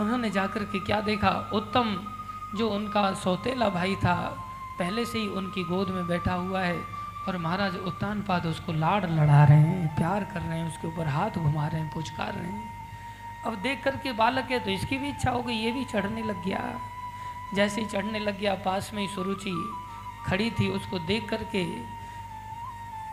उन्होंने 0.01 0.29
जाकर 0.29 0.63
के 0.65 0.79
क्या 0.79 0.99
देखा? 1.01 1.29
उत्तम, 1.53 1.95
जो 2.55 2.69
उनका 2.69 3.13
सौतेला 3.13 3.69
भाई 3.69 3.95
था, 3.95 4.15
पहले 4.79 5.05
से 5.05 5.19
ही 5.19 5.27
उनकी 5.27 5.63
गोद 5.63 5.89
में 5.89 6.07
बैठा 6.07 6.33
हुआ 6.33 6.61
है 6.61 6.79
और 7.27 7.37
महाराज 7.37 7.75
उत्तानपाद 7.77 8.45
उसको 8.45 8.73
लाड़ 8.73 9.05
लड़ा 9.05 9.43
रहे 9.43 9.57
हैं, 9.57 9.95
प्यार 9.95 10.23
कर 10.23 10.41
रहे 10.41 10.57
हैं, 10.59 10.67
उसके 10.67 10.87
ऊपर 10.87 11.07
हाथ 11.07 11.37
घुमा 11.37 11.67
रहे 11.67 11.81
हैं, 11.81 11.91
पुचकार 11.93 12.33
रहे 12.33 12.51
हैं। 12.51 12.69
अब 13.45 13.55
देख 13.61 13.83
करके 13.83 14.11
बालक 14.13 14.51
है 14.51 14.59
तो 14.59 14.71
इसकी 14.71 14.97
भी 14.97 15.09
इच्छा 15.09 15.31
हो 15.31 15.41
गई 15.43 15.53
ये 15.55 15.71
भी 15.71 15.83
चढ़ने 15.85 16.23
लग 16.23 16.43
गया। 16.45 16.63
जैसे 17.55 17.81
ही 17.81 17.87
चढ़ने 17.87 18.19
लग 18.19 18.39
गया, 18.39 18.53
पास 18.55 18.91
में 18.93 19.01
ही 19.01 19.07
सुरुचि 19.07 19.53
खड़ी 20.25 20.49
थी, 20.51 20.69
उसको 20.69 20.99
देख 20.99 21.29
करके 21.29 21.63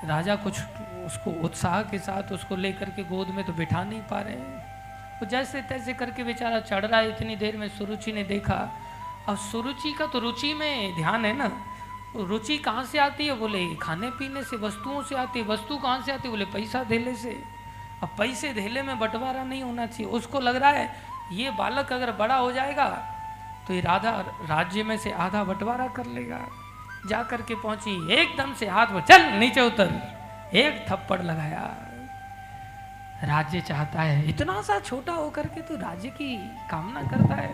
राजा 0.04 0.36
कुछ 0.36 0.60
उसको 1.06 1.30
उत्साह 1.44 1.82
के 1.82 1.98
साथ 1.98 2.32
उसको 2.32 2.56
लेकर 2.56 2.90
के 2.90 3.04
गोद 3.04 3.28
में 3.28 3.44
तो 3.44 3.52
बिठा 3.52 3.82
नहीं 3.84 4.00
पा 4.00 4.20
रहे 4.20 4.34
हैं। 4.34 5.20
वो 5.20 5.26
जैसे 5.26 5.62
तैसे 5.62 5.94
करके 5.94 6.24
बेचारा 6.24 6.60
चढ़ 6.60 6.84
रहा 6.86 7.00
है, 7.00 7.08
इतनी 7.08 7.36
देर 7.36 7.56
में 7.56 7.68
सुरुचि 7.68 8.12
ने 8.12 8.22
देखा। 8.24 8.58
अब 9.28 9.36
सुरुचि 9.36 9.92
का 9.92 10.06
तो 10.06 10.18
रुचि 10.18 10.54
में 10.54 10.94
ध्यान 10.96 11.24
है 11.24 11.36
ना। 11.36 11.50
रुचि 12.16 12.58
कहाँ 12.58 12.84
से 12.84 12.98
आती 12.98 13.26
है? 13.26 13.34
बोले, 13.34 13.64
खाने 13.76 14.10
पीने 14.10 14.42
से, 14.42 14.56
वस्तुओं 14.56 15.02
से 15.02 15.14
आती 15.14 15.38
है। 15.38 15.46
वस्तु 15.46 15.76
कहाँ 15.76 16.02
से 16.02 16.12
आती 16.12 16.28
है? 16.28 16.30
बोले, 16.30 16.44
पैसा 16.44 16.84
धेले 16.84 17.14
से। 17.14 17.36
अब 18.02 18.08
पैसे 18.18 18.52
धेले 18.54 18.82
में 18.82 18.98
बंटवारा 18.98 19.42
नहीं 19.44 19.62
होना 19.62 19.86
चाहिए। 19.86 20.12
उसको 20.12 20.40
लग 20.40 20.56
रहा 20.56 20.70
है, 20.70 20.94
ये 21.32 21.50
बालक 21.50 21.92
अगर 21.92 22.12
बड़ा 22.12 22.36
हो 22.36 22.52
जाएगा 22.52 22.88
तो 23.66 23.74
ये 23.74 23.80
राधा 23.80 24.10
राज्य 24.48 24.82
में 24.82 24.96
से 24.98 25.10
आधा 25.12 25.44
बंटवारा 25.44 25.86
कर 25.88 26.06
लेगा। 26.06 26.38
जा 27.06 27.22
करके 27.22 27.54
पहुँची, 27.54 28.12
एकदम 28.14 28.54
से 28.54 28.68
हाथ 28.68 28.86
में 28.86 29.00
चल, 29.00 29.24
नीचे 29.32 29.60
उतर। 29.60 29.90
एक 30.54 30.84
थप्पड़ 30.88 31.20
लगाया। 31.22 31.62
राज्य 33.24 33.60
चाहता 33.60 34.02
है, 34.02 34.28
इतना 34.28 34.60
सा 34.62 34.78
छोटा 34.80 35.12
होकर 35.12 35.46
के 35.46 35.60
तू 35.60 35.76
राज्य 35.76 36.08
की 36.08 36.36
कामना 36.70 37.02
करता 37.02 37.34
है। 37.34 37.50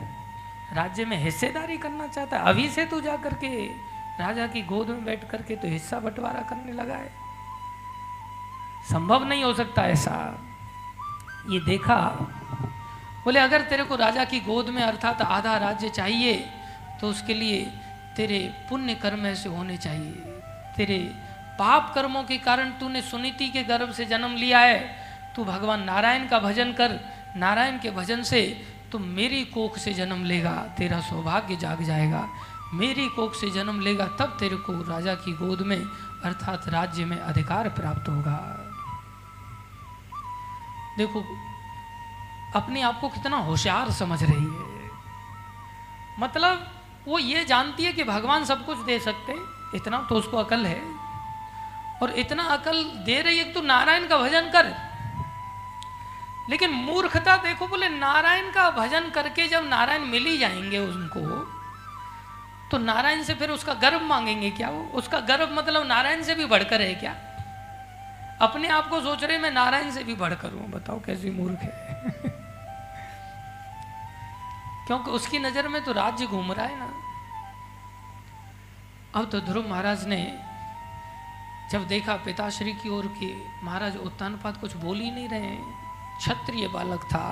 राज्य 0.75 1.05
में 1.05 1.17
हिस्सेदारी 1.17 1.77
करना 1.77 2.07
चाहता 2.07 2.39
है। 2.39 2.45
अभी 2.45 2.69
से 2.69 2.85
तू 2.87 3.01
जा 3.01 3.17
करके 3.17 3.67
राजा 4.21 4.47
की 4.47 4.63
गोद 4.63 4.89
में 4.89 5.05
बैठ 5.05 5.29
करके 5.31 5.57
तो 5.57 5.69
हिस्सा 5.69 6.01
बंटवारा 6.01 6.41
करने 6.41 6.73
लगा 6.73 6.95
है। 6.95 7.11
संभव 8.91 9.25
नहीं 9.25 9.45
हो 9.45 9.55
सकता 9.55 9.83
ऐसा। 9.83 10.17
ये 11.51 11.61
देखा, 11.61 11.99
बोले, 13.25 13.41
अगर 13.41 13.63
तेरे 13.63 13.85
को 13.85 13.97
राजा 13.97 14.25
की 14.25 14.41
गोद 14.41 14.69
में 14.69 14.83
अर्थात 14.83 15.23
आधा 15.23 15.57
राज्य 15.57 15.89
चाहिए 15.89 16.35
तो 17.01 17.09
उसके 17.09 17.35
लिए 17.35 17.67
तेरे 18.17 18.55
पुण्य 18.71 18.95
कर्म 18.95 19.27
ऐसे 19.27 19.49
होने 19.49 19.77
चाहिए। 19.77 20.13
तेरे 20.77 21.15
पाप 21.59 21.93
कर्मों 21.95 22.25
के 22.25 22.39
कारण 22.39 22.71
तूने 22.71 23.03
सुनीति 23.03 23.49
के 23.49 23.63
गर्भ 23.63 23.93
से 23.93 24.05
जन्म 24.05 24.35
लिया 24.35 24.59
है। 24.59 25.05
तू 25.37 25.45
भगवान 25.45 25.83
नारायण 25.83 26.29
का 26.29 26.39
भजन 26.39 26.73
कर। 26.73 27.01
नारायण 27.37 27.79
के 27.79 27.91
भजन 27.91 28.23
से 28.23 28.69
तू 28.93 28.99
मेरी 28.99 29.45
कोख 29.45 29.79
से 29.79 29.95
जन्म 29.95 30.25
लेगा। 30.25 30.75
तेरा 30.79 31.01
सौभाग्य 31.01 31.57
जाग 31.57 31.83
जाएगा। 31.83 32.29
मेरी 32.75 33.09
कोख 33.09 33.35
से 33.35 33.51
जन्म 33.51 33.81
लेगा 33.81 34.07
तब 34.07 34.37
तेरे 34.41 34.57
को 34.57 34.73
राजा 34.73 35.15
की 35.15 35.33
गोद 35.33 35.61
में, 35.61 35.81
अर्थात 36.25 36.69
राज्य 36.69 37.05
में 37.05 37.19
अधिकार 37.19 37.69
प्राप्त 37.69 38.09
होगा। 38.09 38.71
देखो, 40.99 41.21
अपने 42.57 42.83
आप 42.83 43.01
को 43.01 43.09
कितना 43.09 43.37
होशियार 43.37 43.91
समझ 43.91 44.23
रही 44.23 44.45
है। 44.45 44.91
मतलब 46.19 46.74
वो 47.07 47.19
ये 47.19 47.45
जानती 47.45 47.85
है 47.85 47.93
कि 47.93 48.05
भगवान 48.05 48.45
सब 48.45 48.65
कुछ 48.67 48.79
दे 48.79 48.99
सकते 48.99 49.35
इतना 49.77 49.99
तो 50.09 50.15
उसको 50.15 50.37
अकल 50.37 50.67
है। 50.67 50.81
और 52.03 52.11
इतना 52.11 52.43
अकल 52.51 52.83
दे 53.07 53.21
रही 53.23 53.39
है 53.39 53.53
तो 53.53 53.61
नारायण 53.63 54.07
का 54.09 54.19
भजन 54.19 54.51
कर। 54.51 54.73
लेकिन 56.51 56.71
मूर्खता 56.71 57.37
देखो, 57.37 57.67
बोले 57.67 57.89
नारायण 57.89 58.51
का 58.51 58.71
भजन 58.71 59.11
करके 59.11 59.47
जब 59.49 59.69
नारायण 59.69 60.05
मिल 60.05 60.27
ही 60.27 60.39
जाएँगे 60.39 60.79
उनको 60.79 61.21
तो 62.71 62.79
नारायण 62.79 63.23
से 63.23 63.35
फिर 63.35 63.51
उसका 63.51 63.75
गर्व 63.75 64.01
मांगेंगे 64.01 64.51
क्या 64.51 64.69
वो? 64.71 64.83
उसका 64.95 65.21
गर्व 65.21 65.55
मतलब 65.55 65.87
नारायण 65.87 66.23
से 66.23 66.35
भी 66.35 66.45
बढ़कर 66.45 66.81
है 66.81 66.95
क्या? 66.95 67.15
अपने 68.41 68.69
आप 68.69 68.89
को 68.89 69.01
सोच 69.01 69.25
रहे 69.25 69.39
मैं 69.39 69.51
नारायण 69.51 69.91
से 69.91 70.05
भी 70.05 70.15
बढ़कर 70.15 70.53
हूँ। 70.53 70.71
बताओ 70.71 71.01
कैसी 71.01 71.31
मूर्ख 71.31 71.59
है। 71.61 71.84
क्योंकि 74.87 75.11
उसकी 75.11 75.39
नज़र 75.39 75.69
में 75.69 75.83
तो 75.85 75.93
राज्य 75.93 76.27
घूम 76.27 76.53
रहा 76.53 76.67
है 76.67 76.79
ना। 76.79 76.93
अब 79.15 79.31
तो 79.31 79.41
ध्रुव 79.43 79.69
महाराज 79.69 80.07
ने 80.09 80.21
जब 81.73 81.87
देखा 81.89 82.17
पिताश्री 82.17 82.73
की 82.73 82.89
ओर 82.89 83.07
के 83.19 83.33
महाराज 83.65 83.97
उत्तानपाद 83.97 84.57
कुछ 84.57 84.77
बोल 84.77 85.01
ही 85.01 85.11
नहीं 85.11 85.29
रहे 85.29 85.57
क्षत्रिय 86.19 86.69
बालक 86.69 87.05
था। 87.05 87.27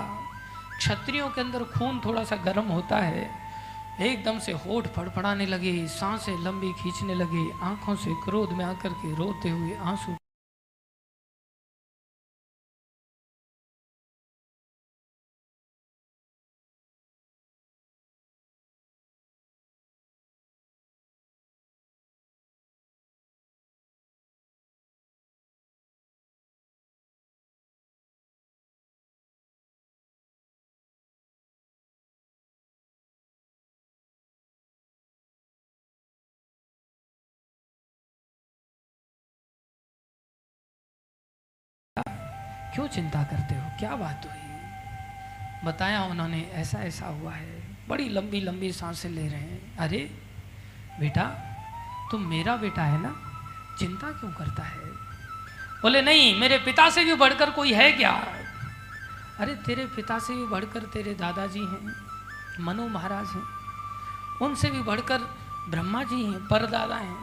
क्षत्रियों 0.79 1.29
के 1.29 1.41
अंदर 1.41 1.65
खून 1.73 2.01
थोड़ा 2.05 2.25
सा 2.25 2.37
गर्म 2.45 2.69
होता 2.69 2.99
है। 2.99 3.31
एकदम 4.03 4.39
से 4.39 4.53
होठ 4.55 4.87
फड़फड़ाने 4.87 5.47
लगे, 5.47 5.87
साँसें 5.89 6.37
लंबी 6.39 6.73
खींचने 6.73 7.15
लगे, 7.15 7.51
आँखों 7.63 7.97
से 7.97 8.15
क्रोध 8.25 8.53
में 8.53 8.65
आकर 8.65 8.93
के 8.95 9.15
रोते 9.15 9.51
हुए 9.51 9.77
आँसू 9.77 10.17
क्यों 42.75 42.89
चिंता 42.89 43.23
करते 43.23 43.55
हो? 43.55 43.71
क्या 43.79 43.97
बात 43.97 44.23
हुई? 44.25 44.43
बताया 45.65 46.03
उन्होंने, 46.03 46.51
ऐसा 46.55 46.79
ऐसा 46.79 47.07
हुआ 47.07 47.33
है। 47.33 47.77
बड़ी 47.89 48.09
लंबी 48.09 48.41
लंबी 48.41 48.73
साँसें 48.73 49.11
ले 49.11 49.29
रहे 49.29 49.41
हैं। 49.41 49.77
अरे, 49.77 50.19
बेटा, 51.01 51.25
तुम 52.11 52.23
मेरा 52.23 52.57
बेटा 52.57 52.83
है 52.83 53.03
ना? 53.03 53.17
चिंता 53.79 54.13
क्यों 54.13 54.33
करता 54.33 54.63
है? 54.63 54.79
बोले, 55.83 56.03
नहीं, 56.03 56.41
मेरे 56.41 56.59
पिता 56.59 56.91
से 56.91 57.05
भी 57.05 57.15
बढ़कर 57.15 57.51
कोई 57.51 57.73
है 57.73 57.93
क्या? 57.93 58.11
अरे, 59.39 59.55
तेरे 59.55 59.87
पिता 59.87 60.19
से 60.19 60.35
भी 60.35 60.47
बढ़कर 60.47 60.81
तेरे 60.81 61.15
दादाजी 61.15 61.61
हैं, 61.61 62.07
मनु 62.61 62.89
महाराज 62.89 63.27
हैं। 63.27 63.43
उनसे 64.43 64.71
भी 64.71 64.83
बढ़कर 64.83 65.19
ब्रह्मा 65.69 66.03
जी 66.03 66.25
हैं, 66.25 66.49
परदादा 66.49 66.97
हैं। 66.97 67.17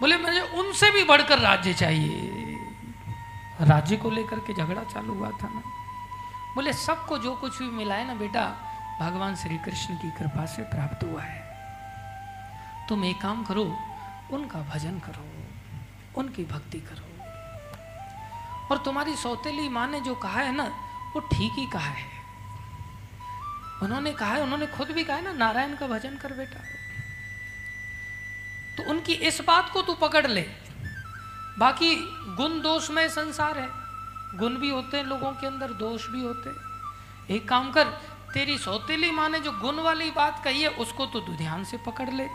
बोले, 0.00 0.16
मुझे 0.16 0.40
उनसे 0.40 0.90
भी 0.90 1.04
बढ़कर 1.04 1.38
राज्य 1.38 1.74
चाहिए। 1.74 2.43
राज्य 3.60 3.96
को 3.96 4.10
लेकर 4.10 4.38
के 4.38 4.54
झगड़ा 4.54 4.84
चालू 4.84 5.14
हुआ 5.14 5.30
था 5.30 5.48
ना। 5.48 5.62
बोले, 6.54 6.72
सबको 6.72 7.18
जो 7.18 7.34
कुछ 7.34 7.58
भी 7.58 7.70
मिला 7.70 7.94
है 7.94 8.06
ना 8.06 8.14
बेटा, 8.14 8.56
भगवान 9.00 9.36
श्री 9.36 9.58
कृष्ण 9.58 9.96
की 9.96 10.10
कृपा 10.10 10.46
से 10.46 10.62
प्राप्त 10.62 11.04
हुआ 11.04 11.22
है। 11.22 11.44
तुम 12.88 13.04
एक 13.04 13.20
काम 13.20 13.44
करो, 13.44 13.78
उनका 14.32 14.58
भजन 14.58 14.98
करो, 14.98 15.44
उनकी 16.20 16.44
भक्ति 16.44 16.80
करो। 16.80 17.24
और 18.70 18.78
तुम्हारी 18.78 19.16
सौतेली 19.16 19.68
माँ 19.68 19.88
ने 19.88 20.00
जो 20.00 20.14
कहा 20.14 20.40
है 20.40 20.56
ना, 20.56 20.64
वो 21.14 21.20
ठीक 21.20 21.52
ही 21.52 21.66
कहा 21.66 21.90
है। 21.90 22.14
उन्होंने 23.82 24.12
कहा 24.12 24.34
है, 24.34 24.42
उन्होंने 24.42 24.66
खुद 24.66 24.88
भी 24.88 25.04
कहा 25.04 25.16
है 25.16 25.24
ना, 25.24 25.32
नारायण 25.32 25.76
का 25.76 25.86
भजन 25.86 26.16
कर 26.16 26.32
बेटा। 26.32 26.60
तो 28.76 28.90
उनकी 28.90 29.12
इस 29.12 29.40
बात 29.40 29.70
को 29.70 29.82
तू 29.82 29.94
पकड़ 29.94 30.26
ले। 30.26 30.63
बाकी 31.58 31.96
गुण 32.34 32.60
दोष 32.60 32.90
में 32.90 33.08
संसार 33.08 33.58
है। 33.58 33.68
गुण 34.38 34.54
भी 34.54 34.70
होते 34.70 34.96
हैं 34.96 35.04
लोगों 35.04 35.32
के 35.32 35.46
अंदर, 35.46 35.72
दोष 35.72 36.08
भी 36.08 36.22
होते 36.22 36.50
हैं। 36.50 36.56
एक 37.30 37.48
काम 37.48 37.72
कर, 37.72 37.84
तेरी 38.34 38.58
सौतेली 38.58 39.10
माँ 39.10 39.28
ने 39.28 39.40
जो 39.40 39.52
गुण 39.52 39.76
वाली 39.76 40.10
बात 40.10 40.44
कही 40.44 40.62
है, 40.62 40.68
उसको 40.68 41.06
तो 41.06 41.20
ध्यान 41.20 41.64
से 41.64 41.76
पकड़ 41.76 42.10
ले। 42.10 42.26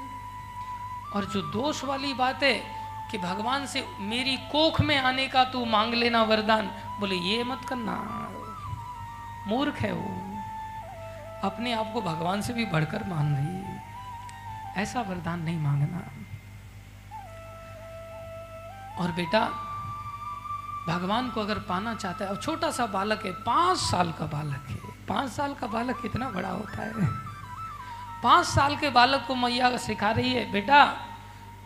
और 1.15 1.25
जो 1.25 1.41
दोष 1.41 1.83
वाली 1.83 2.13
बात 2.13 2.43
है 2.43 2.79
कि 3.11 3.17
भगवान 3.17 3.65
से 3.65 3.87
मेरी 3.99 4.37
कोख 4.37 4.81
में 4.81 4.97
आने 4.97 5.27
का 5.27 5.43
तू 5.43 5.65
मांग 5.65 5.93
लेना 5.93 6.23
वरदान, 6.23 6.67
बोले, 6.99 7.15
ये 7.15 7.43
मत 7.43 7.61
करना। 7.69 8.29
मूर्ख 9.47 9.75
है 9.75 9.91
वो। 9.91 10.29
अपने 11.47 11.73
आप 11.73 11.91
को 11.93 12.01
भगवान 12.01 12.41
से 12.41 12.53
भी 12.53 12.65
बढ़कर 12.65 13.03
मान 13.03 13.35
रही 13.35 13.45
है। 13.45 13.83
ऐसा 14.77 15.01
वरदान 15.01 15.41
नहीं 15.41 15.59
मांगना। 15.59 16.18
और 18.99 19.11
बेटा, 19.11 19.39
भगवान 20.87 21.29
को 21.29 21.41
अगर 21.41 21.59
पाना 21.59 21.93
चाहता 21.95 22.25
है, 22.25 22.31
और 22.31 22.37
छोटा 22.37 22.71
सा 22.71 22.85
बालक 22.85 23.25
है, 23.25 23.31
पाँच 23.31 23.77
साल 23.77 24.11
का 24.11 24.25
बालक 24.25 24.65
है, 24.69 25.05
पाँच 25.07 25.29
साल 25.29 25.53
का 25.53 25.67
बालक 25.67 26.01
कितना 26.01 26.29
बड़ा 26.29 26.49
होता 26.49 26.81
है। 26.81 27.07
पाँच 28.23 28.45
साल 28.45 28.75
के 28.75 28.89
बालक 28.89 29.25
को 29.27 29.35
मैया 29.35 29.77
सिखा 29.77 30.11
रही 30.11 30.33
है, 30.33 30.51
बेटा, 30.51 30.97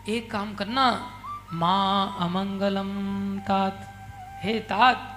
एक 0.08 0.30
काम 0.30 0.54
करना, 0.54 1.10
माँ 1.52 2.16
अमंगलम 2.20 2.90
तात। 3.38 3.90
हे 4.42 4.58
तात, 4.60 5.10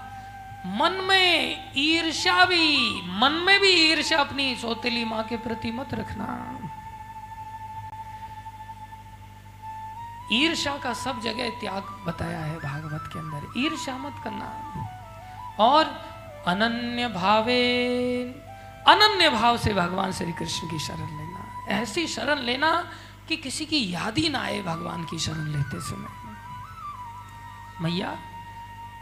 मन 0.66 0.92
में 0.92 1.74
ईर्ष्या 1.78 2.46
भी, 2.46 3.02
मन 3.20 3.32
में 3.32 3.60
भी 3.60 3.70
ईर्ष्या 3.70 4.20
अपनी 4.20 4.56
सौतेली 4.56 5.06
माँ 5.06 5.24
के 5.24 5.38
प्रति 5.38 5.72
मत 5.72 5.94
रखना। 5.94 6.28
ईर्षा 10.32 10.78
का 10.78 10.94
सब 10.94 11.22
जगह 11.22 11.50
त्याग 11.50 11.84
बताया 12.08 12.40
है 12.40 12.56
भागवत 12.56 13.10
के 13.14 13.20
अंदर। 13.20 13.48
ईर्षा 13.58 13.98
मत 13.98 14.16
करना। 14.24 14.74
और 15.60 15.86
अनन्य 16.48 17.08
भावे, 17.08 17.96
अनन्य 18.88 19.30
भाव 19.30 19.58
से 19.58 19.74
भगवान 19.74 20.12
श्री 20.12 20.32
कृष्ण 20.32 20.70
की 20.70 20.80
शरण 20.80 21.18
लेना। 21.18 21.68
ऐसी 21.68 22.08
शरण 22.08 22.40
लेना 22.40 22.92
कि 23.28 23.38
किसी 23.38 23.66
की 23.66 23.94
याद 23.94 24.18
ही 24.18 24.30
ना 24.30 24.40
आए 24.40 24.62
भगवान 24.62 25.06
की 25.06 25.20
शरण 25.20 25.48
लेते 25.48 25.80
समय। 25.80 26.08
मैया, 27.82 28.18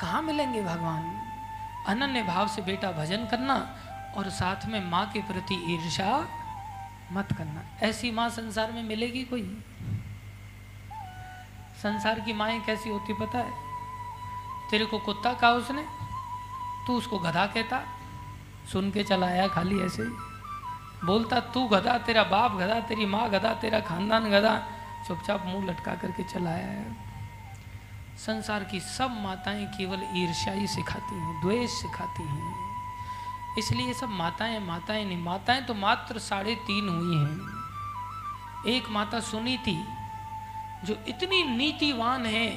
कहाँ 0.02 0.22
मिलेंगे 0.22 0.62
भगवान? 0.62 1.32
अनन्य 1.88 2.24
भाव 2.24 2.48
से 2.48 2.62
बेटा 2.62 2.92
भजन 2.92 3.18
करना 3.18 3.76
और 4.18 4.30
साथ 4.30 4.66
में 4.66 4.92
माँ 4.92 5.12
के 5.12 5.20
प्रति 5.20 5.74
ईर्षा 5.74 6.28
मत 7.12 7.28
करना। 7.38 7.88
ऐसी 7.88 8.12
माँ 8.12 8.30
संसार 8.30 8.72
में 8.72 8.84
मिलेगी 8.84 9.24
कोई? 9.24 9.66
संसार 11.86 12.20
की 12.20 12.34
माएँ 12.34 12.60
कैसी 12.60 12.90
होती 12.90 13.14
पता 13.14 13.38
है? 13.38 13.54
तेरे 14.72 14.86
को 14.86 15.00
कुत्ता 15.00 15.34
कहा 15.34 15.50
उसने? 15.50 15.86
तू 16.88 16.98
उसको 16.98 17.20
गधा 17.20 17.46
कहता। 17.46 17.82
सुन 18.72 18.92
के 18.92 19.04
चला 19.04 19.26
आया 19.26 19.48
खाली 19.48 19.80
ऐसे 19.80 20.04
ही। 20.04 20.10
बोलता, 21.06 21.40
तू 21.40 21.68
गधा, 21.68 21.98
तेरा 21.98 22.24
बाप 22.24 22.56
गधा, 22.56 22.80
तेरी 22.80 23.06
माँ 23.06 23.30
गधा, 23.30 23.54
तेरा 23.54 23.80
खानदान 23.80 24.32
गधा। 24.32 24.64
चुपचाप 25.08 25.46
मुँह 25.46 25.66
लटका 25.66 25.96
करके 25.96 26.24
चला 26.24 26.50
आया 26.50 26.68
है। 26.68 26.98
संसार 28.18 28.64
की 28.64 28.80
सब 28.80 29.22
माताएँ 29.22 29.66
केवल 29.66 30.00
ईर्ष्या 30.14 30.66
सिखाती 30.66 31.16
हैं, 31.16 31.42
द्वेष 31.42 31.70
सिखाती 31.70 32.24
हैं। 32.24 32.56
इसलिए 33.58 33.94
सब 33.94 34.10
माताएँ 34.10 34.60
माताएँ 34.60 35.06
नहीं, 35.06 35.24
माताएँ 35.24 35.62
तो 35.62 35.74
मात्र 35.74 36.20
साढ़े 36.20 36.56
तीन 36.56 36.90
हुई 36.90 37.18
हैं। 37.18 37.64
एक 38.78 38.90
माता 38.90 39.20
सुनी 39.20 39.58
थी 39.58 39.95
जो 40.86 40.98
इतनी 41.08 41.44
नीतिवान 41.44 42.26
है 42.26 42.48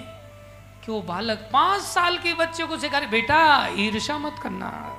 कि 0.85 0.93
वो 0.93 1.03
बालक 1.03 1.51
पाँच 1.53 1.83
साल 1.83 2.19
के 2.19 2.35
बच्चे 2.35 2.65
को 2.65 2.79
सिखा 2.79 2.99
रहे, 2.99 3.09
बेटा 3.09 3.69
ईर्षा 3.71 4.19
मत 4.19 4.37
करना। 4.43 4.95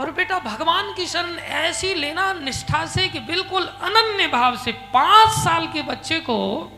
और 0.00 0.10
बेटा, 0.10 0.38
भगवान 0.38 0.94
की 0.94 1.06
शरण 1.06 1.34
ऐसी 1.34 1.94
लेना 1.94 2.32
निष्ठा 2.32 2.86
से 2.86 3.08
कि 3.08 3.20
बिल्कुल 3.20 3.62
अनन्य 3.62 4.28
भाव 4.28 4.56
से 4.56 4.72
पाँच 4.72 5.28
साल 5.28 5.66
के 5.66 5.82
बच्चे 5.82 6.20
को 6.20 6.70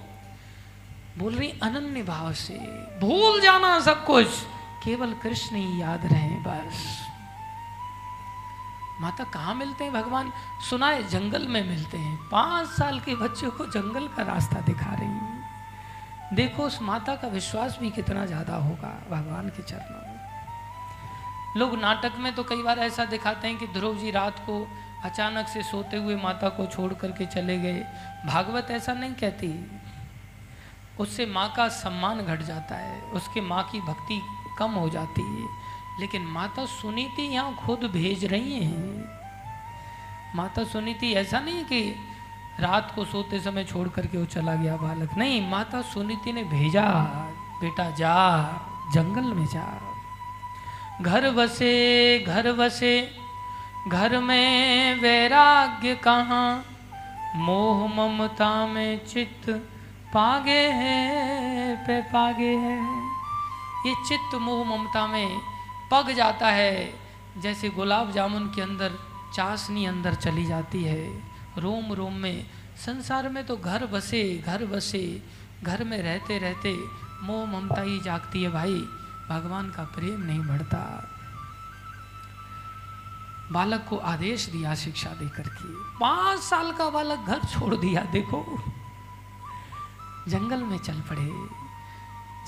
बोल 1.19 1.35
रही, 1.35 1.48
अनन्य 1.62 2.02
भाव 2.02 2.32
से। 2.32 2.55
भूल 3.01 3.40
जाना 3.40 3.81
सब 3.81 4.05
कुछ। 4.05 4.27
केवल 4.85 5.12
कृष्ण 5.12 5.56
ही 5.56 5.82
याद 5.82 6.06
रहे, 6.12 6.28
बस। 6.28 7.03
माता 9.00 9.24
कहाँ 9.24 9.54
मिलते 9.54 9.84
हैं 9.84 9.92
भगवान? 9.92 10.32
सुना 10.70 10.86
है 10.86 11.08
जंगल 11.08 11.46
में 11.46 11.62
मिलते 11.68 11.98
हैं। 11.98 12.16
पाँच 12.30 12.68
साल 12.68 13.00
के 13.00 13.14
बच्चे 13.14 13.50
को 13.50 13.66
जंगल 13.66 14.06
का 14.08 14.22
रास्ता 14.22 14.60
दिखा 14.60 14.94
रही 14.94 15.08
हैं। 15.08 16.34
देखो, 16.34 16.62
उस 16.62 16.82
माता 16.82 17.14
का 17.16 17.28
विश्वास 17.28 17.78
भी 17.80 17.90
कितना 17.90 18.26
ज़्यादा 18.26 18.56
होगा 18.56 18.92
भगवान 19.10 19.48
के 19.48 19.62
चरणों 19.62 20.00
में। 20.00 20.14
लोग 21.56 21.78
नाटक 21.80 22.12
में 22.18 22.34
तो 22.34 22.42
कई 22.42 22.62
बार 22.62 22.78
ऐसा 22.78 23.04
दिखाते 23.04 23.48
हैं 23.48 23.58
कि 23.58 23.66
ध्रुव 23.66 23.98
जी 23.98 24.10
रात 24.10 24.38
को 24.38 24.66
अचानक 25.04 25.48
से 25.48 25.62
सोते 25.62 25.96
हुए 25.96 26.16
माता 26.16 26.48
को 26.48 26.66
छोड़ 26.66 26.92
करके 26.92 27.26
चले 27.26 27.58
गए। 27.58 27.84
भागवत 28.26 28.70
ऐसा 28.70 28.92
नहीं 28.92 29.14
कहती। 29.14 29.52
उससे 31.00 31.26
माँ 31.26 31.52
का 31.56 31.68
सम्मान 31.68 32.20
घट 32.20 32.42
जाता 32.42 32.76
है। 32.76 33.00
उसके 33.10 33.40
माँ 33.40 33.62
की 33.72 33.80
भक्ति 33.80 34.20
कम 34.58 34.70
हो 34.70 34.88
जाती 34.88 35.22
है। 35.22 35.64
लेकिन 36.00 36.22
माता 36.22 36.64
सुनीति 36.66 37.22
यहाँ 37.22 37.54
खुद 37.66 37.78
भेज 37.78 38.24
रही 38.24 38.64
हैं। 38.64 39.04
माता 40.36 40.64
सुनीति, 40.64 41.12
ऐसा 41.12 41.40
नहीं 41.40 41.64
कि 41.64 41.96
रात 42.60 42.92
को 42.94 43.04
सोते 43.04 43.40
समय 43.40 43.64
छोड़ 43.64 43.88
करके 43.88 44.18
वो 44.18 44.24
चला 44.24 44.54
गया 44.54 44.76
बालक। 44.76 45.14
नहीं, 45.18 45.50
माता 45.50 45.82
सुनीति 45.82 46.32
ने 46.32 46.44
भेजा, 46.44 46.88
बेटा 47.60 47.90
जा, 47.90 48.46
जंगल 48.94 49.22
में 49.22 49.46
जा। 49.46 49.80
घर 51.02 51.30
बसे 51.30 52.18
घर 52.18 52.52
बसे, 52.52 53.10
घर 53.88 54.20
में 54.20 55.00
वैराग्य 55.00 55.94
कहाँ? 55.94 56.64
मोह 57.36 57.86
ममता 57.94 58.66
में 58.66 59.06
चित्त 59.06 59.50
पागे 60.14 60.68
है, 60.68 61.76
पे 61.76 62.00
पागे 62.00 62.56
है। 62.56 62.78
ये 63.86 63.94
चित्त, 64.08 64.34
मोह, 64.34 64.76
ममता 64.76 65.06
में 65.06 65.53
पग 65.94 66.10
जाता 66.10 66.48
है। 66.48 66.94
जैसे 67.38 67.68
गुलाब 67.68 68.12
जामुन 68.12 68.46
के 68.46 68.62
अंदर 68.62 68.92
चाशनी 69.34 69.84
अंदर 69.84 70.14
चली 70.14 70.46
जाती 70.46 70.84
है। 70.84 71.22
रोम 71.58 71.92
रोम 71.92 72.12
में, 72.12 72.50
संसार 72.86 73.28
में 73.28 73.46
तो 73.46 73.56
घर 73.56 73.86
बसे 73.86 74.42
घर 74.46 74.66
बसे। 74.66 75.22
घर 75.62 75.84
में 75.84 76.02
रहते 76.02 76.38
रहते 76.38 76.78
मोह, 77.22 77.46
ममता 77.46 77.82
ही 77.82 78.00
जागती 78.00 78.42
है 78.42 78.50
भाई। 78.50 78.80
भगवान 79.28 79.70
का 79.70 79.84
प्रेम 79.84 80.20
नहीं 80.20 80.40
बढ़ता। 80.40 81.10
बालक 83.52 83.86
को 83.90 83.96
आदेश 83.96 84.46
दिया 84.46 84.74
शिक्षा 84.74 85.10
देकर 85.10 85.42
के। 85.42 85.98
पाँच 85.98 86.40
साल 86.40 86.72
का 86.72 86.90
बालक 86.90 87.18
घर 87.18 87.38
छोड़ 87.38 87.74
दिया, 87.74 88.02
देखो। 88.02 88.64
जंगल 90.28 90.62
में 90.62 90.78
चल 90.78 91.00
पड़े। 91.00 91.64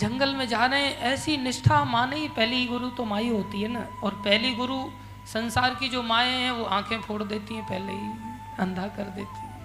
जंगल 0.01 0.35
में 0.35 0.49
जा 0.49 0.67
रहे 0.67 0.83
हैं 0.83 0.99
ऐसी 0.99 1.37
निष्ठा 1.37 1.85
माने 1.85 2.17
ही 2.17 2.29
पहली 2.29 2.67
गुरु 2.67 2.89
तो 2.89 3.05
माई 3.05 3.29
होती 3.29 3.63
है 3.63 3.69
ना। 3.69 3.87
और 4.03 4.15
पहली 4.15 4.55
गुरु 4.55 4.91
संसार 5.27 5.75
की 5.75 5.89
जो 5.89 6.03
माए 6.03 6.31
हैं, 6.31 6.51
वो 6.51 6.65
आँखें 6.65 7.01
फोड़ 7.01 7.23
देती 7.23 7.55
हैं, 7.55 7.65
पहले 7.65 7.93
ही 7.93 8.09
अंधा 8.59 8.87
कर 8.87 9.03
देती 9.03 9.39
हैं। 9.39 9.57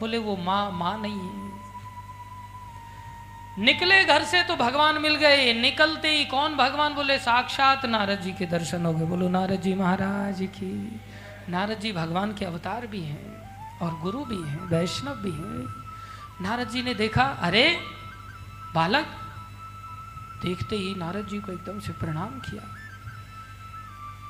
बोले, 0.00 0.18
वो 0.18 0.36
माँ 0.36 0.70
माँ 0.70 0.98
नहीं 0.98 1.20
है। 1.20 1.50
निकले 3.58 4.04
घर 4.04 4.24
से 4.24 4.42
तो 4.42 4.56
भगवान 4.56 4.98
मिल 4.98 5.14
गए, 5.14 5.52
निकलते 5.52 6.08
ही 6.08 6.24
कौन? 6.24 6.56
भगवान 6.56 6.94
बोले, 6.94 7.18
साक्षात 7.18 7.86
नारद 7.86 8.20
जी 8.20 8.32
के 8.32 8.46
दर्शन 8.46 8.86
हो 8.86 8.92
गए। 8.92 9.04
बोलो, 9.04 9.28
नारद 9.28 9.60
जी 9.60 9.74
महाराज 9.74 10.38
की, 10.40 11.00
नारद 11.48 11.78
जी 11.78 11.92
भगवान 11.92 12.34
के 12.34 12.44
अवतार 12.44 12.86
भी 12.86 13.02
हैं 13.02 13.36
और 13.78 14.00
गुरु 14.00 14.24
भी 14.24 14.50
हैं, 14.50 14.60
वैष्णव 14.64 15.14
भी 15.14 15.30
हैं। 15.30 15.66
नारद 16.42 16.68
जी 16.68 16.82
ने 16.82 16.94
देखा, 16.94 17.22
अरे 17.22 17.80
बालक 18.74 19.06
देखते 20.42 20.76
ही 20.76 20.94
नारद 20.94 21.26
जी 21.26 21.38
को 21.38 21.52
एकदम 21.52 21.80
से 21.80 21.92
प्रणाम 21.92 22.40
किया। 22.40 22.62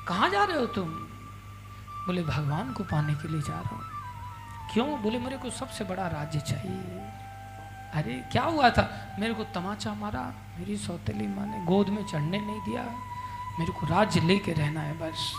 कहाँ 0.07 0.29
जा 0.29 0.43
रहे 0.43 0.57
हो 0.57 0.65
तुम? 0.65 0.89
बोले, 2.05 2.23
भगवान 2.23 2.73
को 2.73 2.83
पाने 2.83 3.13
के 3.13 3.27
लिए 3.27 3.41
जा 3.41 3.59
रहा 3.59 3.75
हूँ। 3.75 3.81
क्यों? 4.73 5.01
बोले, 5.01 5.19
मेरे 5.19 5.37
को 5.37 5.49
सबसे 5.49 5.83
बड़ा 5.83 6.07
राज्य 6.07 6.39
चाहिए। 6.39 7.07
अरे, 7.93 8.23
क्या 8.31 8.43
हुआ 8.43 8.69
था? 8.69 9.15
मेरे 9.19 9.33
को 9.33 9.43
तमाचा 9.43 9.93
मारा, 9.93 10.33
मेरी 10.59 10.77
सौतेली 10.77 11.27
माँ 11.27 11.45
ने 11.45 11.65
गोद 11.65 11.89
में 11.89 12.05
चढ़ने 12.05 12.39
नहीं 12.39 12.59
दिया, 12.59 12.83
मेरे 13.59 13.71
को 13.71 13.85
राज्य 13.85 14.19
लेके 14.19 14.53
रहना 14.53 14.81
है 14.81 14.97
बस। 14.97 15.33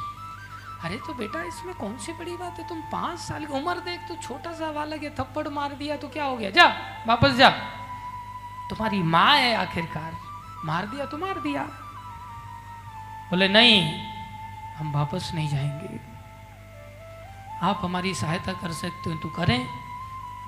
अरे 0.84 0.96
तो 0.96 1.14
बेटा, 1.14 1.42
इसमें 1.42 1.74
कौन 1.74 1.98
सी 1.98 2.12
बड़ी 2.12 2.36
बात 2.36 2.58
है? 2.58 2.68
तुम 2.68 2.80
पाँच 2.80 3.18
साल 3.18 3.46
की 3.46 3.52
उम्र 3.52 3.80
देख 3.80 4.00
तो 4.08 4.16
छोटा 4.16 4.52
सा 4.52 4.72
बालक 4.72 5.02
है, 5.02 5.14
थप्पड़ 5.14 5.48
मार 5.48 5.74
दिया 5.74 5.96
तो 5.96 6.08
क्या 6.08 6.24
हो 6.24 6.36
गया? 6.36 6.50
जा, 6.50 6.66
वापस 7.06 7.30
जा। 7.30 7.50
तुम्हारी 8.72 9.02
माँ 9.02 9.36
है 9.36 9.54
आखिरकार। 9.54 10.16
मार 10.64 10.86
दिया 10.86 11.06
तो 11.06 11.18
मार 11.18 11.40
दिया। 11.40 11.62
बोले, 13.30 13.48
नहीं, 13.48 14.06
हम 14.74 14.92
वापस 14.92 15.32
नहीं 15.34 15.48
जाएँगे। 15.48 16.00
आप 17.66 17.80
हमारी 17.82 18.14
सहायता 18.14 18.52
कर 18.52 18.72
सकते 18.72 19.10
हो 19.10 19.16
तो 19.16 19.28
करें। 19.28 19.66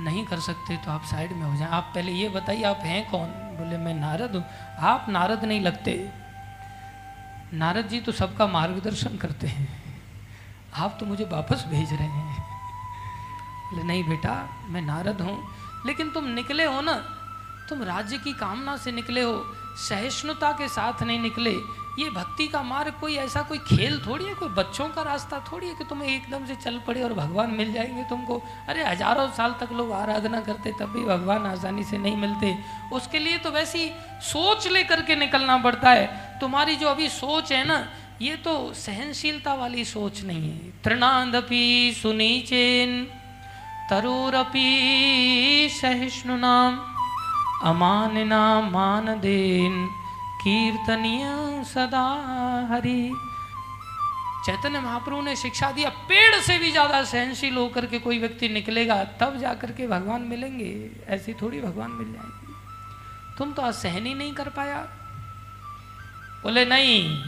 नहीं 0.01 0.25
कर 0.25 0.41
सकते 0.41 0.77
तो 0.77 0.91
आप 0.91 1.05
साइड 1.05 1.33
में 1.33 1.43
हो 1.43 1.57
जाएँ। 1.57 1.71
आप 1.71 1.93
पहले 1.95 2.13
ये 2.13 2.29
बताइए, 2.29 2.63
आप 2.63 2.77
हैं 2.77 3.11
कौन? 3.11 3.27
बोले, 3.29 3.77
मैं 3.77 3.95
नारद 3.95 4.37
हूँ। 4.37 4.45
आप 4.79 5.07
नारद 5.09 5.45
नहीं 5.45 5.61
लगते। 5.61 6.11
नारद 7.53 7.89
जी 7.89 8.01
तो 8.01 8.13
सबका 8.13 8.47
मार्गदर्शन 8.47 9.17
करते 9.17 9.47
हैं। 9.47 9.69
आप 10.77 10.97
तो 11.01 11.07
मुझे 11.07 11.25
वापस 11.25 11.65
भेज 11.69 11.93
रहे 11.93 12.09
हैं। 12.09 12.43
बोले, 13.71 13.83
नहीं 13.83 14.05
बेटा, 14.05 14.49
मैं 14.69 14.83
नारद 14.83 15.21
हूँ। 15.21 15.49
लेकिन 15.87 16.11
तुम 16.11 16.25
निकले 16.25 16.65
हो 16.65 16.81
ना 16.81 17.21
तुम 17.69 17.83
राज्य 17.83 18.19
की 18.19 18.33
कामना 18.33 18.77
से 18.77 18.93
निकले 18.93 19.21
हो, 19.21 19.55
सहिष्णुता 19.89 20.53
के 20.53 20.69
साथ 20.69 21.03
नहीं 21.03 21.19
निकले। 21.19 21.85
ये 21.99 22.11
भक्ति 22.11 22.49
का 22.49 22.63
मार्ग 22.63 22.93
कोई 23.01 23.15
ऐसा 23.15 23.43
कोई 23.43 23.59
खेल 23.59 24.03
थोड़ी 24.07 24.25
है, 24.25 24.35
कोई 24.35 24.49
बच्चों 24.49 24.89
का 24.89 25.03
रास्ता 25.03 25.45
थोड़ी 25.53 25.69
है 25.69 25.75
कि 25.75 25.85
तुम 25.85 26.03
एकदम 26.03 26.47
से 26.47 26.55
चल 26.55 26.81
पड़े 26.87 27.03
और 27.03 27.13
भगवान 27.13 27.51
मिल 27.51 27.73
जाएँगे 27.73 28.03
तुमको? 28.03 28.43
अरे 28.69 28.85
हज़ारों 28.85 29.31
साल 29.31 29.55
तक 29.61 29.73
लोग 29.73 29.93
आराधना 29.93 30.41
करते, 30.41 30.73
तब 30.81 30.87
भी 30.87 31.05
भगवान 31.05 31.47
आसानी 31.47 31.85
से 31.85 31.99
नहीं 31.99 32.17
मिलते। 32.17 32.59
उसके 32.93 33.19
लिए 33.19 33.39
तो 33.39 33.51
वैसी 33.51 33.91
सोच 34.23 34.67
लेकर 34.69 35.03
के 35.03 35.17
निकलना 35.17 35.57
पड़ता 35.59 35.91
है। 35.91 36.39
तुम्हारी 36.41 36.77
जो 36.77 36.89
अभी 36.89 37.09
सोच 37.09 37.53
है 37.53 37.67
ना, 37.67 37.89
ये 38.23 38.37
तो 38.37 38.73
सहनशीलता 38.75 39.55
वाली 39.55 39.85
सोच 39.85 40.23
नहीं 40.23 40.51
है। 40.51 40.83
तृणादपि 40.83 41.95
सुनीचेन 42.03 43.09
सहिष्णु 43.93 45.69
सहिष्णुनाम। 45.69 46.94
अमानना 47.65 48.61
मान 48.61 49.07
देन 49.21 49.87
कीर्तनीय 50.43 51.25
सदा 51.65 52.07
हरि। 52.71 53.13
चैतन्य 54.47 54.81
महाप्रभु 54.81 55.21
ने 55.23 55.37
शिक्षा 55.37 55.73
दिया 55.73 55.89
पेड़ 55.89 56.41
से 56.41 56.59
भी 56.59 56.71
ज़्यादा 56.71 57.05
सहनशील 57.05 57.57
होकर 57.57 57.87
के 57.87 57.99
कोई 57.99 58.19
व्यक्ति 58.19 58.49
निकलेगा, 58.49 59.05
तब 59.05 59.39
जाकर 59.39 59.73
के 59.73 59.87
भगवान 59.87 60.23
मिलेंगे, 60.23 60.91
ऐसी 61.07 61.35
थोड़ी 61.35 61.61
भगवान 61.61 61.91
मिल 61.91 62.13
जाएँगे। 62.13 62.53
तुम 63.39 63.53
तो 63.53 63.63
आज 63.63 63.75
सहन 63.75 64.07
ही 64.07 64.15
नहीं 64.15 64.33
कर 64.35 64.49
पाया। 64.49 64.81
बोले, 66.43 66.65
नहीं, 66.65 67.25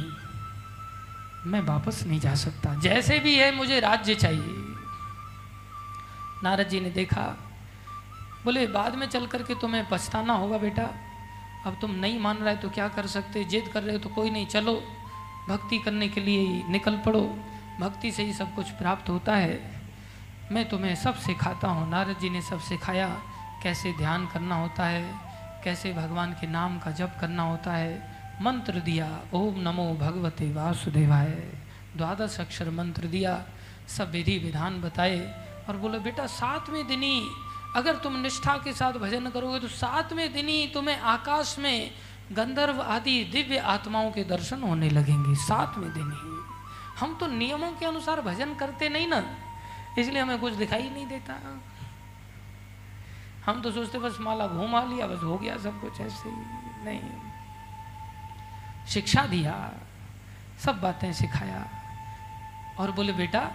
मैं 1.47 1.61
वापस 1.61 2.05
नहीं 2.07 2.21
जा 2.21 2.35
सकता। 2.35 2.75
जैसे 2.75 3.19
भी 3.19 3.35
है, 3.35 3.57
मुझे 3.57 3.81
राज्य 3.81 4.15
चाहिए। 4.15 4.55
नारद 6.43 6.69
जी 6.69 6.81
ने 6.81 6.91
देखा 6.91 7.45
बोले, 8.47 8.66
बाद 8.66 8.94
में 8.94 9.06
चल 9.06 9.27
करके 9.27 9.55
तुम्हें 9.55 9.89
पछताना 9.90 10.32
होगा 10.32 10.59
बेटा। 10.59 10.82
अब 11.66 11.78
तुम 11.81 11.90
नहीं 11.90 12.20
मान 12.20 12.36
रहे 12.36 12.56
तो 12.56 12.70
क्या 12.70 12.89
कर 12.89 13.06
सकते? 13.06 13.44
जिद 13.44 13.68
कर 13.68 13.82
रहे 13.82 13.93
हो 13.93 13.98
तो 13.98 14.09
कोई 14.09 14.31
नहीं। 14.31 14.47
चलो, 14.47 14.82
भक्ति 15.48 15.78
करने 15.78 16.09
के 16.09 16.20
लिए 16.20 16.40
ही 16.40 16.62
निकल 16.68 16.97
पड़ो। 16.97 17.39
भक्ति 17.81 18.12
से 18.12 18.23
ही 18.23 18.32
सब 18.32 18.55
कुछ 18.55 18.70
प्राप्त 18.70 19.09
होता 19.09 19.36
है। 19.36 19.81
मैं 20.52 20.68
तुम्हें 20.68 20.94
सब 20.94 21.14
सिखाता 21.14 21.68
हूँ। 21.68 21.90
नारद 21.90 22.18
जी 22.18 22.31
ने 22.31 22.43
सब 22.43 22.60
सिखाया, 22.60 23.23
कैसे 23.62 23.93
ध्यान 23.93 24.27
करना 24.27 24.55
होता 24.55 24.86
है, 24.86 25.14
कैसे 25.64 25.93
भगवान 25.93 26.32
के 26.32 26.47
नाम 26.47 26.78
का 26.78 26.90
जप 26.90 27.16
करना 27.20 27.43
होता 27.43 27.73
है। 27.73 28.16
मंत्र 28.43 28.73
दिया, 28.73 29.20
ओम 29.32 29.60
नमो 29.60 29.94
भगवते 29.94 30.52
वासुदेवाय। 30.52 31.52
द्वादश 31.97 32.40
अक्षर 32.40 32.70
मंत्र 32.70 33.06
दिया, 33.06 33.44
सब 33.89 34.10
विधि 34.10 34.39
विधान 34.39 34.81
बताए। 34.81 35.47
और 35.68 35.77
बोले, 35.77 35.98
बेटा, 35.98 36.27
सातवें 36.27 36.86
दिन 36.86 37.02
ही 37.02 37.28
अगर 37.77 37.97
तुम 37.97 38.16
निष्ठा 38.16 38.57
के 38.57 38.73
साथ 38.73 38.93
भजन 38.93 39.28
करोगे 39.31 39.59
तो 39.61 39.69
सातवें 39.69 40.32
दिन 40.32 40.48
ही 40.48 40.66
तुम्हें 40.66 40.98
आकाश 40.98 41.59
में 41.59 41.90
गंधर्व 42.32 42.81
आदि 42.82 43.24
दिव्य 43.24 43.59
आत्माओं 43.59 44.11
के 44.11 44.24
दर्शन 44.24 44.62
होने 44.62 44.90
लगेंगे, 44.90 45.35
सातवें 45.36 45.93
दिन 45.93 46.11
ही। 46.12 46.35
हम 47.01 47.16
तो 47.20 47.27
नियमों 47.27 47.73
के 47.73 47.86
अनुसार 47.86 48.20
भजन 48.20 48.55
करते 48.55 48.89
नहीं 48.89 49.07
ना, 49.07 49.23
इसलिए 49.98 50.23
हमें 50.23 50.39
कुछ 50.39 50.53
दिखाई 50.53 50.90
नहीं 50.90 51.07
देता। 51.07 51.35
हम 53.47 53.61
तो 53.62 53.70
सोचते, 53.70 53.98
बस 53.98 54.16
माला 54.20 54.47
घुमा 54.47 54.82
लिया, 54.85 55.07
बस 55.07 55.23
हो 55.23 55.36
गया 55.39 55.57
सब 55.57 55.81
कुछ 55.81 56.01
ऐसे 56.01 56.28
ही। 56.28 56.85
नहीं। 56.85 57.01
शिक्षा 58.86 59.23
दिया, 59.27 59.55
सब 60.65 60.81
बातें 60.81 61.12
सिखाया। 61.12 61.69
और 62.81 62.90
बोले, 62.93 63.12
बेटा, 63.12 63.51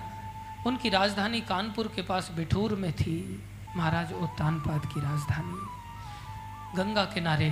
उनकी 0.68 0.90
राजधानी 0.90 1.42
कानपुर 1.42 1.88
के 1.88 2.02
पास 2.02 2.32
बिठूर 2.32 2.76
में 2.76 2.92
थी। 2.94 3.20
महाराज 3.78 4.14
उत्तानपाद 4.14 4.86
की 4.86 5.00
राजधानी। 5.00 5.60
गंगा 6.78 7.06
किनारे 7.06 7.50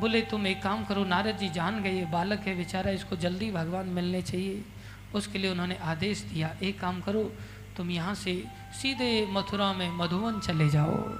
बोले, 0.00 0.20
तुम 0.20 0.46
एक 0.46 0.62
काम 0.62 0.84
करो, 0.84 1.04
नारद 1.04 1.36
जी 1.36 1.48
जान 1.48 1.82
गए 1.82 2.04
बालक 2.04 2.40
है, 2.40 2.56
बेचारा 2.56 2.90
इसको 2.90 3.16
जल्दी 3.16 3.50
भगवान 3.50 3.86
मिलने 3.86 4.22
चाहिए। 4.22 4.64
उसके 5.14 5.38
लिए 5.38 5.50
उन्होंने 5.50 5.76
आदेश 5.76 6.20
दिया, 6.20 6.54
एक 6.62 6.80
काम 6.80 7.00
करो, 7.00 7.22
तुम 7.76 7.90
यहाँ 7.90 8.14
से 8.14 8.44
सीधे 8.82 9.28
मथुरा 9.30 9.72
में 9.72 9.90
मधुवन 9.90 10.40
चले 10.40 10.68
जाओ। 10.68 11.18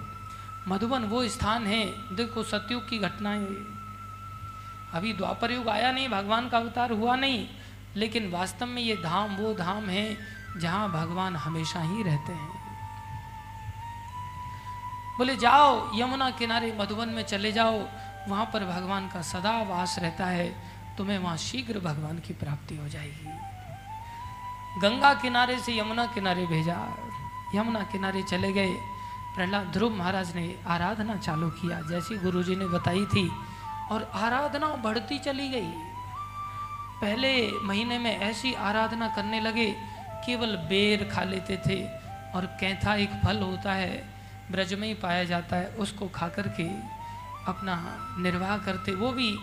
मधुवन 0.69 1.05
वो 1.05 1.29
स्थान 1.29 1.67
है, 1.67 1.87
देखो 2.17 2.43
सतयुग 2.43 2.89
की 2.91 2.99
घटनाएँ। 2.99 3.47
अभी 4.95 5.13
द्वापर 5.13 5.53
युग 5.53 5.69
आया 5.69 5.93
नहीं, 5.93 6.09
भगवान 6.09 6.49
का 6.49 6.59
अवतार 6.59 6.93
हुआ 6.93 7.17
नहीं, 7.17 7.49
लेकिन 7.97 8.31
वास्तव 8.31 8.67
में 8.67 8.83
ये 8.83 8.97
धाम, 8.97 9.37
वो 9.37 9.55
धाम 9.55 9.85
है, 9.85 10.17
जहाँ 10.57 10.93
भगवान 10.93 11.37
हमेशा 11.37 11.81
ही 11.81 12.03
रहते 12.03 12.33
हैं। 12.33 12.62
बोले, 15.19 15.37
जाओ, 15.37 15.91
यमुना 15.95 16.31
किनारे 16.31 16.77
मधुबन 16.81 17.09
में 17.09 17.23
चले 17.23 17.53
जाओ। 17.53 17.89
वहाँ 18.29 18.45
पर 18.53 18.65
भगवान 18.65 19.09
का 19.09 19.23
सदा 19.23 19.63
वास 19.63 19.99
रहता 19.99 20.27
है। 20.27 20.73
तुम्हें 20.99 21.19
वहाँ 21.19 21.37
शीघ्र 21.37 21.79
भगवान 21.79 22.19
की 22.19 22.35
प्राप्ति 22.35 22.77
हो 22.77 22.89
जाएगी। 22.89 23.29
गंगा 24.81 25.15
किनारे 25.15 25.59
से 25.59 25.79
यमुना 25.79 26.07
किनारे 26.07 26.47
भेजा। 26.47 26.97
यमुना 27.55 27.81
किनारे 27.81 28.23
चले 28.23 28.53
गए। 28.53 28.73
प्रहलाद 29.37 29.67
ध्रुव 29.67 29.97
महाराज 29.97 30.37
ने 30.37 30.61
आराधना 30.67 31.17
चालू 31.17 31.51
किया, 31.51 31.81
जैसी 31.81 32.19
गुरुजी 32.19 32.57
ने 32.57 32.67
बताई 32.67 33.05
थी, 33.05 33.33
और 33.91 34.11
आराधना 34.15 34.67
बढ़ती 34.67 35.19
चली 35.19 35.49
गई। 35.49 35.73
पहले 37.01 37.53
महीने 37.53 37.99
में 37.99 38.19
ऐसी 38.19 38.55
आराधना 38.55 39.09
करने 39.09 39.41
लगे, 39.41 39.77
केवल 40.27 40.57
बेर 40.57 41.11
खा 41.15 41.23
लेते 41.23 41.57
थे, 41.57 41.85
और 42.35 42.47
कैथा 42.61 42.95
एक 42.95 43.11
फल 43.25 43.43
होता 43.43 43.73
है 43.73 44.12
ब्रज 44.51 44.75
में 44.75 44.89
ही 44.89 44.95
पाया 44.95 45.25
जाता 45.25 45.57
है, 45.57 45.67
उसको 45.67 46.09
खा 46.09 46.29
करके 46.29 46.65
अपना 47.47 47.99
निर्वाह 48.19 48.59
करते। 48.59 48.95
वो 48.95 49.13
भी 49.13 49.39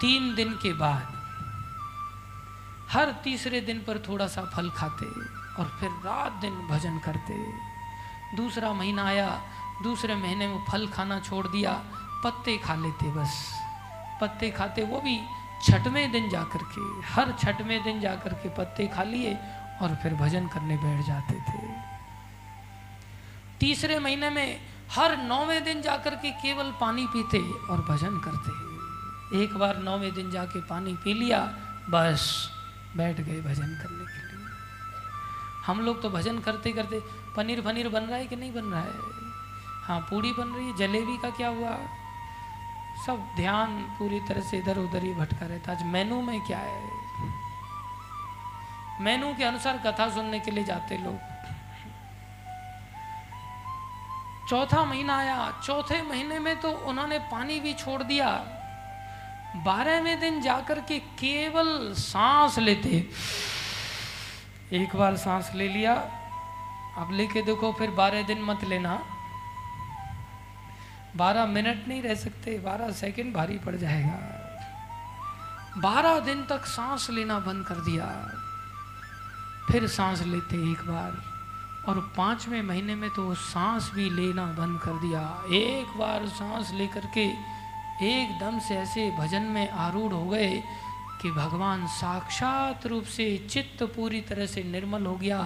तीन 0.00 0.34
दिन 0.34 0.52
के 0.52 0.72
बाद। 0.72 1.22
हर 2.90 3.12
तीसरे 3.12 3.60
दिन 3.60 3.78
पर 3.78 3.98
थोड़ा 3.98 4.26
सा 4.26 4.42
फल 4.44 4.70
खाते 4.70 5.06
और 5.62 5.76
फिर 5.80 5.90
रात 5.90 6.32
दिन 6.32 6.54
भजन 6.54 6.98
करते। 6.98 7.52
दूसरा 8.36 8.72
महीना 8.72 9.04
आया, 9.04 9.42
दूसरे 9.82 10.14
महीने 10.14 10.48
में 10.48 10.64
फल 10.70 10.86
खाना 10.86 11.20
छोड़ 11.20 11.46
दिया, 11.48 11.72
पत्ते 12.24 12.58
खा 12.58 12.74
लेते 12.74 13.10
बस। 13.10 13.60
पत्ते 14.20 14.50
खाते, 14.50 14.82
वो 14.82 15.00
भी 15.00 15.20
छठवें 15.64 16.12
दिन 16.12 16.30
जा 16.30 16.42
कर 16.42 16.58
के, 16.58 17.08
हर 17.08 17.32
छठवें 17.32 17.82
दिन 17.84 18.00
जा 18.00 18.14
कर 18.14 18.34
के 18.34 18.48
पत्ते 18.48 18.86
खा 18.86 19.02
लिए 19.02 19.34
और 19.82 19.94
फिर 20.02 20.14
भजन 20.14 20.46
करने 20.46 20.76
बैठ 20.76 21.06
जाते 21.06 21.34
थे। 21.34 21.85
तीसरे 23.60 23.98
महीने 23.98 24.30
में 24.30 24.60
हर 24.90 25.16
नौवें 25.16 25.64
दिन 25.64 25.82
जाकर 25.82 26.14
के 26.14 26.30
केवल 26.30 26.72
पानी 26.80 27.06
पीते 27.06 27.40
और 27.52 27.80
भजन 27.80 28.18
करते। 28.18 29.42
एक 29.42 29.54
बार 29.54 29.76
नौवें 29.76 30.14
दिन 30.14 30.30
जाके 30.30 30.60
पानी 30.60 30.94
पी 30.94 31.14
लिया, 31.14 31.40
बस 31.90 32.50
बैठ 32.96 33.20
गए 33.20 33.40
भजन 33.40 33.72
करने 33.82 34.04
के 34.04 34.36
लिए। 34.36 34.46
हम 35.66 35.80
लोग 35.80 36.02
तो 36.02 36.10
भजन 36.10 36.38
करते 36.38 36.72
करते 36.72 37.00
पनीर 37.36 37.60
फनीर 37.60 37.88
बन 37.88 38.00
रहा 38.00 38.18
है 38.18 38.26
कि 38.26 38.36
नहीं 38.36 38.52
बन 38.54 38.64
रहा 38.64 38.80
है? 38.80 38.92
हाँ 39.84 40.00
पूड़ी 40.00 40.32
बन 40.32 40.48
रही 40.48 40.66
है, 40.66 40.76
जलेबी 40.76 41.16
का 41.16 41.30
क्या 41.30 41.48
हुआ? 41.48 41.78
सब 43.06 43.26
ध्यान 43.36 43.82
पूरी 43.98 44.20
तरह 44.20 44.40
से 44.40 44.58
इधर 44.58 44.78
उधर 44.78 45.02
ही 45.02 45.14
भटका 45.14 45.46
रहता 45.46 45.72
आज 45.72 45.82
मेनू 45.82 46.20
में 46.22 46.40
क्या 46.40 46.58
है? 46.58 46.90
मेनू 49.00 49.34
के 49.34 49.44
अनुसार 49.44 49.78
कथा 49.86 50.08
सुनने 50.10 50.40
के 50.40 50.50
लिए 50.50 50.64
जाते 50.64 50.98
लोग। 50.98 51.35
चौथा 54.48 54.84
महीना 54.84 55.18
आया। 55.18 55.60
चौथे 55.64 56.02
महीने 56.02 56.38
में 56.38 56.60
तो 56.60 56.70
उन्होंने 56.70 57.18
पानी 57.18 57.60
भी 57.60 57.74
छोड़ 57.74 58.02
दिया। 58.02 58.30
बारहवें 59.56 60.20
दिन 60.20 60.40
जाकर 60.40 60.80
के 60.80 60.98
केवल 60.98 61.92
सांस 61.92 62.58
लेते। 62.58 63.10
एक 64.72 64.96
बार 64.96 65.16
सांस 65.16 65.50
ले 65.54 65.68
लिया। 65.68 65.94
अब 66.96 67.08
लेके 67.12 67.42
देखो, 67.42 67.72
फिर 67.72 67.90
बारह 67.90 68.22
दिन 68.22 68.42
मत 68.42 68.64
लेना। 68.64 69.02
बारह 71.16 71.46
मिनट 71.46 71.88
नहीं 71.88 72.02
रह 72.02 72.14
सकते, 72.14 72.58
बारह 72.58 72.90
सेकंड 72.90 73.34
भारी 73.34 73.58
पड़ 73.58 73.76
जाएगा। 73.76 74.42
बारह 75.78 76.20
दिन 76.20 76.46
तक 76.46 76.66
सांस 76.66 77.10
लेना 77.10 77.38
बंद 77.38 77.66
कर 77.66 77.74
दिया। 77.74 78.32
फिर 79.72 79.88
सांस 79.88 80.22
लेते 80.22 80.72
एक 80.72 80.78
बार। 80.78 81.35
और 81.88 81.98
पाँचवें 82.16 82.62
महीने 82.62 82.94
में 82.94 83.08
तो 83.10 83.34
सांस 83.34 83.90
भी 83.94 84.08
लेना 84.10 84.44
बंद 84.58 84.80
कर 84.80 84.98
दिया। 85.00 85.20
एक 85.56 85.98
बार 85.98 86.26
सांस 86.28 86.72
लेकर 86.74 87.06
के 87.14 87.26
एकदम 88.06 88.58
से 88.58 88.74
ऐसे 88.74 89.10
भजन 89.10 89.42
में 89.50 89.68
आरूढ़ 89.68 90.12
हो 90.12 90.24
गए 90.28 90.50
कि 91.22 91.30
भगवान 91.30 91.86
साक्षात 91.90 92.86
रूप 92.86 93.04
से 93.10 93.26
चित्त 93.50 93.82
पूरी 93.96 94.20
तरह 94.20 94.46
से 94.46 94.62
निर्मल 94.62 95.06
हो 95.06 95.14
गया 95.16 95.38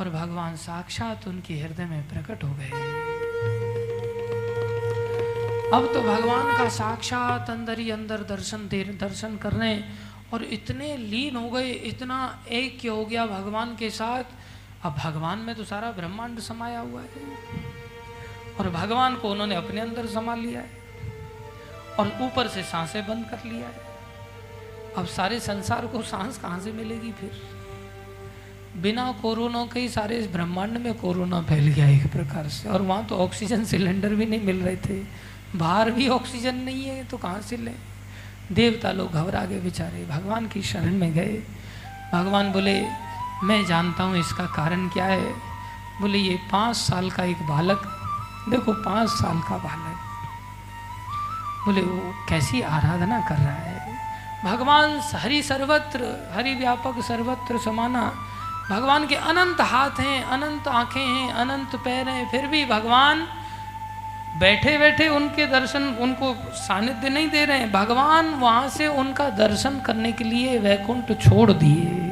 और 0.00 0.10
भगवान 0.10 0.56
साक्षात 0.56 1.28
उनके 1.28 1.54
हृदय 1.54 1.84
में 1.84 2.08
प्रकट 2.08 2.44
हो 2.44 2.50
गए। 2.54 2.70
अब 5.74 5.86
तो 5.94 6.00
भगवान 6.00 6.56
का 6.56 6.68
साक्षात 6.68 7.50
अंदर 7.50 7.78
ही 7.78 7.90
अंदर 7.90 8.22
दर्शन 8.24 8.68
दे, 8.68 8.82
दर्शन 8.84 9.36
करने 9.36 9.84
और 10.32 10.42
इतने 10.44 10.96
लीन 10.96 11.36
हो 11.36 11.48
गए, 11.50 11.70
इतना 11.70 12.18
ऐक्य 12.50 12.88
हो 12.88 13.04
गया 13.04 13.26
भगवान 13.26 13.74
के 13.76 13.90
साथ 13.90 14.24
अब 14.86 14.94
भगवान 15.04 15.38
में 15.38 15.54
तो 15.54 15.64
सारा 15.64 15.90
ब्रह्मांड 15.90 16.38
समाया 16.38 16.80
हुआ 16.80 17.00
है। 17.00 17.08
और 18.60 18.70
भगवान 18.70 19.16
को 19.16 19.30
उन्होंने 19.30 19.54
अपने 19.54 19.80
अंदर 19.80 20.06
समा 20.06 20.34
लिया 20.34 20.60
है 20.60 20.70
और 21.98 22.06
ऊपर 22.22 22.48
से 22.48 22.62
साँसें 22.62 23.06
बंद 23.06 23.24
कर 23.24 23.48
लिया 23.48 23.66
है। 23.66 23.84
अब 24.98 25.06
सारे 25.06 25.40
संसार 25.40 25.86
को 25.86 26.02
सांस 26.02 26.38
कहाँ 26.38 26.60
से 26.60 26.72
मिलेगी 26.72 27.12
फिर? 27.12 27.30
बिना 28.76 29.12
कोरोना 29.22 29.66
के 29.66 29.80
ही 29.80 29.88
सारे 29.88 30.18
इस 30.18 30.26
ब्रह्मांड 30.26 30.76
में 30.76 30.94
कोरोना 30.94 31.42
फैल 31.42 31.68
गया 31.68 31.88
एक 31.88 32.12
प्रकार 32.12 32.48
से। 32.48 32.68
और 32.68 32.82
वहाँ 32.82 33.04
तो 33.04 33.16
ऑक्सीजन 33.16 33.64
सिलेंडर 33.64 34.14
भी 34.14 34.26
नहीं 34.26 34.42
मिल 34.42 34.62
रहे 34.62 34.76
थे। 34.76 35.04
बाहर 35.56 35.90
भी 35.90 36.08
ऑक्सीजन 36.08 36.54
नहीं 36.54 36.84
है 36.84 37.04
तो 37.04 37.16
कहाँ 37.16 37.40
से 37.40 37.56
लें? 37.56 37.74
देवता 38.52 38.92
लोग 38.92 39.12
घबरा 39.12 39.44
गए 39.44 39.60
बेचारे। 39.60 40.06
भगवान 40.06 40.48
की 40.48 40.62
शरण 40.62 40.94
में 40.94 41.12
गए। 41.12 41.42
भगवान 42.12 42.52
बोले 42.52 43.05
मैं 43.44 43.66
जानता 43.66 44.02
हूँ 44.02 44.16
इसका 44.18 44.44
कारण 44.44 44.88
क्या 44.88 45.04
है। 45.04 45.32
बोले, 46.00 46.18
ये 46.18 46.40
पाँच 46.52 46.76
साल 46.76 47.10
का 47.10 47.24
एक 47.24 47.48
बालक, 47.48 47.82
देखो 48.48 48.72
पाँच 48.72 49.08
साल 49.08 49.38
का 49.38 49.56
बालक। 49.56 49.96
बोले, 51.64 51.80
वो 51.80 52.14
कैसी 52.28 52.60
आराधना 52.60 53.20
कर 53.20 53.34
रहा 53.34 53.52
है? 53.52 53.98
भगवान 54.44 55.00
हरि 55.14 55.42
सर्वत्र, 55.42 56.32
हरि 56.36 56.54
व्यापक 56.54 57.02
सर्वत्र 57.02 57.58
समाना। 57.58 58.12
भगवान 58.70 59.06
के 59.06 59.14
अनंत 59.14 59.60
हाथ 59.60 60.00
हैं, 60.00 60.24
अनंत 60.24 60.68
आँखें 60.68 61.06
हैं, 61.06 61.32
अनंत 61.32 61.76
पैर 61.76 62.08
हैं। 62.08 62.30
फिर 62.30 62.46
भी 62.46 62.64
भगवान 62.64 63.26
बैठे 64.38 64.78
बैठे 64.78 65.08
उनके 65.08 65.46
दर्शन, 65.46 65.82
उनको 65.82 66.36
सानिध्य 66.52 67.08
नहीं 67.08 67.28
दे 67.28 67.44
रहे 67.44 67.58
हैं। 67.58 67.72
भगवान 67.72 68.26
वहाँ 68.26 68.68
से 68.68 68.86
उनका 68.86 69.30
दर्शन 69.30 69.80
करने 69.80 70.12
के 70.12 70.24
लिए 70.24 70.58
वैकुंठ 70.58 71.20
छोड़ 71.20 71.52
दिए। 71.52 72.05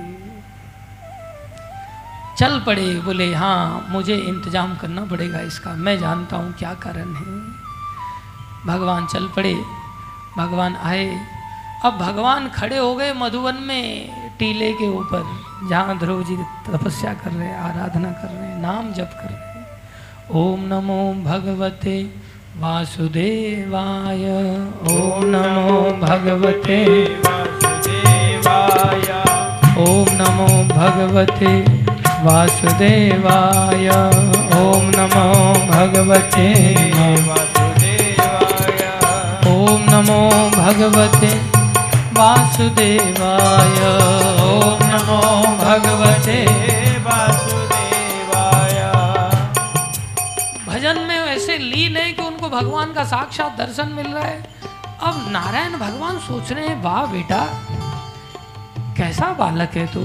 चल 2.38 2.60
पड़े, 2.66 3.00
बोले 3.00 3.34
हाँ 3.34 3.86
मुझे 3.90 4.14
इंतज़ाम 4.16 4.76
करना 4.76 5.04
पड़ेगा 5.04 5.40
इसका। 5.40 5.72
मैं 5.76 5.98
जानता 5.98 6.36
हूँ 6.36 6.52
क्या 6.52 6.72
कारण 6.74 7.14
है। 7.14 7.24
भगवान 8.66 9.06
चल 9.06 9.26
पड़े। 9.26 9.54
भगवान 10.38 10.76
आए। 10.76 11.06
अब 11.84 11.98
भगवान 11.98 12.48
खड़े 12.48 12.76
हो 12.78 12.94
गए 12.94 13.12
मधुवन 13.12 13.54
में, 13.54 14.10
टीले 14.38 14.72
के 14.72 14.88
ऊपर, 14.88 15.24
जहाँ 15.68 15.98
ध्रुव 15.98 16.24
जी 16.24 16.36
तपस्या 16.68 17.14
कर 17.14 17.30
रहे 17.30 17.48
हैं, 17.48 17.58
आराधना 17.58 18.10
कर 18.10 18.28
रहे 18.28 18.48
हैं, 18.48 18.60
नाम 18.62 18.92
जप 18.92 19.10
कर 19.14 19.28
रहे 19.28 19.38
हैं। 19.38 19.52
ओम 20.30 20.60
नमो 20.64 21.14
भगवते 21.24 22.02
वासुदेवाय। 22.56 24.24
ओम 24.90 25.24
नमो 25.24 25.80
भगवते 26.00 27.04
वासुदेवाय। 27.20 29.06
ओम 29.78 30.06
नमो 30.22 30.48
भगवते 30.74 31.73
वासुदेवाय। 32.24 33.88
ओम 34.58 34.84
नमो 34.90 35.24
भगवते 35.68 36.46
वासुदेवाय 37.26 38.62
ओम 39.48 39.82
नमो 39.90 40.20
भगवते 40.50 41.32
वासुदेवाय। 42.18 43.82
ओम 44.44 44.80
नमो 44.84 45.20
भगवते 45.56 46.38
वासुदेवाय। 47.00 48.80
भजन 50.68 51.00
में 51.00 51.16
ऐसे 51.16 51.58
लीन 51.58 51.96
है 51.96 52.12
कि 52.12 52.22
उनको 52.22 52.48
भगवान 52.48 52.92
का 52.92 53.04
साक्षात 53.04 53.58
दर्शन 53.58 53.92
मिल 53.92 54.06
रहा 54.06 54.24
है। 54.24 54.42
अब 55.02 55.26
नारायण 55.28 55.78
भगवान 55.78 56.18
सोच 56.18 56.52
रहे 56.52 56.66
हैं, 56.68 56.82
वाह 56.82 57.06
बेटा, 57.06 57.46
कैसा 58.96 59.32
बालक 59.38 59.70
है 59.74 59.86
तू? 59.86 60.04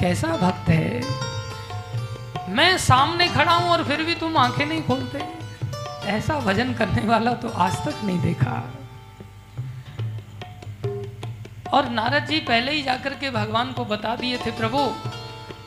कैसा 0.00 0.28
भक्त 0.28 0.68
है? 0.68 1.27
मैं 2.48 2.78
सामने 2.78 3.28
खड़ा 3.28 3.52
हूँ 3.52 3.70
और 3.70 3.84
फिर 3.84 4.02
भी 4.02 4.14
तुम 4.14 4.36
आँखें 4.36 4.66
नहीं 4.66 4.82
खोलते। 4.82 5.24
ऐसा 6.06 6.40
भजन 6.40 6.74
करने 6.74 7.02
वाला 7.02 7.32
तो 7.32 7.48
आज 7.48 7.76
तक 7.84 7.94
नहीं 8.04 8.20
देखा। 8.20 8.74
और 11.72 11.88
नारद 11.88 12.26
जी 12.26 12.38
पहले 12.38 12.72
ही 12.72 12.82
जाकर 12.82 13.14
के 13.14 13.30
भगवान 13.30 13.72
को 13.72 13.84
बता 13.84 14.16
दिए 14.16 14.38
थे, 14.38 14.50
प्रभु, 14.50 14.94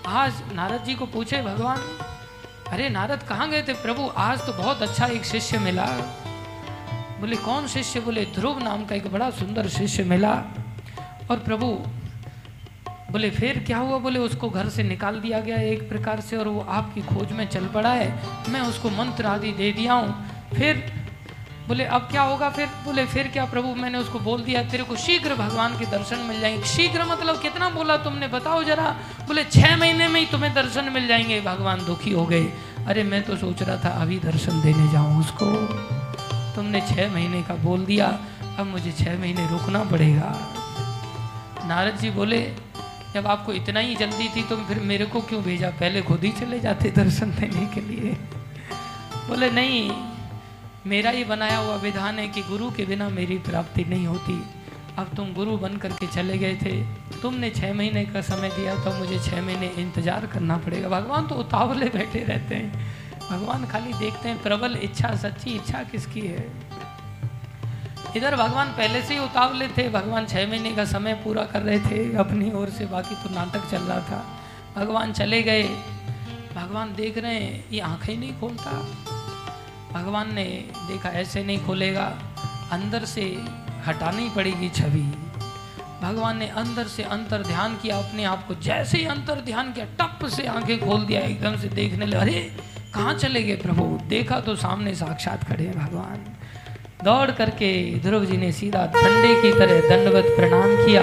आज 0.05 0.33
नारद 0.53 0.83
जी 0.83 0.95
को 0.95 1.05
पूछे, 1.05 1.41
भगवान, 1.41 1.77
अरे 2.71 2.89
नारद 2.89 3.23
कहाँ 3.23 3.49
गए 3.49 3.61
थे? 3.61 3.73
प्रभु, 3.73 4.11
आज 4.17 4.45
तो 4.45 4.53
बहुत 4.53 4.81
अच्छा 4.81 5.05
एक 5.05 5.25
शिष्य 5.25 5.57
मिला। 5.57 5.85
बोले, 7.19 7.35
कौन 7.35 7.67
शिष्य? 7.67 7.99
बोले, 7.99 8.25
ध्रुव 8.25 8.59
नाम 8.59 8.85
का 8.85 8.95
एक 8.95 9.11
बड़ा 9.11 9.29
सुंदर 9.29 9.67
शिष्य 9.67 10.03
मिला। 10.03 10.33
और 11.31 11.39
प्रभु 11.39 11.85
बोले, 13.11 13.29
फिर 13.29 13.63
क्या 13.67 13.77
हुआ? 13.77 13.97
बोले, 13.97 14.19
उसको 14.19 14.49
घर 14.49 14.69
से 14.69 14.83
निकाल 14.83 15.15
दिया 15.19 15.39
गया 15.39 15.57
एक 15.57 15.89
प्रकार 15.89 16.19
से 16.19 16.37
और 16.37 16.47
वो 16.47 16.65
आपकी 16.69 17.01
खोज 17.01 17.31
में 17.31 17.47
चल 17.47 17.65
पड़ा 17.65 17.89
है। 17.89 18.19
मैं 18.49 18.61
उसको 18.61 18.89
मंत्र 18.89 19.25
आदि 19.25 19.51
दे 19.51 19.71
दिया 19.71 19.93
हूँ। 19.93 20.25
फिर 20.55 20.93
बोले, 21.67 21.83
अब 21.83 22.01
क्या 22.01 22.21
होगा 22.21 22.49
फिर? 22.49 22.67
बोले, 22.67 23.05
फिर 23.05 23.27
क्या 23.27 23.45
प्रभु, 23.45 23.67
मैंने 23.67 23.97
उसको 23.97 24.19
बोल 24.19 24.41
दिया, 24.41 24.63
तेरे 24.63 24.83
को 24.83 24.95
शीघ्र 24.95 25.35
भगवान 25.35 25.79
के 25.79 25.85
दर्शन 25.85 26.17
मिल 26.17 26.41
जाएँगे। 26.41 26.63
शीघ्र 26.63 27.05
मतलब 27.05 27.41
कितना 27.41 27.69
बोला 27.69 27.97
तुमने? 27.97 28.27
बताओ 28.27 28.63
जरा। 28.63 28.97
बोले, 29.27 29.43
छह 29.43 29.77
महीने 29.77 30.07
में 30.07 30.19
ही 30.19 30.25
तुम्हें 30.25 30.53
दर्शन 30.53 30.83
मिल 30.83 31.07
जाएँगे, 31.07 31.41
भगवान 31.41 31.85
दुखी 31.85 32.11
हो 32.11 32.25
गए। 32.25 32.43
अरे, 32.87 33.03
मैं 33.03 33.23
तो 33.23 33.37
सोच 33.37 33.61
रहा 33.61 33.77
था, 33.77 33.89
अभी 33.89 34.19
दर्शन 34.19 34.61
देने 34.61 34.91
जाऊँ 34.91 35.19
उसको। 35.19 35.45
तुमने 36.55 36.81
छह 36.81 37.13
महीने 37.13 37.43
का 37.43 37.55
बोल 37.55 37.85
दिया, 37.85 38.19
अब 38.59 38.65
मुझे 38.65 38.91
छह 38.91 39.19
महीने 39.19 39.47
रुकना 39.47 39.83
पड़ेगा। 39.83 40.53
नारद 41.65 41.95
जी 41.95 42.09
बोले 42.09 42.70
जब 43.13 43.27
आपको 43.27 43.53
इतना 43.53 43.79
ही 43.79 43.95
जल्दी 43.95 44.27
थी 44.27 44.43
तो 44.43 44.55
फिर 44.57 44.79
मेरे 44.81 45.05
को 45.05 45.21
क्यों 45.21 45.41
भेजा? 45.43 45.69
पहले 45.79 46.01
खुद 46.01 46.23
ही 46.23 46.31
चले 46.31 46.59
जाते 46.59 46.89
दर्शन 46.91 47.31
देने 47.31 47.65
के 47.73 47.81
लिए। 47.81 48.13
बोले, 49.27 49.49
नहीं, 49.51 49.91
मेरा 50.87 51.09
ही 51.09 51.23
बनाया 51.23 51.57
हुआ 51.57 51.75
विधान 51.77 52.19
है 52.19 52.27
कि 52.27 52.41
गुरु 52.43 52.69
के 52.71 52.85
बिना 52.85 53.09
मेरी 53.09 53.37
प्राप्ति 53.39 53.83
नहीं 53.83 54.07
होती। 54.07 54.41
अब 54.97 55.11
तुम 55.15 55.33
गुरु 55.33 55.57
बन 55.57 55.77
करके 55.77 56.07
चले 56.07 56.37
गए 56.37 56.55
थे। 56.55 56.71
तुमने 57.21 57.49
छः 57.49 57.73
महीने 57.73 58.05
का 58.05 58.21
समय 58.21 58.49
दिया 58.49 58.75
तो 58.75 58.93
मुझे 58.93 59.19
छः 59.19 59.41
महीने 59.41 59.67
इंतज़ार 59.77 60.25
करना 60.25 60.57
पड़ेगा। 60.57 60.89
भगवान 60.89 61.27
तो 61.27 61.35
उतावले 61.35 61.85
बैठे 61.89 62.23
रहते 62.23 62.55
हैं। 62.55 62.89
भगवान 63.21 63.65
खाली 63.65 63.93
देखते 63.93 64.29
हैं, 64.29 64.41
प्रबल 64.43 64.77
इच्छा, 64.83 65.15
सच्ची 65.15 65.55
इच्छा 65.55 65.83
किसकी 65.83 66.21
है? 66.21 66.43
इधर 68.17 68.35
भगवान 68.35 68.67
पहले 68.67 69.01
से 69.01 69.13
ही 69.13 69.19
उतावले 69.19 69.67
थे, 69.67 69.89
भगवान 69.89 70.25
छः 70.25 70.49
महीने 70.49 70.71
का 70.71 70.85
समय 70.85 71.13
पूरा 71.13 71.43
कर 71.43 71.61
रहे 71.61 71.79
थे, 71.79 72.17
अपनी 72.17 72.51
ओर 72.51 72.69
से 72.69 72.85
बाकी 72.85 73.15
तो 73.15 73.35
नाटक 73.35 73.71
चल 73.71 73.77
रहा 73.77 73.99
था। 73.99 74.39
भगवान 74.75 75.13
चले 75.13 75.43
गए, 75.43 75.63
भगवान 76.55 76.95
देख 76.95 77.17
रहे 77.17 77.35
हैं, 77.35 77.65
ये 77.71 77.79
आँखें 77.79 78.17
नहीं 78.17 78.39
खोलता। 78.39 78.71
भगवान 79.91 80.33
ने 80.33 80.71
देखा, 80.87 81.09
ऐसे 81.09 81.43
नहीं 81.43 81.65
खोलेगा, 81.65 82.19
अंदर 82.71 83.05
से 83.05 83.43
हटानी 83.87 84.29
पड़ेगी 84.29 84.69
छवि। 84.69 85.13
भगवान 86.01 86.37
ने 86.37 86.47
अंदर 86.47 86.83
से 86.83 87.03
अंतर 87.03 87.43
ध्यान 87.43 87.77
किया, 87.77 87.97
अपने 87.97 88.23
आप 88.23 88.47
को 88.47 88.55
जैसे 88.55 88.97
ही 88.97 89.05
अंतर 89.05 89.35
ध्यान 89.35 89.73
किया, 89.73 89.85
टप 89.85 90.25
से 90.25 90.47
आँखें 90.47 90.85
खोल 90.85 91.05
दिया, 91.05 91.21
एकदम 91.21 91.57
से 91.57 91.67
देखने 91.67 92.05
लगे, 92.05 92.17
अरे, 92.17 92.57
कहाँ 92.93 93.13
चले 93.13 93.43
गए 93.43 93.55
प्रभु? 93.55 93.99
देखा 94.03 94.39
तो 94.39 94.55
सामने 94.55 94.95
साक्षात 94.95 95.43
खड़े 95.43 95.63
हैं 95.63 95.85
भगवान। 95.85 96.35
दौड़ 97.03 97.31
करके 97.31 97.99
ध्रुव 97.99 98.25
जी 98.25 98.37
ने 98.37 98.51
सीधा 98.51 98.85
ठंडे 98.85 99.41
की 99.41 99.51
तरह 99.59 99.81
दंडवत 99.81 100.23
प्रणाम 100.23 100.85
किया। 100.85 101.01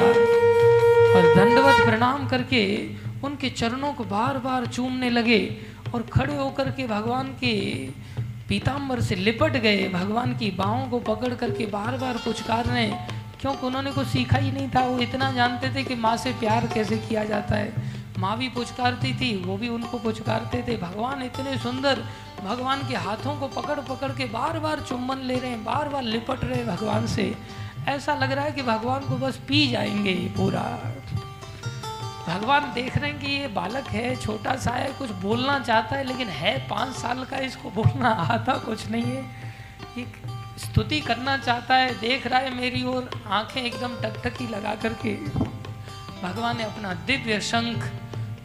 और 1.08 1.34
दंडवत 1.36 1.86
प्रणाम 1.86 2.28
करके 2.28 2.90
उनके 3.24 3.50
चरणों 3.50 3.92
को 3.92 4.04
बार 4.04 4.38
बार 4.38 4.66
चूमने 4.66 5.10
लगे 5.10 5.56
और 5.94 6.02
खड़े 6.02 6.36
होकर 6.36 6.70
के 6.70 6.86
भगवान 6.86 7.26
के 7.26 7.88
पीताम्बर 8.48 9.00
से 9.00 9.14
लिपट 9.14 9.52
गए। 9.52 9.88
भगवान 9.88 10.36
की 10.36 10.50
बाहों 10.50 10.88
को 10.88 10.98
पकड़ 10.98 11.34
करके 11.34 11.66
बार 11.66 11.96
बार 11.96 12.14
पुचकार 12.14 12.64
रहे। 12.64 12.92
क्योंकि 13.40 13.66
उन्होंने 13.66 13.90
कुछ 13.90 14.06
सीखा 14.06 14.38
ही 14.38 14.52
नहीं 14.52 14.68
था। 14.68 14.80
वो 14.80 14.98
इतना 14.98 15.32
जानते 15.32 15.74
थे 15.74 15.84
कि 15.84 15.94
माँ 15.94 16.16
से 16.16 16.32
प्यार 16.32 16.66
कैसे 16.66 16.96
किया 16.98 17.24
जाता 17.24 17.54
है। 17.54 17.72
माँ 18.18 18.38
भी 18.38 18.48
पुचकारती 18.48 19.14
थी, 19.14 19.44
वो 19.44 19.56
भी 19.56 19.68
उनको 19.68 19.98
पुचकारते 19.98 20.64
थे। 20.68 20.76
भगवान 20.76 21.22
इतने 21.22 21.58
सुंदर 21.58 22.02
भगवान 22.44 22.89
के 22.89 22.94
हाथों 22.94 23.36
को 23.36 23.49
पकड़ 23.49 23.81
पकड़ 23.81 24.12
के 24.12 24.25
बार 24.25 24.58
बार 24.58 24.81
चुम्बन 24.81 25.18
ले 25.18 25.39
रहे 25.39 25.50
हैं 25.50 25.65
बार 25.65 25.89
बार 25.89 26.02
लिपट 26.02 26.44
रहे 26.44 26.58
हैं 26.58 26.76
भगवान 26.76 27.07
से। 27.07 27.36
ऐसा 27.89 28.15
लग 28.15 28.33
रहा 28.33 28.44
है 28.44 28.52
कि 28.52 28.62
भगवान 28.62 29.00
को 29.00 29.17
बस 29.17 29.36
पी 29.36 29.70
जाएँगे 29.70 30.10
ये 30.10 30.28
पूरा। 30.36 30.92
भगवान 32.28 32.73
देख 32.73 32.99
रहे 32.99 33.10
हैं 33.10 33.20
कि 33.20 33.26
ये 33.26 33.49
बालक 33.49 33.86
है, 33.86 34.17
छोटा 34.17 34.57
सा 34.57 34.70
है, 34.70 34.92
कुछ 34.92 35.10
बोलना 35.10 35.58
चाहता 35.58 35.97
है, 35.97 36.05
लेकिन 36.05 36.28
है 36.28 36.68
पाँच 36.68 36.94
साल 36.94 37.25
का, 37.25 37.39
इसको 37.39 37.70
बोलना 37.70 38.08
आता 38.31 38.52
कुछ 38.52 38.89
नहीं 38.91 39.05
है। 39.05 39.23
ये 39.99 40.07
स्तुति 40.58 41.00
करना 41.00 41.39
चाहता 41.39 41.75
है, 41.75 41.99
देख 41.99 42.26
रहा 42.26 42.39
है 42.39 42.55
मेरी 42.55 42.84
ओर, 42.84 43.10
आँखें 43.26 43.62
एकदम 43.62 43.97
टकटकी 43.97 44.49
लगा 44.49 44.75
करके। 44.75 45.15
भगवान 46.23 46.57
ने 46.57 46.62
अपना 46.62 46.94
दिव्य 46.94 47.41
शंख 47.41 47.91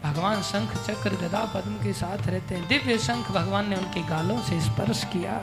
भगवान 0.04 0.42
शंख 0.42 0.76
चक्र 0.86 1.16
गदा 1.16 1.44
पद्म 1.54 1.74
के 1.74 1.92
साथ 1.92 2.26
रहते 2.26 2.54
हैं। 2.54 2.68
दिव्य 2.68 2.98
शंख 2.98 3.30
भगवान 3.30 3.68
ने 3.68 3.76
उनके 3.76 4.02
गालों 4.02 4.40
से 4.42 4.60
स्पर्श 4.60 5.04
किया। 5.04 5.40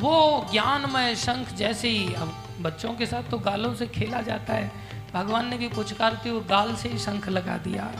वो 0.00 0.46
ज्ञानमय 0.52 1.14
शंख 1.14 1.52
जैसे 1.54 1.88
ही 1.88 2.14
अब 2.14 2.34
बच्चों 2.60 2.92
के 2.94 3.06
साथ 3.06 3.30
तो 3.30 3.38
गालों 3.38 3.74
से 3.74 3.86
खेला 3.86 4.20
जाता 4.20 4.54
है। 4.54 4.70
भगवान 5.14 5.48
ने 5.48 5.58
भी 5.58 5.68
पुचकारते 5.68 6.28
हुए 6.28 6.40
गाल 6.40 6.74
से 6.74 6.88
ही 6.88 6.98
शंख 6.98 7.28
लगा 7.28 7.56
दिया। 7.58 7.90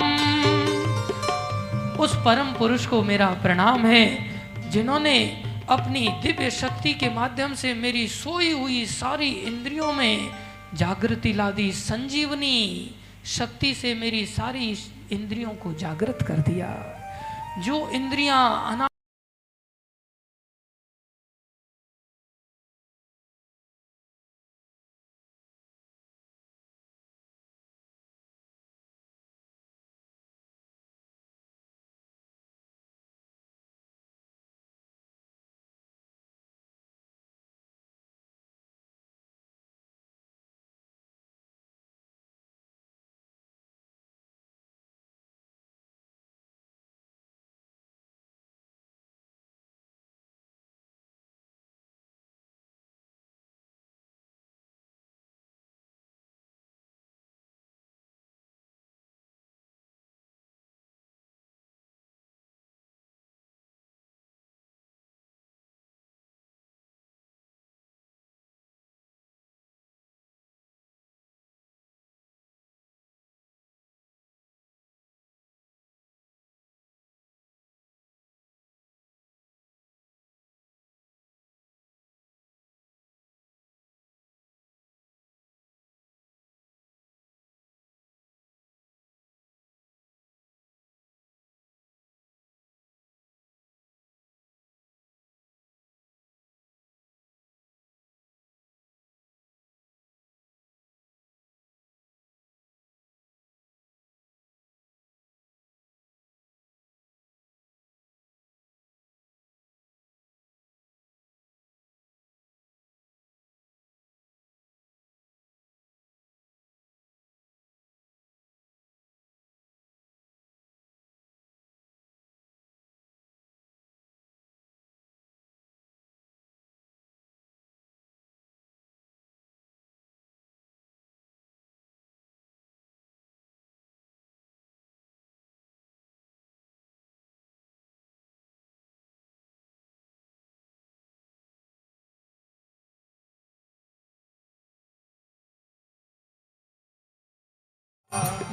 उस 1.99 2.15
परम 2.15 2.51
पुरुष 2.53 2.85
को 2.85 3.01
मेरा 3.03 3.27
प्रणाम 3.41 3.85
है, 3.85 4.05
जिन्होंने 4.71 5.17
अपनी 5.69 6.07
दिव्य 6.23 6.49
शक्ति 6.51 6.93
के 6.93 7.09
माध्यम 7.09 7.53
से 7.53 7.73
मेरी 7.73 8.07
सोई 8.07 8.51
हुई 8.51 8.85
सारी 8.85 9.29
इंद्रियों 9.47 9.93
में 9.93 10.29
जागृति 10.75 11.33
ला 11.33 11.49
दी 11.51 11.71
संजीवनी 11.71 12.59
शक्ति 13.25 13.73
से 13.73 13.93
मेरी 13.95 14.25
सारी 14.25 14.77
इंद्रियों 15.11 15.49
को 15.49 15.73
जागृत 15.73 16.25
कर 16.27 16.39
दिया। 16.49 16.71
जो 17.59 17.89
इंद्रियाँ 17.89 18.43
अना 18.71 18.87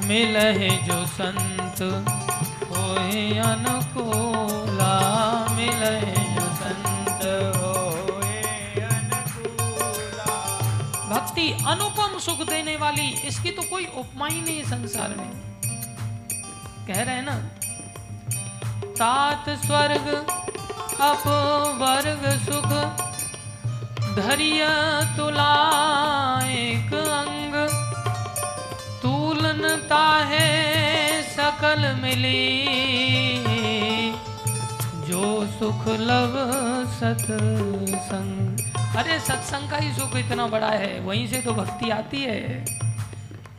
मिलहे 0.07 0.69
जो 0.87 0.97
संत 1.07 1.79
होए 2.69 3.21
अनुकूला 3.41 4.95
मिलहे 5.55 6.23
जो 6.35 6.45
संत 6.61 7.21
होए 7.57 8.37
अनुकूला 8.87 10.29
भक्ति 11.07 11.45
अनुपम 11.67 12.11
सुख 12.19 12.39
देने 12.49 12.75
वाली, 12.77 13.07
इसकी 13.27 13.51
तो 13.51 13.63
कोई 13.69 13.85
उपमा 13.97 14.27
ही 14.27 14.41
नहीं 14.41 14.63
संसार 14.65 15.09
में। 15.17 15.31
कह 16.87 17.01
रहे 17.01 17.15
हैं 17.15 17.25
ना, 17.25 17.37
तात 18.99 19.45
स्वर्ग, 19.65 20.07
अप 21.01 21.23
वर्ग 21.81 22.23
सुख, 22.45 22.71
धैर्य 24.15 24.61
तुला 25.17 25.53
एक 26.53 26.93
अंग 26.93 27.30
है 29.65 31.23
सकल 31.23 31.99
मिली। 32.01 32.63
जो 35.07 35.47
सुख 35.59 35.87
लव 35.87 36.35
सत्संग। 36.91 38.57
अरे 38.97 39.19
सत्संग 39.19 39.71
का 39.71 39.77
ही 39.77 39.93
सुख 39.93 40.15
इतना 40.15 40.47
बड़ा 40.47 40.69
है, 40.69 40.99
वहीं 40.99 41.27
से 41.27 41.41
तो 41.41 41.53
भक्ति 41.53 41.89
आती 41.89 42.21
है 42.21 42.65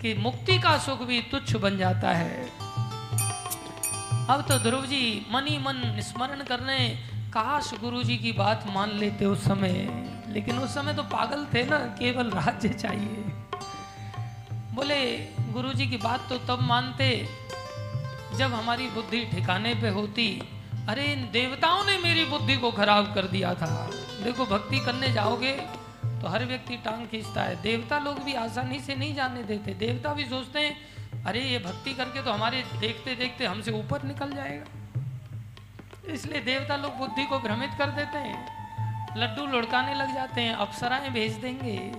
कि 0.03 0.15
मुक्ति 0.15 0.59
का 0.59 0.79
सुख 0.79 1.03
भी 1.03 1.21
तुच्छ 1.21 1.57
बन 1.57 1.79
जाता 1.79 2.11
है। 2.11 2.49
अब 4.31 4.45
तो 4.49 4.59
ध्रुव 4.59 4.83
जी, 4.83 5.27
मन 5.33 5.47
ही 5.47 5.59
मन 5.59 5.97
स्मरण 5.99 6.45
करने 6.45 6.89
काश 7.29 7.71
गुरु 7.81 8.03
जी 8.03 8.17
की 8.17 8.33
बात 8.33 8.65
मान 8.67 8.91
लेते 8.91 9.25
उस 9.25 9.45
समय। 9.45 10.05
लेकिन 10.29 10.59
उस 10.59 10.75
समय 10.75 10.95
तो 10.95 11.03
पागल 11.03 11.47
थे 11.55 11.65
ना, 11.65 11.77
केवल 11.77 12.31
राज्य 12.31 12.69
चाहिए। 12.69 13.25
बोले 14.75 15.29
गुरु 15.53 15.73
जी 15.73 15.87
की 15.87 15.97
बात 15.97 16.29
तो 16.29 16.39
तब 16.39 16.63
मानते, 16.63 17.29
जब 18.35 18.55
हमारी 18.55 18.87
बुद्धि 18.87 19.25
ठिकाने 19.25 19.75
पे 19.75 19.89
होती। 19.89 20.43
अरे, 20.89 21.05
इन 21.05 21.29
देवताओं 21.33 21.85
ने 21.85 21.99
मेरी 21.99 22.25
बुद्धि 22.25 22.57
को 22.57 22.71
खराब 22.71 23.15
कर 23.15 23.23
दिया 23.23 23.55
था। 23.55 23.91
देखो, 24.25 24.47
भक्ति 24.47 24.81
करने 24.81 25.13
जाओगे 25.13 25.53
तो 26.05 26.29
हर 26.29 26.45
व्यक्ति 26.45 26.77
टांग 26.77 27.07
खींचता 27.07 27.43
है। 27.43 27.63
देवता 27.63 27.99
लोग 27.99 28.19
भी 28.19 28.35
आसानी 28.35 28.81
से 28.81 28.95
नहीं 28.95 29.15
जाने 29.15 29.43
देते। 29.43 29.75
देवता 29.75 30.15
भी 30.15 30.25
सोचते 30.25 30.61
हैं, 30.61 30.77
अरे, 31.25 31.41
ये 31.41 31.59
भक्ति 31.59 31.95
करके 31.95 32.23
तो 32.23 32.33
हमारे 32.33 32.65
देखते 32.81 33.15
देखते 33.15 33.45
हमसे 33.45 33.73
ऊपर 33.73 34.03
निकल 34.03 34.33
जाएगा। 34.33 34.65
इसलिए 36.13 36.41
देवता 36.41 36.77
लोग 36.77 36.97
बुद्धि 36.97 37.25
को 37.25 37.39
भ्रमित 37.39 37.71
कर 37.79 37.87
देते 37.87 38.19
हैं। 38.19 38.63
लड्डू 39.17 39.47
लुढ़काने 39.47 39.95
लग 39.95 40.15
जाते 40.15 40.41
हैं, 40.41 40.55
अप्सराएँ 40.55 41.11
भेज 41.11 41.33
देंगे, 41.33 41.93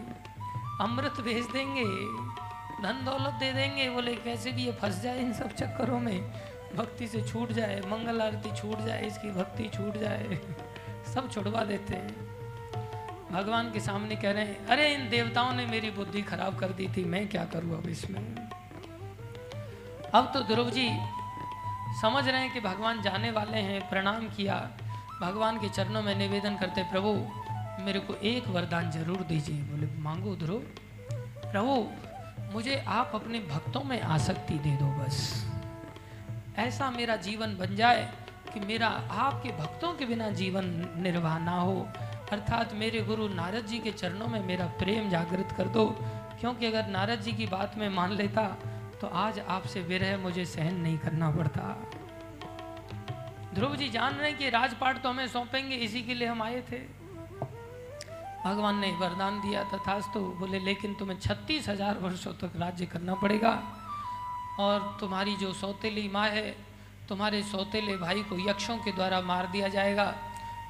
अमृत 0.81 1.21
भेज 1.21 1.45
देंगे। 1.45 2.32
धन 2.83 3.05
दौलत 3.05 3.33
दे 3.33 3.53
देंगे, 3.53 3.89
बोले, 3.89 4.15
कैसे 4.15 4.51
भी 4.51 4.65
ये 4.65 4.71
फंस 4.71 5.01
जाए 5.01 5.19
इन 5.19 5.33
सब 5.33 5.51
चक्करों 5.51 5.99
में? 5.99 6.21
भक्ति 6.75 7.07
से 7.07 7.21
छूट 7.21 7.51
जाए, 7.51 7.79
मंगल 7.79 8.21
आरती 8.21 8.55
छूट 8.55 8.79
जाए, 8.79 9.05
इसकी 9.05 9.31
भक्ति 9.31 9.69
छूट 9.69 9.97
जाए, 9.97 10.39
सब 11.13 11.31
छुड़वा 11.31 11.63
देते 11.63 11.95
हैं। 11.95 12.33
भगवान 13.31 13.71
के 13.71 13.79
सामने 13.79 14.15
कह 14.15 14.31
रहे 14.31 14.45
हैं, 14.45 14.65
अरे, 14.65 14.93
इन 14.93 15.09
देवताओं 15.09 15.53
ने 15.53 15.65
मेरी 15.65 15.91
बुद्धि 15.91 16.21
खराब 16.21 16.59
कर 16.59 16.69
दी 16.69 16.87
थी, 16.87 17.03
मैं 17.03 17.27
क्या 17.27 17.45
करूँ 17.45 17.77
अब 17.77 17.89
इसमें? 17.89 18.35
अब 20.13 20.31
तो 20.33 20.43
ध्रुव 20.43 20.69
जी 20.69 20.89
समझ 22.01 22.27
रहे 22.27 22.41
हैं 22.41 22.53
कि 22.53 22.59
भगवान 22.59 23.01
जाने 23.01 23.31
वाले 23.31 23.57
हैं, 23.57 23.89
प्रणाम 23.89 24.29
किया। 24.29 24.71
भगवान 25.21 25.57
के 25.57 25.69
चरणों 25.69 26.01
में 26.01 26.15
निवेदन 26.15 26.55
करते, 26.55 26.83
प्रभु, 26.83 27.27
मेरे 27.83 27.99
को 27.99 28.15
एक 28.15 28.47
वरदान 28.47 28.91
ज़रूर 28.91 29.17
दीजिए। 29.17 29.61
बोले, 29.61 29.87
मांगो 30.01 30.35
ध्रुव। 30.35 30.59
प्रभु 31.51 31.87
मुझे 32.53 32.83
आप 32.87 33.11
अपने 33.15 33.39
भक्तों 33.39 33.83
में 33.83 34.01
आसक्ति 34.01 34.53
दे 34.53 34.71
दो 34.71 34.85
बस। 34.85 35.15
ऐसा 36.57 36.89
मेरा 36.91 37.15
जीवन 37.15 37.55
बन 37.57 37.75
जाए 37.75 38.11
कि 38.53 38.59
मेरा, 38.59 38.87
आपके 38.87 39.49
भक्तों 39.51 39.93
के 39.93 40.05
बिना 40.05 40.29
जीवन 40.31 40.65
निर्वाह 40.97 41.39
ना 41.39 41.55
हो। 41.57 41.87
अर्थात 42.31 42.73
मेरे 42.73 43.01
गुरु 43.01 43.27
नारद 43.27 43.65
जी 43.65 43.79
के 43.79 43.91
चरणों 43.91 44.27
में 44.27 44.43
मेरा 44.45 44.65
प्रेम 44.65 45.09
जागृत 45.09 45.53
कर 45.57 45.67
दो। 45.67 45.85
क्योंकि 46.39 46.65
अगर 46.65 46.87
नारद 46.87 47.21
जी 47.21 47.31
की 47.31 47.45
बात 47.45 47.77
में 47.77 47.89
मान 47.89 48.11
लेता 48.11 48.45
तो 49.01 49.07
आज 49.07 49.39
आपसे 49.39 49.81
विरह 49.81 50.17
मुझे 50.17 50.45
सहन 50.45 50.75
नहीं 50.75 50.97
करना 50.97 51.29
पड़ता। 51.31 51.63
ध्रुव 53.53 53.75
जी 53.75 53.89
जान 53.89 54.13
रहे 54.13 54.29
हैं 54.29 54.37
कि 54.37 54.49
राजपाट 54.49 55.01
तो 55.01 55.09
हमें 55.09 55.27
सौंपेंगे, 55.27 55.75
इसी 55.75 56.01
के 56.03 56.13
लिए 56.13 56.27
हम 56.27 56.41
आए 56.41 56.61
थे। 56.71 57.02
भगवान 58.45 58.79
ने 58.79 58.91
वरदान 58.91 59.39
दिया 59.41 59.63
तथास 59.63 60.09
तो 60.13 60.19
बोले, 60.39 60.59
लेकिन 60.59 60.93
तुम्हें 60.93 61.19
छत्तीस 61.19 61.69
हज़ार 61.69 61.97
वर्षों 61.97 62.33
तक 62.33 62.51
राज्य 62.57 62.85
करना 62.85 63.13
पड़ेगा। 63.15 63.51
और 64.59 64.97
तुम्हारी 64.99 65.35
जो 65.35 65.53
सौतेली 65.53 66.07
माँ 66.09 66.27
है, 66.29 66.55
तुम्हारे 67.09 67.41
सौतेले 67.43 67.95
भाई 67.97 68.21
को 68.23 68.37
यक्षों 68.49 68.77
के 68.77 68.91
द्वारा 68.91 69.21
मार 69.21 69.47
दिया 69.47 69.67
जाएगा। 69.67 70.13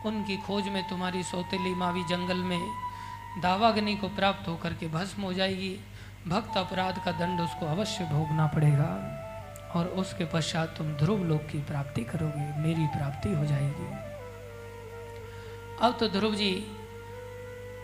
उनकी 0.06 0.38
खोज 0.38 0.68
में 0.68 0.84
तुम्हारी 0.90 1.24
सौतेली 1.24 1.74
माँ 1.76 1.93
भी 1.93 2.03
जंगल 2.03 2.38
में 2.43 2.61
दावाग्नि 3.42 3.95
को 3.95 4.08
प्राप्त 4.10 4.48
होकर 4.48 4.74
के 4.74 4.88
भस्म 4.88 5.22
हो 5.24 5.34
जाएगी। 5.34 5.76
भक्त 6.27 6.58
अपराध 6.58 7.03
का 7.06 7.11
दंड 7.11 7.42
उसको 7.42 7.66
अवश्य 7.66 8.06
भोगना 8.06 8.48
पड़ेगा। 8.48 8.92
और 9.76 9.88
उसके 9.98 10.26
पश्चात 10.26 10.76
तुम 10.77 10.93
ध्रुव 10.93 11.24
लोक 11.24 11.42
की 11.42 11.60
प्राप्ति 11.64 12.03
करोगे, 12.03 12.45
मेरी 12.60 12.85
प्राप्ति 12.88 13.30
हो 13.30 13.45
जाएगी। 13.45 13.88
अब 15.82 15.98
तो 16.00 16.08
ध्रुव 16.10 16.35
जी 16.35 16.52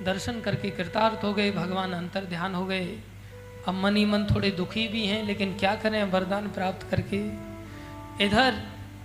दर्शन 0.04 0.40
करके 0.42 0.70
कृतार्थ 0.70 1.24
हो 1.24 1.34
गए, 1.34 1.52
भगवान 1.52 1.94
अंतर 1.94 2.26
ध्यान 2.26 2.56
हो 2.56 2.66
गए। 2.66 2.86
अब 3.68 3.74
मन 3.74 3.96
ही 3.96 4.06
मन 4.06 4.26
थोड़े 4.26 4.52
दुखी 4.52 4.88
भी 4.88 5.06
हैं, 5.06 5.24
लेकिन 5.24 5.58
क्या 5.58 5.76
करें, 5.76 6.04
वरदान 6.04 6.48
प्राप्त 6.48 6.90
करके। 6.92 7.18
इधर 8.26 8.62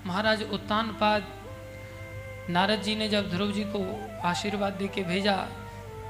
महाराज 0.07 0.43
उत्तान 0.43 0.89
पाद 0.89 1.25
नारद 2.51 2.83
जी 2.83 2.95
ने 2.97 3.09
जब 3.09 3.31
ध्रुव 3.31 3.53
जी 3.53 3.65
को 3.65 3.81
आशीर्वाद 4.25 4.73
दे 4.73 4.89
के 4.89 5.03
भेजा, 5.03 5.37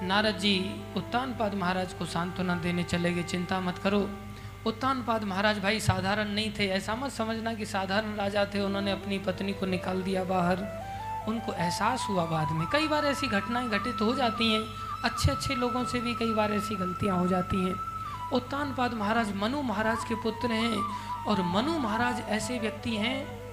नारद 0.02 0.38
जी 0.38 0.54
उत्तान 0.96 1.34
पाद 1.34 1.54
महाराज 1.54 1.92
को 1.92 2.06
सांत्वना 2.06 2.54
देने 2.54 2.82
चले 2.82 3.12
गए, 3.12 3.22
चिंता 3.22 3.60
मत 3.60 3.78
करो। 3.78 4.08
उत्तान 4.66 5.02
पाद 5.02 5.24
महाराज 5.24 5.58
भाई 5.58 5.80
साधारण 5.80 6.28
नहीं 6.28 6.52
थे, 6.58 6.68
ऐसा 6.68 6.94
मत 6.94 7.10
समझना 7.10 7.54
कि 7.54 7.66
साधारण 7.66 8.14
राजा 8.14 8.44
थे, 8.44 8.60
उन्होंने 8.60 8.92
अपनी 8.92 9.18
पत्नी 9.18 9.52
को 9.52 9.66
निकाल 9.66 10.02
दिया 10.02 10.24
बाहर। 10.24 10.83
उनको 11.28 11.52
एहसास 11.52 12.06
हुआ 12.10 12.24
बाद 12.24 12.50
में। 12.50 12.66
कई 12.66 12.88
बार 12.88 13.04
ऐसी 13.04 13.26
घटनाएँ 13.26 13.68
घटित 13.68 14.00
हो 14.00 14.14
जाती 14.14 14.52
हैं। 14.52 14.62
अच्छे 15.04 15.30
अच्छे 15.30 15.54
लोगों 15.54 15.84
से 15.84 16.00
भी 16.00 16.14
कई 16.14 16.32
बार 16.32 16.52
ऐसी 16.52 16.74
गलतियाँ 16.74 17.18
हो 17.18 17.26
जाती 17.26 17.64
हैं। 17.64 17.74
उत्तान 18.32 18.74
पाद 18.74 18.94
महाराज 18.94 19.36
मनु 19.36 19.62
महाराज 19.62 20.04
के 20.04 20.14
पुत्र 20.14 20.52
हैं 20.52 20.76
और 21.24 21.42
मनु 21.42 21.78
महाराज 21.78 22.22
ऐसे 22.28 22.58
व्यक्ति 22.58 22.96
हैं 22.96 23.44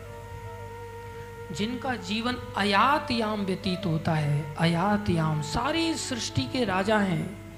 जिनका 1.53 1.95
जीवन 1.95 2.35
अयातयाम 2.57 3.41
व्यतीत 3.41 3.85
होता 3.85 4.13
है। 4.13 4.55
अयातयाम। 4.55 5.41
सारी 5.41 5.93
सृष्टि 5.93 6.41
के 6.41 6.65
राजा 6.65 6.97
हैं। 6.97 7.53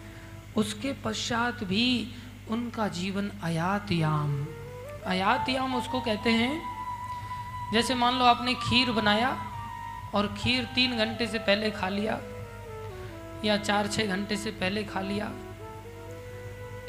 उसके 0.58 0.94
पश्चात 0.94 1.64
भी 1.64 2.16
उनका 2.50 2.88
जीवन 2.88 3.32
अयातयाम। 3.44 4.46
अयातयाम 5.06 5.76
उसको 5.76 6.00
कहते 6.00 6.30
हैं। 6.30 6.62
जैसे 7.74 7.96
मान 7.96 8.16
लो 8.16 8.26
आपने 8.26 8.54
खीर 8.54 8.92
बनाया 8.92 9.53
और 10.16 10.28
खीर 10.38 10.64
तीन 10.76 10.98
घंटे 10.98 11.28
से 11.28 11.40
पहले 11.40 11.72
खा 11.72 11.90
लिया 11.90 12.20
या 13.46 13.58
चार 13.58 13.88
छः 13.88 14.08
घंटे 14.08 14.38
से 14.38 14.52
पहले 14.52 14.84
खा 14.84 15.02
लिया 15.02 15.32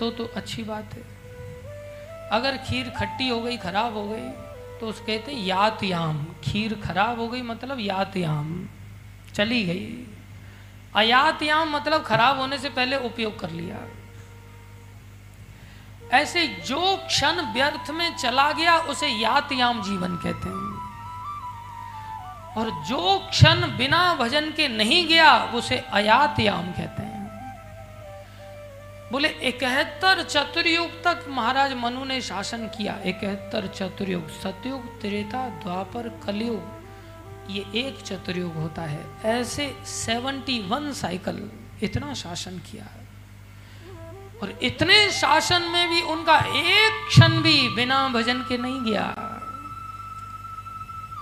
तो 0.01 0.11
तो 0.11 0.25
अच्छी 0.37 0.63
बात 0.63 0.95
है। 0.95 1.03
अगर 2.33 2.57
खीर 2.59 2.91
खट्टी 2.91 3.29
हो 3.29 3.41
गई, 3.41 3.57
खराब 3.57 3.95
हो 3.95 4.09
गई 4.09 4.29
तो 4.81 4.87
उस 4.87 5.01
कहते 5.01 5.33
हैं 5.33 5.45
यातयाम। 5.45 6.25
खीर 6.45 6.75
खराब 6.81 7.21
हो 7.21 7.29
गई 7.29 7.43
मतलब 7.43 7.81
यातयाम, 7.81 8.69
चली 9.35 9.65
गई। 9.65 10.07
अयातयाम 10.97 11.77
मतलब 11.77 12.03
खराब 12.03 12.39
होने 12.39 12.59
से 12.59 12.69
पहले 12.71 12.97
उपयोग 12.97 13.39
कर 13.41 13.51
लिया। 13.51 13.79
ऐसे 16.13 16.47
जो 16.67 16.97
क्षण 17.07 17.41
व्यर्थ 17.53 17.91
में 17.91 18.17
चला 18.17 18.51
गया, 18.53 18.79
उसे 18.79 19.09
यातयाम 19.09 19.83
जीवन 19.83 20.17
कहते 20.17 20.49
हैं। 20.49 20.74
और 22.57 22.71
जो 22.71 23.27
क्षण 23.31 23.77
बिना 23.77 24.15
भजन 24.15 24.51
के 24.51 24.69
नहीं 24.69 25.07
गया, 25.07 25.45
उसे 25.45 25.77
अयातयाम 25.77 26.63
कहते 26.63 27.03
हैं। 27.03 27.15
बोले, 29.13 29.29
इकहत्तर 29.29 30.23
चतुर्युग 30.23 30.89
तक 31.05 31.25
महाराज 31.29 31.73
मनु 31.73 32.05
ने 32.05 32.21
शासन 32.21 32.59
किया। 32.59 32.99
इकहत्तर 33.07 33.67
चतुर्युग, 33.67 34.29
सतयुग, 34.29 35.01
त्रेता, 35.01 35.49
द्वापर, 35.49 36.21
कलयुग, 36.27 36.85
ये 37.51 37.67
एक 37.75 38.01
चतुर्युग 38.01 38.55
होता 38.55 38.83
है। 38.83 39.07
ऐसे 39.25 39.77
सेवेंटी 39.85 40.69
वन 40.69 40.93
साइकिल 40.93 41.51
इतना 41.83 42.15
शासन 42.15 42.59
किया 42.59 42.85
है। 42.85 43.05
और 44.43 44.59
इतने 44.63 45.11
शासन 45.11 45.63
में 45.63 45.91
भी 45.91 46.03
उनका 46.03 46.39
एक 46.39 47.07
क्षण 47.09 47.29
भी 47.29 47.69
बिना 47.69 48.09
भजन 48.09 48.39
के 48.39 48.59
नहीं 48.59 48.83
गया। 48.83 49.24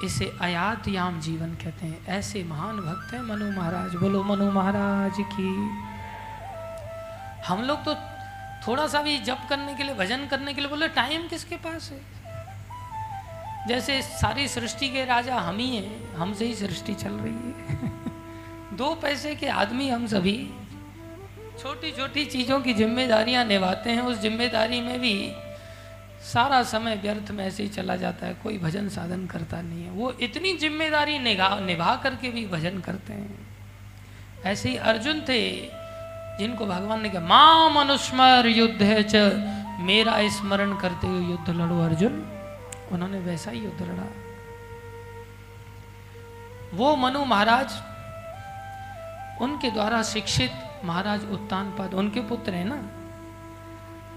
इसे 0.05 0.39
अयात 0.41 0.89
याम 0.89 1.21
जीवन 1.21 1.55
कहते 1.55 1.87
हैं। 1.87 2.07
ऐसे 2.07 2.45
महान 2.45 2.77
भक्त 2.77 3.15
हैं 3.15 3.23
मनु 3.23 3.51
महाराज। 3.51 3.95
बोलो, 3.95 4.25
मनु 4.25 4.51
महाराज 4.51 5.15
की। 5.19 5.71
हम 7.47 7.63
लोग 7.63 7.85
तो 7.85 7.95
थोड़ा 8.67 8.87
सा 8.87 9.03
भी 9.03 9.19
जप 9.19 9.47
करने 9.51 9.75
के 9.75 9.83
लिए, 9.83 9.95
भजन 9.95 10.27
करने 10.27 10.55
के 10.55 10.61
लिए 10.61 10.71
बोले, 10.71 10.89
टाइम 10.89 11.29
किसके 11.29 11.57
पास 11.57 11.93
है? 11.93 12.23
जैसे 13.69 14.03
सारी 14.03 14.49
सृष्टि 14.49 14.89
के 14.89 15.05
राजा 15.05 15.37
हम 15.37 15.57
ही 15.57 15.77
हैं, 15.77 16.15
हमसे 16.15 16.45
ही 16.45 16.55
सृष्टि 16.55 16.95
चल 16.95 17.11
रही 17.11 17.35
है। 17.35 17.89
दो 18.77 18.95
पैसे 18.95 19.35
के 19.35 19.49
आदमी 19.49 19.89
हम 19.89 20.07
सभी। 20.07 20.51
छोटी 21.63 21.93
छोटी 21.93 22.25
चीज़ों 22.25 22.61
की 22.61 22.75
जिम्मेदारियाँ 22.75 23.45
निभाते 23.45 23.91
हैं। 23.91 24.01
उस 24.01 24.19
ज़िम्मेदारी 24.21 24.81
में 24.81 25.01
भी 25.01 25.33
सारा 26.25 26.62
समय 26.62 26.97
व्यर्थ 26.97 27.31
में 27.31 27.44
ऐसे 27.44 27.62
ही 27.62 27.68
चला 27.68 27.97
जाता 27.97 28.26
है, 28.26 28.34
कोई 28.34 28.59
भजन 28.59 28.89
साधन 28.89 29.26
करता 29.26 29.60
नहीं 29.62 29.84
है। 29.84 29.91
वो 29.91 30.10
इतनी 30.23 30.57
ज़िम्मेदारी 30.59 31.18
निभा 31.18 31.49
निभा 31.60 31.94
करके 31.97 32.31
भी 32.31 32.47
भजन 32.47 32.78
करते 32.81 33.12
हैं। 33.12 33.47
ऐसे 34.44 34.68
ही 34.68 34.76
अर्जुन 34.76 35.20
थे, 35.20 35.42
जिनको 36.39 36.67
भगवान 36.67 37.02
ने 37.02 37.09
कहा 37.09 37.26
माँ 37.26 37.70
मनुस्मर 37.75 38.47
युद्ध 38.49 38.83
है 38.83 39.02
च, 39.05 39.15
मेरा 39.83 40.17
स्मरण 40.31 40.76
करते 40.78 41.07
हुए 41.07 41.31
युद्ध 41.31 41.49
लड़ो 41.51 41.81
अर्जुन। 41.81 42.25
उन्होंने 42.92 43.18
वैसा 43.20 43.51
ही 43.51 43.60
युद्ध 43.60 43.83
लड़ा। 43.83 44.07
वो 46.75 46.94
मनु 46.97 47.25
महाराज, 47.25 47.73
उनके 49.42 49.70
द्वारा 49.70 50.02
शिक्षित 50.05 50.52
महाराज 50.84 51.25
उत्तान 51.33 51.70
पद 51.78 51.94
उनके 51.94 52.20
पुत्र 52.28 52.52
है 52.52 52.65
ना 52.65 52.76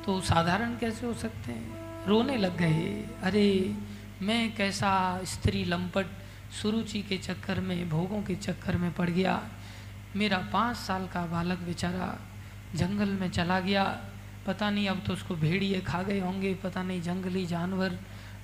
तो 0.05 0.19
साधारण 0.23 0.75
कैसे 0.77 1.05
हो 1.05 1.13
सकते 1.15 1.51
हैं? 1.51 1.74
रोने 2.07 2.37
लग 2.37 2.57
गए। 2.57 3.09
अरे, 3.23 3.75
मैं 4.21 4.55
कैसा 4.55 5.19
स्त्री 5.23 5.65
लंपट 5.65 6.05
सुरुचि 6.61 7.01
के 7.01 7.17
चक्कर 7.17 7.59
में, 7.59 7.89
भोगों 7.89 8.21
के 8.23 8.35
चक्कर 8.35 8.77
में 8.77 8.93
पड़ 8.93 9.09
गया। 9.09 9.41
मेरा 10.15 10.37
पाँच 10.37 10.77
साल 10.77 11.07
का 11.07 11.25
बालक 11.25 11.57
बेचारा 11.57 12.19
जंगल 12.75 13.09
में 13.09 13.31
चला 13.31 13.59
गया। 13.59 14.01
पता 14.47 14.69
नहीं 14.69 14.87
अब 14.87 15.01
तो 15.07 15.13
उसको 15.13 15.35
भेड़िए 15.35 15.81
खा 15.81 16.03
गए 16.03 16.19
होंगे, 16.19 16.53
पता 16.53 16.83
नहीं 16.83 17.01
जंगली 17.01 17.45
जानवर 17.45 17.99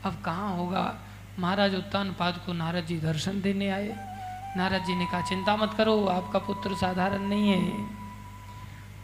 अब 0.06 0.22
कहाँ 0.26 0.56
होगा। 0.56 1.00
महाराज 1.40 1.76
उत्तान 1.76 2.16
पाद 2.20 2.42
को 2.46 2.54
नारद 2.54 2.86
जी 2.86 2.98
दर्शन 2.98 3.42
देने 3.42 3.70
आए। 3.70 3.96
नारद 4.58 4.84
जी 4.86 4.96
ने 4.96 5.06
कहा, 5.06 5.22
चिंता 5.22 5.56
मत 5.56 5.74
करो, 5.78 6.06
आपका 6.06 6.40
पुत्र 6.40 6.76
साधारण 6.76 7.22
नहीं 7.22 7.50
है। 7.50 7.88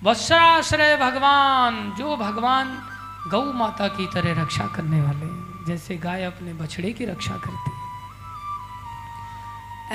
वत्साश्रय 0.04 0.98
भगवान, 0.98 1.92
जो 1.98 2.18
भगवान 2.18 2.90
गौ 3.30 3.54
माता 3.54 3.88
की 3.88 4.08
तरह 4.08 4.42
रक्षा 4.42 4.68
करने 4.68 5.02
वाले, 5.02 5.30
जैसे 5.66 5.98
गाय 5.98 6.24
अपने 6.24 6.54
बछड़े 6.54 6.92
की 6.94 7.06
रक्षा 7.06 7.38
करती 7.38 7.72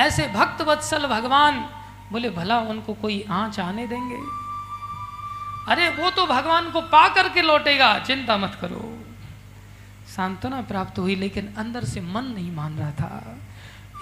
ऐसे 0.01 0.27
भक्त 0.28 0.62
वत्सल 0.62 1.07
भगवान 1.07 1.69
बोले, 2.12 2.31
भला 2.31 2.59
उनको 2.59 2.94
कोई 2.94 3.25
आँच 3.31 3.61
आने 3.61 3.86
देंगे? 3.86 4.20
अरे, 5.69 5.89
वो 5.89 6.11
तो 6.11 6.27
भगवान 6.27 6.70
को 6.70 6.81
पा 6.81 7.09
करके 7.09 7.43
लौटेगा, 7.43 7.99
चिंता 7.99 8.36
मत 8.36 8.59
करो। 8.61 8.99
सांत्वना 10.17 10.61
प्राप्त 10.62 10.99
हुई, 10.99 11.15
लेकिन 11.15 11.55
अंदर 11.59 11.85
से 11.85 12.01
मन 12.01 12.25
नहीं 12.25 12.52
मान 12.52 12.78
रहा 12.78 12.91
था। 12.91 13.39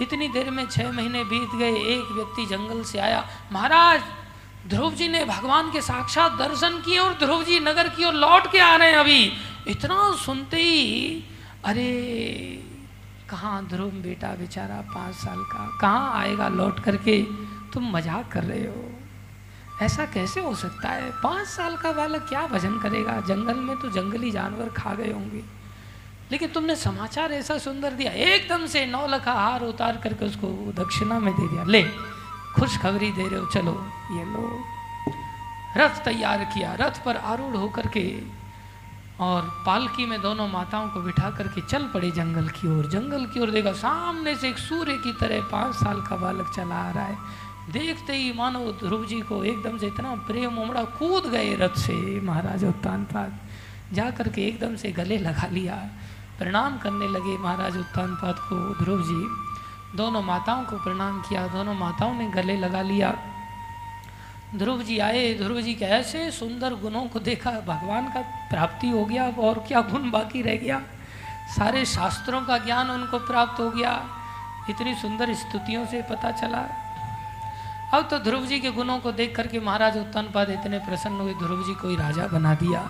इतनी 0.01 0.27
देर 0.27 0.51
में 0.51 0.65
छह 0.67 0.91
महीने 0.91 1.23
बीत 1.23 1.55
गए, 1.55 1.73
एक 1.73 2.11
व्यक्ति 2.11 2.45
जंगल 2.45 2.83
से 2.83 2.99
आया, 2.99 3.29
महाराज 3.51 4.01
ध्रुव 4.67 4.93
जी 4.93 5.07
ने 5.07 5.25
भगवान 5.25 5.71
के 5.71 5.81
साक्षात 5.81 6.31
दर्शन 6.31 6.69
किए 6.69 6.99
और 6.99 7.13
ध्रुव 7.13 7.43
जी 7.43 7.59
नगर 7.59 7.89
की 7.89 8.05
ओर 8.05 8.13
लौट 8.13 8.51
के 8.51 8.59
आ 8.59 8.75
रहे 8.75 8.89
हैं 8.89 8.97
अभी। 8.97 9.31
इतना 9.67 10.15
सुनते 10.15 10.57
ही, 10.57 11.23
अरे, 11.65 12.63
कहाँ 13.29 13.65
ध्रुव 13.65 13.89
बेटा 13.89 14.27
बेचारा 14.27 14.81
पाँच 14.81 15.15
साल 15.15 15.39
का, 15.39 15.77
कहाँ 15.81 16.13
आएगा 16.13 16.49
लौट 16.49 16.79
करके? 16.79 17.23
तुम 17.73 17.91
मज़ाक 17.91 18.31
कर 18.31 18.43
रहे 18.43 18.67
हो। 18.67 18.91
ऐसा 19.81 20.05
कैसे 20.05 20.41
हो 20.41 20.55
सकता 20.55 20.89
है? 20.89 21.11
पाँच 21.11 21.47
साल 21.47 21.77
का 21.77 21.91
बालक 21.91 22.21
क्या 22.21 22.47
भजन 22.47 22.79
करेगा? 22.79 23.21
जंगल 23.21 23.55
में 23.55 23.79
तो 23.79 23.89
जंगली 23.89 24.31
जानवर 24.31 24.69
खा 24.69 24.93
गए 24.93 25.11
होंगे। 25.11 25.43
लेकिन 26.31 26.49
तुमने 26.49 26.75
समाचार 26.75 27.31
ऐसा 27.31 27.57
सुंदर 27.57 27.91
दिया, 27.91 28.11
एकदम 28.11 28.65
से 28.65 28.85
नौ 28.85 29.07
लखा 29.07 29.33
हार 29.33 29.61
उतार 29.61 29.97
करके 29.97 30.25
उसको 30.25 30.73
दक्षिणा 30.75 31.19
में 31.19 31.33
दे 31.33 31.47
दिया। 31.47 31.63
ले 31.63 31.85
खुशखबरी 32.55 33.11
दे 33.11 33.27
रहे 33.27 33.39
हो 33.39 33.45
चलो। 33.45 33.73
ये 34.11 34.23
लो। 34.25 34.43
रथ 35.77 36.03
तैयार 36.05 36.43
किया 36.43 36.73
रथ 36.73 37.03
पर 37.05 37.17
आरूढ़ 37.17 37.55
होकर 37.55 37.87
के 37.87 38.05
और 39.19 39.41
पालकी 39.65 40.05
में 40.05 40.21
दोनों 40.21 40.47
माताओं 40.47 40.87
को 40.89 41.01
बिठा 41.01 41.29
करके 41.29 41.61
चल 41.61 41.83
पड़े 41.85 42.09
जंगल 42.11 42.47
की 42.49 42.67
ओर। 42.67 42.89
जंगल 42.89 43.25
की 43.25 43.39
ओर 43.39 43.51
देखा 43.51 43.71
सामने 43.71 44.35
से 44.35 44.49
एक 44.49 44.57
सूर्य 44.57 44.97
की 44.97 45.13
तरह 45.13 45.41
पाँच 45.41 45.75
साल 45.75 46.01
का 46.01 46.15
बालक 46.15 46.51
चला 46.55 46.75
आ 46.75 46.91
रहा 46.91 47.05
है। 47.05 47.17
देखते 47.71 48.13
ही 48.13 48.31
मानो 48.33 48.59
ध्रुव 48.79 49.05
जी 49.05 49.19
को 49.21 49.43
एकदम 49.43 49.77
से 49.77 49.87
इतना 49.87 50.15
प्रेम 50.27 50.57
उमड़ा 50.57 50.83
कूद 50.97 51.25
गए 51.25 51.53
रथ 51.55 51.77
से 51.77 52.21
महाराज 52.21 52.63
उत्तान 52.63 53.03
पाद। 53.03 53.39
जा 53.93 54.09
करके 54.09 54.47
एकदम 54.47 54.75
से 54.75 54.91
गले 54.91 55.17
लगा 55.17 55.47
लिया। 55.47 55.75
प्रणाम 56.39 56.77
करने 56.77 57.07
लगे 57.07 57.37
महाराज 57.37 57.77
उत्तान 57.77 58.15
पाद 58.15 58.35
को। 58.39 58.83
ध्रुव 58.83 59.01
जी 59.03 59.21
दोनों 59.95 60.21
माताओं 60.21 60.63
को 60.63 60.77
प्रणाम 60.77 61.21
किया, 61.21 61.47
दोनों 61.47 61.73
माताओं 61.73 62.13
ने 62.13 62.27
गले 62.27 62.57
लगा 62.57 62.81
लिया। 62.81 63.17
ध्रुव 64.55 64.83
जी 64.83 64.99
आए, 64.99 65.33
ध्रुव 65.33 65.61
जी 65.61 65.73
के 65.73 65.85
ऐसे 65.85 66.31
सुंदर 66.31 66.73
गुणों 66.73 67.05
को 67.05 67.19
देखा, 67.19 67.51
भगवान 67.51 68.05
का 68.05 68.21
प्राप्ति 68.21 68.89
हो 68.89 69.05
गया, 69.05 69.27
अब 69.27 69.39
और 69.39 69.65
क्या 69.67 69.81
गुण 69.81 70.11
बाकी 70.11 70.41
रह 70.41 70.55
गया? 70.55 70.81
सारे 71.57 71.85
शास्त्रों 71.85 72.41
का 72.41 72.57
ज्ञान 72.57 72.89
उनको 72.89 73.19
प्राप्त 73.19 73.59
हो 73.59 73.69
गया। 73.69 74.05
इतनी 74.69 74.95
सुंदर 74.95 75.33
स्तुतियों 75.33 75.85
से 75.85 76.01
पता 76.01 76.31
चला। 76.31 76.69
अब 77.93 78.07
तो 78.09 78.19
ध्रुव 78.19 78.45
जी 78.45 78.59
के 78.59 78.71
गुणों 78.71 78.99
को 78.99 79.11
देख 79.11 79.35
करके 79.35 79.59
महाराज 79.59 79.97
उत्तनपाद 79.97 80.49
इतने 80.49 80.79
प्रसन्न 80.79 81.15
हुए, 81.15 81.33
ध्रुव 81.33 81.63
जी 81.63 81.73
को 81.73 81.89
ही 81.89 81.95
राजा 81.95 82.27
बना 82.27 82.53
दिया। 82.53 82.89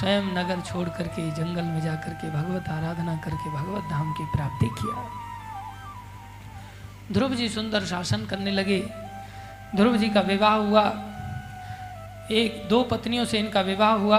स्वयं 0.00 0.22
नगर 0.22 0.60
छोड़ 0.60 0.88
करके, 0.88 1.30
जंगल 1.30 1.62
में 1.62 1.80
जा 1.80 1.94
करके 1.94 2.30
भगवत 2.30 2.68
आराधना 2.68 3.16
करके, 3.16 3.50
भगवत 3.50 3.90
धाम 3.90 4.12
की 4.12 4.24
प्राप्ति 4.24 4.66
किया। 4.66 5.27
ध्रुव 7.12 7.34
जी 7.34 7.48
सुंदर 7.48 7.84
शासन 7.84 8.26
करने 8.26 8.50
लगे। 8.50 8.90
ध्रुव 9.76 9.96
जी 9.96 10.08
का 10.08 10.20
विवाह 10.20 10.54
हुआ। 10.54 10.82
एक, 12.30 12.68
दो 12.68 12.82
पत्नियों 12.82 13.24
से 13.24 13.38
इनका 13.38 13.60
विवाह 13.60 13.92
हुआ। 13.92 14.18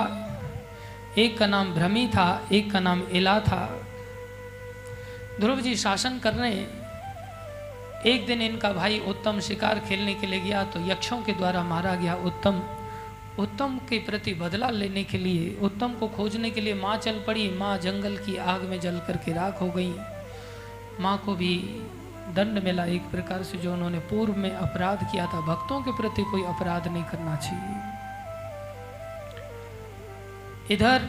एक 1.18 1.38
का 1.38 1.48
नाम 1.48 1.74
भ्रमी 1.74 2.08
था, 2.08 2.48
एक 2.52 2.72
का 2.72 2.80
नाम 2.80 3.04
इला 3.04 3.40
था। 3.40 3.82
ध्रुव 5.40 5.62
जी 5.62 5.76
शासन 5.76 6.20
करने। 6.20 6.52
एक 8.06 8.26
दिन 8.28 8.42
इनका 8.42 8.74
भाई 8.74 9.00
उत्तम 9.00 9.40
शिकार 9.40 9.80
खेलने 9.80 10.14
के 10.14 10.28
लिए 10.28 10.40
गया 10.40 10.64
तो 10.64 10.80
यक्षों 10.80 11.22
के 11.22 11.32
द्वारा 11.32 11.64
मारा 11.64 11.96
गया 11.96 12.16
उत्तम। 12.16 12.64
उत्तम 13.40 13.78
के 13.90 14.00
प्रति 14.00 14.34
बदला 14.34 14.70
लेने 14.70 15.04
के 15.04 15.18
लिए, 15.18 15.58
उत्तम 15.62 15.94
को 15.94 16.08
खोजने 16.08 16.50
के 16.50 16.62
लिए 16.62 16.74
माँ 16.74 16.98
चल 16.98 17.20
पड़ी। 17.28 17.50
माँ 17.50 17.78
जंगल 17.78 18.18
की 18.18 18.38
आग 18.38 18.62
में 18.62 18.80
जल 18.80 19.00
करके 19.08 19.34
राख 19.34 19.62
हो 19.62 19.70
गई। 19.70 19.94
माँ 21.00 21.18
को 21.18 21.36
भी 21.36 21.84
दंड 22.30 22.64
मिला 22.64 22.86
एक 22.88 23.10
प्रकार 23.12 23.44
से 23.44 23.58
जो 23.58 23.74
उन्होंने 23.74 24.00
पूर्व 24.10 24.36
में 24.36 24.52
अपराध 24.52 25.04
किया 25.12 25.26
था। 25.26 25.40
भक्तों 25.44 25.82
के 25.82 25.92
प्रति 25.94 26.24
कोई 26.32 26.44
अपराध 26.46 26.88
नहीं 26.88 27.04
करना 27.04 27.36
चाहिए। 27.38 27.78
इधर 30.74 31.02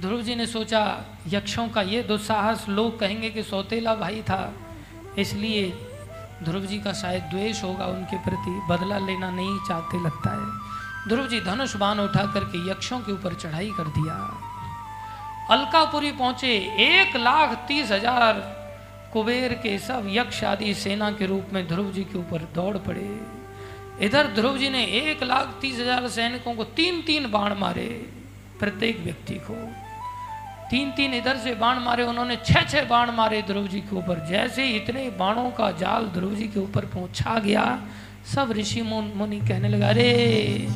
ध्रुव 0.00 0.20
जी 0.22 0.34
ने 0.34 0.46
सोचा, 0.46 0.82
यक्षों 1.28 1.68
का 1.68 1.82
ये 1.84 2.02
दुस्साहस 2.02 2.66
लोग 2.68 2.98
कहेंगे 3.00 3.30
कि 3.30 3.42
सौतेला 3.42 3.94
भाई 3.96 4.22
था, 4.22 4.52
इसलिए 5.18 5.70
ध्रुव 6.44 6.66
जी 6.66 6.78
का 6.78 6.92
शायद 6.92 7.22
द्वेष 7.30 7.62
होगा 7.64 7.86
उनके 7.86 8.16
प्रति, 8.18 8.60
बदला 8.70 8.98
लेना 9.00 9.30
नहीं 9.30 9.58
चाहते 9.68 10.02
लगता 10.04 10.30
है। 10.32 11.08
ध्रुव 11.08 11.26
जी 11.28 11.40
धनुष 11.40 11.76
बाण 11.76 11.98
उठा 11.98 12.24
करके 12.32 12.70
यक्षों 12.70 12.98
के 13.00 13.12
ऊपर 13.12 13.34
चढ़ाई 13.34 13.70
कर 13.76 13.88
दिया। 13.90 14.14
अलकापुरी 15.50 16.12
पहुँचे, 16.12 16.52
एक 16.80 17.16
लाख 17.16 17.54
तीस 17.68 17.90
हज़ार 17.92 18.34
कुबेर 19.12 19.52
के 19.54 19.78
सब 19.78 20.06
यक्ष 20.08 20.44
आदि 20.44 20.74
सेना 20.74 21.10
के 21.10 21.26
रूप 21.26 21.46
में 21.52 21.68
ध्रुव 21.68 21.90
जी 21.92 22.04
के 22.04 22.18
ऊपर 22.18 22.38
दौड़ 22.54 22.76
पड़े। 22.76 23.20
इधर 24.06 24.26
ध्रुव 24.26 24.58
जी 24.58 24.68
ने 24.68 24.84
एक 24.84 25.22
लाख 25.22 25.58
तीस 25.60 25.78
हज़ार 25.80 26.08
सैनिकों 26.08 26.54
को 26.54 26.64
तीन 26.64 27.02
तीन 27.02 27.30
बाण 27.30 27.54
मारे, 27.54 28.06
प्रत्येक 28.58 29.00
व्यक्ति 29.00 29.34
को। 29.34 29.54
तीन 30.70 30.90
तीन 30.90 31.14
इधर 31.14 31.36
से 31.36 31.54
बाण 31.54 31.78
मारे, 31.78 32.02
उन्होंने 32.02 32.36
छह 32.36 32.62
छह 32.62 32.84
बाण 32.84 33.10
मारे 33.10 33.42
ध्रुव 33.42 33.66
जी 33.68 33.80
के 33.80 33.96
ऊपर। 33.96 34.26
जैसे 34.28 34.64
ही 34.64 34.76
इतने 34.76 35.08
बाणों 35.10 35.50
का 35.50 35.70
जाल 35.70 36.04
ध्रुव 36.04 36.34
जी 36.34 36.44
के 36.44 36.60
ऊपर 36.60 36.84
पहुँचा 36.84 37.38
गया, 37.38 37.82
सब 38.34 38.52
ऋषि 38.52 38.82
मुनि 38.82 39.40
कहने 39.40 39.68
लगा, 39.68 39.88
अरे, 39.88 40.68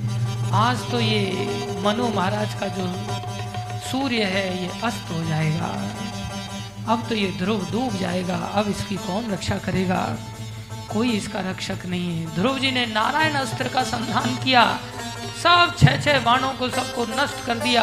आज 0.52 0.90
तो 0.90 1.00
ये 1.00 1.48
मनु 1.80 2.08
महाराज 2.08 2.54
का 2.54 2.68
जो 2.68 2.86
सूर्य 3.80 4.24
है, 4.24 4.62
ये 4.62 4.70
अस्त 4.84 5.10
हो 5.10 5.24
जाएगा। 5.24 5.70
अब 6.88 7.06
तो 7.08 7.14
ये 7.14 7.30
ध्रुव 7.38 7.70
डूब 7.70 7.96
जाएगा, 7.96 8.36
अब 8.36 8.68
इसकी 8.68 8.96
कौन 8.96 9.30
रक्षा 9.30 9.56
करेगा? 9.58 10.00
कोई 10.92 11.10
इसका 11.10 11.40
रक्षक 11.40 11.86
नहीं 11.86 12.18
है। 12.18 12.34
ध्रुव 12.34 12.58
जी 12.58 12.70
ने 12.70 12.84
नारायण 12.86 13.34
अस्त्र 13.34 13.68
का 13.68 13.82
संधान 13.82 14.36
किया। 14.36 14.64
सब 15.42 15.74
छह 15.78 16.00
छह 16.00 16.18
बाणों 16.20 16.52
को 16.52 16.68
सबको 16.68 17.04
नष्ट 17.04 17.44
कर 17.46 17.58
दिया। 17.58 17.82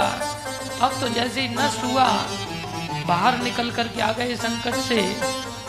अब 0.82 1.00
तो 1.02 1.10
जैसे 1.10 1.42
ही 1.42 1.50
नष्ट 1.50 1.84
हुआ, 1.84 2.06
बाहर 3.08 3.38
निकल 3.38 3.72
कर 3.72 3.88
के 3.88 4.02
आ 4.02 4.12
गए 4.12 4.36
संकट 4.36 4.76
से। 4.76 5.00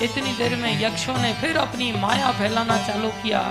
इतनी 0.02 0.32
देर 0.32 0.56
में 0.56 0.82
यक्षों 0.82 1.16
ने 1.18 1.32
फिर 1.32 1.56
अपनी 1.56 1.92
माया 1.92 2.30
फैलाना 2.32 2.76
चालू 2.86 3.08
किया। 3.22 3.42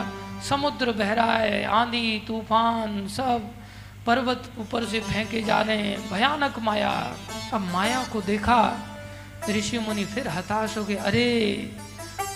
समुद्र 0.49 0.91
बह 0.91 1.13
रहा 1.13 1.37
है 1.37 1.63
आंधी, 1.65 2.23
तूफ़ान, 2.27 3.07
सब 3.07 3.49
पर्वत 4.05 4.51
ऊपर 4.59 4.85
से 4.85 4.99
फेंके 4.99 5.41
जा 5.41 5.61
रहे 5.61 5.77
हैं। 5.77 6.09
भयानक 6.11 6.59
माया। 6.59 6.93
अब 7.53 7.69
माया 7.73 8.03
को 8.13 8.21
देखा 8.21 8.61
ऋषि 9.49 9.79
मुनि 9.79 10.05
फिर 10.05 10.27
हताश 10.27 10.77
हो 10.77 10.83
गए, 10.83 10.95
अरे, 10.95 11.71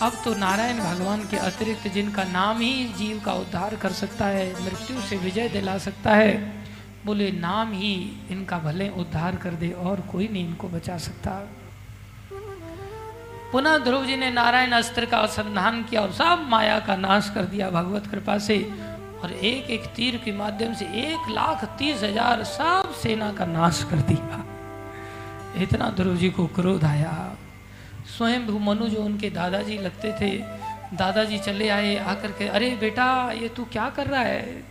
अब 0.01 0.13
तो 0.25 0.33
नारायण 0.35 0.79
भगवान 0.79 1.21
के 1.21 1.37
अतिरिक्त 1.37 1.87
जिनका 1.87 2.23
नाम 2.23 2.59
ही 2.59 2.85
जीव 2.85 3.21
का 3.25 3.33
उद्धार 3.33 3.75
कर 3.75 3.91
सकता 3.91 4.25
है, 4.25 4.63
मृत्यु 4.63 5.01
से 5.01 5.17
विजय 5.17 5.49
दिला 5.49 5.77
सकता 5.77 6.11
है, 6.11 6.63
बोले, 7.05 7.31
नाम 7.31 7.71
ही 7.71 8.17
इनका 8.31 8.57
भले 8.57 8.89
उद्धार 8.89 9.35
कर 9.35 9.49
दे 9.49 9.69
और 9.69 10.01
कोई 10.01 10.27
नहीं 10.27 10.47
इनको 10.47 10.67
बचा 10.67 10.97
सकता। 10.97 11.31
पुनः 13.51 13.77
ध्रुव 13.77 14.05
जी 14.05 14.15
ने 14.15 14.31
नारायण 14.31 14.71
अस्त्र 14.71 15.05
का 15.05 15.17
अनुसंधान 15.17 15.83
किया 15.83 16.01
और 16.01 16.11
सब 16.11 16.45
माया 16.49 16.79
का 16.79 16.95
नाश 16.95 17.31
कर 17.35 17.41
दिया 17.41 17.69
भगवत 17.69 18.07
कृपा 18.07 18.37
से। 18.37 18.73
और 19.23 19.31
एक 19.31 19.69
एक 19.69 19.85
तीर 19.85 20.21
के 20.25 20.31
माध्यम 20.31 20.73
से 20.73 20.85
एक 20.85 21.29
लाख 21.29 21.63
तीस 21.77 22.03
हज़ार 22.03 22.43
सब 22.43 22.93
सेना 22.93 23.31
का 23.33 23.45
नाश 23.45 23.83
कर 23.83 23.95
दिया। 23.95 24.43
इतना 25.57 25.89
ध्रुव 25.89 26.15
जी 26.15 26.29
को 26.29 26.47
क्रोध 26.47 26.83
आया। 26.83 27.37
स्वयं 28.17 28.39
मनु 28.39 28.87
जो 28.87 29.03
उनके 29.03 29.29
दादाजी 29.29 29.77
लगते 29.77 30.11
थे, 30.21 30.37
दादाजी 30.95 31.37
चले 31.37 31.69
आए, 31.69 31.95
आकर 31.95 32.31
के, 32.31 32.47
अरे 32.47 32.75
बेटा, 32.75 33.31
ये 33.31 33.49
तू 33.49 33.65
क्या 33.65 33.89
कर 33.89 34.07
रहा 34.07 34.21
है? 34.21 34.63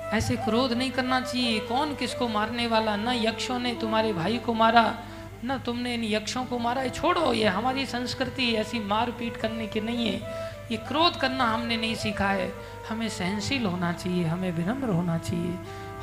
ऐसे 0.00 0.36
क्रोध 0.36 0.72
नहीं 0.72 0.90
करना 0.90 1.20
चाहिए। 1.20 1.58
कौन 1.58 1.94
किसको 1.94 2.28
मारने 2.28 2.66
वाला? 2.66 2.96
न 2.96 3.08
यक्षों 3.08 3.58
ने 3.58 3.74
तुम्हारे 3.74 4.12
भाई 4.12 4.38
को 4.38 4.54
मारा, 4.54 4.98
न 5.44 5.58
तुमने 5.58 5.94
इन 5.94 6.04
यक्षों 6.04 6.44
को 6.44 6.58
मारा। 6.58 6.88
छोड़ो, 6.88 7.32
ये 7.32 7.44
हमारी 7.44 7.86
संस्कृति 7.86 8.52
ऐसी 8.54 8.80
मार 8.80 9.10
पीट 9.10 9.36
करने 9.36 9.66
की 9.66 9.80
नहीं 9.80 10.06
है। 10.06 10.20
ये 10.70 10.76
क्रोध 10.76 11.16
करना 11.16 11.44
हमने 11.44 11.76
नहीं 11.76 11.94
सीखा 11.94 12.28
है। 12.28 12.52
हमें 12.88 13.08
सहनशील 13.08 13.66
होना 13.66 13.92
चाहिए, 13.92 14.24
हमें 14.24 14.52
विनम्र 14.52 14.88
होना 14.88 15.18
चाहिए, 15.18 15.54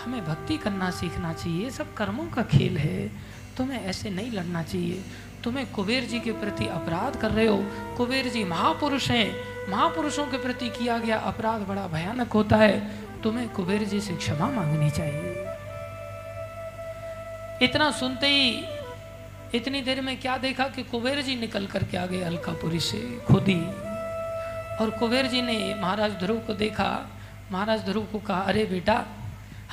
हमें 0.06 0.26
भक्ति 0.26 0.58
करना 0.58 0.90
सीखना 0.92 1.34
चाहिए। 1.34 1.64
ये 1.64 1.70
सब 1.70 1.94
कर्मों 1.94 2.26
का 2.26 2.44
खेल 2.44 2.78
है। 2.78 3.31
तुम्हें 3.58 3.84
ऐसे 3.84 4.10
नहीं 4.10 4.32
लड़ना 4.32 4.64
चाहिए। 4.64 5.04
तुम्हें 5.44 5.72
कुबेर 5.72 6.04
जी 6.04 6.20
के 6.20 6.32
प्रति 6.32 6.68
अपराध 6.68 7.16
कर 7.16 7.32
रहे 7.32 7.48
हो। 7.48 7.58
कुबेर 7.98 8.28
जी 8.28 8.44
महापुरुष 8.44 9.12
हैं। 9.12 9.36
महापुरुषों 9.70 10.26
के 10.28 10.38
प्रति 10.38 10.70
किया 10.70 10.98
गया 10.98 11.18
अपराध 11.18 11.62
बड़ा 11.62 11.88
भयानक 11.88 12.32
होता 12.32 12.56
है। 12.56 13.02
तुम्हें 13.22 13.50
कुबेर 13.50 13.84
जी 13.84 14.02
से 14.02 14.14
क्षमा 14.14 14.50
मांगनी 14.50 14.90
चाहिए। 14.90 15.46
इतना 17.62 17.92
सुनते 17.92 18.28
ही, 18.28 18.64
इतनी 19.56 19.82
देर 19.82 20.02
में 20.02 20.20
क्या 20.20 20.38
देखा 20.38 20.68
कि 20.68 20.84
कुबेर 20.84 21.22
जी 21.22 21.36
निकल 21.36 21.66
करके 21.66 21.98
आ 21.98 22.06
गए 22.06 22.22
अलकापुरी 22.22 22.80
से 22.80 23.20
खुद 23.28 23.48
ही। 23.48 23.62
और 24.78 24.90
कुबेर 25.00 25.26
जी 25.26 25.42
ने 25.42 25.76
महाराज 25.82 26.12
ध्रुव 26.12 26.38
को 26.38 26.54
देखा। 26.54 27.10
महाराज 27.52 27.82
ध्रुव 27.82 28.06
को 28.06 28.20
कहा, 28.20 28.42
अरे 28.42 28.66
बेटा 28.66 29.06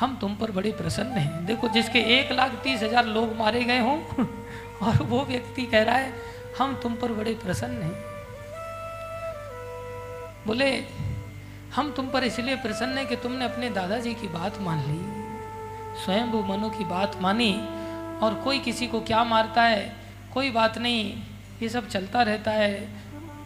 हम 0.01 0.19
तुम 0.21 0.35
पर 0.35 0.51
बड़े 0.51 0.73
प्रसन्न 0.73 1.13
हैं। 1.13 1.47
देखो, 1.47 1.69
जिसके 1.69 1.99
एक 1.99 2.33
लाख 2.33 2.53
तीस 2.63 2.83
हज़ार 2.83 3.07
लोग 3.07 3.37
मारे 3.37 3.65
गए 3.65 3.79
हों, 3.79 4.25
और 4.83 5.03
वो 5.03 5.25
व्यक्ति 5.25 5.63
कह 5.63 5.83
रहा 5.83 5.97
है, 5.97 6.13
हम 6.59 6.81
तुम 6.83 6.95
पर 6.95 7.13
बड़े 7.13 7.35
प्रसन्न 7.35 7.83
हैं। 7.83 8.05
बोले, 10.47 10.85
हम 11.75 11.93
तुम 11.93 12.09
पर 12.09 12.25
इसलिए 12.25 12.57
प्रसन्न 12.57 12.99
हैं 12.99 13.07
कि 13.07 13.17
तुमने 13.17 13.45
अपने 13.45 13.71
दादाजी 13.71 14.15
की 14.15 14.29
बात 14.29 14.61
मान 14.61 14.79
ली 14.79 15.19
स्वयं 16.05 16.25
वो 16.25 16.43
मनु 16.43 16.71
की 16.71 16.85
बात 16.85 17.23
मानी, 17.23 17.53
और 18.23 18.41
कोई 18.45 18.59
किसी 18.59 18.87
को 18.87 19.01
क्या 19.01 19.25
मारता 19.25 19.63
है, 19.63 19.97
कोई 20.35 20.51
बात 20.51 20.79
नहीं, 20.79 21.23
ये 21.63 21.69
सब 21.69 21.89
चलता 21.89 22.23
रहता 22.23 22.51
है। 22.51 22.89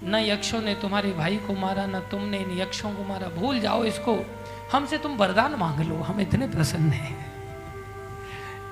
न 0.04 0.14
यक्षों 0.14 0.60
ने 0.60 0.74
तुम्हारे 0.74 1.12
भाई 1.12 1.36
को 1.36 1.52
मारा, 1.52 1.86
न 1.86 2.00
तुमने 2.00 2.38
इन 2.38 2.58
यक्षों 2.58 2.92
को 2.92 3.04
मारा। 3.04 3.28
भूल 3.28 3.60
जाओ 3.60 3.84
इसको। 3.84 4.41
हमसे 4.70 4.98
तुम 4.98 5.16
वरदान 5.16 5.54
मांग 5.54 5.80
लो, 5.80 5.96
हम 5.96 6.20
इतने 6.20 6.48
प्रसन्न 6.48 6.90
हैं। 6.90 7.32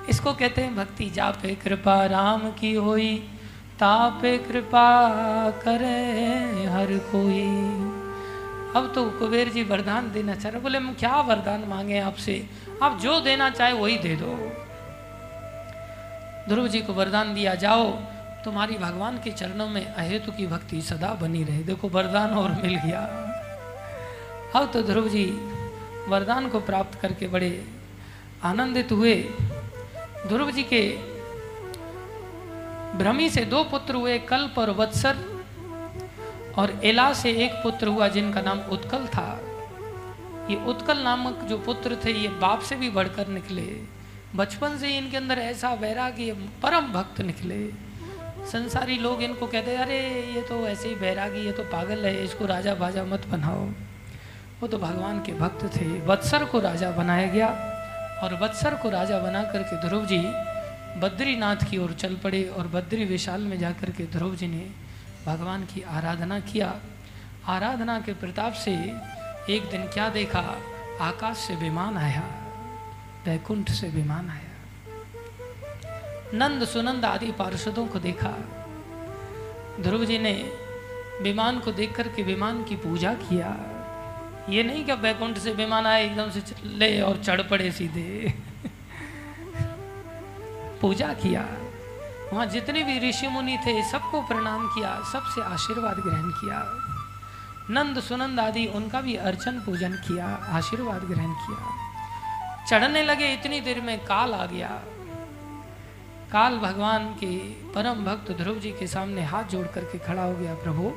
इसको 0.09 0.33
कहते 0.33 0.61
हैं 0.61 0.75
भक्ति, 0.75 1.09
जापे 1.09 1.55
कृपा, 1.55 2.05
राम 2.05 2.51
की 2.51 2.73
होई, 2.73 3.17
तापे 3.79 4.37
कृपा, 4.37 4.87
करे 5.49 6.65
हर 6.65 6.87
कोई। 6.91 7.47
अब 8.75 8.91
तो 8.95 9.09
कुबेर 9.09 9.49
जी 9.49 9.63
वरदान 9.63 10.11
देना 10.11 10.35
चाह 10.35 10.51
रहे 10.51 10.61
बोले, 10.61 10.77
हम 10.77 10.93
क्या 10.93 11.15
वरदान 11.21 11.63
मांगे 11.67 11.99
आपसे? 11.99 12.49
आप 12.83 12.99
जो 12.99 13.19
देना 13.19 13.49
चाहे 13.49 13.73
वही 13.73 13.97
दे 13.97 14.15
दो। 14.15 14.51
ध्रुव 16.49 16.67
जी 16.67 16.81
को 16.81 16.93
वरदान 16.93 17.33
दिया, 17.33 17.55
जाओ, 17.55 17.91
तुम्हारी 18.45 18.77
भगवान 18.77 19.17
के 19.17 19.31
चरणों 19.31 19.67
में 19.67 19.85
अहेतु 19.85 20.31
की 20.31 20.47
भक्ति 20.47 20.81
सदा 20.81 21.13
बनी 21.13 21.43
रहे। 21.43 21.63
देखो, 21.63 21.89
वरदान 21.89 22.29
और 22.29 22.51
मिल 22.51 22.75
गया। 22.75 23.01
अब 24.55 24.71
तो 24.73 24.81
ध्रुव 24.81 25.07
जी 25.07 25.25
वरदान 26.07 26.47
को 26.49 26.59
प्राप्त 26.59 26.99
करके 26.99 27.27
बड़े 27.27 27.65
आनंदित 28.43 28.91
हुए। 28.91 29.15
ध्रुव 30.27 30.51
जी 30.51 30.63
के 30.63 30.81
भ्रमी 32.97 33.29
से 33.29 33.45
दो 33.45 33.63
पुत्र 33.63 33.95
हुए, 33.95 34.17
कल्प 34.19 34.57
और 34.57 34.69
वत्सर, 34.69 35.17
और 36.57 36.79
एला 36.83 37.13
से 37.13 37.31
एक 37.45 37.51
पुत्र 37.63 37.87
हुआ 37.87 38.07
जिनका 38.07 38.41
नाम 38.41 38.59
उत्कल 38.71 39.05
था। 39.07 39.39
ये 40.49 40.55
उत्कल 40.65 40.97
नामक 40.97 41.43
जो 41.49 41.57
पुत्र 41.57 41.97
थे, 42.05 42.11
ये 42.11 42.27
बाप 42.27 42.61
से 42.61 42.75
भी 42.75 42.89
बढ़कर 42.89 43.27
निकले। 43.27 43.67
बचपन 44.35 44.77
से 44.77 44.87
ही 44.87 44.97
इनके 44.97 45.17
अंदर 45.17 45.39
ऐसा 45.39 45.73
वैरागी 45.73 46.31
परम 46.63 46.91
भक्त 46.93 47.21
निकले। 47.21 47.65
संसारी 48.51 48.97
लोग 48.97 49.21
इनको 49.23 49.47
कहते 49.47 49.75
अरे, 49.75 49.99
ये 50.35 50.41
तो 50.41 50.67
ऐसे 50.67 50.89
ही 50.89 50.95
बैरागी 50.95 51.45
ये 51.45 51.51
तो 51.51 51.63
पागल 51.63 52.05
है, 52.05 52.23
इसको 52.23 52.45
राजा 52.45 52.73
बाजा 52.75 53.03
मत 53.03 53.27
बनाओ। 53.27 53.67
वो 54.61 54.67
तो 54.67 54.77
भगवान 54.77 55.19
के 55.19 55.33
भक्त 55.33 55.63
थे। 55.75 55.85
वत्सर 56.01 56.43
को 56.45 56.59
राजा 56.59 56.91
बनाया 56.91 57.27
गया 57.27 57.47
और 58.23 58.33
वत्सर 58.41 58.75
को 58.75 58.89
राजा 58.89 59.19
बना 59.19 59.43
करके 59.43 59.81
ध्रुव 59.87 60.05
जी 60.05 60.17
बद्रीनाथ 60.99 61.69
की 61.69 61.77
ओर 61.77 61.93
चल 61.93 62.15
पड़े 62.15 62.43
और 62.47 62.67
बद्री 62.67 63.05
विशाल 63.05 63.41
में 63.41 63.57
जाकर 63.59 63.89
के 63.89 64.03
ध्रुव 64.05 64.35
जी 64.35 64.47
ने 64.47 64.69
भगवान 65.25 65.63
की 65.65 65.81
आराधना 65.81 66.39
किया। 66.39 66.73
आराधना 67.47 67.99
के 67.99 68.13
प्रताप 68.13 68.53
से 68.53 68.73
एक 69.49 69.69
दिन 69.71 69.87
क्या 69.87 70.09
देखा? 70.09 70.43
आकाश 71.01 71.37
से 71.37 71.55
विमान 71.55 71.97
आया, 71.97 72.23
वैकुंठ 73.25 73.71
से 73.71 73.87
विमान 73.87 74.29
आया। 74.29 74.49
नंद 76.33 76.65
सुनंद 76.65 77.05
आदि 77.05 77.31
पार्षदों 77.31 77.87
को 77.87 77.99
देखा। 77.99 78.37
ध्रुव 79.81 80.05
जी 80.05 80.17
ने 80.19 80.33
विमान 81.21 81.59
को 81.59 81.71
देख 81.71 81.95
करके 81.95 82.23
विमान 82.23 82.63
की 82.63 82.75
पूजा 82.75 83.13
किया। 83.13 83.57
ये 84.49 84.63
नहीं 84.63 84.85
कि 84.85 84.93
वैकुंठ 84.93 85.37
से 85.37 85.51
विमान 85.51 85.85
आए, 85.85 86.05
एकदम 86.05 86.29
से 86.29 86.43
ले 86.65 87.01
और 87.01 87.17
चढ़ 87.17 87.41
पड़े 87.41 87.71
सीधे। 87.71 88.33
पूजा 90.81 91.07
किया। 91.07 91.47
वहाँ 92.33 92.45
जितने 92.45 92.83
भी 92.83 93.09
ऋषि 93.09 93.27
मुनि 93.27 93.57
थे, 93.57 93.91
सबको 93.91 94.21
प्रणाम 94.21 94.67
किया, 94.67 95.01
सबसे 95.13 95.41
आशीर्वाद 95.41 95.97
ग्रहण 95.97 96.29
किया। 96.29 96.77
नंद 97.69 97.99
सुनंद 97.99 98.39
आदि, 98.39 98.65
उनका 98.65 99.01
भी 99.01 99.15
अर्चन 99.15 99.59
पूजन 99.59 99.91
किया, 99.91 100.25
आशीर्वाद 100.27 101.01
ग्रहण 101.01 101.33
किया। 101.33 101.75
चढ़ने 102.65 103.03
लगे 103.03 103.33
इतनी 103.33 103.61
देर 103.61 103.81
में, 103.81 104.05
काल 104.05 104.33
आ 104.33 104.45
गया। 104.45 104.83
काल 106.31 106.57
भगवान 106.57 107.05
के 107.05 107.37
परम 107.73 108.05
भक्त 108.05 108.31
ध्रुव 108.31 108.59
जी 108.59 108.71
के 108.71 108.87
सामने 108.87 109.21
हाथ 109.21 109.43
जोड़ 109.43 109.67
करके 109.67 109.97
खड़ा 109.97 110.23
हो 110.23 110.33
गया, 110.33 110.53
प्रभु, 110.53 110.93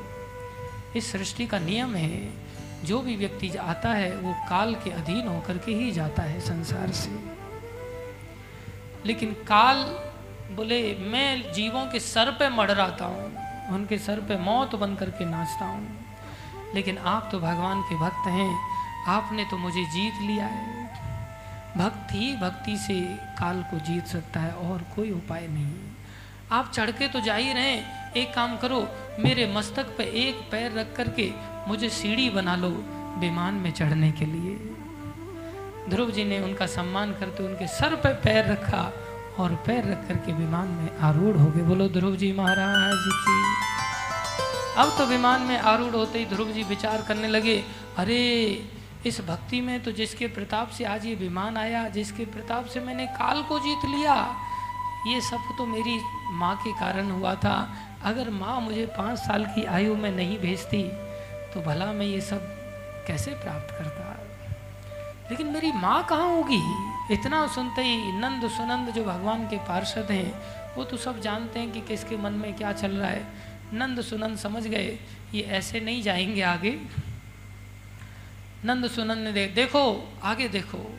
इस 0.96 1.12
सृष्टि 1.12 1.46
का 1.46 1.58
नियम 1.58 1.94
है 1.94 2.43
जो 2.84 3.00
भी 3.00 3.16
व्यक्ति 3.16 3.48
आता 3.50 3.92
है, 3.92 4.16
वो 4.16 4.32
काल 4.48 4.74
के 4.74 4.90
अधीन 4.90 5.28
होकर 5.28 5.58
के 5.58 5.72
ही 5.72 5.90
जाता 5.92 6.22
है 6.22 6.40
संसार 6.40 6.90
से। 6.92 7.10
लेकिन 9.06 9.32
काल 9.48 9.82
बोले, 10.50 10.94
मैं 10.94 11.52
जीवों 11.52 11.86
के 11.86 12.00
सर 12.00 12.30
पे 12.30 12.48
मड़राता 12.48 13.04
हूँ, 13.04 13.74
उनके 13.74 13.98
सर 13.98 14.20
पे 14.20 14.36
मौत 14.36 14.74
बन 14.74 14.94
करके 14.94 15.24
नाचता 15.24 15.66
हूँ। 15.66 16.72
लेकिन 16.74 16.98
आप 16.98 17.28
तो 17.32 17.38
भगवान 17.38 17.82
के 17.82 17.96
भक्त 17.96 18.26
हैं, 18.26 18.54
आपने 19.08 19.44
तो 19.44 19.56
मुझे 19.56 19.84
जीत 19.84 20.20
लिया 20.22 20.46
है। 20.46 20.84
भक्त 21.76 22.12
ही 22.12 22.36
भक्ति 22.36 22.76
से 22.76 23.00
काल 23.38 23.62
को 23.62 23.78
जीत 23.78 24.06
सकता 24.06 24.40
है, 24.40 24.52
और 24.52 24.84
कोई 24.96 25.10
उपाय 25.10 25.46
नहीं। 25.48 25.72
आप 26.52 26.70
चढ़ 26.74 26.90
के 26.90 27.08
तो 27.08 27.20
जा 27.20 27.34
ही 27.34 27.52
रहे 27.52 27.74
एक 28.16 28.32
काम 28.34 28.56
करो, 28.56 28.88
मेरे 29.18 29.46
मस्तक 29.46 29.96
पे 29.98 30.04
एक 30.28 30.48
पैर 30.50 30.72
रख 30.72 30.94
करके 30.96 31.53
मुझे 31.68 31.88
सीढ़ी 31.88 32.30
बना 32.30 32.56
लो 32.56 32.68
विमान 33.18 33.54
में 33.54 33.70
चढ़ने 33.70 34.12
के 34.12 34.24
लिए। 34.24 34.54
ध्रुव 35.90 36.10
जी 36.10 36.24
ने 36.24 36.40
उनका 36.40 36.66
सम्मान 36.66 37.12
करते 37.12 37.42
उनके 37.42 37.66
सर 37.66 37.94
पे 37.94 38.08
पैर 38.08 38.52
रखा 38.52 38.92
और 39.38 39.54
पैर 39.54 39.90
रख 39.90 40.08
करके 40.08 40.32
विमान 40.32 40.68
में 40.68 40.98
आरूढ़ 40.98 41.36
हो 41.36 41.50
गए। 41.50 41.62
बोलो, 41.62 41.88
ध्रुव 41.88 42.16
जी 42.16 42.32
महाराज 42.32 42.98
की। 42.98 43.54
अब 44.80 44.98
तो 44.98 45.06
विमान 45.06 45.40
में 45.40 45.58
आरूढ़ 45.58 45.94
होते 45.94 46.18
ही 46.18 46.26
ध्रुव 46.26 46.48
जी 46.48 46.62
विचार 46.62 47.02
करने 47.02 47.28
लगे, 47.28 47.64
अरे, 47.96 48.22
इस 49.06 49.20
भक्ति 49.20 49.60
में 49.60 49.82
तो 49.82 49.92
जिसके 49.92 50.26
प्रताप 50.26 50.68
से 50.68 50.84
आज 50.84 51.06
ये 51.06 51.14
विमान 51.14 51.56
आया, 51.56 51.88
जिसके 51.88 52.24
प्रताप 52.24 52.66
से 52.66 52.80
मैंने 52.80 53.06
काल 53.06 53.42
को 53.42 53.58
जीत 53.58 53.84
लिया, 53.84 54.36
ये 55.06 55.20
सब 55.20 55.54
तो 55.58 55.66
मेरी 55.66 56.00
माँ 56.30 56.56
के 56.56 56.72
कारण 56.72 57.10
हुआ 57.10 57.34
था। 57.34 57.74
अगर 58.04 58.30
माँ 58.30 58.60
मुझे 58.60 58.86
पाँच 58.86 59.18
साल 59.18 59.44
की 59.44 59.64
आयु 59.64 59.96
में 59.96 60.10
नहीं 60.10 60.38
भेजती 60.38 61.03
तो 61.54 61.60
भला 61.60 61.86
मैं 61.86 62.06
ये 62.06 62.20
सब 62.20 62.40
कैसे 63.06 63.30
प्राप्त 63.30 63.74
करता? 63.74 64.20
लेकिन 65.30 65.46
मेरी 65.46 65.72
माँ 65.72 66.04
कहाँ 66.04 66.36
होगी? 66.36 66.62
इतना 67.14 67.46
सुनते 67.46 67.82
ही 67.82 68.12
नंद 68.12 68.50
सुनंद 68.50 68.90
जो 68.90 69.04
भगवान 69.04 69.48
के 69.48 69.56
पार्षद 69.56 70.06
हैं, 70.10 70.42
वो 70.74 70.84
तो 70.84 70.96
सब 70.96 71.20
जानते 71.20 71.60
हैं 71.60 71.72
कि 71.72 71.80
किसके 71.80 72.16
मन 72.16 72.32
में 72.32 72.54
क्या 72.54 72.72
चल 72.72 72.90
रहा 72.90 73.10
है। 73.10 73.26
नंद 73.72 74.00
सुनंद 74.00 74.38
समझ 74.38 74.66
गए, 74.66 74.98
ये 75.34 75.42
ऐसे 75.42 75.80
नहीं 75.80 76.02
जाएँगे 76.02 76.42
आगे। 76.42 76.80
नंद 78.64 78.90
सुनंद 78.90 79.18
ने 79.18 79.32
देख 79.32 79.54
देखो 79.54 80.12
आगे 80.22 80.48
देखो। 80.48 80.98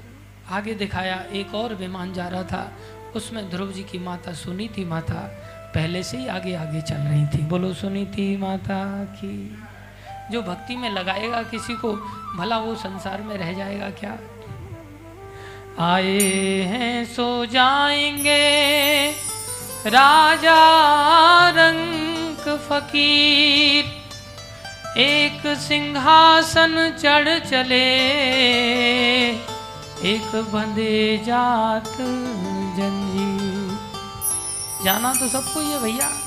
आगे 0.50 0.74
दिखाया, 0.74 1.22
एक 1.22 1.56
और 1.56 1.75
विमान 1.75 2.14
जा 2.14 2.27
रहा 2.27 2.43
था। 2.43 2.72
उसमें 3.16 3.50
ध्रुव 3.50 3.72
जी 3.72 3.84
की 3.84 4.00
माता 4.00 4.34
सुनी 4.34 4.67
थी 4.67 4.85
माता 4.85 5.42
पहले 5.75 6.03
से 6.03 6.17
ही 6.17 6.27
आगे 6.27 6.56
आगे 6.56 6.82
चल 6.82 6.95
रही 6.95 7.27
थी। 7.27 7.42
बोलो 7.42 7.74
सुनी 7.74 8.06
थी 8.06 8.38
माता 8.38 9.06
की। 9.06 9.65
जो 10.32 10.42
भक्ति 10.42 10.76
में 10.76 10.90
लगाएगा 10.90 11.44
किसी 11.44 11.74
को, 11.74 11.94
भला 12.38 12.58
वो 12.58 12.76
संसार 12.76 13.22
में 13.22 13.38
रह 13.38 13.54
जाएगा 13.54 13.90
क्या? 13.90 14.18
आए 15.94 16.20
हैं, 16.62 17.06
सो 17.06 17.45
जाएँगे। 17.45 19.12
राजा 19.88 20.60
रंग 21.50 22.60
फकीर, 22.60 23.86
एक 24.98 25.58
सिंहासन 25.58 26.98
चढ़ 27.00 27.40
चले। 27.40 28.16
एक 30.12 30.50
बंदे 30.54 31.24
जात 31.26 31.92
जंजीर। 32.78 33.78
जाना 34.86 35.14
तो 35.14 35.28
सबको 35.28 35.60
है 35.60 35.84
भैया। 35.84 36.25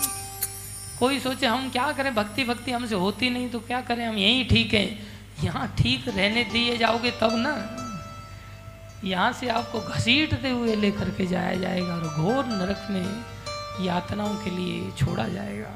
कोई 0.98 1.20
सोचे, 1.20 1.46
हम 1.46 1.70
क्या 1.70 1.92
करें? 1.92 2.14
भक्ति 2.14 2.44
भक्ति 2.44 2.72
हमसे 2.72 2.94
होती 2.94 3.30
नहीं 3.30 3.50
तो 3.50 3.60
क्या 3.60 3.80
करें? 3.80 4.06
हम 4.06 4.16
यहीं 4.16 4.48
ठीक 4.48 4.74
हैं। 4.74 5.18
यहाँ 5.44 5.74
ठीक 5.78 6.08
रहने 6.08 6.44
दिए 6.44 6.76
जाओगे 6.76 7.10
तब 7.10 7.30
ना। 7.32 7.84
यहाँ 9.04 9.32
से 9.32 9.48
आपको 9.48 9.80
घसीटते 9.80 10.50
हुए 10.50 10.74
लेकर 10.76 11.10
के 11.10 11.26
जाया 11.26 11.54
जाएगा 11.54 11.94
और 11.94 12.08
घोर 12.08 12.44
नरक 12.44 12.86
में 12.90 13.24
यातनाओं 13.86 14.34
के 14.34 14.50
लिए 14.50 14.90
छोड़ा 14.90 15.28
जाएगा। 15.28 15.74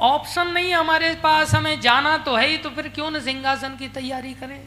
ऑप्शन 0.00 0.46
नहीं 0.46 0.74
हमारे 0.74 1.14
पास, 1.14 1.54
हमें 1.54 1.80
जाना 1.80 2.18
तो 2.18 2.36
है 2.36 2.46
ही 2.46 2.56
तो 2.56 2.70
फिर 2.70 2.88
क्यों 2.88 3.10
न 3.10 3.20
सिंहासन 3.20 3.76
की 3.76 3.88
तैयारी 3.88 4.34
करें? 4.34 4.60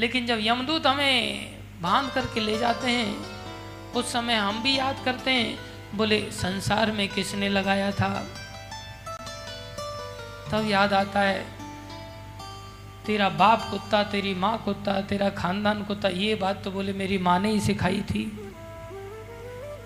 लेकिन 0.00 0.26
जब 0.26 0.38
यमदूत 0.40 0.86
हमें 0.86 1.50
बाँध 1.82 2.10
करके 2.10 2.40
ले 2.40 2.58
जाते 2.58 2.90
हैं, 2.90 3.16
उस 3.92 4.12
समय 4.12 4.34
हम 4.34 4.62
भी 4.62 4.78
याद 4.78 4.96
करते 5.04 5.30
हैं 5.30 5.58
बोले, 5.94 6.30
संसार 6.30 6.92
में 6.92 7.08
किसने 7.08 7.48
लगाया 7.48 7.92
था? 7.92 8.26
तब 10.50 10.66
याद 10.70 10.92
आता 10.92 11.20
है, 11.20 11.46
तेरा 13.06 13.28
बाप 13.28 13.68
कुत्ता, 13.70 14.02
तेरी 14.02 14.34
माँ 14.34 14.62
कुत्ता, 14.64 15.00
तेरा 15.00 15.30
खानदान 15.30 15.84
कुत्ता, 15.84 16.08
ये 16.08 16.34
बात 16.34 16.64
तो 16.64 16.70
बोले, 16.70 16.92
मेरी 16.92 17.18
माँ 17.18 17.40
ने 17.40 17.50
ही 17.50 17.60
सिखाई 17.60 18.00
थी। 18.00 18.54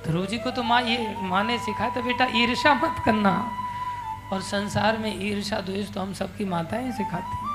ध्रुव 0.07 0.27
जी 0.27 0.39
को 0.39 0.51
तो 0.51 0.63
माँ 0.63 0.83
ये, 0.83 1.17
माँ 1.19 1.45
ने 1.45 1.59
सिखाया 1.59 1.97
था, 1.97 2.01
बेटा 2.01 2.27
ईर्षा 2.35 2.75
मत 2.75 2.97
करना। 3.05 3.51
और 4.33 4.41
संसार 4.41 4.99
में 4.99 5.27
ईर्षा 5.27 5.61
द्वेष 5.61 5.93
तो 5.93 6.01
हम 6.01 6.15
सबकी 6.15 6.45
माताएँ 6.45 6.93
सिखाती 6.93 7.47
हैं। 7.47 7.52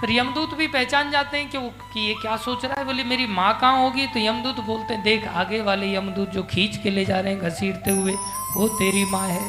फिर 0.00 0.10
यमदूत 0.10 0.54
भी 0.54 0.66
पहचान 0.68 1.10
जाते 1.10 1.38
हैं 1.38 1.48
कि 1.50 1.58
वो 1.58 1.68
कि 1.92 2.00
ये 2.00 2.14
क्या 2.20 2.36
सोच 2.38 2.64
रहा 2.64 2.78
है? 2.78 2.84
बोले, 2.86 3.04
मेरी 3.04 3.26
माँ 3.28 3.52
कहाँ 3.60 3.82
होगी? 3.82 4.06
तो 4.06 4.20
यमदूत 4.20 4.60
बोलते 4.66 4.94
हैं, 4.94 5.02
देख, 5.02 5.26
आगे 5.28 5.60
वाले 5.62 5.94
यमदूत 5.94 6.30
जो 6.30 6.42
खींच 6.44 6.76
के 6.76 6.90
ले 6.90 7.04
जा 7.04 7.20
रहे 7.20 7.32
हैं 7.34 7.42
घसीटते 7.42 7.90
हुए, 7.90 8.12
वो 8.56 8.68
तेरी 8.78 9.04
माँ 9.10 9.26
है। 9.28 9.44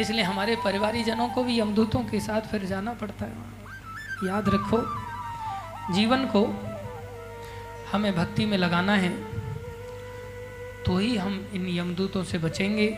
इसलिए 0.00 0.22
हमारे 0.22 0.56
परिवारी 0.56 1.02
जनों 1.04 1.28
को 1.28 1.44
भी 1.44 1.58
यमदूतों 1.60 2.00
के 2.02 2.20
साथ 2.20 2.50
फिर 2.50 2.64
जाना 2.64 2.92
पड़ता 2.94 3.24
है। 3.24 4.26
याद 4.26 4.48
रखो, 4.48 4.78
जीवन 5.94 6.26
को 6.26 6.44
हमें 7.92 8.14
भक्ति 8.16 8.44
में 8.46 8.58
लगाना 8.58 8.94
है 8.96 9.10
तो 10.84 10.96
ही 10.98 11.16
हम 11.16 11.34
इन 11.54 11.66
यमदूतों 11.68 12.22
से 12.24 12.38
बचेंगे, 12.38 12.88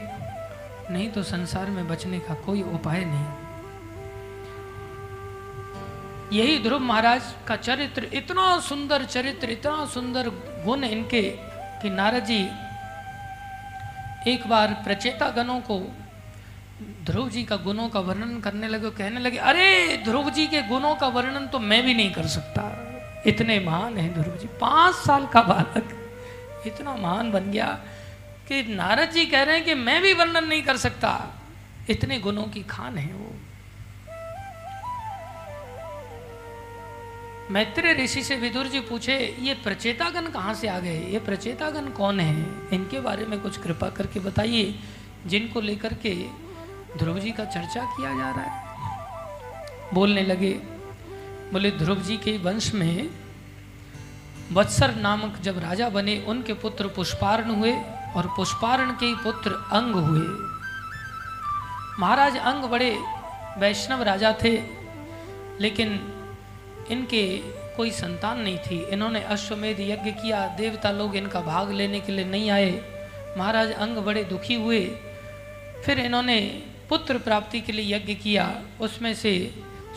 नहीं 0.90 1.08
तो 1.08 1.22
संसार 1.24 1.70
में 1.70 1.88
बचने 1.88 2.18
का 2.18 2.34
कोई 2.46 2.62
उपाय 2.64 3.04
नहीं। 3.04 3.43
यही 6.32 6.62
ध्रुव 6.62 6.80
महाराज 6.80 7.22
का 7.46 7.56
चरित्र, 7.56 8.10
इतना 8.12 8.60
सुंदर 8.60 9.04
चरित्र, 9.04 9.50
इतना 9.50 9.86
सुंदर 9.86 10.28
गुण 10.64 10.84
इनके 10.84 11.22
कि 11.82 11.90
नारद 11.90 12.24
जी 12.24 12.48
एक 14.30 14.46
बार 14.46 14.68
प्रचेता 14.68 15.28
गणों 15.28 15.60
को, 15.60 15.92
ध्रुव 17.04 17.28
जी 17.28 17.44
का 17.44 17.56
गुणों 17.56 17.88
का 17.88 18.00
वर्णन 18.00 18.40
करने 18.40 18.68
लगे 18.68 18.90
कहने 18.90 19.20
लगे, 19.20 19.38
अरे, 19.38 19.96
ध्रुव 20.04 20.30
जी 20.30 20.46
के 20.46 20.62
गुणों 20.62 20.94
का 20.94 21.06
वर्णन 21.06 21.46
तो 21.46 21.58
मैं 21.58 21.82
भी 21.82 21.94
नहीं 21.94 22.12
कर 22.12 22.26
सकता। 22.26 22.62
इतने 23.26 23.60
महान 23.60 23.96
है 23.96 24.22
ध्रुव 24.22 24.36
जी। 24.36 24.46
पाँच 24.46 24.94
साल 24.94 25.26
का 25.26 25.42
बालक, 25.42 26.12
इतना 26.66 26.96
महान 26.96 27.30
बन 27.30 27.50
गया 27.50 27.80
कि 28.48 28.62
नारद 28.62 29.10
जी 29.10 29.26
कह 29.26 29.42
रहे 29.42 29.56
हैं 29.56 29.64
कि 29.64 29.74
मैं 29.74 30.02
भी 30.02 30.14
वर्णन 30.14 30.44
नहीं 30.44 30.62
कर 30.62 30.76
सकता। 30.76 31.30
इतने 31.90 32.18
गुणों 32.18 32.42
की 32.42 32.62
खान 32.62 32.98
है 32.98 33.14
वो। 33.14 33.43
मैत्रेय 37.50 38.04
ऋषि 38.04 38.22
से 38.22 38.36
विदुर 38.36 38.66
जी 38.66 38.80
पूछे, 38.80 39.36
ये 39.40 39.54
प्रचेतागण 39.54 40.26
कहाँ 40.26 40.54
से 40.54 40.68
आ 40.68 40.78
गए? 40.78 41.00
ये 41.00 41.18
प्रचेतागण 41.18 41.88
कौन 41.88 42.20
है? 42.20 42.68
इनके 42.72 43.00
बारे 43.00 43.26
में 43.26 43.40
कुछ 43.40 43.56
कृपा 43.56 43.88
करके 43.88 44.20
बताइए, 44.20 44.74
जिनको 45.26 45.60
लेकर 45.60 45.94
के 45.94 46.14
ध्रुव 46.98 47.18
जी 47.18 47.30
का 47.30 47.44
चर्चा 47.44 47.84
किया 47.84 48.14
जा 48.14 48.30
रहा 48.30 48.42
है। 48.42 48.64
बोलने 49.94 50.22
लगे, 50.22 50.52
बोले, 51.52 51.70
ध्रुव 51.70 52.00
जी 52.00 52.16
के 52.16 52.38
वंश 52.38 52.74
में 52.74 53.10
वत्सर 54.52 54.94
नामक 54.94 55.36
जब 55.42 55.58
राजा 55.58 55.88
बने, 55.88 56.24
उनके 56.28 56.52
पुत्र 56.52 56.88
पुष्पारण 56.88 57.50
हुए 57.50 57.72
और 58.16 58.32
पुष्पारण 58.36 58.90
के 58.90 59.14
पुत्र 59.14 59.52
अंग 59.52 59.94
हुए। 59.94 60.26
महाराज 61.98 62.36
अंग 62.36 62.64
बड़े 62.64 62.98
वैष्णव 63.58 64.02
राजा 64.02 64.34
थे, 64.44 64.62
लेकिन 65.60 66.13
इनके 66.90 67.38
कोई 67.76 67.90
संतान 67.90 68.40
नहीं 68.40 68.58
थी। 68.58 68.84
इन्होंने 68.84 69.20
अश्वमेध 69.20 69.80
यज्ञ 69.80 70.10
किया। 70.10 70.46
देवता 70.46 70.90
लोग 70.90 71.16
इनका 71.16 71.40
भाग 71.40 71.72
लेने 71.72 72.00
के 72.00 72.12
लिए 72.12 72.24
नहीं 72.24 72.50
आए। 72.50 72.80
महाराज 73.38 73.72
अंग 73.72 73.96
बड़े 73.96 74.24
दुखी 74.24 74.54
हुए। 74.54 74.80
फिर 75.84 75.98
इन्होंने 75.98 76.62
पुत्र 76.88 77.18
प्राप्ति 77.18 77.60
के 77.60 77.72
लिए 77.72 77.96
यज्ञ 77.96 78.14
किया। 78.14 78.62
उसमें 78.80 79.14
से 79.14 79.54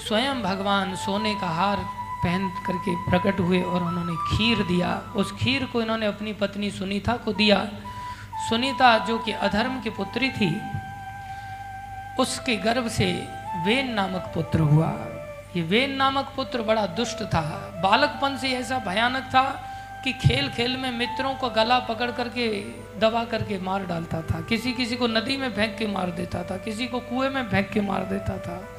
स्वयं 0.08 0.42
भगवान 0.42 0.96
सोने 0.96 1.36
का 1.36 1.48
हार 1.48 1.78
पहन 2.24 2.50
करके 2.50 2.96
प्रकट 2.96 3.40
हुए 3.40 3.62
और 3.62 3.84
उन्होंने 3.84 4.14
खीर 4.14 4.58
दिया। 4.58 5.14
उस 5.16 5.32
खीर 5.32 5.66
को 5.66 5.82
इन्होंने 5.82 6.06
अपनी 6.06 6.34
पत्नी 6.34 6.72
सुनीता 6.72 7.14
को 7.14 7.34
दिया। 7.34 7.72
सुनीता, 8.50 8.98
जो 8.98 9.18
कि 9.18 9.32
अधर्म 9.32 9.82
की 9.82 9.90
पुत्री 9.90 10.30
थी, 10.30 10.62
उसके 12.20 12.56
गर्भ 12.56 12.88
से 12.88 13.28
वेन 13.66 13.92
नामक 13.94 14.32
पुत्र 14.36 14.60
हुआ। 14.60 15.17
ये 15.56 15.62
वेन 15.62 15.96
नामक 15.96 16.34
पुत्र 16.36 16.62
बड़ा 16.62 16.86
दुष्ट 16.86 17.24
था। 17.24 17.74
बालकपन 17.84 18.38
से 18.38 18.50
ऐसा 18.50 18.80
भयानक 18.80 19.24
था 19.24 19.74
कि 20.04 20.14
खेल 20.14 20.50
खेल 20.50 20.78
में 20.78 20.92
मित्रों 20.92 21.36
को 21.36 21.50
गला 21.50 21.80
पकड़ 21.80 22.12
करके, 22.12 22.62
दबा 23.00 23.24
करके 23.24 23.60
मार 23.60 23.86
डालता 23.86 24.22
था। 24.22 24.42
किसी 24.42 24.72
किसी 24.74 24.96
को 24.96 25.08
नदी 25.08 25.38
में 25.38 25.54
फेंक 25.54 25.78
के 25.78 25.88
मार 25.88 26.12
देता 26.12 26.44
था। 26.44 26.58
किसी 26.58 26.88
को 26.88 27.00
कुएँ 27.00 27.30
में 27.30 27.50
फेंक 27.50 27.70
के 27.70 27.82
मार 27.82 28.04
देता 28.04 28.38
था। 28.38 28.70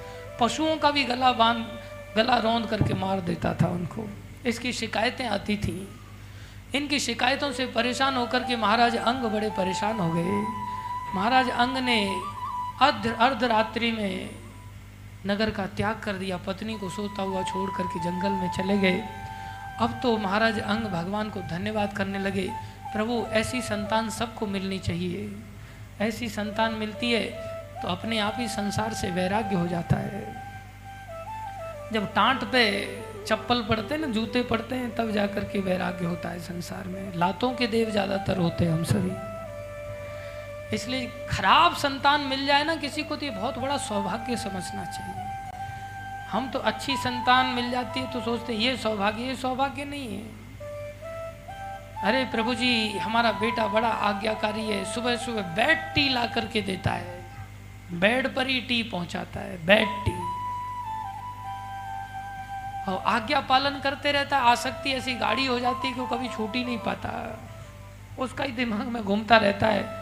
पशुओं 0.41 0.77
का 0.77 0.91
भी 0.91 1.05
गला 1.05 1.33
बाँध, 1.33 1.81
गला 2.17 2.37
रौंद 2.37 2.67
करके 2.67 2.95
मार 2.95 3.21
देता 3.21 3.55
था 3.55 3.69
उनको। 3.69 4.11
इसकी 4.47 4.73
शिकायतें 4.73 5.29
आती 5.29 5.57
थीं। 5.57 5.87
इनकी 6.79 6.99
शिकायतों 6.99 7.53
से 7.53 7.67
परेशान 7.67 8.17
होकर 8.17 8.41
के 8.41 8.57
महाराज 8.57 8.97
अंग 8.97 9.21
बड़े 9.21 9.51
परेशान 9.51 9.99
हो 9.99 10.11
गए। 10.13 10.47
महाराज 11.15 11.51
अंग 11.51 11.77
ने 11.79 12.21
अर्ध 12.83 13.17
अर्धरात्रि 13.21 13.93
में 13.93 14.31
नगर 15.29 15.51
का 15.51 15.67
त्याग 15.77 16.01
कर 16.01 16.13
दिया, 16.15 16.37
पत्नी 16.39 16.75
को 16.75 16.89
सोता 16.91 17.23
हुआ 17.23 17.43
छोड़ 17.45 17.71
करके 17.71 18.01
जंगल 18.01 18.31
में 18.33 18.51
चले 18.53 18.79
गए। 18.79 19.03
अब 19.81 19.99
तो 20.03 20.17
महाराज 20.19 20.59
अंग 20.61 20.85
भगवान 20.89 21.31
को 21.31 21.41
धन्यवाद 21.51 21.93
करने 21.97 22.19
लगे, 22.19 22.49
प्रभु, 22.93 23.25
ऐसी 23.33 23.61
संतान 23.63 24.09
सबको 24.11 24.47
मिलनी 24.49 24.79
चाहिए। 24.81 25.31
ऐसी 26.01 26.29
संतान 26.31 26.75
मिलती 26.75 27.13
है 27.13 27.25
तो 27.79 27.89
अपने 27.89 28.19
आप 28.19 28.37
ही 28.39 28.47
संसार 28.49 28.93
से 28.95 29.11
वैराग्य 29.11 29.57
हो 29.57 29.67
जाता 29.67 29.97
है। 29.97 30.23
जब 31.93 32.13
टांट 32.15 32.45
पे 32.45 32.65
चप्पल 33.27 33.63
पड़ते 33.63 33.95
हैं 33.95 34.01
ना, 34.01 34.07
जूते 34.09 34.43
पड़ते 34.43 34.75
हैं, 34.75 34.95
तब 34.97 35.11
जाकर 35.13 35.45
के 35.45 35.59
वैराग्य 35.61 36.07
होता 36.07 36.29
है 36.29 36.39
संसार 36.41 36.89
में। 36.89 37.17
लातों 37.17 37.53
के 37.53 37.67
देव 37.67 37.91
ज़्यादातर 37.91 38.39
होते 38.39 38.65
हैं 38.65 38.73
हम 38.73 38.85
सभी। 38.85 39.11
इसलिए 40.75 41.07
खराब 41.31 41.75
संतान 41.77 42.21
मिल 42.21 42.47
जाए 42.47 42.65
ना 42.65 42.75
किसी 42.77 43.03
को 43.03 43.17
तो 43.17 43.27
ये 43.27 43.31
बहुत 43.31 43.59
बड़ा 43.59 43.77
सौभाग्य 43.77 44.37
समझना 44.37 44.85
चाहिए। 44.85 45.27
हम 46.31 46.51
तो 46.51 46.59
अच्छी 46.59 46.97
संतान 46.97 47.47
मिल 47.47 47.71
जाती 47.71 48.01
है 48.01 48.13
तो 48.13 48.21
सोचते 48.21 48.53
ये 48.55 48.77
सौभाग्य 48.77 49.23
ये 49.23 49.37
सौभाग्य 49.37 49.85
नहीं 49.85 50.17
है। 50.17 50.37
अरे 52.05 52.25
प्रभु 52.25 52.55
जी, 52.55 52.99
हमारा 52.99 53.33
बेटा 53.33 53.67
बड़ा 53.69 53.89
आज्ञाकारी 53.89 54.67
है 54.67 54.85
सुबह 54.95 55.17
सुबह 55.17 55.43
बेड 55.55 55.79
टी 55.95 56.09
ला 56.09 56.27
करके 56.27 56.63
देता 56.63 56.91
है। 56.91 57.17
बेड 57.93 58.35
पर 58.35 58.47
ही 58.47 58.61
टी 58.61 58.83
पहुंचाता 58.83 59.41
है 59.41 59.57
बेड 59.67 59.89
टी। 60.05 60.13
और 62.89 63.03
आज्ञा 63.07 63.41
पालन 63.41 63.81
करते 63.81 64.13
रहता 64.13 64.37
है, 64.37 64.43
आसक्ति 64.43 64.93
ऐसी 64.93 65.15
गाड़ी 65.15 65.47
हो 65.47 65.59
जाती 65.59 65.89
है 65.89 65.95
कि 65.95 66.01
वो 66.01 66.07
कभी 66.07 66.29
छूट 66.29 66.57
ही 66.57 66.65
नहीं 66.65 66.79
पाता। 66.79 67.11
उसका 68.19 68.45
ही 68.45 68.53
दिमाग 68.53 68.87
में 68.87 69.03
घूमता 69.05 69.37
रहता 69.37 69.67
है 69.67 69.98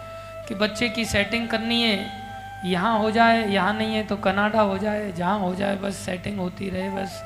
कि 0.48 0.54
बच्चे 0.54 0.88
की 0.88 1.04
सेटिंग 1.04 1.48
करनी 1.48 1.82
है, 1.82 2.26
यहाँ 2.64 2.98
हो 2.98 3.10
जाए, 3.10 3.48
यहाँ 3.52 3.74
नहीं 3.74 3.94
है 3.94 4.02
तो 4.06 4.16
कनाडा 4.16 4.60
हो 4.60 4.78
जाए, 4.78 5.12
जहाँ 5.12 5.38
हो 5.38 5.54
जाए 5.54 5.76
बस 5.76 5.96
सेटिंग 5.96 6.38
होती 6.38 6.70
रहे, 6.70 6.90
बस 6.90 7.22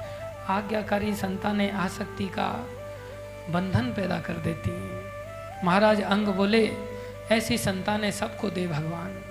आज्ञाकारी 0.49 1.15
संतानें 1.15 1.73
आसक्ति 1.73 2.25
का 2.25 2.49
बंधन 3.51 3.93
पैदा 3.97 4.21
कर 4.21 4.33
देती 4.33 4.71
हैं। 4.71 5.65
महाराज 5.65 6.01
अंग 6.01 6.29
बोले, 6.29 6.73
ऐसी 7.33 7.59
संतानें 7.59 8.11
सबको 8.11 8.51
दे 8.51 8.67
भगवान। 8.67 9.25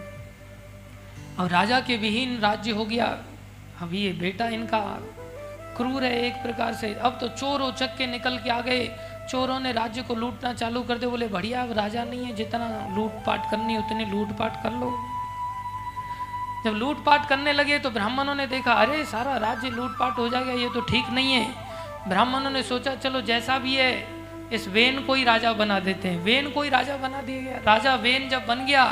और 1.39 1.49
राजा 1.49 1.79
के 1.79 1.97
विहीन 1.97 2.39
राज्य 2.39 2.71
हो 2.71 2.85
गया। 2.85 3.05
अब 3.81 3.93
ये 3.93 4.11
बेटा 4.11 4.47
इनका 4.47 4.79
क्रूर 5.77 6.03
है 6.03 6.21
एक 6.21 6.33
प्रकार 6.33 6.73
से। 6.73 6.93
अब 6.93 7.17
तो 7.21 7.27
चोर 7.27 7.61
उचक 7.61 7.97
के 7.97 8.07
निकल 8.07 8.37
के 8.37 8.49
आ 8.49 8.61
गए। 8.61 8.91
चोरों 9.31 9.59
ने 9.59 9.71
राज्य 9.71 10.01
को 10.01 10.15
लूटना 10.15 10.53
चालू 10.53 10.81
कर 10.81 10.97
दे 10.97 11.07
बोले, 11.07 11.27
बढ़िया, 11.27 11.61
अब 11.63 11.71
राजा 11.71 12.03
नहीं 12.03 12.25
है, 12.25 12.35
जितना 12.35 12.67
लूटपाट 12.95 13.49
करनी 13.51 13.77
उतनी 13.77 14.05
लूटपाट 14.05 14.63
कर 14.63 14.71
लो। 14.71 14.91
जब 16.65 16.77
लूटपाट 16.77 17.27
करने 17.29 17.53
लगे 17.53 17.79
तो 17.79 17.89
ब्राह्मणों 17.89 18.35
ने 18.35 18.47
देखा, 18.47 18.73
अरे, 18.73 19.03
सारा 19.05 19.37
राज्य 19.37 19.69
लूटपाट 19.69 20.17
हो 20.17 20.27
जाएगा, 20.29 20.51
ये 20.51 20.69
तो 20.69 20.81
ठीक 20.81 21.09
नहीं 21.09 21.33
है। 21.33 21.45
ब्राह्मणों 22.07 22.49
ने 22.49 22.63
सोचा, 22.63 22.95
चलो, 22.95 23.21
जैसा 23.21 23.57
भी 23.57 23.75
है, 23.75 24.07
इस 24.53 24.67
वेन 24.67 25.03
को 25.03 25.13
ही 25.13 25.23
राजा 25.23 25.53
बना 25.53 25.79
देते 25.79 26.07
हैं। 26.07 26.23
वेन 26.23 26.49
को 26.49 26.61
ही 26.61 26.69
राजा 26.69 26.97
बना 26.97 27.21
दिया 27.21 27.41
गया। 27.41 27.57
राजा 27.65 27.95
वेन 27.95 28.29
जब 28.29 28.45
बन 28.45 28.65
गया 28.65 28.85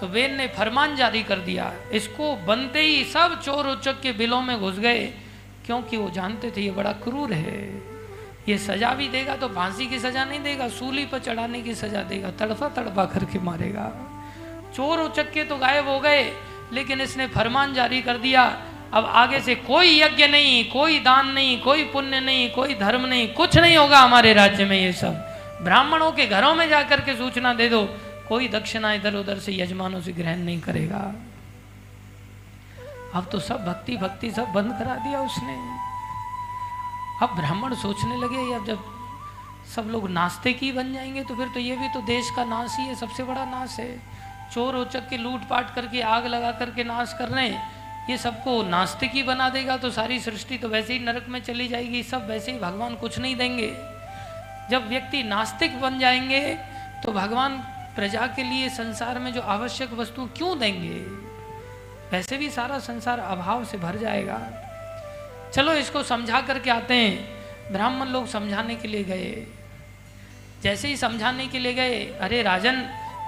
तो 0.00 0.06
वेन 0.06 0.34
ने 0.34 0.46
फरमान 0.48 0.96
जारी 0.96 1.22
कर 1.22 1.38
दिया। 1.38 1.72
इसको 1.92 2.34
बनते 2.36 2.80
ही 2.80 3.04
सब 3.04 3.40
चोर 3.42 3.66
उचक 3.66 4.00
के 4.00 4.12
बिलों 4.12 4.40
में 4.42 4.60
घुस 4.60 4.78
गए, 4.78 5.06
क्योंकि 5.66 5.96
वो 5.96 6.10
जानते 6.10 6.50
थे, 6.50 6.60
ये 6.60 6.70
बड़ा 6.70 6.92
क्रूर 6.92 7.32
है। 7.32 7.95
ये 8.48 8.56
सजा 8.58 8.90
भी 8.94 9.08
देगा 9.08 9.36
तो 9.36 9.48
फांसी 9.48 9.86
की 9.86 9.98
सजा 9.98 10.24
नहीं 10.24 10.40
देगा, 10.40 10.68
सूली 10.68 11.04
पर 11.04 11.18
चढ़ाने 11.18 11.60
की 11.62 11.74
सजा 11.74 12.02
देगा, 12.02 12.30
तड़फा 12.30 12.68
तड़फा 12.68 13.04
करके 13.04 13.38
मारेगा। 13.38 13.90
चोर 14.74 15.00
उचक 15.00 15.32
के 15.32 15.44
तो 15.44 15.56
गायब 15.56 15.88
हो 15.88 15.98
गए, 16.00 16.22
लेकिन 16.72 17.00
इसने 17.00 17.26
फरमान 17.26 17.74
जारी 17.74 18.00
कर 18.02 18.18
दिया, 18.18 18.44
अब 18.94 19.04
आगे 19.04 19.40
से 19.40 19.54
कोई 19.54 20.00
यज्ञ 20.00 20.26
नहीं, 20.26 20.64
कोई 20.70 20.98
दान 20.98 21.28
नहीं, 21.28 21.60
कोई 21.60 21.84
पुण्य 21.84 22.20
नहीं, 22.20 22.50
कोई 22.50 22.74
धर्म 22.74 23.06
नहीं, 23.06 23.28
कुछ 23.34 23.56
नहीं 23.58 23.76
होगा 23.76 23.98
हमारे 23.98 24.32
राज्य 24.32 24.64
में 24.64 24.78
ये 24.78 24.92
सब। 24.92 25.14
ब्राह्मणों 25.62 26.10
के 26.12 26.26
घरों 26.26 26.54
में 26.54 26.68
जाकर 26.68 27.00
के 27.00 27.14
सूचना 27.16 27.54
दे 27.54 27.68
दो, 27.68 27.82
कोई 28.28 28.48
दक्षिणा 28.48 28.92
इधर 28.92 29.14
उधर 29.14 29.38
से 29.38 29.52
यजमानों 29.52 30.00
से 30.00 30.12
ग्रहण 30.12 30.38
नहीं 30.38 30.60
करेगा। 30.60 31.00
अब 33.14 33.28
तो 33.32 33.38
सब 33.40 33.64
भक्ति 33.64 33.96
भक्ति 33.96 34.30
सब 34.30 34.52
बंद 34.54 34.72
करा 34.78 34.94
दिया 34.96 35.20
उसने। 35.20 35.75
अब 37.22 37.34
ब्राह्मण 37.36 37.74
सोचने 37.74 38.16
लगे 38.16 38.54
अब 38.54 38.64
जब 38.66 38.84
सब 39.74 39.88
लोग 39.90 40.08
नास्तिक 40.10 40.58
ही 40.58 40.70
बन 40.72 40.92
जाएँगे 40.92 41.22
तो 41.24 41.34
फिर 41.36 41.48
तो 41.48 41.60
ये 41.60 41.76
भी 41.76 41.88
तो 41.88 42.00
देश 42.00 42.30
का 42.36 42.44
नाश 42.44 42.76
ही 42.78 42.84
है, 42.84 42.94
सबसे 42.94 43.22
बड़ा 43.22 43.44
नाश 43.44 43.78
है। 43.80 43.98
चोर 44.52 44.76
उचक 44.76 45.08
के 45.08 45.16
लूट 45.16 45.48
पाट 45.48 45.74
करके, 45.74 46.00
आग 46.00 46.26
लगा 46.26 46.50
करके 46.52 46.84
नाश 46.84 47.14
कर 47.18 47.28
रहे 47.28 47.48
हैं। 47.48 48.08
ये 48.10 48.16
सबको 48.18 48.62
नास्तिक 48.62 49.12
ही 49.12 49.22
बना 49.22 49.48
देगा 49.48 49.76
तो 49.76 49.90
सारी 49.90 50.18
सृष्टि 50.20 50.58
तो 50.58 50.68
वैसे 50.68 50.92
ही 50.92 50.98
नरक 50.98 51.26
में 51.28 51.40
चली 51.40 51.68
जाएगी, 51.68 52.02
सब 52.02 52.28
वैसे 52.28 52.52
ही 52.52 52.58
भगवान 52.58 52.94
कुछ 52.94 53.18
नहीं 53.18 53.36
देंगे। 53.36 53.72
जब 54.70 54.88
व्यक्ति 54.88 55.22
नास्तिक 55.22 55.80
बन 55.80 55.98
जाएँगे 55.98 56.42
तो 57.04 57.12
भगवान 57.12 57.58
प्रजा 57.96 58.26
के 58.26 58.42
लिए 58.42 58.68
संसार 58.68 59.18
में 59.18 59.32
जो 59.32 59.40
आवश्यक 59.40 59.92
वस्तु 59.92 60.28
क्यों 60.36 60.58
देंगे? 60.58 60.94
वैसे 62.12 62.36
भी 62.36 62.50
सारा 62.50 62.78
संसार 62.78 63.18
अभाव 63.18 63.64
से 63.64 63.78
भर 63.78 63.96
जाएगा। 63.96 64.38
चलो 65.56 65.72
इसको 65.72 66.02
समझा 66.02 66.40
करके 66.40 66.70
आते 66.70 66.94
हैं। 66.94 67.36
ब्राह्मण 67.72 68.06
लोग 68.06 68.26
समझाने 68.26 68.74
के 68.74 68.88
लिए 68.88 69.04
गए। 69.04 69.46
जैसे 70.62 70.88
ही 70.88 70.96
समझाने 70.96 71.46
के 71.46 71.58
लिए 71.58 71.74
गए, 71.74 72.06
अरे 72.06 72.42
राजन, 72.42 72.80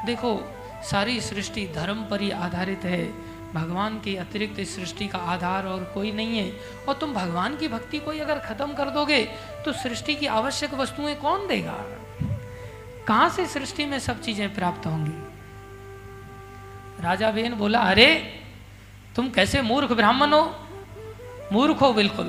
देखो, 0.07 0.55
सारी 0.91 1.21
सृष्टि 1.21 1.69
धर्म 1.75 2.05
पर 2.05 2.21
ही 2.21 2.31
आधारित 2.31 2.81
है। 2.85 3.05
भगवान 3.53 4.01
के 4.01 4.17
अतिरिक्त 4.17 4.59
इस 4.59 4.77
सृष्टि 4.77 5.09
का 5.09 5.19
आधार 5.19 5.67
और 5.67 5.85
कोई 5.85 6.13
नहीं 6.13 6.39
है। 6.39 6.61
और 6.89 6.95
तुम 6.95 7.13
भगवान 7.13 7.57
की 7.57 7.69
भक्ति 7.69 7.99
को 7.99 8.11
ही 8.11 8.21
अगर 8.21 8.39
खत्म 8.39 8.75
कर 8.75 8.91
दोगे 8.91 9.25
तो 9.65 9.73
सृष्टि 9.73 10.15
की 10.15 10.27
आवश्यक 10.27 10.75
वस्तुएँ 10.75 11.15
कौन 11.15 11.47
देगा? 11.47 11.85
कहाँ 13.09 13.29
से 13.29 13.47
सृष्टि 13.47 13.85
में 13.85 13.99
सब 13.99 14.23
चीज़ें 14.23 14.55
प्राप्त 14.55 14.87
होंगी? 14.87 15.33
राजा 17.03 17.31
बेन 17.31 17.55
बोला, 17.55 17.79
अरे, 17.79 18.41
तुम 19.17 19.31
कैसे 19.31 19.63
मूर्ख 19.63 19.93
ब्राह्मण 19.93 20.33
हो? 20.33 20.68
मूर्ख 21.53 21.81
हो 21.81 21.93
बिल्कुल। 21.93 22.27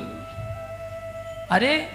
अरे, 1.51 1.91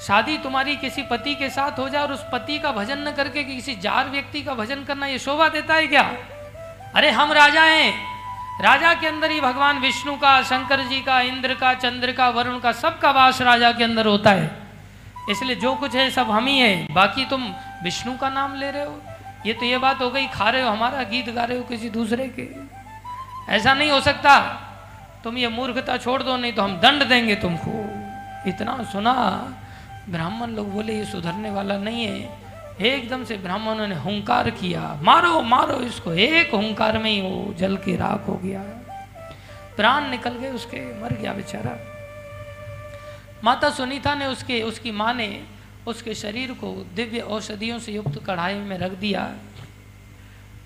शादी 0.00 0.38
तुम्हारी 0.38 0.76
किसी 0.76 1.02
पति 1.02 1.34
के 1.34 1.50
साथ 1.50 1.78
हो 1.78 1.88
जाए 1.88 2.02
और 2.02 2.12
उस 2.12 2.24
पति 2.32 2.58
का 2.58 2.72
भजन 2.72 3.08
न 3.08 3.12
करके 3.12 3.44
किसी 3.44 3.74
जार 3.74 4.08
व्यक्ति 4.08 4.42
का 4.42 4.54
भजन 4.54 4.84
करना 4.84 5.06
ये 5.06 5.18
शोभा 5.18 5.48
देता 5.48 5.74
है 5.74 5.86
क्या? 5.86 6.12
अरे, 6.96 7.10
हम 7.10 7.32
राजा 7.32 7.62
हैं। 7.62 8.18
राजा 8.64 8.94
के 8.94 9.06
अंदर 9.06 9.30
ही 9.30 9.40
भगवान 9.40 9.78
विष्णु 9.78 10.16
का, 10.16 10.42
शंकर 10.42 10.80
जी 10.80 11.00
का, 11.00 11.20
इंद्र 11.20 11.54
का, 11.54 11.74
चंद्र 11.74 12.12
का, 12.12 12.28
वरुण 12.28 12.58
का, 12.58 12.72
सबका 12.72 13.10
वास 13.10 13.42
राजा 13.42 13.72
के 13.72 13.84
अंदर 13.84 14.06
होता 14.06 14.30
है। 14.30 14.56
इसलिए 15.30 15.56
जो 15.56 15.74
कुछ 15.74 15.94
है, 15.94 16.10
सब 16.10 16.30
हम 16.30 16.46
ही 16.46 16.58
है। 16.58 16.88
बाकी 16.90 17.24
तुम 17.24 17.54
विष्णु 17.82 18.16
का 18.16 18.28
नाम 18.28 18.54
ले 18.54 18.70
रहे 18.70 18.84
हो। 18.84 19.02
ये 19.46 19.52
तो 19.52 19.64
ये 19.64 19.78
बात 19.78 20.00
हो 20.00 20.10
गई, 20.10 20.26
खा 20.26 20.50
रहे 20.50 20.62
हो, 20.62 20.70
हमारा 20.70 21.02
गीत 21.02 21.30
गा 21.30 21.44
रहे 21.44 21.58
हो 21.58 21.64
किसी 21.64 21.90
दूसरे 21.90 22.34
के। 22.40 22.48
ऐसा 23.52 23.74
नहीं 23.74 23.90
हो 23.90 24.00
सकता। 24.00 24.64
तुम 25.24 25.38
ये 25.38 25.48
मूर्खता 25.48 25.96
छोड़ 25.96 26.22
दो, 26.22 26.36
नहीं 26.36 26.52
तो 26.52 26.62
हम 26.62 26.80
दंड 26.80 27.04
देंगे 27.04 27.34
तुमको। 27.34 27.72
इतना 28.48 28.84
सुना, 28.92 29.14
ब्राह्मण 30.08 30.50
लोग 30.50 30.72
बोले, 30.72 30.98
ये 30.98 31.04
सुधरने 31.04 31.50
वाला 31.50 31.78
नहीं 31.78 32.04
है। 32.04 32.48
एकदम 32.80 33.24
से 33.24 33.36
ब्राह्मणों 33.36 33.86
ने 33.88 33.94
हुंकार 33.94 34.50
किया, 34.50 35.00
मारो 35.02 35.42
मारो 35.42 35.80
इसको, 35.80 36.12
एक 36.12 36.54
हुंकार 36.54 36.98
में 36.98 37.10
ही 37.10 37.20
वो 37.20 37.54
जल 37.54 37.76
के 37.76 37.96
राख 37.96 38.28
हो 38.28 38.34
गया। 38.34 38.62
प्राण 39.76 40.10
निकल 40.10 40.30
गए 40.30 40.50
उसके, 40.50 40.80
मर 41.02 41.12
गया 41.12 41.32
बेचारा। 41.32 41.76
माता 43.44 43.70
सुनीता 43.70 44.14
ने 44.14 44.26
उसके, 44.26 44.62
उसकी 44.62 44.90
माँ 44.90 45.14
ने 45.14 45.44
उसके 45.86 46.14
शरीर 46.14 46.52
को 46.52 46.86
दिव्य 46.94 47.18
औषधियों 47.18 47.78
से 47.78 47.92
युक्त 47.92 48.20
कढ़ाई 48.26 48.54
में 48.54 48.78
रख 48.78 48.90
दिया। 48.90 49.32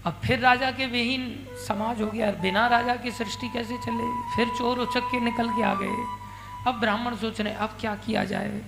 अब 0.06 0.20
फिर 0.24 0.38
राजा 0.40 0.70
के 0.70 0.86
विहीन 0.86 1.24
समाज 1.66 2.00
हो 2.02 2.06
गया, 2.06 2.30
बिना 2.42 2.66
राजा 2.68 2.94
की 2.96 3.10
सृष्टि 3.12 3.48
कैसे 3.48 3.76
चले? 3.78 4.06
फिर 4.36 4.48
चोर 4.58 4.78
उचक 4.80 5.10
के 5.10 5.20
निकल 5.20 5.48
के 5.48 5.62
आ 5.62 5.74
गए। 5.74 5.96
अब 6.66 6.80
ब्राह्मण 6.80 7.16
सोच 7.16 7.40
रहे 7.40 7.52
अब 7.56 7.76
क्या 7.80 7.94
किया 7.96 8.24
जाए? 8.24 8.60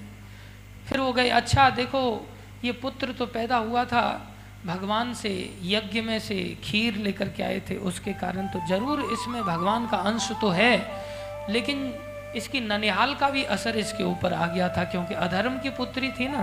फिर 0.89 1.01
वो 1.01 1.13
गए 1.13 1.29
अच्छा 1.31 1.69
देखो, 1.73 2.01
ये 2.65 2.73
पुत्र 2.75 3.13
तो 3.13 3.27
पैदा 3.29 3.57
हुआ 3.59 3.85
था, 3.85 4.05
भगवान 4.67 5.13
से, 5.15 5.33
यज्ञ 5.63 6.01
में 6.01 6.19
से 6.21 6.37
खीर 6.65 6.97
लेकर 6.99 7.29
के 7.29 7.43
आए 7.43 7.61
थे, 7.61 7.77
उसके 7.83 8.13
कारण 8.15 8.47
तो 8.49 8.61
ज़रूर 8.69 9.01
इसमें 9.13 9.43
भगवान 9.43 9.87
का 9.87 9.97
अंश 10.05 10.31
तो 10.41 10.49
है, 10.51 10.77
लेकिन 11.51 11.93
इसकी 12.37 12.61
ननिहाल 12.61 13.15
का 13.15 13.29
भी 13.31 13.43
असर 13.51 13.77
इसके 13.79 14.05
ऊपर 14.05 14.33
आ 14.33 14.47
गया 14.47 14.69
था, 14.69 14.85
क्योंकि 14.85 15.15
अधर्म 15.17 15.59
की 15.59 15.71
पुत्री 15.73 16.11
थी 16.11 16.29
ना 16.29 16.43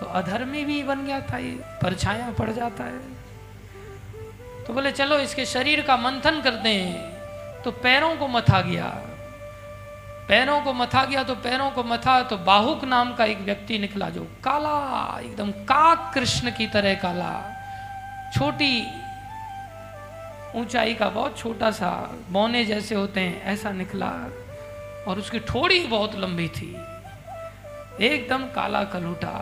तो 0.00 0.06
अधर्मी 0.14 0.64
भी 0.64 0.82
बन 0.82 1.04
गया 1.06 1.20
था 1.22 1.38
ये 1.38 1.50
परछाया 1.82 2.30
पड़ 2.38 2.50
जाता 2.50 2.84
है। 2.84 3.00
तो 4.66 4.72
बोले, 4.72 4.90
चलो, 4.92 5.18
इसके 5.18 5.46
शरीर 5.46 5.80
का 5.80 5.96
मंथन 5.96 6.40
करते 6.40 6.68
हैं। 6.68 7.62
तो 7.62 7.70
पैरों 7.70 8.16
को 8.16 8.28
मथा 8.28 8.60
गया। 8.60 8.86
पैरों 10.28 10.60
को 10.60 10.72
मथा 10.72 11.04
गया 11.04 11.22
तो 11.22 11.34
पैरों 11.34 11.70
को 11.70 11.82
मथा 11.84 12.22
तो 12.22 12.36
बाहुक 12.38 12.84
नाम 12.84 13.14
का 13.14 13.24
एक 13.24 13.38
व्यक्ति 13.38 13.78
निकला 13.78 14.08
जो 14.08 14.22
काला, 14.44 15.20
एकदम 15.20 15.50
काक 15.50 16.10
कृष्ण 16.14 16.50
की 16.50 16.66
तरह 16.66 16.94
काला। 16.94 17.32
छोटी 18.34 18.80
ऊंचाई 20.54 20.94
का 20.94 21.08
बहुत 21.08 21.38
छोटा 21.38 21.70
सा 21.70 21.90
बौने 22.30 22.64
जैसे 22.64 22.94
होते 22.94 23.20
हैं, 23.20 23.42
ऐसा 23.44 23.70
निकला 23.72 24.10
और 25.08 25.18
उसकी 25.18 25.38
ठोड़ी 25.38 25.80
बहुत 25.86 26.14
लंबी 26.16 26.48
थी। 26.48 26.70
एकदम 28.00 28.46
काला 28.46 28.84
कलूटा, 28.84 29.38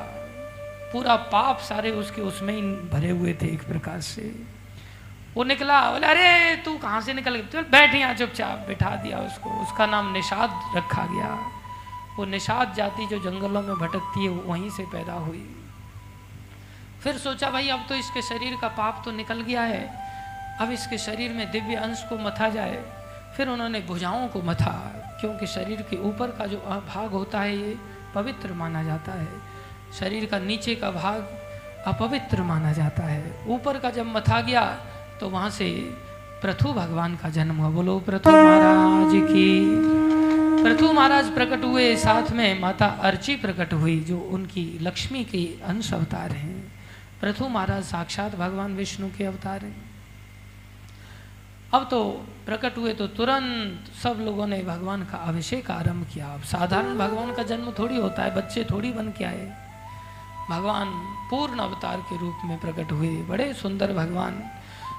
पूरा 0.93 1.17
पाप 1.17 1.61
सारे 1.61 1.91
उसके 1.91 2.23
उसमें 2.23 2.55
ही 2.55 2.63
भरे 2.63 3.11
हुए 3.11 3.35
थे 3.43 3.47
एक 3.47 3.67
प्रकार 3.69 4.01
से। 4.01 4.33
वो 5.35 5.45
निकला, 5.45 5.91
बोले, 5.91 6.07
अरे, 6.07 6.57
तू 6.57 6.79
कहाँ 6.79 7.01
से 7.01 7.13
निकल 7.13 7.37
गया 7.37 7.63
बैठ 7.63 7.95
यहाँ, 7.95 8.15
चुपचाप, 8.15 8.65
बिठा 8.69 8.91
दिया 8.91 9.19
उसको। 9.19 9.51
उसका 9.51 9.87
नाम 9.87 10.13
निषाद 10.13 10.77
रखा 10.77 11.03
गया। 11.03 11.49
वो 12.17 12.25
निषाद 12.25 12.75
जाति 12.75 13.07
जो 13.07 13.19
जंगलों 13.19 13.63
में 13.63 13.77
भटकती 13.77 14.25
है 14.25 14.31
वहीं 14.31 14.71
से 14.71 14.83
पैदा 14.83 15.13
हुई। 15.13 15.57
फिर 17.03 17.19
सोचा, 17.19 17.51
भाई, 17.51 17.69
अब 17.69 17.87
तो 17.89 17.95
इसके 17.95 18.23
शरीर 18.23 18.59
का 18.61 18.69
पाप 18.69 19.03
तो 19.05 19.11
निकल 19.11 19.41
गया 19.41 19.63
है। 19.63 20.11
अब 20.61 20.71
इसके 20.71 20.99
शरीर 20.99 21.33
में 21.33 21.51
दिव्य 21.51 21.75
अंश 21.75 22.03
को 22.09 22.19
मथा 22.19 22.49
जाए। 22.49 22.85
फिर 23.37 23.49
उन्होंने 23.49 23.81
भुजाओं 23.81 24.29
को 24.29 24.43
मथा, 24.43 24.93
क्योंकि 25.21 25.47
शरीर 25.47 25.83
के 25.83 25.97
ऊपर 25.97 26.27
का 26.31 26.47
जो 26.47 26.57
भाग 26.57 27.11
होता 27.11 27.41
है, 27.41 27.57
ये 27.57 27.79
पवित्र 28.15 28.53
माना 28.53 28.83
जाता 28.83 29.13
है। 29.13 29.29
शरीर 30.01 30.27
का 30.27 30.39
नीचे 30.39 30.75
का 30.75 30.91
भाग 30.91 31.41
अपवित्र 31.87 32.43
माना 32.43 32.73
जाता 32.73 33.03
है। 33.03 33.45
ऊपर 33.47 33.79
का 33.79 33.91
जब 33.91 34.07
मथा 34.07 34.41
गया 34.41 34.79
तो 35.21 35.29
वहाँ 35.29 35.51
से 35.51 35.71
प्रथु 36.43 36.73
भगवान 36.73 37.17
का 37.17 37.29
जन्म 37.29 37.57
हुआ। 37.57 37.71
बोलो, 37.71 38.01
प्रथु 38.01 38.31
महाराज 38.31 39.13
की। 39.15 39.67
प्रथु 40.63 40.93
महाराज 40.93 41.35
प्रकट 41.35 41.65
हुए, 41.65 41.97
साथ 41.97 42.31
में 42.31 42.61
माता 42.61 42.87
अर्ची 42.87 43.37
प्रकट 43.37 43.73
हुई, 43.73 44.01
जो 44.01 44.19
उनकी 44.19 44.79
लक्ष्मी 44.83 45.25
के 45.25 45.59
अंश 45.65 45.93
अवतार 45.95 46.33
हैं। 46.33 46.73
प्रथु 47.21 47.49
महाराज 47.49 47.85
साक्षात 47.85 48.37
भगवान 48.37 48.77
विष्णु 48.77 49.09
के 49.19 49.25
अवतार 49.25 49.65
हैं। 49.65 49.91
अब 51.75 51.89
तो 51.91 52.05
प्रकट 52.47 52.79
हुए 52.79 52.93
तो 52.93 53.07
तुरंत 53.07 53.93
सब 54.03 54.17
लोगों 54.21 54.47
ने 54.47 54.63
भगवान 54.63 55.03
का 55.03 55.19
अभिषेक 55.19 55.71
आरंभ 55.71 56.07
किया। 56.15 56.27
अब 56.27 56.43
साधारण 56.43 56.99
भगवान 56.99 57.35
का 57.35 57.43
जन्म 57.43 57.73
थोड़ी 57.79 57.97
होता 57.97 58.23
है, 58.23 58.35
बच्चे 58.35 58.65
थोड़ी 58.65 58.91
बन 58.91 59.09
के 59.09 59.25
आए। 59.25 59.53
भगवान 60.51 60.87
पूर्ण 61.31 61.59
अवतार 61.59 61.97
के 61.97 62.19
रूप 62.19 62.39
में 62.45 62.61
प्रकट 62.61 62.93
हुए। 62.93 63.09
बड़े 63.09 63.55
सुंदर 63.55 63.93
भगवान 63.93 64.43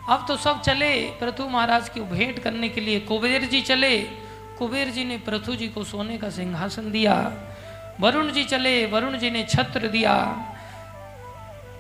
अब 0.09 0.25
तो 0.27 0.38
सब 0.38 0.61
चले 0.61 1.09
प्रथु 1.19 1.47
महाराज 1.49 1.89
की 1.89 2.01
भेंट 2.01 2.39
करने 2.39 2.69
के 2.69 2.81
लिए 2.81 2.99
कुबेर 2.99 3.45
जी 3.45 3.61
चले। 3.61 3.99
कुबेर 4.57 4.89
जी 4.89 5.03
ने 5.03 5.17
प्रथु 5.17 5.55
जी 5.55 5.67
को 5.67 5.83
सोने 5.83 6.17
का 6.17 6.30
सिंहासन 6.30 6.91
दिया। 6.91 7.15
वरुण 7.99 8.31
जी 8.31 8.43
चले, 8.43 8.85
वरुण 8.85 9.17
जी 9.17 9.30
ने 9.30 9.43
छत्र 9.43 9.88
दिया। 9.88 10.15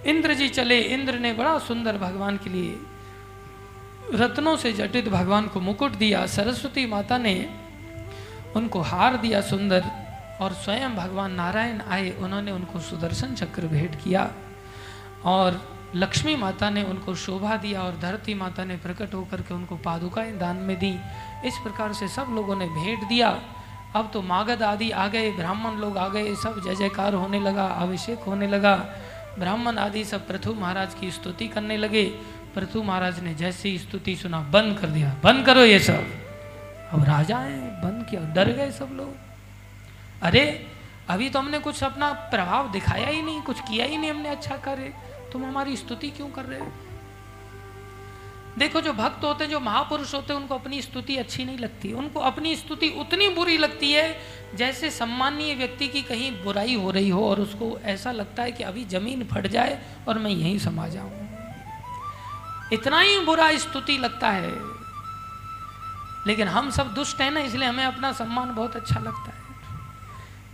इंद्र 0.05 0.33
जी 0.33 0.49
चले, 0.49 0.79
इंद्र 0.79 1.19
ने 1.19 1.33
बड़ा 1.33 1.57
सुंदर 1.59 1.97
भगवान 1.97 2.37
के 2.37 2.49
लिए 2.49 2.77
रत्नों 4.13 4.55
से 4.57 4.73
जटित 4.73 5.09
भगवान 5.09 5.47
को 5.47 5.59
मुकुट 5.59 5.91
दिया। 5.91 6.25
सरस्वती 6.25 6.85
माता 6.85 7.17
ने 7.17 7.35
उनको 8.55 8.81
हार 8.81 9.17
दिया 9.17 9.41
सुंदर 9.41 9.83
और 10.41 10.53
स्वयं 10.53 10.95
भगवान 10.95 11.31
नारायण 11.31 11.81
आए। 11.81 12.09
उन्होंने 12.11 12.51
उनको 12.51 12.79
सुदर्शन 12.79 13.35
चक्र 13.35 13.67
भेंट 13.67 13.95
किया 14.03 14.31
और 15.25 15.61
लक्ष्मी 15.95 16.35
माता 16.35 16.69
ने 16.69 16.83
उनको 16.83 17.15
शोभा 17.15 17.55
दिया 17.55 17.81
और 17.81 17.99
धरती 17.99 18.33
माता 18.33 18.63
ने 18.63 18.77
प्रकट 18.77 19.13
होकर 19.13 19.41
के 19.41 19.53
उनको 19.53 19.75
पादुकाएँ 19.75 20.37
दान 20.37 20.55
में 20.55 20.79
दी। 20.79 20.99
इस 21.45 21.57
प्रकार 21.57 21.93
से 21.93 22.07
सब 22.07 22.27
लोगों 22.29 22.55
ने 22.55 22.65
भेंट 22.65 23.03
दिया। 23.03 23.41
अब 23.95 24.11
तो 24.13 24.21
मागध 24.21 24.63
आदि 24.63 24.91
आ 24.91 25.07
गए, 25.07 25.31
ब्राह्मण 25.31 25.71
लोग 25.71 25.97
आ 25.97 26.07
गए, 26.07 26.35
सब 26.35 26.63
जय 26.63 26.75
जयकार 26.75 27.13
होने 27.13 27.39
लगा, 27.39 27.65
अभिषेक 27.65 28.19
होने 28.19 28.47
लगा। 28.47 28.75
ब्राह्मण 29.39 29.77
आदि 29.77 30.05
सब 30.05 30.27
पृथु 30.27 30.53
महाराज 30.53 30.93
की 30.93 31.11
स्तुति 31.11 31.47
करने 31.47 31.77
लगे। 31.77 32.05
पृथु 32.55 32.83
महाराज 32.83 33.19
ने 33.19 33.35
जैसी 33.35 33.79
स्तुति 33.79 34.15
सुना, 34.15 34.39
बंद 34.39 34.79
कर 34.79 34.87
दिया, 34.87 35.15
बंद 35.23 35.45
करो 35.45 35.61
ये 35.61 35.79
सब। 35.79 36.05
अब 36.91 37.03
राजा 37.03 37.37
है 37.37 37.81
बंद 37.81 38.05
किया, 38.09 38.21
डर 38.21 38.51
गए 38.51 38.71
सब 38.71 38.89
लोग। 38.91 39.15
अरे, 40.21 40.67
अभी 41.09 41.29
तो 41.29 41.39
हमने 41.39 41.59
कुछ 41.59 41.83
अपना 41.83 42.11
प्रभाव 42.11 42.71
दिखाया 42.71 43.07
ही 43.07 43.21
नहीं, 43.21 43.41
कुछ 43.41 43.59
किया 43.59 43.85
ही 43.85 43.97
नहीं 43.97 44.11
हमने 44.11 44.29
अच्छा 44.29 44.57
करे 44.57 45.10
तुम 45.31 45.45
हमारी 45.45 45.77
स्तुति 45.77 46.09
क्यों 46.09 46.29
कर 46.29 46.45
रहे 46.45 46.59
हो? 46.59 46.71
देखो, 48.57 48.81
जो 48.81 48.93
भक्त 48.93 49.23
होते 49.23 49.43
हैं, 49.43 49.51
जो 49.51 49.59
महापुरुष 49.59 50.13
होते 50.13 50.33
हैं, 50.33 50.41
उनको 50.41 50.55
अपनी 50.55 50.81
स्तुति 50.81 51.17
अच्छी 51.17 51.45
नहीं 51.45 51.57
लगती। 51.57 51.93
उनको 51.93 52.19
अपनी 52.19 52.55
स्तुति 52.55 52.89
उतनी 52.89 53.29
बुरी 53.29 53.57
लगती 53.57 53.91
है 53.91 54.19
जैसे 54.55 54.89
सम्मानीय 54.89 55.55
व्यक्ति 55.55 55.87
की 55.87 56.01
कहीं 56.01 56.43
बुराई 56.43 56.75
हो 56.75 56.91
रही 56.91 57.09
हो 57.09 57.29
और 57.29 57.39
उसको 57.39 57.79
ऐसा 57.83 58.11
लगता 58.11 58.43
है 58.43 58.51
कि 58.51 58.63
अभी 58.63 58.85
ज़मीन 58.85 59.23
फट 59.23 59.47
जाए 59.47 59.85
और 60.07 60.19
मैं 60.19 60.31
यहीं 60.31 60.59
समा 60.59 60.87
जाऊँ। 60.87 61.11
इतना 62.73 62.99
ही 62.99 63.19
बुरा 63.19 63.57
स्तुति 63.57 63.97
लगता 63.97 64.29
है। 64.29 64.53
लेकिन 66.27 66.47
हम 66.47 66.69
सब 66.69 66.93
दुष्ट 66.93 67.21
हैं 67.21 67.31
ना, 67.31 67.39
इसलिए 67.39 67.67
हमें 67.67 67.85
अपना 67.85 68.11
सम्मान 68.11 68.55
बहुत 68.55 68.75
अच्छा 68.75 68.99
लगता 68.99 69.31
है। 69.31 69.41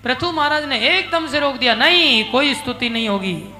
प्रथु 0.03 0.31
महाराज 0.31 0.63
ने 0.63 0.99
एकदम 0.99 1.27
से 1.27 1.39
रोक 1.39 1.55
दिया, 1.55 1.75
नहीं, 1.75 2.31
कोई 2.31 2.53
स्तुति 2.53 2.89
नहीं 2.89 3.09
होगी। 3.09 3.56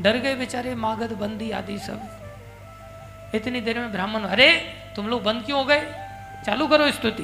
डर 0.00 0.16
गए 0.16 0.34
बेचारे, 0.34 0.74
मागध, 0.74 1.12
बंदी 1.12 1.50
आदि 1.50 1.78
सब। 1.78 2.00
इतनी 3.34 3.60
देर 3.60 3.78
में 3.78 3.92
ब्राह्मण, 3.92 4.20
अरे, 4.20 4.56
तुम 4.96 5.08
लोग 5.08 5.22
बंद 5.22 5.42
क्यों 5.42 5.58
हो 5.58 5.64
गए? 5.64 5.80
चालू 6.46 6.66
करो 6.66 6.90
स्तुति। 6.90 7.22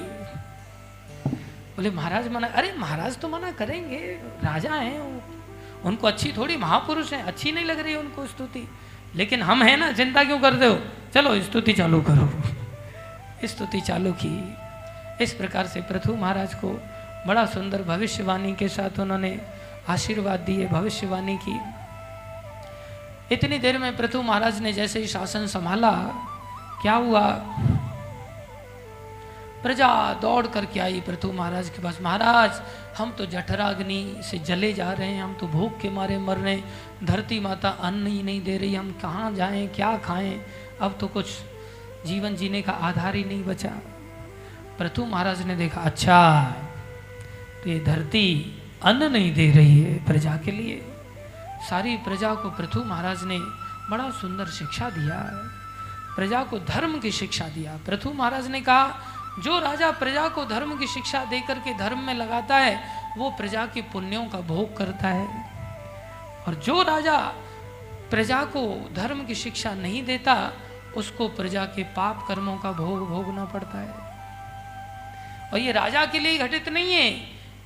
बोले, 1.77 1.91
महाराज 1.91 2.28
मना, 2.28 2.47
अरे, 2.47 2.75
महाराज 2.78 3.19
तो 3.19 3.28
मना 3.28 3.53
करेंगे। 3.53 3.99
राजा 4.44 4.75
हैं 4.75 5.25
उनको 5.83 6.07
अच्छी 6.07 6.33
थोड़ी 6.36 6.57
महापुरुष 6.57 7.12
हैं, 7.12 7.23
अच्छी 7.23 7.53
नहीं 7.53 7.65
लग 7.65 7.81
रही 7.81 7.97
उनको 7.97 8.27
स्तुति। 8.27 8.69
लेकिन 9.15 9.43
हम 9.43 9.62
हैं 9.62 9.77
ना, 9.77 9.93
चिंता 9.93 10.25
क्यों 10.25 10.41
करते 10.41 10.67
हो? 10.67 10.81
चलो, 11.15 11.43
स्तुति 11.43 11.73
चालू 11.73 12.03
करो। 12.03 12.43
स्तुति 13.49 13.81
चालू 13.81 14.12
की। 14.12 14.55
इस 15.25 15.33
प्रकार 15.33 15.67
से 15.67 15.81
प्रथु 15.81 16.17
महाराज 16.17 16.55
को 16.55 16.83
बड़ा 17.27 17.47
सुंदर 17.47 17.83
भविष्यवाणी 17.83 18.55
के 18.55 18.69
साथ 18.69 19.01
उन्होंने 19.01 19.41
आशीर्वाद 19.89 20.41
दिए, 20.41 20.67
भविष्यवाणी 20.67 21.36
की। 21.36 21.74
इतनी 23.33 23.59
देर 23.59 23.78
में 23.78 23.97
प्रथु 23.97 24.23
महाराज 24.23 24.61
ने 24.62 24.73
जैसे 24.73 25.01
ही 25.01 25.07
शासन 25.07 25.47
संभाला, 25.47 25.93
क्या 26.83 26.94
हुआ? 26.94 27.27
प्रजा 29.62 29.89
दौड़ 30.23 30.47
करके 30.47 30.81
आई 30.81 31.01
प्रथु 31.01 31.33
महाराज 31.33 31.69
के 31.70 31.83
पास। 31.83 31.99
महाराज, 32.03 32.61
हम 32.99 33.11
तो 33.11 33.27
जठराग्नि 33.27 34.23
से 34.23 34.39
जले 34.39 34.73
जा 34.73 34.91
रहे 34.93 35.09
हैं, 35.09 35.23
हम 35.23 35.35
तो 35.35 35.47
भूख 35.49 35.81
के 35.81 35.91
मारे 35.91 36.19
मर 36.19 36.36
रहे 36.36 36.61
धरती 37.05 37.41
माता 37.41 37.69
अन्न 37.69 38.07
ही 38.07 38.23
नहीं 38.23 38.43
दे 38.44 38.57
रही, 38.59 38.75
हम 38.75 38.93
कहाँ 39.03 39.33
जाएँ, 39.35 39.67
क्या 39.69 39.97
खाएँ? 39.99 40.41
अब 40.81 40.97
तो 41.01 41.09
कुछ 41.09 41.27
जीवन 42.07 42.36
जीने 42.36 42.62
का 42.62 42.73
आधार 42.73 43.15
ही 43.17 43.25
नहीं 43.25 43.44
बचा। 43.44 43.73
प्रथु 44.78 45.05
महाराज 45.07 45.43
ने 45.47 45.57
देखा 45.57 45.81
अच्छा 45.81 46.20
तो 47.65 47.70
ये 47.70 47.78
धरती 47.81 48.27
अन्न 48.83 49.12
नहीं 49.12 49.35
दे 49.35 49.51
रही 49.51 49.81
है 49.81 50.05
प्रजा 50.05 50.36
के 50.36 50.51
लिए। 50.51 50.83
सारी 51.70 51.97
प्रजा 51.97 52.34
को 52.34 52.51
पृथु 52.51 52.84
महाराज 52.84 53.25
ने 53.25 53.39
बड़ा 53.91 54.10
सुंदर 54.10 54.47
शिक्षा 54.47 54.91
दिया 54.91 55.51
प्रजा 56.17 56.43
को 56.43 56.59
धर्म 56.59 56.99
की 56.99 57.10
शिक्षा 57.10 57.44
दिया। 57.44 57.76
पृथु 57.86 58.12
महाराज 58.12 58.47
ने 58.47 58.60
कहा, 58.60 59.01
जो 59.39 59.60
राजा 59.60 59.91
प्रजा 59.91 60.28
को 60.28 60.44
धर्म 60.44 60.78
की 60.78 60.86
शिक्षा 60.86 61.25
देकर 61.25 61.59
के 61.59 61.75
धर्म 61.75 61.99
में 61.99 62.15
लगाता 62.15 62.57
है, 62.57 63.05
वो 63.18 63.31
प्रजा 63.31 63.67
के 63.67 63.83
पुण्यों 63.83 64.26
का 64.26 64.41
भोग 64.41 64.76
करता 64.76 65.09
है। 65.09 65.26
और 66.49 66.55
जो 66.55 66.83
राजा 66.83 67.18
प्रजा 68.10 68.44
को 68.44 68.91
धर्म 68.94 69.25
की 69.25 69.34
शिक्षा 69.34 69.75
नहीं 69.75 70.05
देता, 70.05 70.52
उसको 70.97 71.28
प्रजा 71.28 71.65
के 71.65 71.83
पाप 71.83 72.25
कर्मों 72.28 72.57
का 72.57 72.73
भोग 72.73 73.09
भोगना 73.09 73.44
पड़ता 73.44 73.78
है। 73.78 74.05
और 75.52 75.59
ये 75.59 75.73
राजा 75.73 76.07
के 76.07 76.18
लिए 76.18 76.39
घटित 76.39 76.68
नहीं 76.68 76.93
है। 76.93 77.20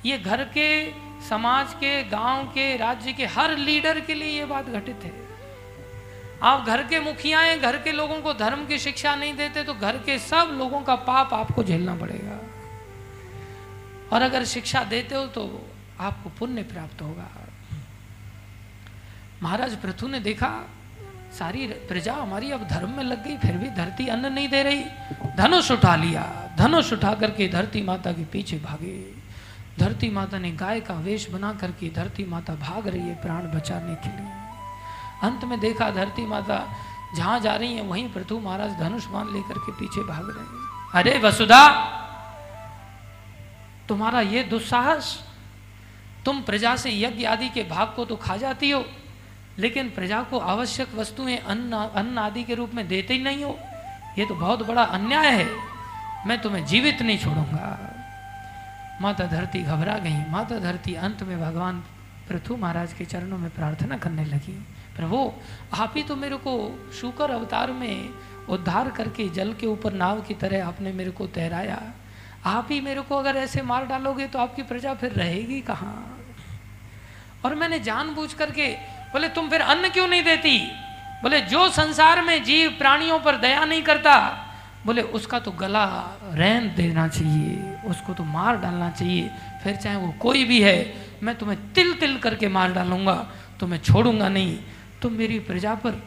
ये 0.05 0.17
घर 0.17 0.43
के 0.43 0.85
समाज 1.19 1.73
के, 1.73 2.03
गाँव 2.03 2.45
के, 2.45 2.75
राज्य 2.77 3.13
के, 3.13 3.25
हर 3.27 3.57
लीडर 3.57 3.99
के 3.99 4.13
लिए 4.13 4.37
ये 4.39 4.45
बात 4.45 4.69
घटित 4.69 5.03
है। 5.03 5.11
आप 6.43 6.65
घर 6.65 6.83
के 6.83 6.99
मुखिया 6.99 7.39
हैं, 7.39 7.59
घर 7.61 7.77
के 7.77 7.91
लोगों 7.91 8.21
को 8.21 8.33
धर्म 8.33 8.65
की 8.65 8.77
शिक्षा 8.79 9.15
नहीं 9.15 9.33
देते 9.33 9.63
तो 9.63 9.73
घर 9.73 9.97
के 9.97 10.17
सब 10.19 10.55
लोगों 10.59 10.81
का 10.81 10.95
पाप 10.95 11.33
आपको 11.33 11.63
झेलना 11.63 11.95
पड़ेगा। 11.95 12.39
और 14.11 14.21
अगर 14.21 14.45
शिक्षा 14.45 14.83
देते 14.83 15.15
हो 15.15 15.25
तो 15.27 15.67
आपको 15.99 16.29
पुण्य 16.29 16.63
प्राप्त 16.63 17.01
होगा। 17.01 17.27
महाराज 19.43 19.75
पृथु 19.75 20.07
ने 20.07 20.19
देखा, 20.19 20.49
सारी 21.33 21.67
प्रजा 21.67 22.13
हमारी 22.13 22.51
अब 22.51 22.67
धर्म 22.67 22.89
में 22.89 23.03
लग 23.03 23.23
गई, 23.23 23.37
फिर 23.37 23.57
भी 23.57 23.69
धरती 23.69 24.07
अन्न 24.07 24.33
नहीं 24.33 24.47
दे 24.49 24.63
रही। 24.63 24.83
धनुष 25.37 25.71
उठा 25.71 25.95
लिया, 25.95 26.23
धनुष 26.57 26.93
उठा 26.93 27.13
करके 27.13 27.47
धरती 27.47 27.81
माता 27.81 28.11
के 28.11 28.25
पीछे 28.25 28.57
भागे। 28.57 29.18
धरती 29.79 30.09
माता 30.09 30.39
ने 30.39 30.51
गाय 30.51 30.79
का 30.81 30.93
वेश 30.93 31.29
बना 31.29 31.53
करके 31.53 31.89
धरती 31.89 32.23
माता 32.25 32.55
भाग 32.55 32.87
रही 32.87 33.01
है 33.01 33.15
प्राण 33.21 33.43
बचाने 33.51 33.95
के 33.95 34.09
लिए। 34.09 34.31
अंत 35.23 35.43
में 35.43 35.59
देखा 35.59 35.89
धरती 35.89 36.25
माता 36.25 36.57
जहाँ 37.15 37.39
जा 37.39 37.55
रही 37.55 37.75
है, 37.75 37.81
वहीं 37.81 38.09
पृथु 38.13 38.39
महाराज 38.39 38.71
धनुष 38.79 39.07
मान 39.07 39.33
लेकर 39.33 39.57
के 39.57 39.71
पीछे 39.71 40.03
भाग 40.03 40.29
रहे 40.29 40.43
हैं। 40.43 40.91
अरे 40.93 41.17
वसुधा, 41.19 41.63
तुम्हारा 43.87 44.21
ये 44.21 44.43
दुस्साहस, 44.43 45.23
तुम 46.25 46.41
प्रजा 46.41 46.75
से 46.75 46.91
यज्ञ 46.91 47.25
आदि 47.25 47.49
के 47.49 47.63
भाग 47.63 47.93
को 47.95 48.05
तो 48.05 48.15
खा 48.15 48.37
जाती 48.37 48.69
हो, 48.71 48.83
लेकिन 49.59 49.89
प्रजा 49.89 50.21
को 50.23 50.39
आवश्यक 50.39 50.95
वस्तुएँ 50.95 51.37
अन्न 51.37 51.89
अन्न 51.95 52.17
आदि 52.17 52.43
के 52.43 52.55
रूप 52.55 52.73
में 52.73 52.87
देते 52.87 53.13
ही 53.13 53.23
नहीं 53.23 53.43
हो। 53.43 53.57
ये 54.19 54.25
तो 54.25 54.35
बहुत 54.35 54.67
बड़ा 54.67 54.83
अन्याय 54.83 55.29
है। 55.31 55.49
मैं 56.27 56.41
तुम्हें 56.41 56.65
जीवित 56.65 57.01
नहीं 57.01 57.17
छोड़ूँगा। 57.17 57.98
माता 59.01 59.25
धरती 59.25 59.59
घबरा 59.59 59.97
गई। 59.97 60.17
माता 60.31 60.59
धरती 60.59 60.93
अंत 60.95 61.23
में 61.23 61.39
भगवान 61.41 61.83
पृथु 62.29 62.55
महाराज 62.57 62.93
के 62.93 63.05
चरणों 63.05 63.37
में 63.37 63.49
प्रार्थना 63.49 63.97
करने 63.97 64.25
लगी। 64.25 64.57
प्रभु, 64.95 65.31
आप 65.73 65.93
ही 65.95 66.03
तो 66.03 66.15
मेरे 66.15 66.37
को 66.37 66.53
शुकर 67.01 67.31
अवतार 67.31 67.71
में 67.71 68.09
उद्धार 68.49 68.89
करके 68.89 69.29
जल 69.29 69.53
के 69.53 69.67
ऊपर 69.67 69.93
नाव 69.93 70.21
की 70.21 70.33
तरह 70.33 70.67
आपने 70.67 70.91
मेरे 70.91 71.11
को 71.11 71.27
तैराया। 71.27 71.81
आप 72.45 72.67
ही 72.71 72.81
मेरे 72.81 73.01
को 73.01 73.17
अगर 73.17 73.35
ऐसे 73.35 73.61
मार 73.61 73.85
डालोगे 73.85 74.27
तो 74.27 74.39
आपकी 74.39 74.63
प्रजा 74.63 74.93
फिर 74.93 75.11
रहेगी 75.11 75.61
कहाँ? 75.61 76.19
और 77.45 77.55
मैंने 77.55 77.79
जानबूझ 77.79 78.33
करके 78.33 78.67
बोले, 79.11 79.29
तुम 79.29 79.49
फिर 79.49 79.61
अन्न 79.61 79.89
क्यों 79.89 80.07
नहीं 80.07 80.23
देती? 80.23 80.59
बोले, 81.23 81.41
जो 81.41 81.69
संसार 81.69 82.21
में 82.21 82.43
जीव 82.43 82.69
प्राणियों 82.71 83.19
पर 83.19 83.35
दया 83.35 83.65
नहीं 83.65 83.81
करता, 83.83 84.17
बोले, 84.85 85.01
उसका 85.01 85.39
तो 85.39 85.51
गला 85.51 85.85
रहन 86.23 86.73
देना 86.75 87.07
चाहिए। 87.07 87.68
उसको 87.89 88.13
तो 88.13 88.23
मार 88.23 88.57
डालना 88.57 88.89
चाहिए। 88.91 89.29
फिर 89.63 89.75
चाहे 89.75 89.95
वो 89.95 90.11
कोई 90.19 90.43
भी 90.43 90.61
है, 90.61 90.77
मैं 91.23 91.35
तुम्हें 91.37 91.73
तिल 91.73 91.93
तिल 91.93 92.17
करके 92.17 92.47
मार 92.47 92.73
डालूँगा 92.73 93.15
तो 93.59 93.67
मैं 93.67 93.77
छोड़ूँगा 93.77 94.29
नहीं। 94.29 94.57
तुम 95.01 95.13
मेरी 95.13 95.39
प्रजा 95.39 95.75
पर 95.75 96.01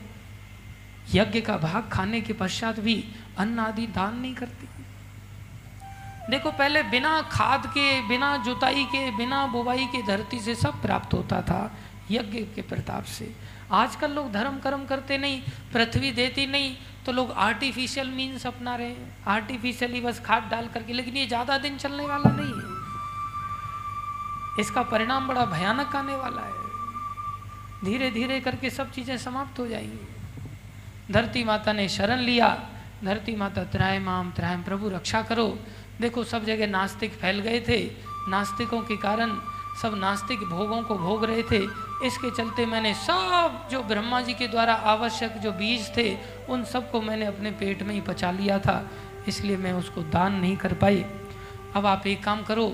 यज्ञ 1.14 1.40
का 1.40 1.56
भाग 1.56 1.88
खाने 1.92 2.20
के 2.20 2.32
पश्चात 2.32 2.80
भी 2.80 3.04
अन्न 3.38 3.58
आदि 3.58 3.86
दान 3.86 4.18
नहीं 4.18 4.34
करती। 4.34 4.68
देखो, 6.30 6.50
पहले 6.50 6.82
बिना 6.82 7.20
खाद 7.22 7.66
के, 7.66 8.08
बिना 8.08 8.36
जुताई 8.36 8.84
के, 8.84 9.10
बिना 9.10 9.46
बुवाई 9.46 9.86
के 9.86 10.02
धरती 10.06 10.38
से 10.40 10.54
सब 10.54 10.80
प्राप्त 10.82 11.14
होता 11.14 11.40
था, 11.42 11.60
यज्ञ 12.10 12.38
के 12.54 12.62
प्रताप 12.62 13.04
से। 13.04 13.32
आजकल 13.72 14.10
लोग 14.10 14.30
धर्म 14.32 14.58
कर्म 14.58 14.84
करते 14.84 15.18
नहीं, 15.18 15.40
पृथ्वी 15.72 16.10
देती 16.10 16.46
नहीं 16.46 16.76
तो 17.06 17.12
लोग 17.12 17.30
आर्टिफिशियल 17.32 18.08
मीन्स 18.08 18.46
अपना 18.46 18.74
रहे 18.76 18.94
आर्टिफिशियली 19.26 20.00
बस 20.00 20.20
खाद 20.20 20.42
डाल 20.50 20.68
करके, 20.68 20.92
लेकिन 20.92 21.16
ये 21.16 21.26
ज़्यादा 21.26 21.58
दिन 21.58 21.76
चलने 21.76 22.06
वाला 22.06 22.30
नहीं 22.30 22.54
है। 22.54 22.70
इसका 24.60 24.82
परिणाम 24.82 25.28
बड़ा 25.28 25.44
भयानक 25.46 25.96
आने 25.96 26.16
वाला 26.16 26.42
है। 26.42 26.52
धीरे 27.84 28.10
धीरे 28.10 28.40
करके 28.40 28.70
सब 28.70 28.90
चीज़ें 28.90 29.16
समाप्त 29.18 29.58
हो 29.58 29.66
जाएँगी। 29.66 31.12
धरती 31.12 31.44
माता 31.44 31.72
ने 31.72 31.88
शरण 31.88 32.20
लिया। 32.20 32.48
धरती 33.04 33.34
माता 33.36 33.64
त्राय 33.64 33.98
माम 33.98 34.30
त्राय 34.30 34.56
प्रभु 34.62 34.88
रक्षा 34.88 35.22
करो। 35.22 35.46
देखो 36.00 36.24
सब 36.24 36.44
जगह 36.44 36.66
नास्तिक 36.66 37.12
फैल 37.12 37.40
गए 37.40 37.60
थे। 37.68 37.80
नास्तिकों 38.28 38.80
के 38.80 38.96
कारण 38.96 39.30
सब 39.82 39.94
नास्तिक 39.98 40.40
भोगों 40.40 40.82
को 40.82 40.96
भोग 40.98 41.24
रहे 41.24 41.42
थे। 41.42 41.58
इसके 42.06 42.30
चलते 42.30 42.66
मैंने 42.66 42.94
सब 42.94 43.68
जो 43.70 43.82
ब्रह्मा 43.82 44.20
जी 44.20 44.34
के 44.34 44.48
द्वारा 44.48 44.74
आवश्यक 44.74 45.38
जो 45.38 45.52
बीज 45.52 45.90
थे, 45.96 46.16
उन 46.48 46.64
सबको 46.64 47.00
मैंने 47.00 47.26
अपने 47.26 47.50
पेट 47.50 47.82
में 47.82 47.94
ही 47.94 48.00
पचा 48.00 48.30
लिया 48.30 48.58
था। 48.58 48.90
इसलिए 49.28 49.56
मैं 49.56 49.72
उसको 49.72 50.02
दान 50.02 50.34
नहीं 50.34 50.56
कर 50.56 50.72
पाई। 50.74 51.04
अब 51.76 51.86
आप 51.86 52.06
एक 52.06 52.22
काम 52.24 52.42
करो, 52.42 52.72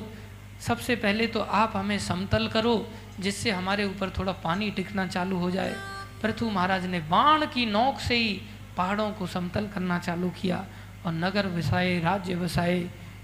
सबसे 0.60 0.96
पहले 0.96 1.26
तो 1.26 1.40
आप 1.40 1.72
हमें 1.76 1.98
समतल 1.98 2.48
करो, 2.48 2.86
जिससे 3.20 3.50
हमारे 3.50 3.84
ऊपर 3.84 4.10
थोड़ा 4.10 4.32
पानी 4.44 4.70
टिकना 4.70 5.06
चालू 5.06 5.36
हो 5.36 5.50
जाए। 5.50 5.74
पृथु 6.22 6.50
महाराज 6.50 6.86
ने 6.86 7.00
बाण 7.00 7.46
की 7.46 7.66
नोक 7.66 8.00
से 8.00 8.14
ही 8.14 8.40
पहाड़ों 8.76 9.10
को 9.10 9.26
समतल 9.26 9.66
करना 9.66 9.98
चालू 9.98 10.30
किया 10.30 10.64
और 11.06 11.12
नगर 11.12 11.46
बसाए 11.46 11.98
राज्य 12.00 12.34
बसाए 12.34 12.78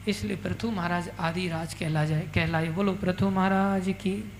इसलिए 0.08 0.36
प्रथु 0.36 0.70
महाराज 0.70 1.10
आदि 1.20 1.48
राज 1.48 1.74
कहला 1.74 2.04
जाए, 2.04 2.20
कहलाए। 2.20 2.68
बोलो, 2.68 2.92
प्रथु 2.92 3.30
महाराज 3.30 3.94
की। 4.00 4.32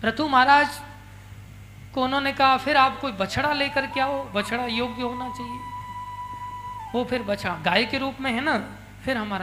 प्रथु 0.00 0.28
महाराज 0.28 0.68
को 1.94 2.04
उन्होंने 2.04 2.32
कहा, 2.32 2.56
फिर 2.56 2.76
आप 2.76 3.00
कोई 3.00 3.12
बछड़ा 3.12 3.52
लेकर 3.52 3.86
के 3.86 4.00
आओ। 4.00 4.32
बछड़ा 4.32 4.64
योग्य 4.64 5.02
होना 5.02 5.28
चाहिए। 5.28 5.60
वो 6.94 7.04
फिर 7.04 7.22
बछड़ा, 7.22 7.54
गाय 7.64 7.84
के 7.84 7.98
रूप 7.98 8.14
में 8.20 8.32
है 8.32 8.40
ना? 8.40 8.58
फिर 9.04 9.16
हमारा 9.16 9.38